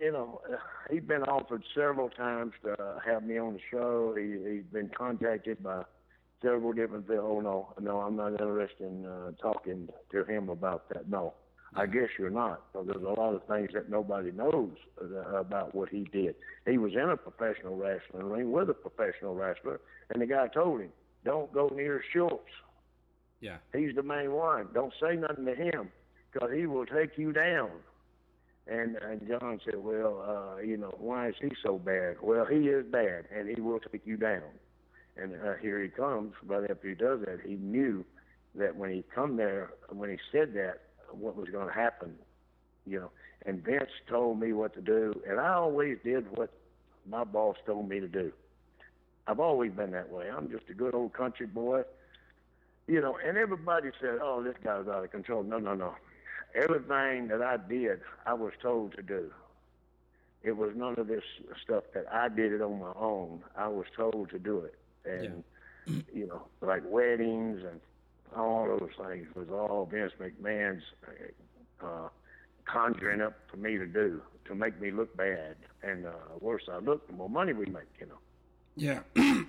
you 0.00 0.12
know, 0.12 0.40
he's 0.90 1.02
been 1.02 1.22
offered 1.24 1.64
several 1.74 2.08
times 2.10 2.52
to 2.64 3.00
have 3.04 3.24
me 3.24 3.38
on 3.38 3.54
the 3.54 3.60
show. 3.70 4.14
He 4.16 4.32
he's 4.56 4.64
been 4.72 4.90
contacted 4.96 5.62
by 5.62 5.84
several 6.42 6.72
different. 6.72 7.08
people. 7.08 7.24
Oh 7.26 7.40
no, 7.40 7.72
no, 7.80 8.00
I'm 8.00 8.16
not 8.16 8.32
interested 8.32 8.86
in 8.86 9.06
uh, 9.06 9.32
talking 9.40 9.88
to 10.12 10.24
him 10.24 10.50
about 10.50 10.88
that. 10.90 11.08
No, 11.08 11.34
I 11.74 11.86
guess 11.86 12.10
you're 12.18 12.30
not. 12.30 12.62
So 12.72 12.84
there's 12.84 13.02
a 13.02 13.20
lot 13.20 13.34
of 13.34 13.42
things 13.48 13.70
that 13.72 13.88
nobody 13.90 14.30
knows 14.30 14.76
about 15.34 15.74
what 15.74 15.88
he 15.88 16.04
did. 16.12 16.36
He 16.66 16.76
was 16.78 16.92
in 16.92 17.08
a 17.10 17.16
professional 17.16 17.76
wrestling 17.76 18.24
ring 18.28 18.52
with 18.52 18.68
a 18.70 18.74
professional 18.74 19.34
wrestler, 19.34 19.80
and 20.10 20.20
the 20.22 20.26
guy 20.26 20.46
told 20.48 20.82
him, 20.82 20.90
"Don't 21.28 21.52
go 21.52 21.68
near 21.74 22.02
Schultz." 22.12 22.50
Yeah. 23.40 23.58
He's 23.72 23.94
the 23.94 24.02
main 24.02 24.32
one. 24.32 24.68
Don't 24.74 24.92
say 25.00 25.16
nothing 25.16 25.44
to 25.44 25.54
him 25.54 25.90
because 26.32 26.50
he 26.54 26.66
will 26.66 26.86
take 26.86 27.16
you 27.16 27.32
down. 27.32 27.70
And, 28.66 28.96
and 28.96 29.26
John 29.26 29.60
said, 29.64 29.76
well, 29.76 30.22
uh, 30.28 30.60
you 30.60 30.76
know, 30.76 30.94
why 30.98 31.28
is 31.28 31.34
he 31.40 31.50
so 31.62 31.78
bad? 31.78 32.16
Well, 32.22 32.44
he 32.44 32.68
is 32.68 32.84
bad, 32.84 33.24
and 33.34 33.48
he 33.48 33.60
will 33.60 33.80
take 33.80 34.02
you 34.04 34.16
down. 34.16 34.42
And 35.16 35.34
uh, 35.34 35.54
here 35.60 35.82
he 35.82 35.88
comes. 35.88 36.34
But 36.46 36.70
after 36.70 36.88
he 36.88 36.94
does 36.94 37.20
that, 37.20 37.38
he 37.44 37.54
knew 37.54 38.04
that 38.56 38.76
when 38.76 38.90
he 38.90 39.04
come 39.14 39.36
there, 39.36 39.70
when 39.88 40.10
he 40.10 40.18
said 40.30 40.52
that, 40.54 40.80
what 41.10 41.36
was 41.36 41.48
going 41.48 41.68
to 41.68 41.72
happen, 41.74 42.14
you 42.86 43.00
know. 43.00 43.10
And 43.46 43.64
Vince 43.64 43.90
told 44.08 44.38
me 44.38 44.52
what 44.52 44.74
to 44.74 44.82
do, 44.82 45.14
and 45.26 45.40
I 45.40 45.54
always 45.54 45.96
did 46.04 46.26
what 46.36 46.52
my 47.08 47.24
boss 47.24 47.56
told 47.64 47.88
me 47.88 48.00
to 48.00 48.08
do. 48.08 48.32
I've 49.28 49.40
always 49.40 49.70
been 49.70 49.92
that 49.92 50.10
way. 50.10 50.26
I'm 50.28 50.50
just 50.50 50.64
a 50.70 50.74
good 50.74 50.94
old 50.94 51.12
country 51.12 51.46
boy 51.46 51.82
you 52.88 53.02
know, 53.02 53.18
and 53.24 53.36
everybody 53.36 53.90
said, 54.00 54.18
"Oh, 54.20 54.42
this 54.42 54.56
guy's 54.64 54.88
out 54.88 55.04
of 55.04 55.10
control." 55.12 55.42
No, 55.42 55.58
no, 55.58 55.74
no. 55.74 55.94
Everything 56.54 57.28
that 57.28 57.42
I 57.42 57.58
did, 57.58 58.00
I 58.26 58.32
was 58.32 58.52
told 58.60 58.96
to 58.96 59.02
do. 59.02 59.30
It 60.42 60.56
was 60.56 60.70
none 60.74 60.94
of 60.98 61.06
this 61.06 61.22
stuff 61.62 61.84
that 61.94 62.06
I 62.10 62.28
did 62.28 62.52
it 62.52 62.62
on 62.62 62.80
my 62.80 62.92
own. 62.96 63.42
I 63.56 63.68
was 63.68 63.86
told 63.94 64.30
to 64.30 64.38
do 64.38 64.60
it, 64.60 64.74
and 65.04 65.44
you 66.12 66.26
know, 66.26 66.42
like 66.62 66.82
weddings 66.86 67.62
and 67.62 67.80
all 68.34 68.66
those 68.66 68.90
things 69.06 69.26
was 69.34 69.48
all 69.50 69.86
Vince 69.90 70.12
McMahon's 70.18 70.84
uh, 71.82 72.08
conjuring 72.64 73.20
up 73.20 73.34
for 73.50 73.58
me 73.58 73.76
to 73.76 73.86
do 73.86 74.22
to 74.46 74.54
make 74.54 74.80
me 74.80 74.90
look 74.90 75.14
bad. 75.14 75.56
And 75.82 76.06
uh, 76.06 76.12
the 76.32 76.44
worse 76.44 76.62
I 76.72 76.78
look, 76.78 77.06
the 77.06 77.12
more 77.12 77.28
money 77.28 77.52
we 77.52 77.66
make. 77.66 77.92
You 78.00 78.06
know. 78.06 78.18
Yeah. 78.78 79.00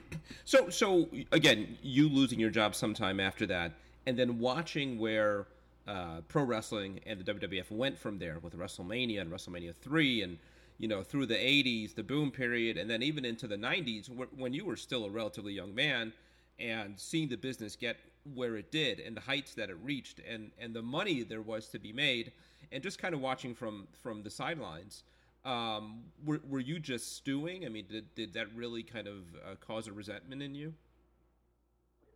so 0.46 0.70
so 0.70 1.08
again, 1.32 1.78
you 1.84 2.10
losing 2.10 2.40
your 2.40 2.50
job 2.50 2.74
sometime 2.76 3.20
after 3.20 3.46
that, 3.48 3.74
and 4.08 4.18
then 4.18 4.40
watching 4.40 4.98
where 4.98 5.46
uh, 5.88 6.22
pro 6.28 6.44
wrestling 6.44 7.00
and 7.06 7.24
the 7.24 7.34
WWF 7.34 7.70
went 7.72 7.98
from 7.98 8.18
there 8.18 8.40
with 8.40 8.58
WrestleMania 8.58 9.22
and 9.22 9.32
WrestleMania 9.32 9.76
three, 9.76 10.24
and 10.24 10.38
you 10.80 10.88
know 10.88 11.04
through 11.04 11.28
the 11.28 11.36
'80s, 11.36 11.94
the 11.94 12.04
boom 12.04 12.32
period, 12.32 12.78
and 12.78 12.90
then 12.90 13.04
even 13.04 13.24
into 13.24 13.48
the 13.48 13.56
'90s, 13.58 14.08
wh- 14.08 14.40
when 14.40 14.52
you 14.54 14.66
were 14.66 14.76
still 14.76 15.06
a 15.06 15.10
relatively 15.10 15.54
young 15.54 15.76
man, 15.76 16.12
and 16.60 17.00
seeing 17.00 17.28
the 17.30 17.38
business 17.38 17.76
get 17.76 17.98
where 18.36 18.58
it 18.58 18.72
did 18.72 19.00
and 19.00 19.16
the 19.16 19.22
heights 19.22 19.54
that 19.54 19.70
it 19.70 19.78
reached, 19.84 20.22
and 20.28 20.50
and 20.60 20.74
the 20.74 20.82
money 20.82 21.22
there 21.22 21.42
was 21.42 21.68
to 21.68 21.78
be 21.78 21.94
made, 21.94 22.32
and 22.72 22.82
just 22.82 22.98
kind 22.98 23.14
of 23.14 23.22
watching 23.22 23.54
from 23.54 23.88
from 24.02 24.24
the 24.24 24.30
sidelines 24.32 25.04
um, 25.46 26.02
were, 26.26 26.42
were 26.48 26.60
you 26.60 26.80
just 26.80 27.16
stewing? 27.16 27.66
I 27.66 27.70
mean, 27.70 27.86
did, 27.90 28.14
did 28.16 28.34
that 28.34 28.48
really 28.56 28.84
kind 28.84 29.08
of 29.08 29.18
uh, 29.46 29.56
cause 29.66 29.88
a 29.88 29.94
resentment 29.94 30.42
in 30.42 30.56
you? 30.56 30.74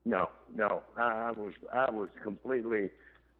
No, 0.05 0.29
no. 0.53 0.83
I, 0.97 1.31
was 1.31 1.53
I 1.73 1.89
was 1.89 2.09
completely 2.21 2.89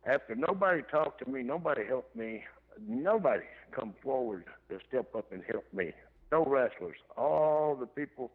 after 0.06 0.36
nobody 0.36 0.82
talked 0.92 1.24
to 1.24 1.30
me, 1.30 1.44
nobody 1.44 1.86
helped 1.86 2.16
me, 2.16 2.44
nobody 2.88 3.44
come 3.72 3.94
forward 4.04 4.46
to 4.70 4.80
step 4.88 5.16
up 5.16 5.32
and 5.32 5.42
help 5.50 5.66
me. 5.74 5.92
No 6.32 6.46
wrestlers. 6.46 6.98
All 7.18 7.76
the 7.76 7.86
people 7.86 8.32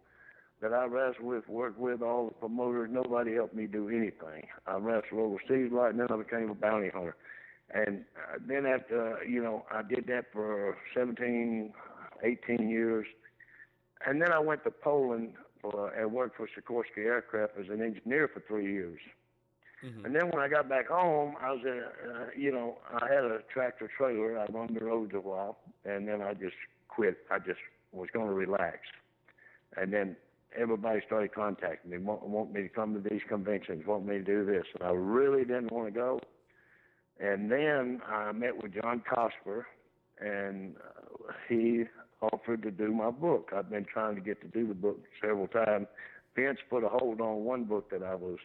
that 0.60 0.72
I 0.72 0.86
wrestled 0.86 1.26
with, 1.26 1.48
worked 1.48 1.78
with, 1.78 2.02
all 2.02 2.26
the 2.26 2.34
promoters, 2.34 2.90
nobody 2.90 3.34
helped 3.34 3.54
me 3.54 3.66
do 3.66 3.88
anything. 3.88 4.46
I 4.66 4.76
wrestled 4.76 5.20
overseas 5.20 5.72
like 5.72 5.96
then 5.96 6.06
I 6.10 6.16
became 6.16 6.50
a 6.50 6.54
bounty 6.54 6.88
hunter. 6.88 7.16
And 7.72 8.04
uh, 8.16 8.38
then 8.46 8.66
after, 8.66 9.18
uh, 9.18 9.20
you 9.28 9.42
know, 9.42 9.66
I 9.70 9.82
did 9.82 10.06
that 10.06 10.26
for 10.32 10.76
17, 10.94 11.72
18 12.22 12.68
years. 12.68 13.06
And 14.06 14.22
then 14.22 14.32
I 14.32 14.38
went 14.38 14.64
to 14.64 14.70
Poland 14.70 15.34
for, 15.60 15.92
and 15.92 16.12
worked 16.12 16.36
for 16.36 16.48
Sikorsky 16.48 17.04
Aircraft 17.04 17.52
as 17.58 17.68
an 17.68 17.82
engineer 17.82 18.28
for 18.32 18.40
three 18.46 18.72
years. 18.72 19.00
Mm-hmm. 19.84 20.06
And 20.06 20.14
then 20.14 20.30
when 20.30 20.42
I 20.42 20.48
got 20.48 20.68
back 20.68 20.88
home, 20.88 21.34
I 21.40 21.52
was, 21.52 21.64
a, 21.64 21.78
uh, 21.78 22.26
you 22.36 22.50
know, 22.50 22.78
I 22.92 23.12
had 23.12 23.24
a 23.24 23.40
tractor 23.52 23.88
trailer. 23.96 24.38
I 24.38 24.46
run 24.46 24.74
the 24.74 24.84
roads 24.84 25.12
a 25.14 25.20
while, 25.20 25.58
and 25.84 26.08
then 26.08 26.22
I 26.22 26.34
just 26.34 26.56
quit. 26.88 27.18
I 27.30 27.38
just 27.38 27.60
was 27.92 28.08
going 28.12 28.26
to 28.26 28.32
relax. 28.34 28.78
And 29.76 29.92
then 29.92 30.16
everybody 30.56 31.00
started 31.06 31.32
contacting 31.32 31.90
me, 31.90 31.98
want, 31.98 32.26
want 32.26 32.52
me 32.52 32.62
to 32.62 32.68
come 32.68 32.94
to 32.94 33.08
these 33.08 33.20
conventions, 33.28 33.86
want 33.86 34.06
me 34.06 34.14
to 34.14 34.24
do 34.24 34.44
this. 34.44 34.64
And 34.74 34.88
I 34.88 34.92
really 34.92 35.44
didn't 35.44 35.70
want 35.70 35.86
to 35.86 35.92
go. 35.92 36.20
And 37.20 37.50
then 37.50 38.00
I 38.06 38.32
met 38.32 38.62
with 38.62 38.74
John 38.74 39.02
Cosper, 39.10 39.64
and 40.20 40.76
uh, 40.76 41.32
he 41.48 41.84
offered 42.20 42.62
to 42.62 42.70
do 42.70 42.92
my 42.92 43.10
book. 43.10 43.50
I've 43.54 43.70
been 43.70 43.84
trying 43.84 44.14
to 44.14 44.20
get 44.20 44.40
to 44.42 44.48
do 44.48 44.68
the 44.68 44.74
book 44.74 45.00
several 45.20 45.48
times. 45.48 45.86
Vince 46.36 46.58
put 46.70 46.84
a 46.84 46.88
hold 46.88 47.20
on 47.20 47.44
one 47.44 47.64
book 47.64 47.90
that 47.90 48.02
I 48.02 48.14
was 48.14 48.38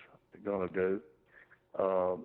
going 0.44 0.68
to 0.68 0.74
do, 0.74 1.00
uh, 1.78 2.16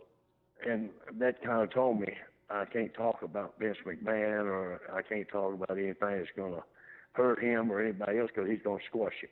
and 0.67 0.91
that 1.19 1.43
kind 1.43 1.63
of 1.63 1.73
told 1.73 2.01
me 2.01 2.15
I 2.51 2.65
can't 2.65 2.93
talk 2.95 3.23
about 3.23 3.55
Vince 3.59 3.77
McMahon 3.87 4.47
or 4.47 4.81
I 4.93 5.03
can't 5.03 5.29
talk 5.29 5.53
about 5.53 5.77
anything 5.77 5.97
that's 6.01 6.29
going 6.35 6.55
to 6.55 6.63
hurt 7.13 7.43
him 7.43 7.71
or 7.71 7.83
anybody 7.83 8.19
else 8.19 8.31
because 8.35 8.49
he's 8.49 8.63
going 8.65 8.79
to 8.79 8.85
squash 8.87 9.13
him. 9.21 9.29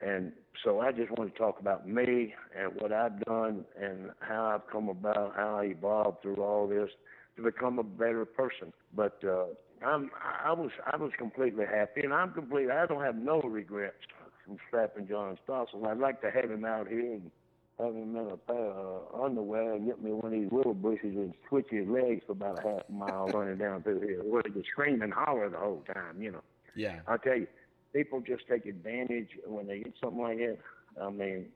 And 0.00 0.32
so 0.64 0.80
I 0.80 0.92
just 0.92 1.10
want 1.12 1.32
to 1.32 1.38
talk 1.38 1.60
about 1.60 1.88
me 1.88 2.34
and 2.58 2.72
what 2.78 2.92
I've 2.92 3.20
done 3.24 3.64
and 3.80 4.10
how 4.20 4.46
I've 4.46 4.70
come 4.70 4.88
about, 4.88 5.34
how 5.36 5.56
I 5.56 5.66
evolved 5.66 6.22
through 6.22 6.36
all 6.36 6.66
this 6.66 6.90
to 7.36 7.42
become 7.42 7.78
a 7.78 7.82
better 7.82 8.24
person. 8.24 8.72
But 8.94 9.18
uh, 9.24 9.46
I'm 9.84 10.10
I 10.44 10.52
was 10.52 10.70
I 10.90 10.96
was 10.96 11.12
completely 11.18 11.64
happy, 11.66 12.02
and 12.02 12.12
I'm 12.12 12.32
completely 12.32 12.72
I 12.72 12.86
don't 12.86 13.02
have 13.02 13.16
no 13.16 13.40
regrets 13.40 13.96
from 14.44 14.56
strapping 14.68 15.08
John 15.08 15.38
Stossel. 15.46 15.86
I'd 15.86 15.98
like 15.98 16.20
to 16.22 16.30
have 16.30 16.50
him 16.50 16.64
out 16.64 16.88
here 16.88 17.14
and 17.14 17.30
have 17.78 17.94
him 17.94 18.16
in 18.16 18.28
a 18.30 18.36
pair 18.36 18.70
of 18.70 19.20
underwear 19.20 19.74
and 19.74 19.86
get 19.86 20.02
me 20.02 20.12
one 20.12 20.32
of 20.32 20.40
these 20.40 20.52
little 20.52 20.74
bushes 20.74 21.16
and 21.16 21.34
switch 21.48 21.66
his 21.70 21.88
legs 21.88 22.22
for 22.26 22.32
about 22.32 22.64
a 22.64 22.68
half 22.68 22.82
a 22.88 22.92
mile 22.92 23.28
running 23.32 23.58
down 23.58 23.82
through 23.82 24.00
here, 24.00 24.22
where 24.22 24.42
he 24.44 24.52
could 24.52 24.66
scream 24.70 25.02
and 25.02 25.12
holler 25.12 25.48
the 25.48 25.58
whole 25.58 25.82
time, 25.92 26.20
you 26.20 26.30
know. 26.30 26.42
Yeah. 26.76 27.00
I 27.06 27.16
tell 27.16 27.36
you, 27.36 27.46
people 27.94 28.20
just 28.20 28.46
take 28.48 28.66
advantage 28.66 29.28
when 29.46 29.66
they 29.66 29.78
get 29.78 29.94
something 30.02 30.20
like 30.20 30.38
that. 30.38 30.58
I 31.00 31.10
mean, 31.10 31.46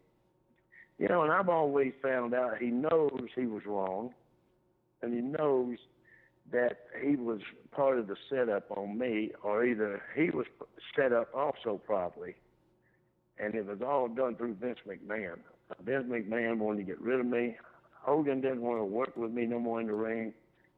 you 0.99 1.09
know, 1.09 1.23
and 1.23 1.33
I've 1.33 1.49
always 1.49 1.93
found 2.03 2.33
out 2.33 2.59
he 2.59 2.69
knows 2.69 3.29
he 3.37 3.47
was 3.47 3.63
wrong, 3.67 4.15
and 5.03 5.13
he 5.13 5.21
knows 5.21 5.77
that 6.51 6.79
he 7.03 7.17
was 7.17 7.41
part 7.73 7.99
of 7.99 8.07
the 8.07 8.17
setup 8.31 8.71
on 8.71 8.99
me, 8.99 9.33
or 9.43 9.65
either 9.65 10.01
he 10.17 10.31
was 10.31 10.47
set 10.97 11.13
up 11.13 11.29
also 11.35 11.81
probably, 11.85 12.35
and 13.39 13.55
it 13.55 13.67
was 13.67 13.81
all 13.87 14.09
done 14.09 14.35
through 14.37 14.55
Vince 14.55 14.79
McMahon. 14.89 15.37
Vince 15.85 16.07
McMahon 16.09 16.59
wanted 16.59 16.79
to 16.79 16.85
get 16.85 17.01
rid 17.01 17.21
of 17.21 17.27
me. 17.27 17.57
Hogan 18.01 18.41
didn't 18.41 18.63
want 18.63 18.81
to 18.81 18.85
work 18.85 19.17
with 19.17 19.31
me 19.31 19.45
no 19.45 19.59
more 19.59 19.81
in 19.81 19.89
the 19.89 19.93
ring. 19.93 20.33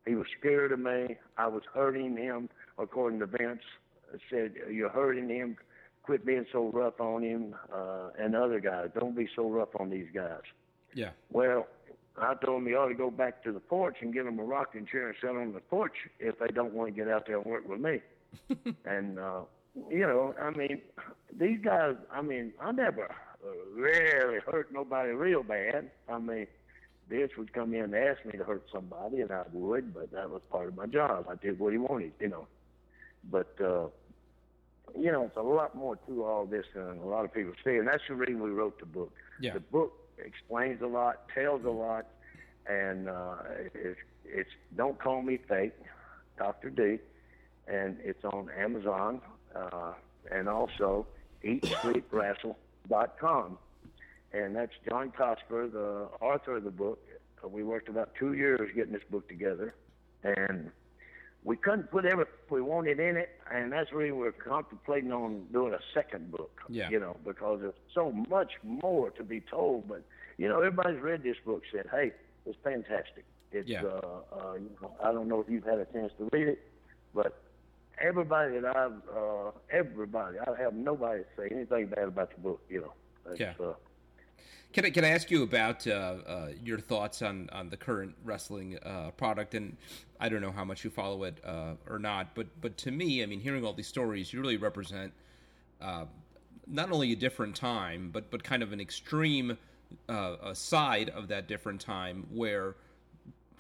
He 0.07 0.17
was 0.17 0.27
scared 0.39 0.73
of 0.73 0.81
me. 0.81 1.17
I 1.39 1.47
was 1.47 1.63
hurting 1.73 2.17
him, 2.17 2.49
according 2.79 3.21
to 3.21 3.27
Vince 3.27 3.61
said, 4.31 4.53
You're 4.71 4.91
hurting 4.91 5.29
him. 5.29 5.57
Quit 6.03 6.25
being 6.25 6.47
so 6.51 6.71
rough 6.73 6.99
on 7.01 7.23
him 7.23 7.55
uh, 7.73 8.09
and 8.19 8.35
other 8.35 8.59
guys. 8.59 8.89
Don't 8.99 9.15
be 9.15 9.29
so 9.37 9.49
rough 9.49 9.69
on 9.79 9.91
these 9.91 10.09
guys. 10.15 10.41
Yeah. 10.95 11.11
Well, 11.31 11.67
I 12.17 12.35
told 12.35 12.63
him 12.63 12.67
he 12.67 12.75
ought 12.75 12.89
to 12.89 12.95
go 12.95 13.11
back 13.11 13.45
to 13.45 13.53
the 13.53 13.61
porch 13.61 13.97
and 14.01 14.13
get 14.13 14.27
him 14.27 14.39
a 14.39 14.45
rocking 14.45 14.87
chair 14.87 15.09
and 15.09 15.17
sit 15.21 15.31
on 15.31 15.53
the 15.53 15.61
porch 15.61 15.93
if 16.19 16.39
they 16.39 16.49
don't 16.49 16.73
want 16.73 16.95
to 16.95 16.99
get 16.99 17.09
out 17.09 17.27
there 17.27 17.37
and 17.37 17.47
work 17.47 17.69
with 17.69 17.81
me. 17.81 18.01
and, 18.85 19.19
uh, 19.19 19.43
you 19.91 20.01
know, 20.01 20.35
I 20.41 20.51
mean, 20.51 20.81
these 21.39 21.59
guys, 21.63 21.95
I 22.11 22.23
mean, 22.23 22.53
I 22.61 22.73
never 22.73 23.15
really 23.75 24.41
hurt 24.51 24.73
nobody 24.73 25.13
real 25.13 25.43
bad. 25.43 25.91
I 26.09 26.19
mean, 26.19 26.47
Vince 27.09 27.33
would 27.37 27.53
come 27.53 27.75
in 27.75 27.83
and 27.83 27.95
ask 27.95 28.25
me 28.25 28.33
to 28.33 28.45
hurt 28.45 28.65
somebody, 28.73 29.21
and 29.21 29.31
I 29.31 29.43
would, 29.53 29.93
but 29.95 30.13
that 30.13 30.31
was 30.31 30.43
part 30.51 30.69
of 30.69 30.77
my 30.77 30.87
job. 30.87 31.27
I 31.29 31.35
did 31.35 31.59
what 31.59 31.73
he 31.73 31.79
wanted, 31.79 32.13
you 32.21 32.29
know. 32.29 32.47
But 33.31 33.55
uh, 33.63 33.87
you 34.99 35.13
know, 35.13 35.25
it's 35.25 35.37
a 35.37 35.43
lot 35.43 35.75
more 35.75 35.97
to 36.07 36.25
all 36.25 36.47
this 36.47 36.65
than 36.75 36.99
a 36.99 37.07
lot 37.07 37.25
of 37.25 37.33
people 37.33 37.53
see, 37.65 37.77
and 37.77 37.87
that's 37.87 38.03
the 38.09 38.15
reason 38.15 38.43
we 38.43 38.51
wrote 38.51 38.79
the 38.81 38.87
book. 38.87 39.13
Yeah. 39.41 39.55
The 39.55 39.61
book 39.61 39.93
explains 40.25 40.83
a 40.83 40.87
lot, 40.87 41.29
tells 41.35 41.65
a 41.65 41.71
lot, 41.71 42.07
and 42.67 43.09
uh, 43.09 43.37
it's, 43.75 43.99
it's 44.25 44.51
Don't 44.77 44.99
Call 44.99 45.23
Me 45.23 45.39
Fake, 45.49 45.75
Dr. 46.39 46.71
D, 46.71 46.99
and 47.67 47.97
it's 48.03 48.25
on 48.25 48.49
Amazon 48.59 49.21
uh, 49.55 49.93
and 50.31 50.49
also 50.49 51.07
EatSleepWrestle.com. 51.45 53.59
And 54.33 54.55
that's 54.55 54.71
John 54.89 55.11
Cosper, 55.11 55.73
the 55.73 56.07
author 56.21 56.57
of 56.57 56.65
the 56.65 56.71
book. 56.71 57.01
We 57.43 57.65
worked 57.65 57.89
about 57.89 58.15
two 58.19 58.35
years 58.35 58.71
getting 58.75 58.93
this 58.93 59.03
book 59.11 59.27
together, 59.29 59.75
and 60.23 60.71
we 61.43 61.57
couldn't 61.57 61.91
put 61.91 62.05
everything 62.05 62.35
we 62.51 62.61
wanted 62.61 63.01
in 63.01 63.17
it, 63.17 63.31
and 63.53 63.73
that's 63.73 63.93
really 63.93 64.13
we're 64.13 64.33
contemplating 64.33 65.13
on 65.13 65.47
doing 65.53 65.73
a 65.73 65.81
second 65.95 66.31
book. 66.31 66.61
Yeah. 66.69 66.91
You 66.91 67.01
know, 67.01 67.17
because 67.25 67.61
there's 67.63 67.75
so 67.95 68.13
much 68.29 68.53
more 68.63 69.11
to 69.11 69.25
be 69.25 69.41
told. 69.41 69.89
But 69.89 70.03
you 70.37 70.49
know, 70.49 70.59
everybody's 70.59 71.01
read 71.01 71.23
this 71.23 71.37
book, 71.45 71.63
said, 71.73 71.87
"Hey, 71.91 72.13
it's 72.45 72.59
fantastic." 72.63 73.25
It's 73.53 73.69
yeah. 73.69 73.83
uh, 73.83 74.21
uh, 74.33 74.55
you 74.55 74.71
know, 74.81 74.93
I 75.03 75.13
don't 75.13 75.29
know 75.29 75.41
if 75.41 75.49
you've 75.49 75.65
had 75.65 75.79
a 75.79 75.87
chance 75.87 76.13
to 76.19 76.29
read 76.33 76.49
it, 76.49 76.61
but 77.15 77.43
everybody 78.01 78.61
that 78.61 78.77
I've 78.77 79.01
uh, 79.17 79.51
everybody, 79.71 80.39
I 80.39 80.63
have 80.63 80.75
nobody 80.75 81.23
say 81.37 81.49
anything 81.51 81.87
bad 81.87 82.05
about 82.05 82.35
the 82.35 82.41
book. 82.41 82.61
You 82.69 82.83
know. 82.83 82.93
It's, 83.31 83.41
yeah. 83.41 83.55
Uh, 83.61 83.75
can 84.73 84.85
I 84.85 84.91
can 84.91 85.05
I 85.05 85.09
ask 85.09 85.31
you 85.31 85.43
about 85.43 85.87
uh, 85.87 85.91
uh, 85.91 86.49
your 86.63 86.79
thoughts 86.79 87.23
on, 87.23 87.49
on 87.53 87.71
the 87.71 87.77
current 87.77 88.15
wrestling 88.25 88.79
uh, 88.85 89.11
product? 89.17 89.55
And 89.55 89.77
I 90.21 90.29
don't 90.29 90.41
know 90.41 90.53
how 90.53 90.65
much 90.65 90.85
you 90.85 90.91
follow 90.91 91.25
it 91.25 91.39
uh, 91.45 91.75
or 91.89 91.99
not, 91.99 92.35
but 92.35 92.47
but 92.61 92.77
to 92.79 92.91
me, 92.91 93.23
I 93.23 93.27
mean, 93.27 93.41
hearing 93.41 93.65
all 93.65 93.73
these 93.73 93.89
stories, 93.89 94.33
you 94.33 94.41
really 94.41 94.57
represent 94.57 95.13
uh, 95.81 96.05
not 96.67 96.93
only 96.93 97.13
a 97.13 97.17
different 97.17 97.57
time, 97.57 98.11
but 98.13 98.31
but 98.31 98.45
kind 98.45 98.63
of 98.63 98.73
an 98.73 98.81
extreme 98.81 99.59
uh, 100.09 100.55
side 100.55 101.11
of 101.11 101.29
that 101.29 101.49
different 101.49 101.81
time 101.81 102.27
where 102.33 102.77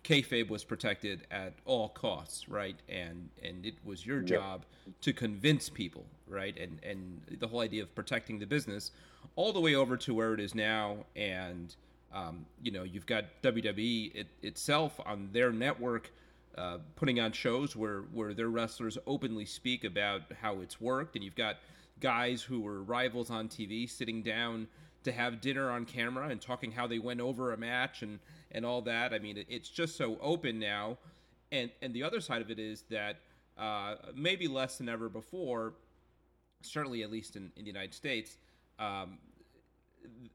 kayfabe 0.05 0.49
was 0.49 0.65
protected 0.65 1.27
at 1.31 1.55
all 1.65 1.89
costs, 1.89 2.49
right? 2.49 2.77
And 2.89 3.29
and 3.43 3.65
it 3.67 3.75
was 3.85 4.05
your 4.05 4.21
job 4.21 4.65
yep. 4.87 4.95
to 5.03 5.13
convince 5.13 5.69
people, 5.69 6.05
right? 6.27 6.57
And 6.57 6.79
and 6.83 7.21
the 7.39 7.47
whole 7.47 7.61
idea 7.61 7.83
of 7.83 7.95
protecting 7.95 8.39
the 8.39 8.47
business, 8.47 8.93
all 9.37 9.53
the 9.53 9.61
way 9.61 9.75
over 9.75 9.97
to 9.99 10.15
where 10.15 10.35
it 10.35 10.41
is 10.41 10.55
now, 10.55 10.99
and 11.17 11.75
um, 12.13 12.47
you 12.63 12.73
know 12.73 12.83
you've 12.83 13.07
got 13.07 13.25
WWE 13.43 14.15
it, 14.15 14.27
itself 14.43 15.01
on 15.05 15.29
their 15.33 15.53
network. 15.53 16.11
Uh, 16.59 16.79
putting 16.97 17.21
on 17.21 17.31
shows 17.31 17.77
where, 17.77 18.01
where 18.13 18.35
their 18.35 18.49
wrestlers 18.49 18.99
openly 19.07 19.47
speak 19.47 19.85
about 19.85 20.23
how 20.43 20.61
it's 20.61 20.81
worked, 20.81 21.15
and 21.15 21.25
you've 21.25 21.37
got 21.37 21.57
guys 22.01 22.43
who 22.43 22.61
were 22.61 22.83
rivals 22.83 23.31
on 23.31 23.49
TV 23.49 23.89
sitting 23.89 24.21
down 24.21 24.67
to 25.05 25.13
have 25.13 25.41
dinner 25.41 25.71
on 25.71 25.85
camera 25.85 26.29
and 26.29 26.41
talking 26.41 26.73
how 26.73 26.87
they 26.87 26.99
went 26.99 27.21
over 27.21 27.53
a 27.53 27.57
match 27.57 28.03
and 28.03 28.19
and 28.53 28.65
all 28.65 28.83
that. 28.83 29.13
I 29.13 29.19
mean, 29.19 29.45
it's 29.49 29.69
just 29.69 29.97
so 29.97 30.19
open 30.21 30.59
now. 30.59 30.99
And 31.53 31.71
and 31.83 31.93
the 31.95 32.03
other 32.03 32.21
side 32.21 32.43
of 32.43 32.51
it 32.51 32.59
is 32.59 32.85
that 32.91 33.17
uh, 33.59 33.97
maybe 34.15 34.49
less 34.49 34.79
than 34.79 34.89
ever 34.89 35.09
before, 35.09 35.75
certainly 36.63 37.03
at 37.03 37.11
least 37.11 37.37
in, 37.37 37.51
in 37.57 37.65
the 37.65 37.71
United 37.71 37.95
States, 37.95 38.39
um, 38.79 39.19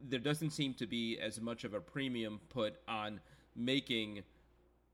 there 0.02 0.20
doesn't 0.20 0.52
seem 0.52 0.74
to 0.76 0.86
be 0.86 1.18
as 1.20 1.42
much 1.42 1.64
of 1.64 1.74
a 1.74 1.80
premium 1.80 2.40
put 2.50 2.76
on 2.88 3.20
making 3.56 4.24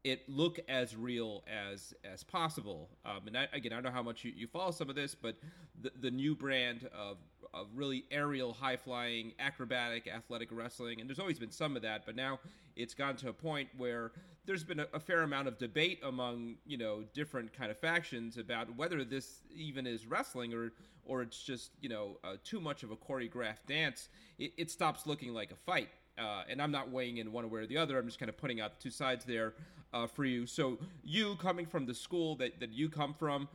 it 0.04 0.28
look 0.28 0.60
as 0.68 0.96
real 0.96 1.44
as 1.48 1.94
as 2.04 2.24
possible. 2.24 2.90
Um, 3.06 3.28
and 3.28 3.38
I, 3.38 3.48
again, 3.54 3.74
I 3.74 3.76
don't 3.76 3.86
know 3.86 3.92
how 3.92 4.04
much 4.04 4.24
you, 4.24 4.32
you 4.36 4.48
follow 4.48 4.72
some 4.72 4.90
of 4.90 4.96
this, 4.96 5.16
but 5.16 5.36
the, 5.82 5.92
the 6.00 6.12
new 6.12 6.36
brand 6.36 6.90
of 6.96 7.18
of 7.54 7.68
really 7.76 8.06
aerial, 8.12 8.54
high 8.54 8.78
flying, 8.78 9.34
acrobatic, 9.40 10.08
athletic 10.08 10.50
wrestling, 10.52 11.02
and 11.02 11.10
there's 11.10 11.20
always 11.20 11.40
been 11.40 11.52
some 11.52 11.76
of 11.76 11.82
that, 11.82 12.06
but 12.06 12.16
now 12.16 12.40
it's 12.76 12.94
gone 12.94 13.16
to 13.18 13.30
a 13.30 13.34
point 13.34 13.70
where 13.78 14.12
there's 14.46 14.64
been 14.64 14.80
a, 14.80 14.88
a 14.94 15.00
fair 15.00 15.22
amount 15.22 15.48
of 15.48 15.58
debate 15.58 16.00
among 16.04 16.56
you 16.66 16.78
know 16.78 17.04
different 17.14 17.54
kind 17.54 17.72
of 17.72 17.78
factions 17.78 18.38
about 18.38 18.76
whether 18.76 19.04
this 19.04 19.42
even 19.56 19.86
is 19.86 20.06
wrestling 20.06 20.54
or 20.54 20.72
or 21.06 21.22
it's 21.22 21.42
just 21.42 21.72
you 21.82 21.90
know 21.90 22.18
uh, 22.24 22.36
too 22.44 22.60
much 22.60 22.84
of 22.84 22.92
a 22.92 22.96
choreographed 22.96 23.66
dance. 23.68 24.10
It, 24.40 24.54
it 24.58 24.72
stops 24.72 25.06
looking 25.06 25.34
like 25.34 25.52
a 25.52 25.56
fight. 25.56 25.90
Uh, 26.18 26.44
and 26.50 26.62
I'm 26.62 26.72
not 26.72 26.92
weighing 26.92 27.18
in 27.18 27.32
one 27.32 27.50
way 27.50 27.62
or 27.62 27.66
the 27.66 27.78
other. 27.78 27.98
I'm 27.98 28.06
just 28.06 28.20
kind 28.20 28.30
of 28.30 28.38
putting 28.38 28.60
out 28.60 28.80
two 28.80 28.90
sides 28.90 29.24
there 29.24 29.54
uh, 29.94 30.08
for 30.08 30.26
you. 30.26 30.46
So 30.46 30.78
you 31.04 31.36
coming 31.36 31.66
from 31.66 31.86
the 31.86 31.94
school 31.94 32.36
that, 32.38 32.60
that 32.60 32.72
you 32.72 32.90
come 32.90 33.14
from, 33.14 33.48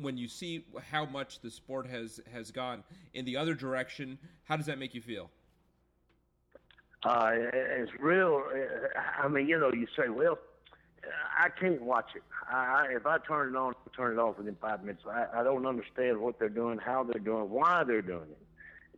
when 0.00 0.16
you 0.16 0.26
see 0.26 0.64
how 0.90 1.04
much 1.04 1.40
the 1.40 1.50
sport 1.50 1.86
has 1.86 2.18
has 2.32 2.50
gone 2.50 2.82
in 3.12 3.26
the 3.26 3.36
other 3.36 3.54
direction, 3.54 4.18
how 4.44 4.56
does 4.56 4.66
that 4.66 4.78
make 4.78 4.94
you 4.94 5.02
feel? 5.02 5.30
Uh, 7.04 7.30
it's 7.32 7.92
real. 8.00 8.42
I 9.22 9.28
mean, 9.28 9.46
you 9.46 9.58
know, 9.58 9.70
you 9.72 9.86
say, 9.94 10.08
well, 10.08 10.38
I 11.38 11.50
can't 11.50 11.82
watch 11.82 12.10
it. 12.16 12.22
I, 12.50 12.86
if 12.90 13.06
I 13.06 13.18
turn 13.18 13.54
it 13.54 13.58
on, 13.58 13.74
I 13.74 13.96
turn 13.96 14.14
it 14.14 14.18
off 14.18 14.38
within 14.38 14.56
five 14.60 14.80
minutes. 14.80 15.02
I, 15.08 15.26
I 15.40 15.44
don't 15.44 15.66
understand 15.66 16.18
what 16.18 16.38
they're 16.38 16.48
doing, 16.48 16.78
how 16.78 17.04
they're 17.04 17.20
doing, 17.20 17.50
why 17.50 17.84
they're 17.84 18.02
doing 18.02 18.30
it. 18.30 18.38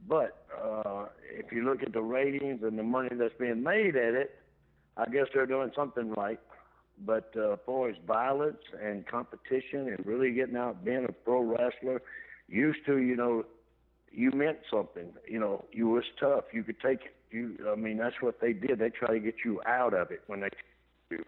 But 0.07 0.47
uh, 0.57 1.07
if 1.29 1.53
you 1.53 1.65
look 1.65 1.83
at 1.83 1.93
the 1.93 2.03
ratings 2.03 2.63
and 2.63 2.79
the 2.79 2.83
money 2.83 3.11
that's 3.13 3.35
being 3.39 3.63
made 3.63 3.97
at 3.97 4.15
it, 4.15 4.39
I 4.97 5.07
guess 5.07 5.27
they're 5.35 5.47
doing 5.47 5.71
something 5.75 6.11
right. 6.13 6.41
But 7.05 7.33
uh, 7.37 7.57
for 7.65 7.89
as 7.89 7.97
violence 8.07 8.63
and 8.83 9.07
competition 9.07 9.89
and 9.89 10.05
really 10.05 10.33
getting 10.33 10.57
out 10.57 10.85
being 10.85 11.07
a 11.09 11.13
pro 11.13 11.43
wrestler, 11.43 12.03
used 12.49 12.81
to, 12.87 12.99
you 12.99 13.17
know, 13.17 13.45
you 14.11 14.31
meant 14.33 14.59
something. 14.71 15.13
You 15.29 15.39
know, 15.39 15.65
you 15.73 15.89
was 15.89 16.05
tough. 16.19 16.45
You 16.53 16.65
could 16.65 16.81
take 16.81 17.01
you. 17.31 17.57
I 17.71 17.77
mean, 17.77 17.99
that's 17.99 18.17
what 18.21 18.41
they 18.41 18.53
did. 18.53 18.79
They 18.79 18.91
try 18.91 19.15
to 19.15 19.21
get 19.21 19.37
you 19.45 19.61
out 19.67 19.95
of 19.95 20.11
it 20.11 20.23
when 20.27 20.41
they 20.41 20.49
you. 21.11 21.25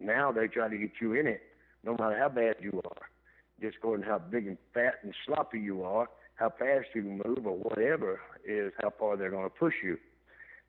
Now 0.00 0.32
they 0.32 0.48
try 0.48 0.68
to 0.68 0.76
get 0.76 0.92
you 1.00 1.14
in 1.14 1.26
it, 1.26 1.42
no 1.84 1.92
matter 1.92 2.18
how 2.18 2.28
bad 2.28 2.56
you 2.60 2.80
are. 2.84 3.08
Just 3.60 3.80
going 3.80 4.02
how 4.02 4.18
big 4.18 4.46
and 4.46 4.58
fat 4.74 4.94
and 5.02 5.14
sloppy 5.24 5.60
you 5.60 5.84
are, 5.84 6.08
how 6.34 6.50
fast 6.50 6.88
you 6.94 7.02
can 7.02 7.22
move, 7.24 7.46
or 7.46 7.56
whatever 7.56 8.20
is 8.44 8.72
how 8.82 8.92
far 8.98 9.16
they're 9.16 9.30
going 9.30 9.44
to 9.44 9.50
push 9.50 9.74
you. 9.82 9.96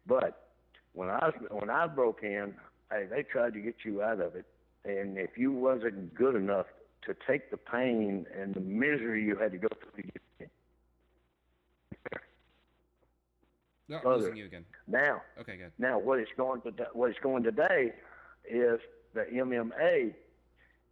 But 0.07 0.49
when 0.93 1.09
I 1.09 1.31
when 1.49 1.69
I 1.69 1.87
broke 1.87 2.21
in, 2.23 2.53
hey, 2.91 3.05
they 3.09 3.23
tried 3.23 3.53
to 3.53 3.59
get 3.59 3.75
you 3.83 4.01
out 4.01 4.19
of 4.19 4.35
it, 4.35 4.45
and 4.83 5.17
if 5.17 5.37
you 5.37 5.51
wasn't 5.51 6.13
good 6.15 6.35
enough 6.35 6.67
to 7.05 7.15
take 7.27 7.51
the 7.51 7.57
pain 7.57 8.25
and 8.39 8.53
the 8.55 8.59
misery 8.59 9.23
you 9.23 9.35
had 9.35 9.51
to 9.51 9.57
go 9.57 9.67
through 9.81 10.01
to 10.01 10.07
get 10.07 10.21
in. 10.39 10.47
No, 13.87 13.99
I'm 14.03 14.17
losing 14.19 14.37
you 14.37 14.45
again. 14.45 14.65
Now, 14.87 15.21
Okay, 15.39 15.57
good. 15.57 15.71
now 15.77 15.99
what 15.99 16.19
it's 16.19 16.31
going 16.35 16.61
to 16.61 16.71
what 16.93 17.11
it's 17.11 17.19
going 17.19 17.43
today 17.43 17.93
is 18.49 18.79
the 19.13 19.25
MMA 19.33 20.13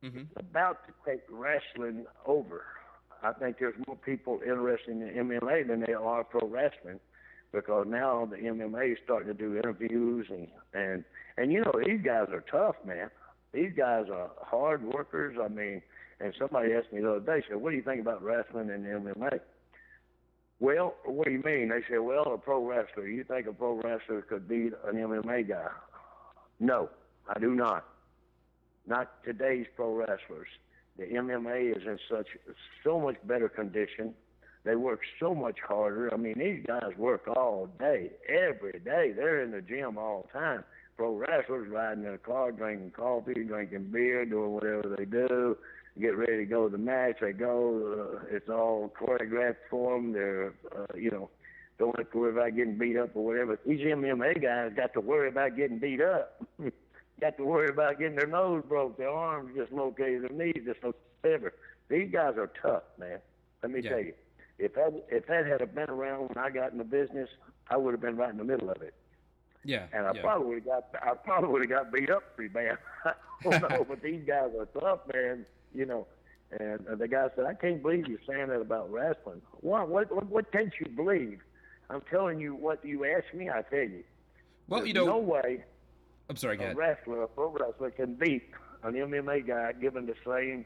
Mm-hmm. 0.03 0.23
about 0.37 0.79
to 0.85 0.91
take 1.09 1.21
wrestling 1.29 2.05
over. 2.25 2.65
I 3.23 3.31
think 3.31 3.57
there's 3.57 3.75
more 3.87 3.95
people 3.95 4.41
interested 4.45 4.89
in 4.91 4.99
MMA 4.99 5.65
than 5.65 5.79
there 5.79 6.01
are 6.01 6.25
pro 6.25 6.45
wrestling 6.45 6.99
because 7.53 7.85
now 7.87 8.27
the 8.29 8.37
MMA 8.37 8.93
is 8.93 8.97
starting 9.03 9.27
to 9.27 9.33
do 9.33 9.55
interviews 9.55 10.27
and 10.29 10.47
and 10.73 11.03
and 11.37 11.51
you 11.51 11.61
know 11.61 11.71
these 11.85 12.01
guys 12.03 12.27
are 12.31 12.43
tough, 12.51 12.75
man. 12.85 13.09
These 13.53 13.71
guys 13.77 14.05
are 14.11 14.31
hard 14.41 14.83
workers. 14.83 15.37
I 15.41 15.47
mean, 15.47 15.81
and 16.19 16.33
somebody 16.37 16.73
asked 16.73 16.91
me 16.91 17.01
the 17.01 17.15
other 17.15 17.19
day, 17.19 17.45
said, 17.47 17.57
"What 17.57 17.69
do 17.69 17.77
you 17.77 17.83
think 17.83 18.01
about 18.01 18.23
wrestling 18.23 18.69
and 18.69 18.85
the 18.85 18.89
MMA?" 18.89 19.39
Well, 20.59 20.95
what 21.05 21.25
do 21.25 21.31
you 21.31 21.41
mean? 21.43 21.69
They 21.69 21.83
said, 21.89 21.99
"Well, 21.99 22.33
a 22.33 22.37
pro 22.37 22.65
wrestler. 22.65 23.07
You 23.07 23.23
think 23.23 23.47
a 23.47 23.53
pro 23.53 23.75
wrestler 23.81 24.21
could 24.23 24.47
beat 24.47 24.73
an 24.85 24.95
MMA 24.95 25.47
guy?" 25.47 25.69
No, 26.59 26.89
I 27.27 27.39
do 27.39 27.53
not 27.53 27.85
not 28.85 29.23
today's 29.23 29.65
pro 29.75 29.93
wrestlers. 29.93 30.47
The 30.97 31.05
MMA 31.05 31.75
is 31.75 31.83
in 31.83 31.97
such 32.09 32.27
so 32.83 32.99
much 32.99 33.15
better 33.25 33.49
condition. 33.49 34.13
They 34.63 34.75
work 34.75 35.01
so 35.19 35.35
much 35.35 35.59
harder. 35.59 36.13
I 36.13 36.17
mean, 36.17 36.35
these 36.37 36.63
guys 36.65 36.91
work 36.97 37.27
all 37.27 37.67
day, 37.79 38.11
every 38.29 38.79
day. 38.83 39.11
They're 39.15 39.41
in 39.43 39.51
the 39.51 39.61
gym 39.61 39.97
all 39.97 40.27
the 40.31 40.39
time. 40.39 40.63
Pro 40.95 41.15
wrestlers 41.15 41.69
riding 41.69 42.05
in 42.05 42.13
a 42.13 42.17
car, 42.17 42.51
drinking 42.51 42.91
coffee, 42.91 43.43
drinking 43.43 43.89
beer, 43.91 44.25
doing 44.25 44.51
whatever 44.51 44.95
they 44.97 45.05
do. 45.05 45.57
Get 45.99 46.17
ready 46.17 46.37
to 46.37 46.45
go 46.45 46.67
to 46.67 46.71
the 46.71 46.77
match. 46.77 47.17
They 47.21 47.33
go. 47.33 48.19
Uh, 48.21 48.25
it's 48.31 48.49
all 48.49 48.91
choreographed 48.99 49.57
for 49.69 49.95
them. 49.95 50.13
They're, 50.13 50.53
uh, 50.75 50.85
you 50.95 51.11
know, 51.11 51.29
don't 51.77 51.97
have 51.97 52.11
to 52.11 52.17
worry 52.17 52.31
about 52.31 52.55
getting 52.55 52.77
beat 52.77 52.97
up 52.97 53.15
or 53.15 53.25
whatever. 53.25 53.59
These 53.65 53.81
MMA 53.81 54.41
guys 54.41 54.71
got 54.75 54.93
to 54.93 55.01
worry 55.01 55.27
about 55.27 55.57
getting 55.57 55.79
beat 55.79 56.01
up. 56.01 56.41
got 57.21 57.37
to 57.37 57.43
worry 57.43 57.69
about 57.69 57.99
getting 57.99 58.15
their 58.15 58.27
nose 58.27 58.63
broke, 58.67 58.97
their 58.97 59.09
arms 59.09 59.51
dislocated, 59.57 60.23
their 60.23 60.29
knees 60.37 60.63
dislocated, 60.65 60.95
whatever. 61.21 61.53
These 61.89 62.11
guys 62.11 62.35
are 62.37 62.51
tough, 62.61 62.83
man. 62.97 63.19
Let 63.61 63.71
me 63.71 63.81
Yeah. 63.81 63.89
tell 63.89 63.99
you. 63.99 64.13
If 64.59 64.75
that 64.75 65.03
if 65.09 65.25
that 65.27 65.45
had 65.47 65.73
been 65.75 65.89
around 65.89 66.29
when 66.29 66.37
I 66.37 66.49
got 66.49 66.71
in 66.71 66.77
the 66.77 66.83
business, 66.83 67.29
I 67.69 67.77
would 67.77 67.93
have 67.93 68.01
been 68.01 68.15
right 68.17 68.29
in 68.31 68.37
the 68.37 68.43
middle 68.43 68.69
of 68.69 68.81
it, 68.81 68.93
Yeah. 69.63 69.87
and 69.93 70.05
I 70.05 70.13
yeah. 70.13 70.21
probably 70.21 70.47
would 70.47 70.63
have 70.63 70.91
got 70.91 71.03
I 71.03 71.13
probably 71.15 71.49
would 71.49 71.61
have 71.61 71.69
got 71.69 71.91
beat 71.91 72.09
up 72.09 72.35
pretty 72.35 72.53
bad. 72.53 72.77
I 73.05 73.13
don't 73.43 73.69
know, 73.69 73.85
but 73.87 74.01
these 74.01 74.23
guys 74.25 74.51
are 74.59 74.65
tough, 74.79 74.99
man. 75.13 75.45
You 75.73 75.85
know. 75.85 76.07
And 76.59 76.87
uh, 76.87 76.95
the 76.95 77.07
guy 77.07 77.29
said, 77.35 77.45
"I 77.45 77.55
can't 77.55 77.81
believe 77.81 78.07
you're 78.07 78.19
saying 78.29 78.49
that 78.49 78.61
about 78.61 78.91
wrestling. 78.91 79.41
What 79.61 79.89
what 79.89 80.13
what, 80.13 80.27
what 80.29 80.51
can't 80.51 80.71
you 80.79 80.85
believe? 80.87 81.39
I'm 81.89 82.01
telling 82.11 82.39
you 82.39 82.53
what 82.53 82.85
you 82.85 83.05
asked 83.05 83.33
me. 83.33 83.49
I 83.49 83.63
tell 83.63 83.79
you. 83.79 84.03
well, 84.67 84.79
There's 84.81 84.89
you 84.89 84.93
know, 84.93 85.05
no 85.05 85.17
way 85.17 85.63
I'm 86.29 86.35
sorry, 86.35 86.57
a 86.63 86.73
wrestler, 86.75 87.23
a 87.23 87.27
pro 87.27 87.49
wrestler, 87.49 87.89
can 87.91 88.13
beat 88.13 88.43
an 88.83 88.93
MMA 88.93 89.47
guy 89.47 89.73
given 89.73 90.05
the 90.05 90.15
same 90.25 90.65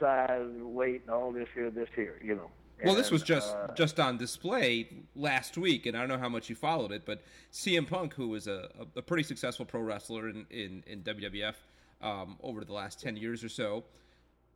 size, 0.00 0.46
weight, 0.60 1.02
and 1.02 1.10
all 1.10 1.32
this 1.32 1.48
here, 1.54 1.70
this 1.70 1.88
here. 1.96 2.20
You 2.22 2.36
know. 2.36 2.50
Well, 2.84 2.94
this 2.94 3.10
was 3.10 3.22
just 3.22 3.54
uh, 3.54 3.74
just 3.74 3.98
on 3.98 4.18
display 4.18 4.88
last 5.16 5.58
week, 5.58 5.86
and 5.86 5.96
I 5.96 6.00
don't 6.00 6.08
know 6.08 6.18
how 6.18 6.28
much 6.28 6.48
you 6.48 6.54
followed 6.54 6.92
it, 6.92 7.02
but 7.04 7.22
CM 7.52 7.88
Punk, 7.88 8.14
who 8.14 8.28
was 8.28 8.46
a, 8.46 8.68
a, 8.96 9.02
pretty 9.02 9.22
successful 9.22 9.64
pro 9.64 9.80
wrestler 9.80 10.28
in 10.28 10.46
in, 10.50 10.84
in 10.86 11.02
WWF 11.02 11.54
um, 12.02 12.36
over 12.42 12.64
the 12.64 12.72
last 12.72 13.00
ten 13.00 13.16
years 13.16 13.42
or 13.42 13.48
so, 13.48 13.84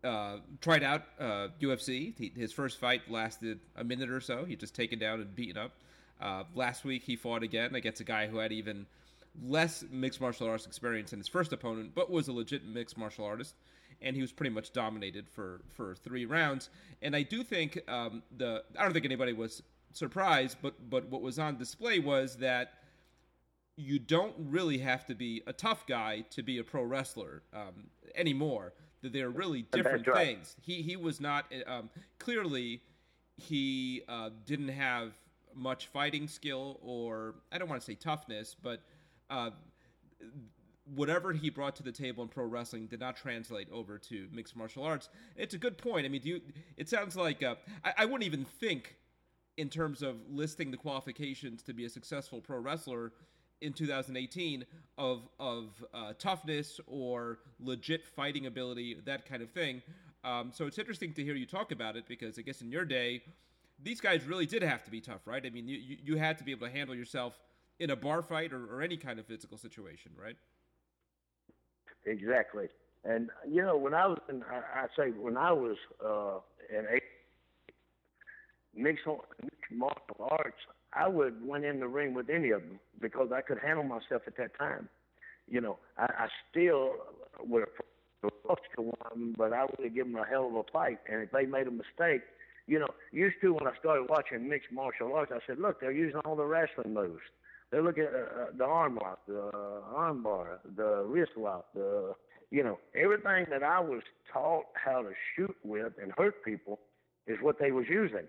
uh, 0.05 0.37
tried 0.61 0.83
out 0.83 1.03
uh, 1.19 1.49
UFC. 1.61 2.15
He, 2.17 2.33
his 2.37 2.53
first 2.53 2.79
fight 2.79 3.11
lasted 3.11 3.61
a 3.77 3.85
minute 3.85 4.11
or 4.11 4.21
so. 4.21 4.45
He 4.45 4.57
just 4.57 4.75
taken 4.75 4.99
down 4.99 5.21
and 5.21 5.35
beaten 5.35 5.61
up. 5.61 5.73
Uh, 6.21 6.45
last 6.55 6.85
week 6.85 7.03
he 7.03 7.17
fought 7.17 7.43
again 7.43 7.75
against 7.75 8.01
a 8.01 8.05
guy 8.05 8.29
who 8.29 8.39
had 8.39 8.53
even 8.53 8.87
less 9.45 9.85
mixed 9.91 10.21
martial 10.21 10.49
arts 10.49 10.67
experience 10.67 11.11
than 11.11 11.19
his 11.19 11.29
first 11.29 11.53
opponent, 11.53 11.93
but 11.95 12.11
was 12.11 12.29
a 12.29 12.33
legit 12.33 12.65
mixed 12.65 12.97
martial 12.97 13.25
artist, 13.25 13.55
and 14.03 14.17
he 14.17 14.23
was 14.23 14.33
pretty 14.33 14.51
much 14.51 14.73
dominated 14.73 15.29
for 15.29 15.61
for 15.69 15.95
three 15.95 16.27
rounds. 16.27 16.71
And 17.01 17.15
I 17.17 17.23
do 17.23 17.43
think 17.43 17.79
um, 17.89 18.23
the 18.37 18.65
I 18.79 18.83
don't 18.83 18.93
think 18.93 19.05
anybody 19.05 19.33
was 19.33 19.63
surprised, 19.93 20.59
but 20.63 20.75
but 20.91 21.09
what 21.09 21.23
was 21.23 21.39
on 21.39 21.57
display 21.57 21.99
was 21.99 22.37
that 22.37 22.75
you 23.77 23.99
don't 23.99 24.35
really 24.39 24.79
have 24.79 25.07
to 25.07 25.15
be 25.15 25.43
a 25.47 25.53
tough 25.53 25.87
guy 25.87 26.25
to 26.31 26.43
be 26.43 26.59
a 26.59 26.65
pro 26.65 26.83
wrestler 26.83 27.43
um, 27.55 27.89
anymore. 28.15 28.73
That 29.03 29.13
they're 29.13 29.31
really 29.31 29.63
different 29.73 30.07
right. 30.07 30.27
things. 30.27 30.57
He 30.61 30.83
he 30.83 30.97
was 30.97 31.21
not 31.21 31.53
um, 31.67 31.91
clearly 32.19 32.83
he 33.37 34.03
uh, 34.09 34.31
didn't 34.45 34.69
have 34.69 35.13
much 35.55 35.89
fighting 35.89 36.29
skill 36.29 36.79
or 36.83 37.35
I 37.51 37.59
don't 37.59 37.69
want 37.69 37.81
to 37.81 37.85
say 37.85 37.95
toughness, 37.95 38.55
but 38.61 38.81
uh, 39.31 39.51
whatever 40.85 41.33
he 41.33 41.51
brought 41.51 41.77
to 41.77 41.83
the 41.83 41.93
table 41.93 42.23
in 42.23 42.29
pro 42.29 42.45
wrestling 42.45 42.87
did 42.87 43.01
not 43.01 43.17
translate 43.17 43.69
over 43.71 43.99
to 43.99 44.29
mixed 44.33 44.57
martial 44.57 44.85
arts. 44.85 45.09
It's 45.37 45.55
a 45.55 45.59
good 45.59 45.79
point. 45.79 46.07
I 46.07 46.09
mean, 46.09 46.23
do 46.23 46.29
you? 46.29 46.41
It 46.77 46.89
sounds 46.89 47.17
like 47.17 47.43
uh, 47.43 47.55
I, 47.85 47.93
I 47.99 48.05
wouldn't 48.05 48.25
even 48.25 48.45
think 48.45 48.97
in 49.57 49.69
terms 49.69 50.03
of 50.03 50.17
listing 50.31 50.71
the 50.71 50.77
qualifications 50.77 51.63
to 51.63 51.73
be 51.73 51.85
a 51.85 51.89
successful 51.89 52.41
pro 52.41 52.59
wrestler 52.59 53.13
in 53.61 53.73
2018 53.73 54.65
of 54.99 55.29
of 55.39 55.85
uh, 55.95 56.13
toughness 56.19 56.81
or 56.87 57.39
legit 57.61 58.07
fighting 58.07 58.47
ability, 58.47 58.97
that 59.05 59.25
kind 59.25 59.43
of 59.43 59.51
thing. 59.51 59.83
Um, 60.25 60.51
so 60.53 60.67
it's 60.67 60.79
interesting 60.79 61.13
to 61.15 61.25
hear 61.25 61.35
you 61.35 61.47
talk 61.47 61.73
about 61.73 61.97
it 61.97 62.07
because 62.07 62.39
I 62.39 62.43
guess 62.43 62.61
in 62.61 62.71
your 62.71 62.85
day, 62.85 63.23
these 63.83 64.01
guys 64.01 64.25
really 64.25 64.47
did 64.47 64.63
have 64.63 64.85
to 64.85 64.91
be 64.91 65.01
tough, 65.01 65.27
right? 65.27 65.45
I 65.45 65.51
mean, 65.51 65.67
you 65.69 65.97
you, 66.03 66.17
had 66.17 66.39
to 66.39 66.45
be 66.45 66.53
able 66.53 66.67
to 66.67 66.73
handle 66.73 66.95
yourself 66.95 67.39
in 67.81 67.91
a 67.91 67.97
bar 67.97 68.23
fight 68.23 68.53
or, 68.53 68.67
or 68.67 68.83
any 68.83 68.97
kind 68.97 69.19
of 69.19 69.27
physical 69.27 69.59
situation, 69.59 70.13
right? 70.21 70.37
Exactly. 72.05 72.67
And 73.05 73.31
you 73.49 73.63
know, 73.63 73.77
when 73.77 73.95
I 73.95 74.07
was 74.07 74.19
in, 74.29 74.43
I, 74.45 74.83
I 74.83 74.87
say 74.97 75.11
when 75.11 75.37
I 75.37 75.53
was 75.53 75.77
uh, 76.05 76.39
in 76.77 76.85
a 76.87 77.01
mixed, 78.75 79.07
mixed 79.43 79.73
martial 79.73 80.29
arts, 80.31 80.59
I 80.93 81.09
would 81.09 81.45
went 81.47 81.65
in 81.65 81.81
the 81.81 81.89
ring 81.89 82.15
with 82.15 82.29
any 82.31 82.51
of 82.51 82.63
them 82.63 82.79
because 83.01 83.31
I 83.35 83.41
could 83.41 83.59
handle 83.59 83.85
myself 83.85 84.23
at 84.27 84.37
that 84.37 84.57
time. 84.59 84.89
You 85.49 85.61
know, 85.61 85.79
I, 85.99 86.05
I 86.05 86.29
still 86.51 86.93
would 87.41 87.61
have 88.23 88.31
lost 88.49 88.63
to 88.77 88.83
one, 88.83 89.35
but 89.37 89.53
I 89.53 89.65
would 89.65 89.81
have 89.85 89.95
given 89.95 90.13
them 90.13 90.23
a 90.23 90.27
hell 90.27 90.47
of 90.47 90.55
a 90.55 90.63
fight. 90.73 90.99
And 91.11 91.23
if 91.23 91.31
they 91.33 91.47
made 91.47 91.67
a 91.67 91.71
mistake, 91.73 92.23
you 92.67 92.79
know, 92.79 92.89
used 93.11 93.37
to 93.43 93.55
when 93.55 93.67
I 93.67 93.73
started 93.81 94.07
watching 94.09 94.49
mixed 94.49 94.71
martial 94.73 95.13
arts, 95.15 95.33
I 95.35 95.41
said, 95.47 95.59
look, 95.59 95.81
they're 95.81 95.91
using 95.93 96.21
all 96.25 96.37
the 96.37 96.45
wrestling 96.45 96.95
moves. 96.95 97.23
They're 97.73 97.83
looking 97.83 98.05
at 98.05 98.13
uh, 98.13 98.45
the 98.57 98.65
arm 98.65 98.97
lock, 98.97 99.21
the 99.27 99.51
arm 99.95 100.23
bar, 100.23 100.61
the 100.77 101.05
wrist 101.07 101.33
lock, 101.39 101.73
the 101.75 102.13
you 102.51 102.63
know 102.63 102.79
everything 102.95 103.47
that 103.51 103.63
I 103.63 103.81
was 103.81 104.03
taught 104.31 104.67
how 104.75 105.03
to 105.03 105.13
shoot 105.35 105.57
with 105.65 105.95
and 106.01 106.13
hurt 106.19 106.45
people 106.45 106.81
is 107.27 107.39
what 107.41 107.59
they 107.59 107.73
was 107.73 107.87
using, 107.89 108.27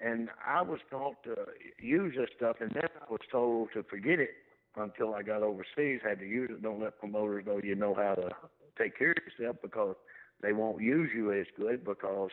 and 0.00 0.28
I 0.46 0.60
was 0.60 0.80
taught 0.90 1.22
to 1.24 1.34
use 1.80 2.14
this 2.14 2.28
stuff, 2.36 2.56
and 2.60 2.70
then 2.74 2.88
I 3.00 3.10
was 3.10 3.20
told 3.30 3.70
to 3.72 3.82
forget 3.84 4.20
it 4.20 4.34
until 4.76 5.14
I 5.14 5.22
got 5.22 5.42
overseas. 5.42 6.00
Had 6.04 6.18
to 6.18 6.28
use 6.28 6.50
it. 6.52 6.62
Don't 6.62 6.80
let 6.80 6.98
promoters 6.98 7.46
know 7.46 7.58
you 7.64 7.74
know 7.74 7.94
how 7.94 8.14
to 8.16 8.28
take 8.76 8.98
care 8.98 9.12
of 9.12 9.16
yourself 9.24 9.56
because 9.62 9.96
they 10.42 10.52
won't 10.52 10.82
use 10.82 11.08
you 11.16 11.32
as 11.32 11.46
good 11.58 11.86
because 11.86 12.30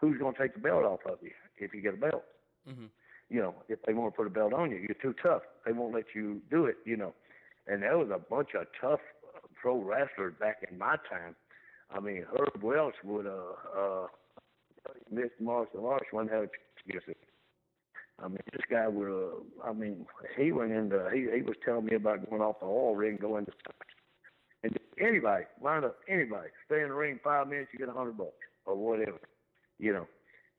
who's 0.00 0.18
going 0.18 0.34
to 0.34 0.40
take 0.40 0.54
the 0.54 0.60
belt 0.60 0.84
off 0.84 1.00
of 1.06 1.18
you 1.22 1.30
if 1.58 1.72
you 1.72 1.82
get 1.82 1.94
a 1.94 1.98
belt? 1.98 2.24
Mm-hmm. 2.68 2.86
You 3.32 3.40
know, 3.40 3.54
if 3.68 3.80
they 3.86 3.94
want 3.94 4.12
to 4.12 4.16
put 4.16 4.26
a 4.26 4.30
belt 4.30 4.52
on 4.52 4.70
you, 4.70 4.76
you're 4.76 4.96
too 5.00 5.14
tough. 5.22 5.42
They 5.64 5.72
won't 5.72 5.94
let 5.94 6.04
you 6.14 6.42
do 6.50 6.66
it, 6.66 6.76
you 6.84 6.96
know. 6.96 7.14
And 7.66 7.82
there 7.82 7.96
was 7.96 8.10
a 8.10 8.18
bunch 8.18 8.50
of 8.58 8.66
tough 8.80 9.00
pro 9.60 9.80
wrestlers 9.80 10.34
back 10.38 10.58
in 10.70 10.76
my 10.76 10.96
time. 11.10 11.34
I 11.90 12.00
mean, 12.00 12.24
Herb 12.30 12.62
Welch 12.62 12.94
would 13.04 13.26
uh 13.26 13.76
uh 13.76 14.06
mixed 15.10 15.40
martial 15.40 15.86
arts 15.86 16.06
one 16.10 16.26
a 16.26 16.30
chance 16.30 16.50
I 18.22 18.28
mean, 18.28 18.38
this 18.52 18.62
guy 18.70 18.86
would. 18.88 19.08
Uh, 19.08 19.68
I 19.68 19.72
mean, 19.72 20.06
he 20.36 20.52
went 20.52 20.72
into. 20.72 21.08
He 21.12 21.28
he 21.34 21.42
was 21.42 21.56
telling 21.64 21.86
me 21.86 21.96
about 21.96 22.28
going 22.28 22.42
off 22.42 22.60
the 22.60 22.66
oil 22.66 22.94
ring, 22.94 23.18
going 23.20 23.46
to. 23.46 23.52
And 24.62 24.78
anybody, 25.00 25.44
line 25.60 25.84
up 25.84 25.96
anybody, 26.08 26.48
stay 26.66 26.82
in 26.82 26.88
the 26.88 26.94
ring 26.94 27.18
five 27.24 27.48
minutes, 27.48 27.70
you 27.72 27.80
get 27.80 27.88
a 27.88 27.92
hundred 27.92 28.16
bucks 28.16 28.30
or 28.64 28.76
whatever, 28.76 29.18
you 29.78 29.92
know. 29.92 30.06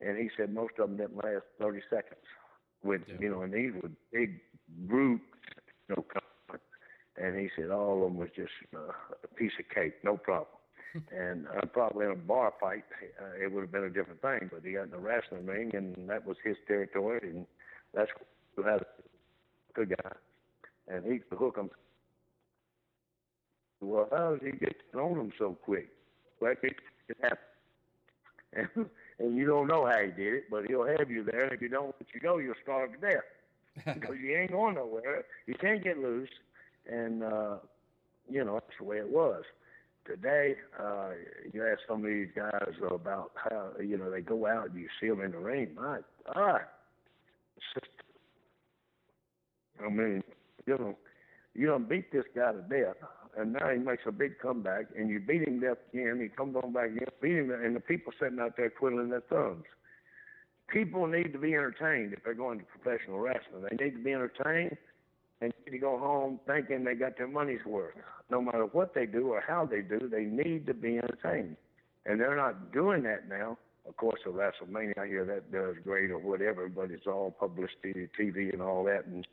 And 0.02 0.18
he 0.18 0.28
said 0.36 0.52
most 0.52 0.74
of 0.78 0.88
them 0.88 0.98
didn't 0.98 1.16
last 1.16 1.44
thirty 1.58 1.80
seconds. 1.88 2.20
With 2.84 3.02
yeah. 3.08 3.14
you 3.18 3.30
know, 3.30 3.42
and 3.42 3.52
these 3.52 3.72
were 3.82 3.90
big 4.12 4.40
brutes, 4.86 5.24
you 5.88 5.96
know, 5.96 6.04
and 7.16 7.38
he 7.38 7.48
said 7.56 7.70
all 7.70 7.96
of 7.96 8.12
them 8.12 8.18
was 8.18 8.28
just 8.36 8.52
uh, 8.74 8.92
a 9.22 9.34
piece 9.34 9.52
of 9.58 9.74
cake, 9.74 9.94
no 10.02 10.16
problem. 10.16 10.48
and 11.16 11.46
uh, 11.48 11.66
probably 11.72 12.06
in 12.06 12.12
a 12.12 12.16
bar 12.16 12.52
fight, 12.60 12.84
uh, 13.20 13.42
it 13.42 13.52
would 13.52 13.62
have 13.62 13.72
been 13.72 13.84
a 13.84 13.90
different 13.90 14.20
thing. 14.20 14.50
But 14.52 14.64
he 14.64 14.72
got 14.72 14.84
in 14.84 14.90
the 14.90 14.98
wrestling 14.98 15.46
ring, 15.46 15.74
and 15.74 16.08
that 16.08 16.26
was 16.26 16.36
his 16.44 16.56
territory, 16.68 17.30
and 17.30 17.46
that's 17.92 18.10
who 18.54 18.62
had 18.62 18.82
a 18.82 18.86
good 19.74 19.90
guy, 19.90 20.12
and 20.88 21.04
he 21.04 21.18
could 21.18 21.38
hook 21.38 21.56
him. 21.56 21.70
Well, 23.80 24.08
how 24.10 24.36
did 24.36 24.54
he 24.54 24.58
get 24.58 24.76
on 24.94 25.18
him 25.18 25.32
so 25.38 25.58
quick? 25.64 25.88
Well, 26.40 26.54
it, 26.62 26.76
it 27.08 27.16
happened. 27.20 27.38
And, 28.76 28.86
and 29.18 29.36
you 29.36 29.46
don't 29.46 29.66
know 29.66 29.86
how 29.86 29.98
he 29.98 30.10
did 30.10 30.34
it, 30.34 30.44
but 30.50 30.66
he'll 30.66 30.86
have 30.86 31.10
you 31.10 31.24
there. 31.24 31.44
And 31.44 31.52
if 31.52 31.62
you 31.62 31.68
don't 31.68 31.94
let 32.00 32.14
you 32.14 32.20
go, 32.20 32.38
you'll 32.38 32.54
starve 32.62 32.92
to 32.92 32.98
death 32.98 33.84
because 33.94 34.16
you 34.22 34.36
ain't 34.36 34.52
going 34.52 34.74
nowhere. 34.74 35.24
You 35.46 35.54
can't 35.54 35.82
get 35.82 35.98
loose, 35.98 36.30
and 36.90 37.22
uh, 37.22 37.56
you 38.30 38.44
know 38.44 38.54
that's 38.54 38.78
the 38.78 38.84
way 38.84 38.98
it 38.98 39.08
was 39.08 39.44
today, 40.06 40.56
uh, 40.78 41.10
you 41.52 41.66
ask 41.66 41.80
some 41.88 42.04
of 42.04 42.10
these 42.10 42.28
guys 42.34 42.74
about 42.90 43.32
how 43.36 43.70
you 43.80 43.96
know 43.96 44.10
they 44.10 44.20
go 44.20 44.46
out 44.46 44.70
and 44.70 44.80
you 44.80 44.88
see 45.00 45.08
them 45.08 45.20
in 45.20 45.32
the 45.32 45.38
ring. 45.38 45.70
My 45.74 45.98
God, 46.34 46.60
just, 47.74 47.86
I 49.84 49.88
mean, 49.88 50.22
you 50.66 50.78
know, 50.78 50.96
you 51.54 51.66
don't 51.66 51.88
beat 51.88 52.12
this 52.12 52.24
guy 52.34 52.52
to 52.52 52.62
death, 52.62 52.96
and 53.38 53.52
now 53.52 53.70
he 53.70 53.78
makes 53.78 54.02
a 54.06 54.12
big 54.12 54.38
comeback, 54.38 54.86
and 54.96 55.10
you 55.10 55.20
beat 55.20 55.46
him 55.46 55.60
death 55.60 55.78
again. 55.92 56.20
He 56.20 56.28
comes 56.28 56.56
on 56.56 56.72
back 56.72 56.90
again, 56.90 57.08
beat 57.20 57.36
him, 57.36 57.50
and 57.50 57.74
the 57.74 57.80
people 57.80 58.12
sitting 58.20 58.38
out 58.40 58.56
there 58.56 58.70
twiddling 58.70 59.10
their 59.10 59.22
thumbs. 59.22 59.64
People 60.68 61.06
need 61.06 61.32
to 61.32 61.38
be 61.38 61.54
entertained 61.54 62.12
if 62.12 62.24
they're 62.24 62.34
going 62.34 62.58
to 62.58 62.64
professional 62.64 63.18
wrestling. 63.18 63.64
They 63.70 63.84
need 63.84 63.96
to 63.96 64.02
be 64.02 64.12
entertained 64.12 64.76
and 65.40 65.52
need 65.66 65.72
to 65.72 65.78
go 65.78 65.98
home 65.98 66.40
thinking 66.46 66.84
they 66.84 66.94
got 66.94 67.18
their 67.18 67.28
money's 67.28 67.64
worth. 67.66 67.94
No 68.30 68.40
matter 68.40 68.64
what 68.64 68.94
they 68.94 69.06
do 69.06 69.28
or 69.28 69.42
how 69.46 69.66
they 69.66 69.82
do, 69.82 70.08
they 70.10 70.24
need 70.24 70.66
to 70.66 70.74
be 70.74 70.98
entertained. 70.98 71.56
And 72.06 72.20
they're 72.20 72.36
not 72.36 72.72
doing 72.72 73.02
that 73.04 73.28
now. 73.28 73.58
Of 73.86 73.96
course, 73.98 74.20
the 74.24 74.30
WrestleMania, 74.30 74.98
I 74.98 75.06
hear 75.06 75.24
that 75.26 75.52
does 75.52 75.76
great 75.84 76.10
or 76.10 76.18
whatever, 76.18 76.68
but 76.68 76.90
it's 76.90 77.06
all 77.06 77.30
publicity, 77.38 78.08
TV, 78.18 78.52
and 78.52 78.62
all 78.62 78.84
that. 78.84 79.04
And 79.04 79.26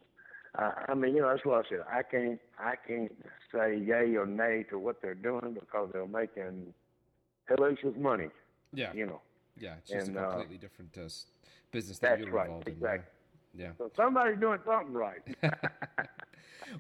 I, 0.56 0.86
I 0.90 0.94
mean, 0.94 1.16
you 1.16 1.22
know, 1.22 1.30
that's 1.30 1.46
what 1.46 1.66
I 1.66 1.70
said. 1.70 1.80
I 1.92 2.04
can't, 2.04 2.40
I 2.60 2.74
can't 2.88 3.12
say 3.54 3.78
yay 3.78 4.16
or 4.16 4.26
nay 4.26 4.66
to 4.70 4.78
what 4.78 5.02
they're 5.02 5.14
doing 5.16 5.58
because 5.60 5.90
they're 5.94 6.08
making 6.08 6.74
hellacious 7.50 7.98
money. 7.98 8.30
Yeah. 8.74 8.94
You 8.94 9.06
know. 9.08 9.22
Yeah, 9.58 9.76
it's 9.80 9.90
just 9.90 10.08
and, 10.08 10.18
a 10.18 10.22
uh, 10.22 10.30
completely 10.30 10.58
uh, 10.58 10.62
different 10.62 10.98
uh, 10.98 11.10
business 11.72 12.00
that 12.00 12.20
you're 12.20 12.32
right, 12.32 12.48
involved 12.48 12.68
exactly. 12.68 13.00
in. 13.54 13.62
Yeah. 13.62 13.72
So 13.78 13.92
somebody's 13.96 14.40
doing 14.40 14.60
something 14.66 14.94
right. 14.94 15.22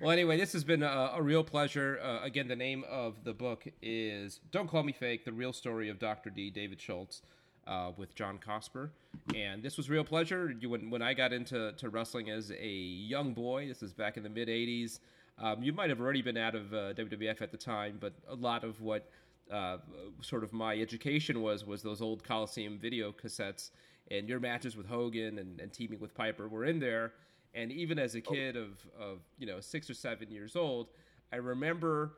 well, 0.02 0.12
anyway, 0.12 0.38
this 0.38 0.54
has 0.54 0.64
been 0.64 0.84
a, 0.84 1.12
a 1.16 1.22
real 1.22 1.44
pleasure. 1.44 2.00
Uh, 2.02 2.24
again, 2.24 2.48
the 2.48 2.56
name 2.56 2.86
of 2.90 3.24
the 3.24 3.34
book 3.34 3.68
is 3.82 4.40
"Don't 4.52 4.70
Call 4.70 4.84
Me 4.84 4.94
Fake: 4.94 5.26
The 5.26 5.34
Real 5.34 5.54
Story 5.54 5.90
of 5.90 6.00
Dr. 6.00 6.30
D." 6.30 6.50
David 6.50 6.80
Schultz. 6.80 7.22
Uh, 7.68 7.92
with 7.96 8.16
John 8.16 8.40
Cosper, 8.40 8.90
and 9.36 9.62
this 9.62 9.78
was 9.78 9.88
real 9.88 10.04
pleasure. 10.04 10.54
You, 10.60 10.70
when 10.72 10.90
when 10.90 11.04
I 11.04 11.14
got 11.14 11.32
into 11.32 11.72
to 11.74 11.90
wrestling 11.90 12.30
as 12.32 12.52
a 12.52 12.68
young 12.68 13.34
boy, 13.34 13.68
this 13.68 13.84
is 13.84 13.94
back 13.94 14.18
in 14.18 14.24
the 14.24 14.30
mid 14.30 14.48
'80s. 14.48 15.00
Um, 15.38 15.62
you 15.62 15.72
might 15.72 15.90
have 15.90 16.02
already 16.02 16.24
been 16.24 16.38
out 16.38 16.56
of 16.56 16.74
uh, 16.74 16.94
WWF 16.94 17.42
at 17.42 17.52
the 17.52 17.58
time, 17.58 17.98
but 18.00 18.14
a 18.28 18.36
lot 18.36 18.64
of 18.64 18.82
what 18.82 19.10
uh, 19.52 19.78
sort 20.22 20.44
of 20.44 20.54
my 20.54 20.76
education 20.76 21.42
was 21.42 21.66
was 21.66 21.84
those 21.84 22.02
old 22.02 22.24
Coliseum 22.24 22.80
video 22.80 23.12
cassettes 23.12 23.70
and 24.12 24.28
your 24.28 24.40
matches 24.40 24.76
with 24.76 24.86
Hogan 24.86 25.40
and, 25.40 25.60
and 25.60 25.72
teaming 25.72 26.00
with 26.00 26.14
Piper 26.14 26.48
were 26.48 26.66
in 26.66 26.80
there. 26.80 27.14
And 27.54 27.72
even 27.72 28.00
as 28.00 28.16
a 28.16 28.20
oh. 28.20 28.32
kid 28.32 28.56
of, 28.56 28.86
of 29.00 29.20
you 29.38 29.48
know 29.48 29.60
six 29.60 29.90
or 29.90 29.94
seven 29.94 30.32
years 30.32 30.56
old, 30.56 30.90
I 31.34 31.38
remember 31.38 32.14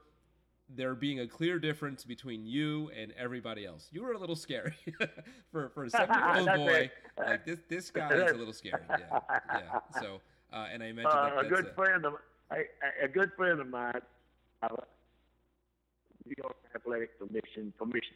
there 0.75 0.95
being 0.95 1.19
a 1.19 1.27
clear 1.27 1.59
difference 1.59 2.03
between 2.03 2.45
you 2.45 2.91
and 2.99 3.11
everybody 3.17 3.65
else. 3.65 3.89
You 3.91 4.03
were 4.03 4.13
a 4.13 4.17
little 4.17 4.35
scary 4.35 4.75
for 5.51 5.69
for 5.69 5.85
a 5.85 5.89
year 5.89 6.37
old 6.37 6.47
boy. 6.57 6.91
Like 7.17 7.45
this 7.45 7.59
this 7.69 7.91
guy 7.91 8.13
is 8.13 8.31
a 8.31 8.35
little 8.35 8.53
scary. 8.53 8.83
Yeah, 8.89 9.19
yeah. 9.53 9.79
So 10.01 10.21
uh, 10.51 10.67
and 10.71 10.83
I 10.83 10.87
mentioned 10.87 11.07
uh, 11.07 11.29
that 11.35 11.45
a 11.45 11.49
good 11.49 11.67
a, 11.67 11.73
friend 11.73 12.05
of 12.05 12.13
a, 12.51 12.55
a 13.03 13.07
good 13.07 13.31
friend 13.37 13.59
of 13.59 13.67
mine. 13.67 14.01
Uh, 14.61 14.69
New 16.25 16.35
York 16.37 16.55
Athletic 16.73 17.19
Commission 17.19 17.73
permission. 17.77 18.15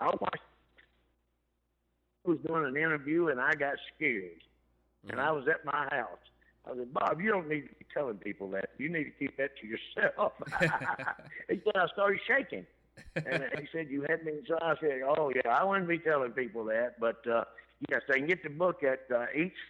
I 0.00 0.06
watched 0.06 0.40
was 2.26 2.38
doing 2.46 2.64
an 2.64 2.76
interview 2.76 3.28
and 3.28 3.40
I 3.40 3.52
got 3.54 3.74
scared. 3.94 4.42
Mm-hmm. 5.04 5.10
And 5.10 5.20
I 5.20 5.30
was 5.32 5.46
at 5.48 5.64
my 5.64 5.86
house. 5.90 6.18
I 6.66 6.74
said, 6.76 6.92
Bob, 6.92 7.20
you 7.20 7.30
don't 7.30 7.48
need 7.48 7.62
to 7.62 7.74
be 7.74 7.86
telling 7.94 8.16
people 8.16 8.50
that. 8.50 8.70
You 8.78 8.88
need 8.88 9.04
to 9.04 9.10
keep 9.10 9.36
that 9.36 9.50
to 9.60 9.66
yourself. 9.66 10.32
he 11.48 11.60
said, 11.64 11.76
I 11.76 11.86
started 11.92 12.20
shaking. 12.26 12.66
and 13.14 13.44
he 13.58 13.68
said, 13.72 13.88
You 13.88 14.04
had 14.08 14.24
me. 14.24 14.32
So 14.48 14.58
I 14.60 14.74
said, 14.80 15.02
Oh, 15.06 15.30
yeah, 15.34 15.50
I 15.50 15.62
wouldn't 15.64 15.88
be 15.88 15.98
telling 15.98 16.32
people 16.32 16.64
that. 16.64 16.98
But 17.00 17.26
uh, 17.30 17.44
yes, 17.88 18.02
they 18.08 18.18
can 18.18 18.26
get 18.26 18.42
the 18.42 18.50
book 18.50 18.82
at 18.82 19.06
uh, 19.14 19.26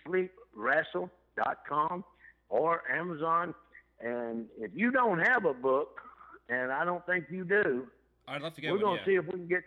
eatsleepwrestle.com 0.08 2.04
or 2.48 2.82
Amazon. 2.90 3.54
And 4.00 4.46
if 4.58 4.70
you 4.74 4.90
don't 4.90 5.18
have 5.18 5.44
a 5.44 5.54
book, 5.54 6.00
and 6.48 6.72
I 6.72 6.84
don't 6.84 7.04
think 7.06 7.26
you 7.30 7.44
do, 7.44 7.86
I'd 8.28 8.42
love 8.42 8.54
to 8.54 8.60
get 8.60 8.72
we're 8.72 8.78
going 8.78 8.98
to 8.98 9.10
yeah. 9.10 9.20
see 9.20 9.26
if 9.26 9.26
we 9.26 9.32
can 9.32 9.48
get 9.48 9.62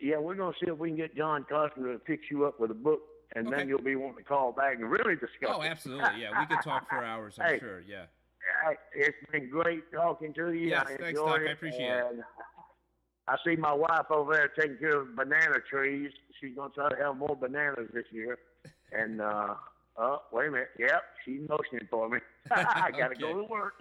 yeah, 0.00 0.18
we're 0.18 0.34
going 0.34 0.52
to 0.52 0.58
see 0.64 0.70
if 0.70 0.78
we 0.78 0.88
can 0.88 0.96
get 0.96 1.16
John 1.16 1.46
Cosper 1.50 1.76
to 1.76 2.00
fix 2.06 2.24
you 2.30 2.44
up 2.44 2.58
with 2.58 2.72
a 2.72 2.74
book, 2.74 3.00
and 3.34 3.46
okay. 3.46 3.56
then 3.56 3.68
you'll 3.68 3.82
be 3.82 3.96
wanting 3.96 4.18
to 4.18 4.24
call 4.24 4.52
back 4.52 4.74
and 4.74 4.90
really 4.90 5.14
discuss. 5.14 5.50
Oh, 5.50 5.62
absolutely. 5.62 6.20
Yeah, 6.20 6.38
we 6.38 6.46
could 6.46 6.62
talk 6.62 6.88
for 6.88 7.04
hours. 7.04 7.36
I'm 7.38 7.46
hey, 7.54 7.58
sure. 7.58 7.82
Yeah. 7.88 8.04
It's 8.94 9.16
been 9.30 9.48
great 9.48 9.90
talking 9.92 10.34
to 10.34 10.52
you. 10.52 10.68
Yes, 10.68 10.86
I 10.86 10.96
thanks, 10.96 11.20
Doc. 11.20 11.40
It. 11.40 11.48
I 11.48 11.52
appreciate 11.52 11.88
and 11.88 12.18
it. 12.18 12.24
I 13.28 13.36
see 13.46 13.56
my 13.56 13.72
wife 13.72 14.10
over 14.10 14.32
there 14.34 14.48
taking 14.48 14.78
care 14.78 15.00
of 15.00 15.14
banana 15.14 15.56
trees. 15.70 16.10
She's 16.40 16.54
going 16.56 16.70
to 16.70 16.74
try 16.74 16.90
to 16.90 16.96
have 16.96 17.16
more 17.16 17.36
bananas 17.36 17.88
this 17.92 18.06
year. 18.10 18.38
And 18.94 19.22
uh, 19.22 19.54
oh, 19.96 20.18
wait 20.34 20.48
a 20.48 20.50
minute. 20.50 20.68
Yep, 20.78 21.02
she's 21.24 21.40
motioning 21.48 21.88
for 21.90 22.10
me. 22.10 22.18
I 22.50 22.90
got 22.90 23.08
to 23.08 23.14
okay. 23.14 23.20
go 23.20 23.38
to 23.38 23.44
work. 23.44 23.72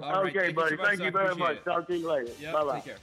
Okay, 0.00 0.38
right. 0.38 0.54
buddy. 0.54 0.76
So 0.76 0.84
Thank 0.84 1.00
you 1.00 1.10
very 1.10 1.34
much. 1.34 1.56
It. 1.56 1.64
Talk 1.64 1.88
to 1.88 1.98
you 1.98 2.08
later. 2.08 2.30
Yep, 2.40 2.52
bye 2.52 2.64
bye. 2.64 2.74
Take 2.76 2.84
care. 2.84 2.96